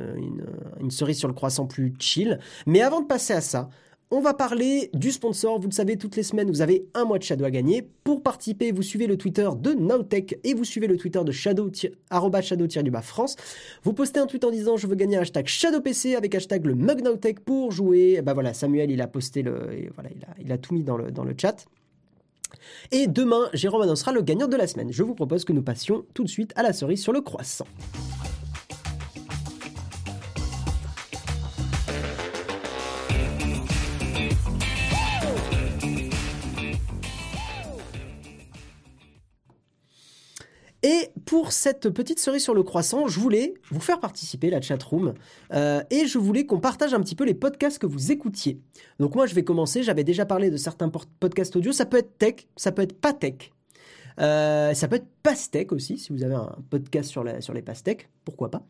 une 0.80 0.90
cerise 0.90 1.18
sur 1.18 1.28
le 1.28 1.34
croissant 1.34 1.66
plus 1.66 1.94
chill. 1.98 2.38
Mais 2.66 2.82
avant 2.82 3.00
de 3.00 3.06
passer 3.06 3.34
à 3.34 3.40
ça, 3.40 3.68
on 4.12 4.20
va 4.20 4.34
parler 4.34 4.90
du 4.92 5.10
sponsor. 5.10 5.58
Vous 5.58 5.68
le 5.68 5.72
savez, 5.72 5.96
toutes 5.96 6.16
les 6.16 6.22
semaines, 6.22 6.50
vous 6.50 6.60
avez 6.60 6.84
un 6.92 7.06
mois 7.06 7.18
de 7.18 7.22
Shadow 7.22 7.46
à 7.46 7.50
gagner. 7.50 7.88
Pour 8.04 8.22
participer, 8.22 8.70
vous 8.70 8.82
suivez 8.82 9.06
le 9.06 9.16
Twitter 9.16 9.48
de 9.58 9.72
Nowtech 9.72 10.38
et 10.44 10.52
vous 10.52 10.64
suivez 10.64 10.86
le 10.86 10.98
Twitter 10.98 11.20
de 11.24 11.32
Shadow, 11.32 11.70
shadow 11.72 13.00
France. 13.00 13.36
Vous 13.82 13.94
postez 13.94 14.20
un 14.20 14.26
tweet 14.26 14.44
en 14.44 14.50
disant 14.50 14.76
je 14.76 14.86
veux 14.86 14.96
gagner 14.96 15.16
un 15.16 15.22
hashtag 15.22 15.46
ShadowPC 15.46 16.14
avec 16.14 16.34
hashtag 16.34 16.66
le 16.66 16.74
mug 16.74 17.02
Nowtech 17.02 17.40
pour 17.40 17.72
jouer. 17.72 18.20
Bah 18.20 18.34
voilà, 18.34 18.52
Samuel, 18.52 18.90
il 18.90 19.00
a 19.00 19.06
posté 19.06 19.40
le, 19.42 19.88
voilà, 19.94 20.10
il 20.38 20.52
a, 20.52 20.58
tout 20.58 20.74
mis 20.74 20.84
dans 20.84 20.98
le, 20.98 21.10
dans 21.10 21.24
le 21.24 21.34
chat. 21.34 21.64
Et 22.90 23.06
demain, 23.06 23.48
Jérôme 23.54 23.80
annoncera 23.80 24.12
le 24.12 24.20
gagnant 24.20 24.46
de 24.46 24.56
la 24.56 24.66
semaine. 24.66 24.92
Je 24.92 25.02
vous 25.02 25.14
propose 25.14 25.46
que 25.46 25.54
nous 25.54 25.62
passions 25.62 26.04
tout 26.12 26.24
de 26.24 26.28
suite 26.28 26.52
à 26.54 26.62
la 26.62 26.74
cerise 26.74 27.00
sur 27.00 27.14
le 27.14 27.22
croissant. 27.22 27.66
Pour 41.24 41.52
cette 41.52 41.88
petite 41.90 42.18
cerise 42.18 42.42
sur 42.42 42.54
le 42.54 42.62
croissant, 42.62 43.06
je 43.06 43.20
voulais 43.20 43.54
vous 43.70 43.80
faire 43.80 44.00
participer, 44.00 44.50
la 44.50 44.60
chatroom, 44.60 45.14
euh, 45.52 45.82
et 45.90 46.06
je 46.06 46.18
voulais 46.18 46.46
qu'on 46.46 46.60
partage 46.60 46.94
un 46.94 47.00
petit 47.00 47.14
peu 47.14 47.24
les 47.24 47.34
podcasts 47.34 47.78
que 47.78 47.86
vous 47.86 48.12
écoutiez. 48.12 48.60
Donc 48.98 49.14
moi, 49.14 49.26
je 49.26 49.34
vais 49.34 49.44
commencer. 49.44 49.82
J'avais 49.82 50.04
déjà 50.04 50.26
parlé 50.26 50.50
de 50.50 50.56
certains 50.56 50.90
podcasts 51.20 51.56
audio. 51.56 51.72
Ça 51.72 51.86
peut 51.86 51.98
être 51.98 52.18
tech, 52.18 52.46
ça 52.56 52.72
peut 52.72 52.82
être 52.82 52.98
pas 52.98 53.12
tech. 53.12 53.52
Euh, 54.20 54.74
ça 54.74 54.88
peut 54.88 54.96
être 54.96 55.08
pastèque 55.22 55.72
aussi, 55.72 55.96
si 55.96 56.12
vous 56.12 56.22
avez 56.22 56.34
un 56.34 56.54
podcast 56.68 57.08
sur, 57.08 57.24
sur 57.40 57.54
les 57.54 57.62
pastèques, 57.62 58.10
pourquoi 58.26 58.50
pas. 58.50 58.62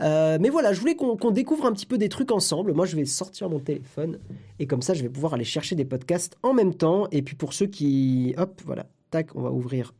Euh, 0.00 0.38
mais 0.40 0.50
voilà, 0.50 0.72
je 0.72 0.78
voulais 0.78 0.94
qu'on 0.94 1.30
découvre 1.32 1.66
un 1.66 1.72
petit 1.72 1.86
peu 1.86 1.98
des 1.98 2.08
trucs 2.08 2.30
ensemble. 2.30 2.72
Moi, 2.72 2.86
je 2.86 2.94
vais 2.94 3.04
sortir 3.04 3.50
mon 3.50 3.58
téléphone 3.58 4.20
et 4.60 4.66
comme 4.66 4.82
ça, 4.82 4.94
je 4.94 5.02
vais 5.02 5.08
pouvoir 5.08 5.34
aller 5.34 5.44
chercher 5.44 5.74
des 5.74 5.84
podcasts 5.84 6.36
en 6.42 6.54
même 6.54 6.74
temps. 6.74 7.08
Et 7.10 7.22
puis 7.22 7.34
pour 7.34 7.52
ceux 7.52 7.66
qui... 7.66 8.34
Hop, 8.38 8.62
voilà, 8.64 8.86
tac, 9.10 9.34
on 9.34 9.42
va 9.42 9.50
ouvrir 9.50 9.92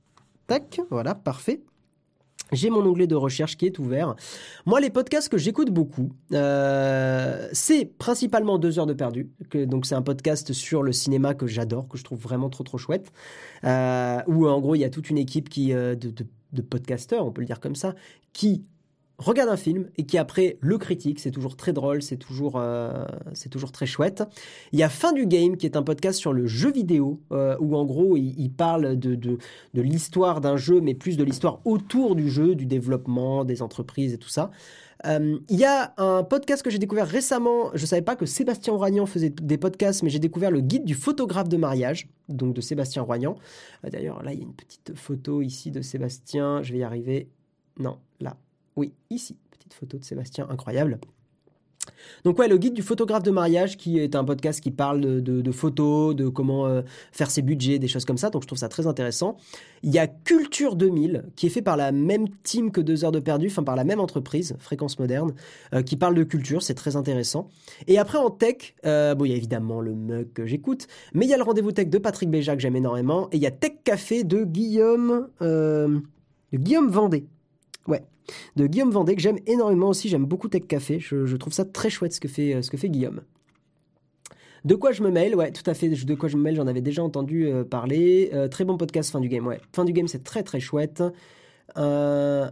Tac, 0.46 0.80
voilà, 0.90 1.14
parfait. 1.14 1.62
J'ai 2.54 2.70
mon 2.70 2.84
onglet 2.86 3.06
de 3.06 3.14
recherche 3.14 3.56
qui 3.56 3.66
est 3.66 3.78
ouvert. 3.78 4.14
Moi, 4.66 4.80
les 4.80 4.90
podcasts 4.90 5.28
que 5.28 5.38
j'écoute 5.38 5.70
beaucoup, 5.70 6.10
euh, 6.32 7.48
c'est 7.52 7.84
principalement 7.84 8.58
deux 8.58 8.78
heures 8.78 8.86
de 8.86 8.94
perdu. 8.94 9.30
donc, 9.54 9.86
c'est 9.86 9.94
un 9.94 10.02
podcast 10.02 10.52
sur 10.52 10.82
le 10.82 10.92
cinéma 10.92 11.34
que 11.34 11.46
j'adore, 11.46 11.88
que 11.88 11.98
je 11.98 12.04
trouve 12.04 12.18
vraiment 12.18 12.50
trop 12.50 12.64
trop 12.64 12.78
chouette. 12.78 13.12
Euh, 13.64 14.20
où 14.26 14.46
en 14.46 14.60
gros, 14.60 14.74
il 14.74 14.80
y 14.80 14.84
a 14.84 14.90
toute 14.90 15.10
une 15.10 15.18
équipe 15.18 15.48
qui 15.48 15.72
euh, 15.72 15.94
de, 15.94 16.12
de, 16.52 16.62
podcasteurs, 16.62 17.26
on 17.26 17.32
peut 17.32 17.40
le 17.40 17.46
dire 17.46 17.60
comme 17.60 17.74
ça, 17.74 17.94
qui 18.32 18.64
regarde 19.18 19.48
un 19.48 19.56
film 19.56 19.88
et 19.96 20.04
qui 20.04 20.18
après 20.18 20.58
le 20.60 20.78
critique. 20.78 21.20
C'est 21.20 21.30
toujours 21.30 21.56
très 21.56 21.72
drôle, 21.72 22.02
c'est 22.02 22.16
toujours, 22.16 22.54
euh, 22.56 23.04
c'est 23.32 23.48
toujours 23.48 23.72
très 23.72 23.86
chouette. 23.86 24.24
Il 24.72 24.78
y 24.78 24.82
a 24.82 24.88
Fin 24.88 25.12
du 25.12 25.26
Game 25.26 25.56
qui 25.56 25.66
est 25.66 25.76
un 25.76 25.82
podcast 25.82 26.18
sur 26.18 26.32
le 26.32 26.46
jeu 26.46 26.72
vidéo 26.72 27.20
euh, 27.32 27.56
où 27.60 27.76
en 27.76 27.84
gros 27.84 28.16
il, 28.16 28.50
parle 28.50 28.98
de, 28.98 29.14
de, 29.14 29.38
l'histoire 29.74 30.40
d'un 30.40 30.56
jeu, 30.56 30.80
mais 30.80 30.94
plus 30.94 31.16
de 31.16 31.24
l'histoire 31.24 31.60
autour 31.64 32.16
du 32.16 32.28
jeu, 32.28 32.54
du 32.54 32.66
développement, 32.66 33.44
des 33.44 33.62
entreprises 33.62 34.12
et 34.12 34.18
tout 34.18 34.28
ça. 34.28 34.50
Euh, 35.06 35.38
il 35.50 35.58
y 35.58 35.64
a 35.64 35.92
un 35.98 36.24
podcast 36.24 36.62
que 36.62 36.70
j'ai 36.70 36.78
découvert 36.78 37.06
récemment. 37.06 37.70
Je 37.74 37.82
ne 37.82 37.86
savais 37.86 38.02
pas 38.02 38.16
que 38.16 38.26
Sébastien 38.26 38.72
Roignan 38.72 39.06
faisait 39.06 39.30
des 39.30 39.58
podcasts, 39.58 40.02
mais 40.02 40.08
j'ai 40.08 40.18
découvert 40.18 40.50
le 40.50 40.60
guide 40.60 40.84
du 40.84 40.94
photographe 40.94 41.48
de 41.48 41.56
mariage, 41.56 42.08
donc 42.28 42.54
de 42.54 42.60
Sébastien 42.60 43.02
Roignan. 43.02 43.36
D'ailleurs, 43.82 44.22
là, 44.22 44.32
il 44.32 44.38
y 44.38 44.42
a 44.42 44.44
une 44.44 44.54
petite 44.54 44.94
photo 44.94 45.42
ici 45.42 45.70
de 45.70 45.82
Sébastien. 45.82 46.62
Je 46.62 46.72
vais 46.72 46.78
y 46.78 46.82
arriver. 46.82 47.28
Non. 47.78 47.98
Oui, 48.76 48.92
ici. 49.10 49.36
Petite 49.50 49.74
photo 49.74 49.98
de 49.98 50.04
Sébastien, 50.04 50.46
incroyable. 50.50 50.98
Donc 52.24 52.38
ouais, 52.38 52.48
le 52.48 52.56
guide 52.56 52.74
du 52.74 52.82
photographe 52.82 53.22
de 53.22 53.30
mariage, 53.30 53.76
qui 53.76 53.98
est 53.98 54.14
un 54.14 54.24
podcast 54.24 54.60
qui 54.60 54.70
parle 54.70 55.00
de, 55.00 55.52
photos, 55.52 56.14
de 56.14 56.28
comment 56.28 56.66
euh, 56.66 56.82
faire 57.12 57.30
ses 57.30 57.42
budgets, 57.42 57.78
des 57.78 57.88
choses 57.88 58.04
comme 58.04 58.18
ça. 58.18 58.30
Donc 58.30 58.42
je 58.42 58.46
trouve 58.46 58.58
ça 58.58 58.68
très 58.68 58.86
intéressant. 58.86 59.36
Il 59.82 59.92
y 59.92 59.98
a 59.98 60.06
Culture 60.06 60.76
2000, 60.76 61.24
qui 61.36 61.46
est 61.46 61.50
fait 61.50 61.62
par 61.62 61.76
la 61.76 61.92
même 61.92 62.28
team 62.42 62.70
que 62.70 62.80
Deux 62.80 63.04
heures 63.04 63.12
de 63.12 63.20
perdu, 63.20 63.46
enfin 63.46 63.62
par 63.62 63.76
la 63.76 63.84
même 63.84 64.00
entreprise, 64.00 64.56
Fréquence 64.58 64.98
Moderne, 64.98 65.34
euh, 65.74 65.82
qui 65.82 65.96
parle 65.96 66.14
de 66.14 66.24
culture. 66.24 66.62
C'est 66.62 66.74
très 66.74 66.96
intéressant. 66.96 67.48
Et 67.86 67.98
après 67.98 68.18
en 68.18 68.30
tech, 68.30 68.74
euh, 68.84 69.14
bon, 69.14 69.24
il 69.24 69.30
y 69.30 69.34
a 69.34 69.36
évidemment 69.36 69.80
le 69.80 69.94
mug 69.94 70.32
que 70.32 70.46
j'écoute, 70.46 70.86
mais 71.12 71.26
il 71.26 71.28
y 71.28 71.34
a 71.34 71.36
le 71.36 71.42
rendez-vous 71.42 71.72
tech 71.72 71.88
de 71.88 71.98
Patrick 71.98 72.30
Béja 72.30 72.54
que 72.56 72.62
j'aime 72.62 72.76
énormément, 72.76 73.28
et 73.32 73.36
il 73.36 73.42
y 73.42 73.46
a 73.46 73.50
Tech 73.50 73.72
Café 73.84 74.24
de 74.24 74.44
Guillaume, 74.44 75.28
de 75.40 76.02
Guillaume 76.52 76.90
Vendée. 76.90 77.26
De 78.56 78.66
Guillaume 78.66 78.90
Vendée, 78.90 79.14
que 79.14 79.22
j'aime 79.22 79.38
énormément 79.46 79.88
aussi. 79.88 80.08
J'aime 80.08 80.24
beaucoup 80.24 80.48
Tech 80.48 80.66
Café. 80.66 80.98
Je, 80.98 81.36
trouve 81.36 81.52
ça 81.52 81.64
très 81.64 81.90
chouette 81.90 82.12
ce 82.12 82.20
que 82.20 82.28
fait, 82.28 82.62
ce 82.62 82.70
que 82.70 82.76
fait 82.76 82.88
Guillaume. 82.88 83.20
De 84.64 84.74
quoi 84.74 84.92
je 84.92 85.02
me 85.02 85.10
mêle? 85.10 85.34
Ouais, 85.34 85.52
tout 85.52 85.68
à 85.68 85.74
fait. 85.74 85.88
De 85.88 86.14
quoi 86.14 86.28
je 86.28 86.36
me 86.36 86.42
mêle, 86.42 86.56
j'en 86.56 86.66
avais 86.66 86.80
déjà 86.80 87.02
entendu 87.02 87.46
euh, 87.46 87.64
parler. 87.64 88.30
Euh, 88.32 88.48
très 88.48 88.64
bon 88.64 88.78
podcast, 88.78 89.10
fin 89.10 89.20
du 89.20 89.28
game. 89.28 89.46
Ouais, 89.46 89.60
fin 89.74 89.84
du 89.84 89.92
game, 89.92 90.08
c'est 90.08 90.24
très 90.24 90.42
très 90.42 90.58
chouette. 90.58 91.02
Euh, 91.76 92.50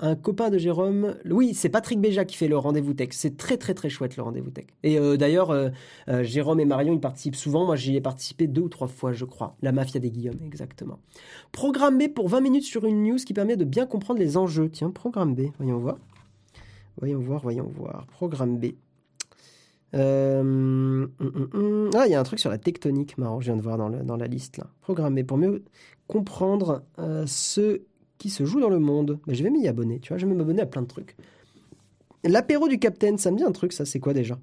un 0.00 0.14
copain 0.14 0.50
de 0.50 0.58
Jérôme. 0.58 1.16
Oui, 1.28 1.54
c'est 1.54 1.68
Patrick 1.68 2.00
Béja 2.00 2.24
qui 2.24 2.36
fait 2.36 2.48
le 2.48 2.56
rendez-vous 2.56 2.94
tech. 2.94 3.08
C'est 3.12 3.36
très 3.36 3.56
très 3.56 3.74
très 3.74 3.88
chouette 3.88 4.16
le 4.16 4.22
rendez-vous 4.22 4.50
tech. 4.50 4.66
Et 4.82 4.98
euh, 4.98 5.16
d'ailleurs, 5.16 5.50
euh, 5.50 5.70
euh, 6.08 6.22
Jérôme 6.22 6.60
et 6.60 6.64
Marion, 6.64 6.92
ils 6.92 7.00
participent 7.00 7.36
souvent. 7.36 7.66
Moi, 7.66 7.76
j'y 7.76 7.96
ai 7.96 8.00
participé 8.00 8.46
deux 8.46 8.62
ou 8.62 8.68
trois 8.68 8.86
fois, 8.86 9.12
je 9.12 9.24
crois. 9.24 9.56
La 9.60 9.72
mafia 9.72 10.00
des 10.00 10.10
Guillaume, 10.10 10.38
exactement. 10.46 10.98
Programme 11.50 11.98
B 11.98 12.08
pour 12.08 12.28
20 12.28 12.40
minutes 12.40 12.64
sur 12.64 12.84
une 12.84 13.02
news 13.02 13.16
qui 13.16 13.34
permet 13.34 13.56
de 13.56 13.64
bien 13.64 13.86
comprendre 13.86 14.20
les 14.20 14.36
enjeux. 14.36 14.68
Tiens, 14.70 14.90
programme 14.90 15.34
B, 15.34 15.48
voyons 15.58 15.78
voir. 15.78 15.98
Voyons 16.98 17.20
voir, 17.20 17.42
voyons 17.42 17.70
voir. 17.74 18.06
Programme 18.06 18.58
B. 18.58 18.66
Hum, 19.94 21.10
hum, 21.18 21.48
hum. 21.54 21.90
Ah, 21.94 22.06
il 22.06 22.12
y 22.12 22.14
a 22.14 22.20
un 22.20 22.24
truc 22.24 22.38
sur 22.38 22.50
la 22.50 22.58
tectonique, 22.58 23.16
marrant, 23.16 23.40
je 23.40 23.46
viens 23.46 23.56
de 23.56 23.62
voir 23.62 23.78
dans, 23.78 23.88
dans 23.88 24.16
la 24.16 24.26
liste 24.26 24.58
là. 24.58 24.66
Programme 24.82 25.14
B 25.14 25.24
pour 25.24 25.38
mieux 25.38 25.64
comprendre 26.06 26.82
ce 27.26 27.80
qui 28.18 28.30
se 28.30 28.44
joue 28.44 28.60
dans 28.60 28.68
le 28.68 28.78
monde. 28.78 29.20
Mais 29.26 29.34
je 29.34 29.42
vais 29.42 29.50
m'y 29.50 29.66
abonner, 29.68 30.00
tu 30.00 30.08
vois, 30.08 30.18
je 30.18 30.26
vais 30.26 30.34
m'abonner 30.34 30.62
à 30.62 30.66
plein 30.66 30.82
de 30.82 30.86
trucs. 30.86 31.16
L'apéro 32.24 32.68
du 32.68 32.78
Capitaine, 32.78 33.16
ça 33.16 33.30
me 33.30 33.36
dit 33.36 33.44
un 33.44 33.52
truc, 33.52 33.72
ça, 33.72 33.84
c'est 33.84 34.00
quoi 34.00 34.12
déjà? 34.12 34.38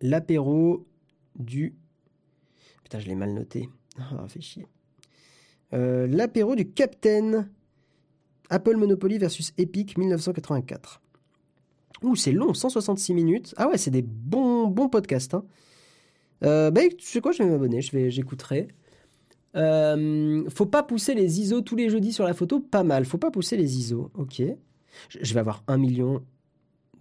L'apéro 0.00 0.86
du. 1.36 1.74
Putain, 2.84 3.00
je 3.00 3.08
l'ai 3.08 3.14
mal 3.14 3.32
noté. 3.32 3.68
Ah, 4.00 4.28
fait 4.28 4.40
chier. 4.40 4.64
Euh, 5.74 6.06
l'apéro 6.06 6.54
du 6.54 6.70
Capitaine. 6.70 7.50
Apple 8.50 8.76
Monopoly 8.76 9.18
versus 9.18 9.52
Epic 9.58 9.98
1984. 9.98 11.02
Ouh, 12.02 12.16
c'est 12.16 12.32
long, 12.32 12.54
166 12.54 13.12
minutes. 13.12 13.54
Ah 13.56 13.68
ouais, 13.68 13.76
c'est 13.76 13.90
des 13.90 14.02
bons, 14.02 14.68
bons 14.68 14.88
podcasts. 14.88 15.34
Hein. 15.34 15.44
Euh, 16.44 16.70
bah, 16.70 16.82
tu 16.96 17.06
sais 17.06 17.20
quoi, 17.20 17.32
je 17.32 17.42
vais 17.42 17.48
m'abonner, 17.48 17.80
j'écouterai. 17.82 18.68
Euh, 19.56 20.48
faut 20.50 20.66
pas 20.66 20.82
pousser 20.82 21.14
les 21.14 21.40
ISO 21.40 21.60
tous 21.62 21.76
les 21.76 21.88
jeudis 21.88 22.12
sur 22.12 22.24
la 22.24 22.34
photo, 22.34 22.60
pas 22.60 22.82
mal. 22.82 23.04
Faut 23.04 23.18
pas 23.18 23.30
pousser 23.30 23.56
les 23.56 23.78
ISO, 23.78 24.10
ok. 24.14 24.42
Je 25.20 25.34
vais 25.34 25.40
avoir 25.40 25.62
un 25.66 25.78
million 25.78 26.22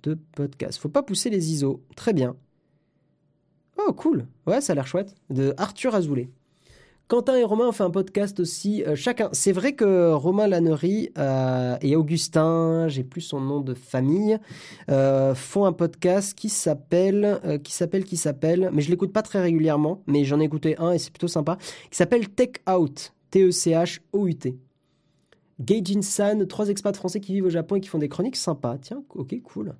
de 0.03 0.17
podcasts. 0.35 0.79
Faut 0.79 0.89
pas 0.89 1.03
pousser 1.03 1.29
les 1.29 1.51
ISO, 1.51 1.83
très 1.95 2.13
bien. 2.13 2.35
Oh 3.77 3.93
cool, 3.93 4.25
ouais 4.47 4.61
ça 4.61 4.73
a 4.73 4.75
l'air 4.75 4.87
chouette. 4.87 5.15
De 5.29 5.53
Arthur 5.57 5.95
Azoulay. 5.95 6.29
Quentin 7.07 7.37
et 7.37 7.45
Romain 7.45 7.69
ont 7.69 7.71
fait 7.71 7.85
un 7.85 7.89
podcast 7.89 8.37
aussi, 8.41 8.83
euh, 8.83 8.93
chacun. 8.93 9.29
C'est 9.31 9.53
vrai 9.53 9.75
que 9.75 10.11
Romain 10.11 10.45
Lannery 10.45 11.09
euh, 11.17 11.77
et 11.81 11.95
Augustin, 11.95 12.89
j'ai 12.89 13.05
plus 13.05 13.21
son 13.21 13.39
nom 13.39 13.61
de 13.61 13.73
famille, 13.73 14.37
euh, 14.91 15.33
font 15.33 15.63
un 15.63 15.71
podcast 15.71 16.37
qui 16.37 16.49
s'appelle, 16.49 17.39
qui 17.63 17.71
s'appelle, 17.71 18.03
qui 18.03 18.17
s'appelle, 18.17 18.69
mais 18.73 18.81
je 18.81 18.89
l'écoute 18.89 19.13
pas 19.13 19.21
très 19.21 19.39
régulièrement, 19.39 20.03
mais 20.05 20.25
j'en 20.25 20.41
ai 20.41 20.43
écouté 20.43 20.75
un 20.79 20.91
et 20.91 20.97
c'est 20.97 21.11
plutôt 21.11 21.29
sympa, 21.29 21.57
qui 21.89 21.95
s'appelle 21.95 22.27
Tech 22.27 22.55
Out, 22.69 23.13
T-E-C-H-O-U-T. 23.31 24.57
Gaijin 25.61 26.01
San, 26.01 26.45
trois 26.45 26.67
expats 26.67 26.97
français 26.97 27.21
qui 27.21 27.31
vivent 27.31 27.45
au 27.45 27.49
Japon 27.49 27.75
et 27.75 27.79
qui 27.79 27.87
font 27.87 27.99
des 27.99 28.09
chroniques 28.09 28.35
sympas. 28.35 28.77
Tiens, 28.81 29.01
ok, 29.15 29.33
cool. 29.43 29.75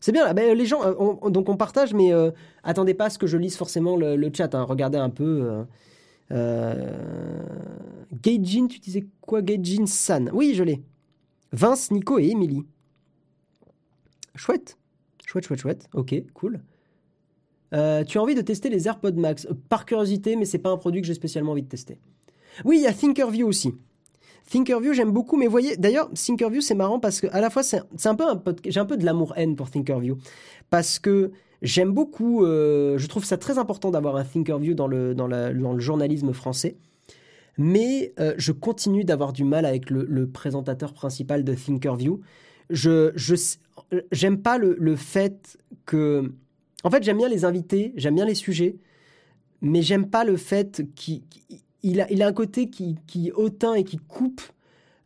C'est 0.00 0.10
bien, 0.10 0.34
ben, 0.34 0.58
les 0.58 0.66
gens, 0.66 0.80
donc 1.30 1.48
on 1.48 1.56
partage, 1.56 1.94
mais 1.94 2.10
attendez 2.64 2.92
pas 2.92 3.04
à 3.04 3.10
ce 3.10 3.18
que 3.18 3.28
je 3.28 3.36
lise 3.36 3.56
forcément 3.56 3.96
le, 3.96 4.30
chat. 4.34 4.52
Hein. 4.56 4.64
regardez 4.64 4.98
un 4.98 5.10
peu. 5.10 5.64
Gaijin, 8.22 8.66
tu 8.66 8.78
disais 8.78 9.06
quoi 9.20 9.42
Gaijin 9.42 9.86
San? 9.86 10.30
Oui, 10.32 10.54
je 10.54 10.62
l'ai. 10.62 10.82
Vince, 11.52 11.90
Nico 11.90 12.18
et 12.18 12.28
Emily. 12.28 12.64
Chouette. 14.34 14.78
Chouette, 15.26 15.46
chouette, 15.46 15.60
chouette. 15.60 15.88
Ok, 15.94 16.14
cool. 16.34 16.60
Euh, 17.74 18.04
tu 18.04 18.18
as 18.18 18.22
envie 18.22 18.34
de 18.34 18.42
tester 18.42 18.68
les 18.68 18.86
AirPods 18.86 19.12
Max 19.12 19.46
euh, 19.46 19.54
Par 19.68 19.86
curiosité, 19.86 20.36
mais 20.36 20.44
c'est 20.44 20.58
pas 20.58 20.70
un 20.70 20.76
produit 20.76 21.00
que 21.00 21.06
j'ai 21.06 21.14
spécialement 21.14 21.52
envie 21.52 21.62
de 21.62 21.68
tester. 21.68 21.98
Oui, 22.64 22.76
il 22.78 22.82
y 22.82 22.86
a 22.86 22.92
Thinkerview 22.92 23.46
aussi. 23.46 23.74
Thinkerview, 24.50 24.92
j'aime 24.92 25.12
beaucoup, 25.12 25.36
mais 25.36 25.46
voyez, 25.46 25.76
d'ailleurs, 25.76 26.10
Thinkerview, 26.12 26.60
c'est 26.60 26.74
marrant 26.74 26.98
parce 26.98 27.20
que 27.20 27.28
à 27.28 27.40
la 27.40 27.48
fois, 27.48 27.62
c'est 27.62 27.80
un 28.04 28.14
peu 28.14 28.28
un 28.28 28.42
j'ai 28.66 28.80
un 28.80 28.84
peu 28.84 28.96
de 28.96 29.04
l'amour-haine 29.04 29.56
pour 29.56 29.70
Thinkerview. 29.70 30.18
Parce 30.68 30.98
que 30.98 31.32
J'aime 31.62 31.92
beaucoup, 31.92 32.44
euh, 32.44 32.98
je 32.98 33.06
trouve 33.06 33.24
ça 33.24 33.38
très 33.38 33.56
important 33.56 33.92
d'avoir 33.92 34.16
un 34.16 34.24
Thinkerview 34.24 34.74
dans 34.74 34.88
le, 34.88 35.14
dans, 35.14 35.28
dans 35.28 35.72
le 35.72 35.80
journalisme 35.80 36.32
français. 36.32 36.76
Mais 37.56 38.12
euh, 38.18 38.34
je 38.36 38.50
continue 38.50 39.04
d'avoir 39.04 39.32
du 39.32 39.44
mal 39.44 39.64
avec 39.64 39.88
le, 39.88 40.26
présentateur 40.26 40.92
principal 40.92 41.44
de 41.44 41.54
Thinkerview. 41.54 42.20
Je 42.68 43.12
j'aime 44.10 44.42
pas 44.42 44.58
le, 44.58 44.96
fait 44.96 45.56
que. 45.86 46.32
En 46.82 46.90
fait, 46.90 47.04
j'aime 47.04 47.18
bien 47.18 47.28
les 47.28 47.44
invités, 47.44 47.92
j'aime 47.94 48.16
bien 48.16 48.24
les 48.24 48.34
sujets, 48.34 48.76
mais 49.60 49.82
j'aime 49.82 50.10
pas 50.10 50.24
le 50.24 50.36
fait 50.36 50.82
qu'il 50.96 52.00
a, 52.00 52.10
il 52.10 52.22
a 52.22 52.26
un 52.26 52.32
côté 52.32 52.70
qui, 52.70 52.96
qui 53.06 53.30
hautain 53.30 53.74
et 53.74 53.84
qui 53.84 53.98
coupe, 53.98 54.42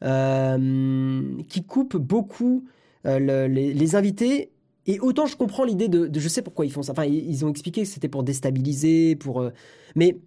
euh, 0.05 1.23
qui 1.49 1.65
coupe 1.65 1.97
beaucoup 1.97 2.65
les, 3.05 3.95
invités 3.95 4.51
et 4.87 5.01
autant 5.01 5.27
je 5.27 5.37
comprends 5.37 5.65
l'idée 5.65 5.89
de, 5.89 6.11
Je 6.19 6.29
sais 6.29 6.43
pourquoi 6.43 6.65
ils 6.65 6.73
font 6.73 6.83
ça. 6.83 6.93
Enfin, 6.93 7.05
ils, 7.05 7.45
ont 7.45 7.51
expliqué 7.51 7.83
que 7.83 7.89
c'était 7.89 8.09
pour 8.09 8.23
déstabiliser, 8.23 9.17
pour. 9.17 9.41
Euh, 9.41 9.51
mais 9.95 10.19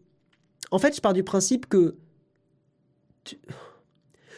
en 0.71 0.79
fait, 0.79 0.95
je 0.95 1.01
pars 1.01 1.13
du 1.13 1.23
principe 1.23 1.67
que. 1.67 1.95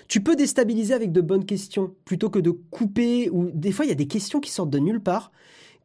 Tu, 0.08 0.22
peux 0.22 0.36
déstabiliser 0.36 0.94
avec 0.94 1.12
de 1.12 1.22
bonnes 1.22 1.46
questions 1.46 1.96
plutôt 2.06 2.30
que 2.30 2.40
de 2.40 2.52
couper. 2.52 3.30
Ou 3.30 3.50
des 3.54 3.72
fois, 3.72 3.86
il 3.86 3.90
y 3.90 3.94
a 3.94 3.96
des 3.96 4.08
questions 4.08 4.40
qui 4.40 4.52
sortent 4.52 4.70
de 4.70 4.80
nulle 4.80 5.00
part, 5.00 5.32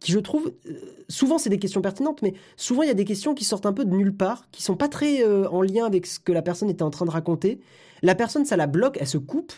qui 0.00 0.12
je 0.12 0.18
trouve. 0.18 0.52
Euh, 0.66 0.72
souvent, 1.08 1.38
c'est 1.38 1.50
des 1.50 1.58
questions 1.58 1.80
pertinentes, 1.80 2.20
mais 2.22 2.34
souvent, 2.56 2.82
il 2.82 2.88
y 2.88 2.90
a 2.90 2.94
des 2.94 3.04
questions 3.04 3.34
qui 3.34 3.44
sortent 3.44 3.66
un 3.66 3.72
peu 3.72 3.84
de 3.84 3.94
nulle 3.94 4.14
part, 4.14 4.50
qui 4.50 4.62
sont 4.62 4.76
pas 4.76 4.88
très 4.88 5.22
euh, 5.22 5.48
en 5.48 5.62
lien 5.62 5.86
avec 5.86 6.06
ce 6.06 6.20
que 6.20 6.32
la 6.32 6.42
personne 6.42 6.68
était 6.68 6.82
en 6.82 6.90
train 6.90 7.06
de 7.06 7.10
raconter. 7.10 7.60
La 8.02 8.14
personne, 8.14 8.44
ça 8.44 8.56
la 8.56 8.66
bloque, 8.66 8.98
elle 9.00 9.06
se 9.06 9.18
coupe, 9.18 9.52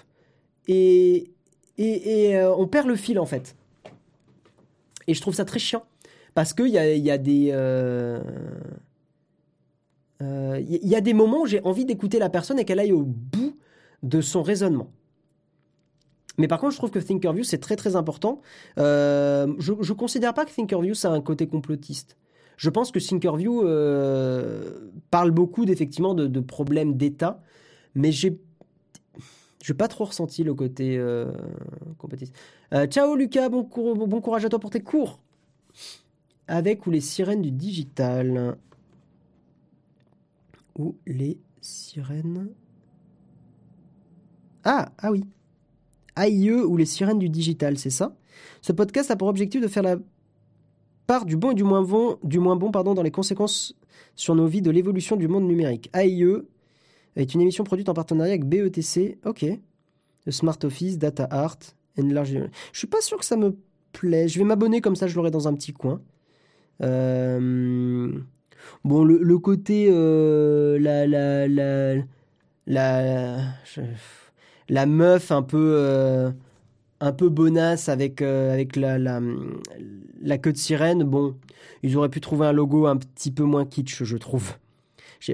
et, 0.68 1.32
et, 1.78 2.30
et 2.30 2.44
on 2.44 2.68
perd 2.68 2.86
le 2.86 2.94
fil 2.94 3.18
en 3.18 3.26
fait. 3.26 3.56
Et 5.08 5.14
je 5.14 5.20
trouve 5.20 5.34
ça 5.34 5.44
très 5.44 5.58
chiant. 5.58 5.82
Parce 6.34 6.52
qu'il 6.52 6.68
y 6.68 6.78
a, 6.78 6.94
y 6.94 7.10
a 7.10 7.18
des. 7.18 7.48
Euh, 7.50 8.22
euh, 10.22 10.62
il 10.68 10.86
y 10.86 10.94
a 10.94 11.00
des 11.00 11.14
moments 11.14 11.42
où 11.42 11.46
j'ai 11.46 11.60
envie 11.62 11.84
d'écouter 11.84 12.20
la 12.20 12.28
personne 12.28 12.60
et 12.60 12.64
qu'elle 12.64 12.78
aille 12.78 12.92
au 12.92 13.02
bout 13.02 13.56
de 14.04 14.20
son 14.20 14.42
raisonnement. 14.42 14.92
Mais 16.36 16.46
par 16.46 16.60
contre, 16.60 16.72
je 16.74 16.76
trouve 16.76 16.90
que 16.92 17.00
Thinkerview, 17.00 17.42
c'est 17.42 17.58
très 17.58 17.74
très 17.74 17.96
important. 17.96 18.40
Euh, 18.78 19.52
je 19.58 19.72
ne 19.72 19.92
considère 19.94 20.34
pas 20.34 20.44
que 20.44 20.52
Thinkerview, 20.52 20.94
ça 20.94 21.10
a 21.10 21.14
un 21.14 21.20
côté 21.20 21.48
complotiste. 21.48 22.16
Je 22.56 22.70
pense 22.70 22.92
que 22.92 23.00
Thinkerview 23.00 23.62
parle 25.10 25.30
beaucoup 25.30 25.64
effectivement 25.64 26.14
de, 26.14 26.26
de 26.26 26.40
problèmes 26.40 26.96
d'État, 26.96 27.42
mais 27.94 28.12
j'ai 28.12 28.38
je 29.62 29.72
n'ai 29.72 29.76
pas 29.76 29.88
trop 29.88 30.04
ressenti 30.04 30.44
le 30.44 30.54
côté 30.54 30.96
euh. 30.96 31.32
Euh, 32.72 32.86
ciao 32.86 33.16
Lucas, 33.16 33.48
bon, 33.48 33.62
bon, 33.62 34.20
courage 34.20 34.44
à 34.44 34.48
toi 34.48 34.58
pour 34.58 34.70
tes 34.70 34.80
cours. 34.80 35.20
Avec 36.46 36.86
ou 36.86 36.90
les 36.90 37.00
sirènes 37.00 37.42
du 37.42 37.50
digital? 37.50 38.56
Ou 40.78 40.96
les 41.06 41.38
sirènes? 41.60 42.50
Ah, 44.64 44.92
ah 44.98 45.10
oui. 45.10 45.24
AIE 46.16 46.50
ou 46.50 46.76
les 46.76 46.86
sirènes 46.86 47.18
du 47.18 47.28
digital, 47.28 47.78
c'est 47.78 47.90
ça? 47.90 48.16
Ce 48.60 48.72
podcast 48.72 49.10
a 49.10 49.16
pour 49.16 49.28
objectif 49.28 49.60
de 49.60 49.68
faire 49.68 49.82
la 49.82 49.96
part 51.06 51.24
du 51.24 51.36
bon 51.36 51.52
et 51.52 51.54
du 51.54 51.64
moins 51.64 51.82
bon, 51.82 52.18
du 52.22 52.38
moins 52.38 52.56
bon 52.56 52.70
pardon, 52.70 52.94
dans 52.94 53.02
les 53.02 53.10
conséquences 53.10 53.74
sur 54.14 54.34
nos 54.34 54.46
vies 54.46 54.62
de 54.62 54.70
l'évolution 54.70 55.16
du 55.16 55.28
monde 55.28 55.44
numérique. 55.44 55.90
AIE 55.94 56.24
est 57.22 57.34
une 57.34 57.40
émission 57.40 57.64
produite 57.64 57.88
en 57.88 57.94
partenariat 57.94 58.32
avec 58.32 58.44
BETC, 58.44 59.18
ok. 59.24 59.44
The 60.26 60.30
Smart 60.30 60.58
Office, 60.64 60.98
Data 60.98 61.26
Art, 61.30 61.58
Enlarge. 61.98 62.38
Je 62.72 62.78
suis 62.78 62.86
pas 62.86 63.00
sûr 63.00 63.18
que 63.18 63.24
ça 63.24 63.36
me 63.36 63.56
plaît. 63.92 64.28
Je 64.28 64.38
vais 64.38 64.44
m'abonner 64.44 64.80
comme 64.80 64.96
ça, 64.96 65.06
je 65.06 65.16
l'aurai 65.16 65.30
dans 65.30 65.48
un 65.48 65.54
petit 65.54 65.72
coin. 65.72 66.00
Euh, 66.82 68.12
bon, 68.84 69.04
le, 69.04 69.38
côté 69.38 69.88
euh, 69.90 70.78
la 70.78 71.06
la 71.06 71.48
la 72.66 73.40
la, 74.68 74.86
meuf 74.86 75.32
un 75.32 75.42
peu 75.42 75.74
euh, 75.76 76.30
un 77.00 77.12
peu 77.12 77.28
bonasse 77.28 77.88
avec 77.88 78.22
avec 78.22 78.76
la 78.76 78.98
la 78.98 80.38
queue 80.38 80.52
de 80.52 80.58
sirène. 80.58 81.02
Bon, 81.02 81.34
ils 81.82 81.96
auraient 81.96 82.08
pu 82.10 82.20
trouver 82.20 82.46
un 82.46 82.52
logo 82.52 82.86
un 82.86 82.96
petit 82.96 83.30
peu 83.30 83.44
moins 83.44 83.64
kitsch, 83.64 84.04
je 84.04 84.16
trouve. 84.16 84.52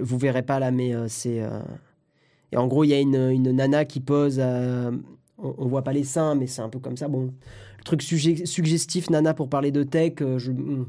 Vous 0.01 0.19
verrez 0.19 0.43
pas 0.43 0.59
là, 0.59 0.70
mais 0.70 0.93
c'est 1.09 1.43
et 2.52 2.56
en 2.56 2.66
gros 2.66 2.85
il 2.85 2.89
y 2.89 2.94
a 2.94 3.01
une, 3.01 3.31
une 3.31 3.51
nana 3.51 3.85
qui 3.85 4.01
pose. 4.01 4.40
on, 4.40 5.02
on 5.39 5.66
voit 5.66 5.82
pas 5.82 5.93
les 5.93 6.05
seins, 6.05 6.35
mais 6.35 6.47
c'est 6.47 6.62
un 6.62 6.69
peu 6.69 6.78
comme 6.78 6.97
ça. 6.97 7.09
Bon, 7.09 7.32
le 7.78 7.85
truc 7.85 8.02
suggestif 8.02 9.11
nana 9.11 9.35
pour 9.35 9.48
parler 9.48 9.70
de 9.73 9.82
tech. 9.82 10.15
je 10.19 10.51
hmm. 10.51 10.86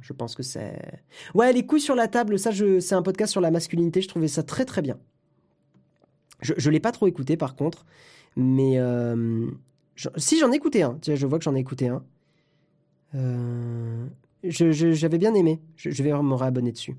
Je 0.00 0.12
pense 0.12 0.34
que 0.34 0.42
c'est. 0.42 1.02
Ouais, 1.34 1.52
les 1.52 1.66
couilles 1.66 1.80
sur 1.80 1.94
la 1.94 2.08
table, 2.08 2.38
ça, 2.38 2.50
je... 2.50 2.80
c'est 2.80 2.94
un 2.94 3.02
podcast 3.02 3.32
sur 3.32 3.40
la 3.40 3.50
masculinité. 3.50 4.00
Je 4.00 4.08
trouvais 4.08 4.28
ça 4.28 4.42
très 4.42 4.64
très 4.64 4.82
bien. 4.82 4.98
Je 6.40 6.52
ne 6.52 6.72
l'ai 6.72 6.80
pas 6.80 6.92
trop 6.92 7.06
écouté 7.06 7.36
par 7.36 7.56
contre, 7.56 7.86
mais 8.36 8.78
euh, 8.78 9.46
si 10.16 10.38
j'en 10.38 10.52
ai 10.52 10.56
écouté 10.56 10.82
un. 10.82 10.98
Je 11.02 11.26
vois 11.26 11.38
que 11.38 11.44
j'en 11.44 11.54
ai 11.54 11.60
écouté 11.60 11.88
un. 11.88 12.04
Euh... 13.14 14.06
J'avais 14.44 15.18
bien 15.18 15.34
aimé. 15.34 15.60
Je, 15.76 16.02
vais 16.02 16.12
me 16.12 16.34
réabonner 16.34 16.72
dessus. 16.72 16.96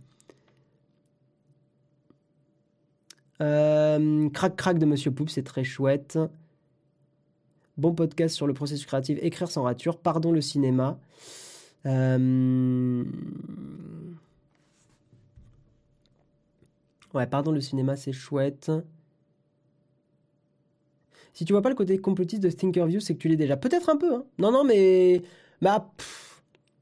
Euh... 3.41 4.29
Crac 4.29 4.55
crac 4.55 4.79
de 4.79 4.85
Monsieur 4.85 5.11
Poupe, 5.11 5.29
c'est 5.29 5.43
très 5.43 5.63
chouette. 5.63 6.17
Bon 7.77 7.93
podcast 7.93 8.35
sur 8.35 8.47
le 8.47 8.53
processus 8.53 8.85
créatif, 8.85 9.19
écrire 9.21 9.51
sans 9.51 9.63
rature. 9.63 9.97
Pardon 9.99 10.31
le 10.31 10.41
cinéma. 10.41 10.99
Euh, 11.85 13.03
ouais, 17.13 17.27
pardon, 17.27 17.51
le 17.51 17.61
cinéma, 17.61 17.95
c'est 17.95 18.13
chouette. 18.13 18.71
Si 21.33 21.45
tu 21.45 21.53
vois 21.53 21.61
pas 21.61 21.69
le 21.69 21.75
côté 21.75 21.97
complotiste 21.99 22.41
de 22.41 22.49
Thinkerview, 22.49 22.99
c'est 22.99 23.13
que 23.13 23.19
tu 23.19 23.27
l'es 23.27 23.35
déjà. 23.35 23.57
Peut-être 23.57 23.89
un 23.89 23.97
peu. 23.97 24.15
Hein. 24.15 24.23
Non, 24.39 24.51
non, 24.51 24.63
mais. 24.63 25.21
Bah, 25.61 25.93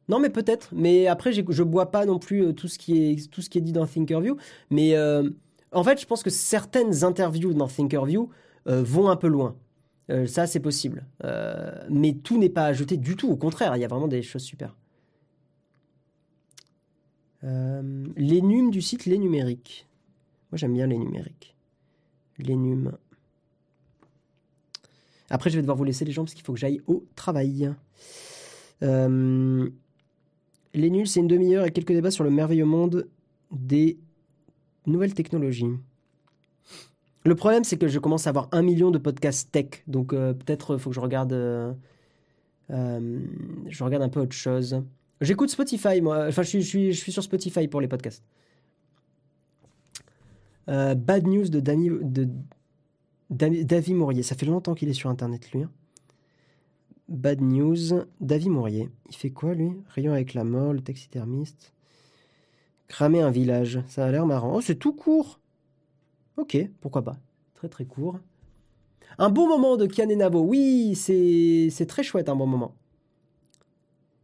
non, 0.08 0.20
mais 0.20 0.30
peut-être. 0.30 0.70
Mais 0.74 1.08
après, 1.08 1.34
je 1.34 1.64
bois 1.64 1.92
pas 1.92 2.06
non 2.06 2.20
plus 2.20 2.46
euh, 2.46 2.54
tout 2.54 2.70
ce 2.70 2.80
qui 2.80 3.04
est, 3.04 3.30
tout 3.30 3.42
ce 3.42 3.50
qui 3.50 3.58
est 3.58 3.62
dit 3.62 3.74
dans 3.74 3.86
Thinkerview. 3.86 4.38
Mais 4.70 4.96
en 5.72 5.84
fait, 5.84 6.00
je 6.00 6.06
pense 6.06 6.24
que 6.24 6.30
certaines 6.30 7.04
interviews 7.04 7.54
dans 7.54 7.68
Thinkerview 7.68 8.30
vont 8.66 9.10
un 9.10 9.16
peu 9.16 9.28
loin. 9.28 9.56
ça, 10.26 10.48
c'est 10.48 10.60
possible. 10.60 11.06
mais 11.90 12.14
tout 12.14 12.38
n'est 12.38 12.50
pas 12.50 12.66
ajouté 12.66 12.98
du 12.98 13.16
tout. 13.16 13.30
Au 13.30 13.36
contraire, 13.36 13.76
il 13.76 13.82
y 13.82 13.86
a 13.86 13.88
vraiment 13.88 14.08
des 14.08 14.22
choses 14.22 14.44
super. 14.44 14.76
Euh, 17.46 18.08
les 18.18 18.42
du 18.42 18.82
site 18.82 19.06
Les 19.06 19.18
Numériques. 19.18 19.88
Moi, 20.52 20.58
j'aime 20.58 20.74
bien 20.74 20.88
les 20.88 20.98
numériques. 20.98 21.56
Les 22.40 22.58
Après, 25.30 25.50
je 25.50 25.56
vais 25.56 25.62
devoir 25.62 25.78
vous 25.78 25.84
laisser 25.84 26.06
les 26.06 26.12
gens 26.12 26.24
parce 26.24 26.34
qu'il 26.34 26.44
faut 26.44 26.54
que 26.54 26.60
j'aille 26.60 26.82
au 26.88 27.06
travail. 27.16 27.74
Euh, 28.84 29.70
les 30.74 30.90
nuls, 30.90 31.08
c'est 31.08 31.20
une 31.20 31.28
demi-heure 31.28 31.66
et 31.66 31.72
quelques 31.72 31.94
débats 31.94 32.12
sur 32.12 32.24
le 32.24 32.30
merveilleux 32.30 32.66
monde 32.66 33.08
des 33.52 33.98
nouvelles 34.88 35.14
technologies. 35.14 35.72
Le 37.24 37.36
problème, 37.36 37.64
c'est 37.64 37.78
que 37.78 37.88
je 37.88 38.00
commence 38.00 38.28
à 38.28 38.30
avoir 38.30 38.50
un 38.52 38.62
million 38.62 38.92
de 38.92 38.98
podcasts 38.98 39.52
tech. 39.52 39.84
Donc, 39.88 40.14
euh, 40.14 40.34
peut-être 40.34 40.78
faut 40.78 40.92
que 40.92 40.96
je 40.96 41.00
regarde. 41.00 41.34
je 42.70 43.84
regarde 43.84 44.04
un 44.04 44.10
peu 44.10 44.22
autre 44.22 44.36
chose. 44.36 44.84
J'écoute 45.22 45.50
Spotify, 45.50 46.02
moi. 46.02 46.28
Enfin, 46.28 46.44
je 46.44 46.60
suis, 46.60 46.92
je, 46.92 47.00
suis, 47.00 47.12
sur 47.12 47.24
Spotify 47.24 47.68
pour 47.68 47.82
les 47.82 47.88
podcasts. 47.88 48.24
Euh, 50.68 50.96
Bad 50.96 51.28
News 51.28 51.48
de, 51.50 51.60
Dami, 51.60 51.90
de 51.90 52.28
David 53.30 53.96
Mourier. 53.96 54.24
Ça 54.24 54.36
fait 54.36 54.46
longtemps 54.46 54.74
qu'il 54.74 54.90
est 54.90 54.94
sur 54.94 55.10
Internet, 55.10 55.52
lui. 55.52 55.64
Hein. 55.64 55.72
Bad 57.08 57.42
News, 57.42 58.06
David 58.20 58.50
Mourier. 58.50 58.90
Il 59.10 59.16
fait 59.16 59.30
quoi, 59.30 59.54
lui? 59.54 59.72
Rayon 59.90 60.14
avec 60.14 60.34
la 60.34 60.44
mort, 60.44 60.74
le 60.74 60.82
taxidermiste. 60.82 61.74
Cramer 62.88 63.22
un 63.22 63.32
village. 63.32 63.82
Ça 63.88 64.06
a 64.06 64.12
l'air 64.12 64.26
marrant. 64.26 64.56
Oh, 64.56 64.62
c'est 64.62 64.76
tout 64.76 64.94
court. 64.94 65.40
Ok, 66.38 66.58
pourquoi 66.82 67.04
pas. 67.04 67.18
Très 67.56 67.70
très 67.70 67.86
court. 67.86 68.20
Un 69.18 69.30
bon 69.30 69.48
moment 69.48 69.78
de 69.78 69.86
Kian 69.86 70.10
et 70.10 70.16
Navo. 70.16 70.42
Oui, 70.42 70.96
c'est 70.96 71.86
très 71.88 72.04
chouette, 72.04 72.30
un 72.30 72.36
bon 72.36 72.48
moment. 72.48 72.76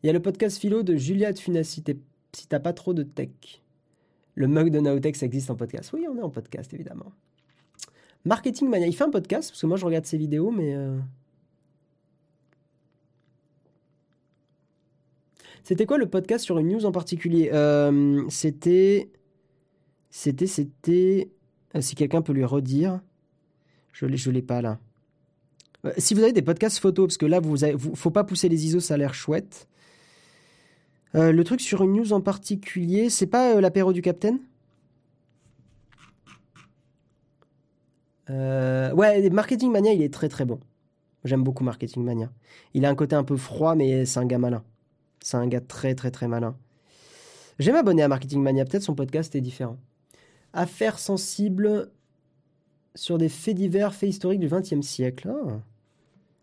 Il 0.03 0.07
y 0.07 0.09
a 0.09 0.13
le 0.13 0.21
podcast 0.21 0.57
philo 0.57 0.83
de 0.83 0.95
Julia 0.95 1.33
Funas 1.33 1.63
si 1.63 1.83
t'as 2.47 2.59
pas 2.59 2.73
trop 2.73 2.93
de 2.93 3.03
tech. 3.03 3.61
Le 4.35 4.47
mug 4.47 4.71
de 4.71 4.79
Naotech, 4.79 5.21
existe 5.21 5.49
en 5.51 5.55
podcast. 5.55 5.91
Oui, 5.93 6.05
on 6.09 6.17
est 6.17 6.21
en 6.21 6.29
podcast, 6.29 6.73
évidemment. 6.73 7.11
Marketing 8.25 8.69
Mania, 8.69 8.87
il 8.87 8.95
fait 8.95 9.03
un 9.03 9.09
podcast, 9.09 9.51
parce 9.51 9.61
que 9.61 9.67
moi 9.67 9.77
je 9.77 9.85
regarde 9.85 10.05
ses 10.05 10.17
vidéos, 10.17 10.51
mais... 10.51 10.75
Euh, 10.75 10.97
c'était 15.63 15.85
quoi 15.85 15.97
le 15.97 16.07
podcast 16.07 16.43
sur 16.43 16.57
une 16.59 16.69
news 16.69 16.85
en 16.85 16.91
particulier? 16.91 17.49
Euh, 17.53 18.23
C'était... 18.29 19.09
C'était, 20.09 20.47
c'était... 20.47 21.31
Euh, 21.75 21.81
si 21.81 21.95
quelqu'un 21.95 22.21
peut 22.21 22.33
lui 22.33 22.45
redire. 22.45 22.99
Je 23.93 24.05
ne 24.05 24.31
l'ai 24.31 24.41
pas 24.41 24.61
là. 24.61 24.79
si 25.97 26.13
vous 26.13 26.23
avez 26.23 26.33
des 26.33 26.41
podcasts 26.41 26.79
photos, 26.79 27.07
parce 27.07 27.17
que 27.17 27.25
là, 27.25 27.39
vous, 27.39 27.63
avez, 27.63 27.77
faut 27.77 28.09
pas 28.09 28.23
pousser 28.23 28.49
les 28.49 28.65
ISO, 28.65 28.79
ça 28.79 28.95
a 28.95 28.97
l'air 28.97 29.13
chouette. 29.13 29.67
Euh, 31.15 31.31
le 31.31 31.43
truc 31.43 31.61
sur 31.61 31.83
une 31.83 31.93
news 31.93 32.13
en 32.13 32.21
particulier, 32.21 33.09
c'est 33.09 33.27
pas 33.27 33.55
euh, 33.55 33.61
l'apéro 33.61 33.91
du 33.93 34.01
Capitaine? 34.01 34.39
Euh, 38.29 38.93
Ouais, 38.93 39.29
Marketing 39.29 39.71
Mania, 39.71 39.93
il 39.93 40.01
est 40.01 40.13
très 40.13 40.29
très 40.29 40.45
bon. 40.45 40.59
J'aime 41.23 41.43
beaucoup 41.43 41.63
Marketing 41.63 42.03
Mania. 42.03 42.31
Il 42.73 42.85
a 42.85 42.89
un 42.89 42.95
côté 42.95 43.15
un 43.15 43.23
peu 43.23 43.37
froid, 43.37 43.75
mais 43.75 44.05
c'est 44.05 44.19
un 44.19 44.25
gars 44.25 44.37
malin. 44.39 44.63
C'est 45.21 45.37
un 45.37 45.47
gars 45.47 45.61
très 45.61 45.95
très 45.95 46.11
très 46.11 46.27
malin. 46.27 46.55
J'aime 47.59 47.75
m'abonner 47.75 48.03
à 48.03 48.07
Marketing 48.07 48.41
Mania, 48.41 48.65
peut-être 48.65 48.83
son 48.83 48.95
podcast 48.95 49.35
est 49.35 49.41
différent. 49.41 49.77
Affaires 50.53 50.99
sensibles 50.99 51.91
sur 52.95 53.17
des 53.17 53.29
faits 53.29 53.55
divers, 53.55 53.93
faits 53.93 54.09
historiques 54.09 54.39
du 54.39 54.49
XXe 54.49 54.81
siècle. 54.81 55.31
Ah. 55.31 55.61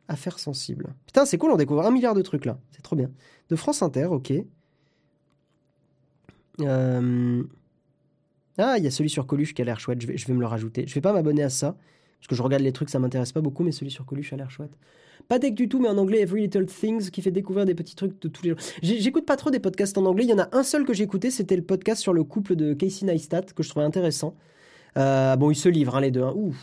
Affaires 0.06 0.38
sensibles. 0.38 0.94
Putain, 1.06 1.26
c'est 1.26 1.36
cool, 1.36 1.50
on 1.50 1.56
découvre 1.56 1.84
un 1.84 1.90
milliard 1.90 2.14
de 2.14 2.22
trucs 2.22 2.44
là. 2.44 2.58
C'est 2.70 2.82
trop 2.82 2.96
bien. 2.96 3.10
De 3.50 3.56
France 3.56 3.82
Inter, 3.82 4.06
ok. 4.06 4.32
Euh, 6.60 7.42
ah, 8.56 8.78
il 8.78 8.84
y 8.84 8.86
a 8.86 8.90
celui 8.90 9.10
sur 9.10 9.26
Coluche 9.26 9.54
qui 9.54 9.62
a 9.62 9.64
l'air 9.64 9.80
chouette. 9.80 10.00
Je 10.00 10.06
vais, 10.06 10.16
je 10.16 10.26
vais 10.26 10.34
me 10.34 10.40
le 10.40 10.46
rajouter. 10.46 10.86
Je 10.86 10.94
vais 10.94 11.00
pas 11.00 11.12
m'abonner 11.12 11.42
à 11.42 11.50
ça 11.50 11.76
parce 12.18 12.28
que 12.28 12.34
je 12.34 12.42
regarde 12.42 12.62
les 12.62 12.72
trucs, 12.72 12.90
ça 12.90 12.98
m'intéresse 12.98 13.32
pas 13.32 13.40
beaucoup, 13.40 13.62
mais 13.62 13.72
celui 13.72 13.90
sur 13.90 14.04
Coluche 14.04 14.32
a 14.32 14.36
l'air 14.36 14.50
chouette. 14.50 14.72
Pas 15.28 15.38
tech 15.38 15.52
du 15.52 15.68
tout, 15.68 15.78
mais 15.78 15.88
en 15.88 15.98
anglais, 15.98 16.20
Every 16.20 16.42
Little 16.42 16.66
Things, 16.66 17.10
qui 17.10 17.22
fait 17.22 17.30
découvrir 17.30 17.66
des 17.66 17.74
petits 17.74 17.94
trucs 17.94 18.20
de 18.20 18.28
tous 18.28 18.42
les 18.42 18.50
jours. 18.50 18.58
J'écoute 18.82 19.26
pas 19.26 19.36
trop 19.36 19.50
des 19.50 19.60
podcasts 19.60 19.96
en 19.98 20.06
anglais. 20.06 20.24
Il 20.24 20.30
y 20.30 20.32
en 20.32 20.38
a 20.38 20.48
un 20.52 20.62
seul 20.62 20.84
que 20.84 20.94
j'ai 20.94 21.04
écouté, 21.04 21.30
c'était 21.30 21.56
le 21.56 21.62
podcast 21.62 22.00
sur 22.00 22.12
le 22.12 22.24
couple 22.24 22.56
de 22.56 22.72
Casey 22.72 23.06
Neistat, 23.06 23.42
que 23.54 23.62
je 23.62 23.68
trouvais 23.68 23.84
intéressant. 23.84 24.34
Euh, 24.96 25.36
bon, 25.36 25.50
ils 25.50 25.56
se 25.56 25.68
livrent, 25.68 25.96
hein, 25.96 26.00
les 26.00 26.10
deux. 26.10 26.22
Hein. 26.22 26.32
Ouf. 26.34 26.56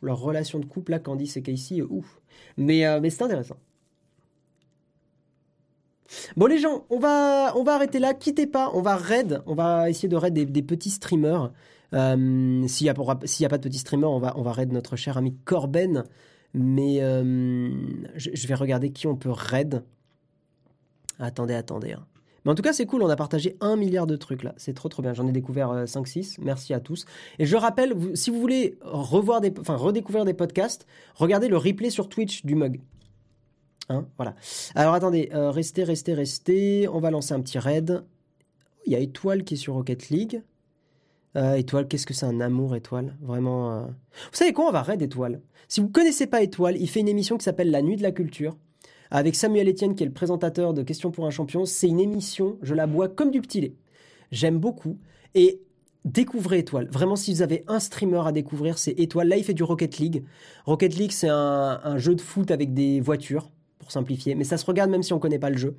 Leur 0.00 0.20
relation 0.20 0.58
de 0.58 0.64
couple, 0.64 0.92
là, 0.92 0.98
Candice 0.98 1.36
et 1.36 1.42
Casey, 1.42 1.82
ouf. 1.82 2.20
Mais, 2.56 2.86
euh, 2.86 3.00
mais 3.00 3.10
c'est 3.10 3.22
intéressant. 3.22 3.56
Bon 6.36 6.46
les 6.46 6.58
gens, 6.58 6.84
on 6.90 6.98
va, 6.98 7.52
on 7.56 7.62
va 7.62 7.74
arrêter 7.74 7.98
là, 7.98 8.14
quittez 8.14 8.46
pas, 8.46 8.70
on 8.74 8.80
va 8.80 8.96
raid, 8.96 9.42
on 9.46 9.54
va 9.54 9.90
essayer 9.90 10.08
de 10.08 10.16
raid 10.16 10.34
des, 10.34 10.62
petits 10.62 10.90
streamers. 10.90 11.52
Euh, 11.94 12.66
s'il 12.66 12.84
n'y 12.84 12.90
a, 12.90 12.92
a, 12.92 13.48
pas 13.48 13.58
de 13.58 13.62
petits 13.62 13.78
streamers, 13.78 14.10
on 14.10 14.18
va, 14.18 14.34
on 14.36 14.42
va 14.42 14.52
raid 14.52 14.72
notre 14.72 14.96
cher 14.96 15.16
ami 15.16 15.34
Corben. 15.44 16.04
Mais 16.54 17.02
euh, 17.02 17.70
je, 18.16 18.46
vais 18.46 18.54
regarder 18.54 18.90
qui 18.90 19.06
on 19.06 19.16
peut 19.16 19.30
raid. 19.30 19.84
Attendez, 21.18 21.54
attendez. 21.54 21.92
Hein. 21.92 22.06
Mais 22.44 22.52
en 22.52 22.54
tout 22.54 22.62
cas, 22.62 22.72
c'est 22.72 22.86
cool, 22.86 23.02
on 23.02 23.08
a 23.08 23.16
partagé 23.16 23.56
un 23.60 23.76
milliard 23.76 24.06
de 24.06 24.16
trucs 24.16 24.42
là. 24.42 24.54
C'est 24.56 24.72
trop 24.72 24.88
trop 24.88 25.02
bien. 25.02 25.12
J'en 25.12 25.26
ai 25.26 25.32
découvert 25.32 25.84
5-6. 25.84 26.40
Euh, 26.40 26.42
Merci 26.44 26.72
à 26.72 26.80
tous. 26.80 27.04
Et 27.38 27.44
je 27.44 27.56
rappelle, 27.56 27.94
si 28.14 28.30
vous 28.30 28.40
voulez 28.40 28.78
revoir 28.82 29.40
des, 29.40 29.52
redécouvrir 29.66 30.24
des 30.24 30.34
podcasts, 30.34 30.86
regardez 31.14 31.48
le 31.48 31.58
replay 31.58 31.90
sur 31.90 32.08
Twitch 32.08 32.46
du 32.46 32.54
mug. 32.54 32.80
Hein, 33.88 34.06
voilà. 34.16 34.34
Alors 34.74 34.94
attendez, 34.94 35.30
euh, 35.34 35.50
restez, 35.50 35.84
restez, 35.84 36.14
restez. 36.14 36.88
On 36.88 37.00
va 37.00 37.10
lancer 37.10 37.32
un 37.34 37.40
petit 37.40 37.58
raid. 37.58 38.04
Il 38.86 38.92
y 38.92 38.96
a 38.96 38.98
Étoile 38.98 39.44
qui 39.44 39.54
est 39.54 39.58
sur 39.58 39.74
Rocket 39.74 40.10
League. 40.10 40.42
Euh, 41.36 41.54
étoile, 41.54 41.86
qu'est-ce 41.86 42.06
que 42.06 42.14
c'est 42.14 42.26
un 42.26 42.40
amour 42.40 42.74
étoile? 42.74 43.16
Vraiment. 43.20 43.72
euh. 43.72 43.82
Vous 43.82 44.32
savez 44.32 44.52
quoi 44.52 44.68
On 44.68 44.72
va 44.72 44.82
raid 44.82 45.00
étoile. 45.02 45.40
Si 45.68 45.80
vous 45.80 45.88
connaissez 45.88 46.26
pas 46.26 46.42
étoile, 46.42 46.76
il 46.78 46.88
fait 46.88 47.00
une 47.00 47.08
émission 47.08 47.36
qui 47.36 47.44
s'appelle 47.44 47.70
La 47.70 47.82
Nuit 47.82 47.96
de 47.96 48.02
la 48.02 48.12
Culture 48.12 48.56
avec 49.10 49.34
Samuel 49.34 49.68
Etienne 49.68 49.94
qui 49.94 50.02
est 50.02 50.06
le 50.06 50.12
présentateur 50.12 50.74
de 50.74 50.82
Questions 50.82 51.10
pour 51.10 51.26
un 51.26 51.30
champion. 51.30 51.64
C'est 51.64 51.86
une 51.88 52.00
émission, 52.00 52.58
je 52.62 52.74
la 52.74 52.86
bois 52.86 53.08
comme 53.08 53.30
du 53.30 53.40
petit 53.40 53.60
lait. 53.60 53.74
J'aime 54.32 54.58
beaucoup 54.58 54.98
et 55.34 55.60
découvrez 56.04 56.58
étoile. 56.60 56.88
Vraiment, 56.90 57.14
si 57.16 57.32
vous 57.32 57.42
avez 57.42 57.62
un 57.68 57.78
streamer 57.78 58.22
à 58.26 58.32
découvrir, 58.32 58.78
c'est 58.78 58.98
étoile. 58.98 59.28
Là, 59.28 59.36
il 59.36 59.44
fait 59.44 59.54
du 59.54 59.62
Rocket 59.62 59.98
League. 59.98 60.24
Rocket 60.64 60.96
League, 60.96 61.12
c'est 61.12 61.28
un 61.28 61.98
jeu 61.98 62.14
de 62.14 62.20
foot 62.20 62.50
avec 62.50 62.72
des 62.74 63.00
voitures 63.00 63.50
pour 63.88 63.92
simplifier, 63.92 64.34
mais 64.34 64.44
ça 64.44 64.58
se 64.58 64.66
regarde 64.66 64.90
même 64.90 65.02
si 65.02 65.14
on 65.14 65.18
connaît 65.18 65.38
pas 65.38 65.48
le 65.48 65.56
jeu. 65.56 65.74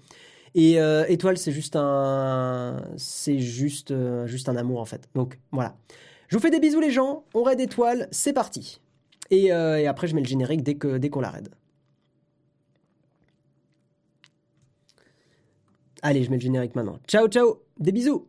Et 0.55 0.79
euh, 0.79 1.05
étoile, 1.07 1.37
c'est 1.37 1.51
juste 1.51 1.75
un, 1.75 2.81
c'est 2.97 3.37
juste, 3.37 3.91
euh, 3.91 4.25
juste 4.25 4.49
un 4.49 4.55
amour 4.55 4.81
en 4.81 4.85
fait. 4.85 5.07
Donc 5.13 5.37
voilà. 5.51 5.75
Je 6.27 6.35
vous 6.35 6.41
fais 6.41 6.49
des 6.49 6.59
bisous 6.59 6.79
les 6.79 6.89
gens. 6.89 7.23
On 7.35 7.43
raid 7.43 7.59
étoile, 7.59 8.07
c'est 8.11 8.33
parti. 8.33 8.81
Et, 9.29 9.53
euh, 9.53 9.87
après, 9.87 10.07
je 10.07 10.15
mets 10.15 10.21
le 10.21 10.27
générique 10.27 10.63
dès 10.63 10.73
dès 10.73 11.09
qu'on 11.09 11.21
la 11.21 11.29
raid. 11.29 11.49
Allez, 16.01 16.23
je 16.23 16.31
mets 16.31 16.37
le 16.37 16.41
générique 16.41 16.75
maintenant. 16.75 16.97
Ciao, 17.07 17.27
ciao. 17.27 17.61
Des 17.77 17.91
bisous. 17.91 18.27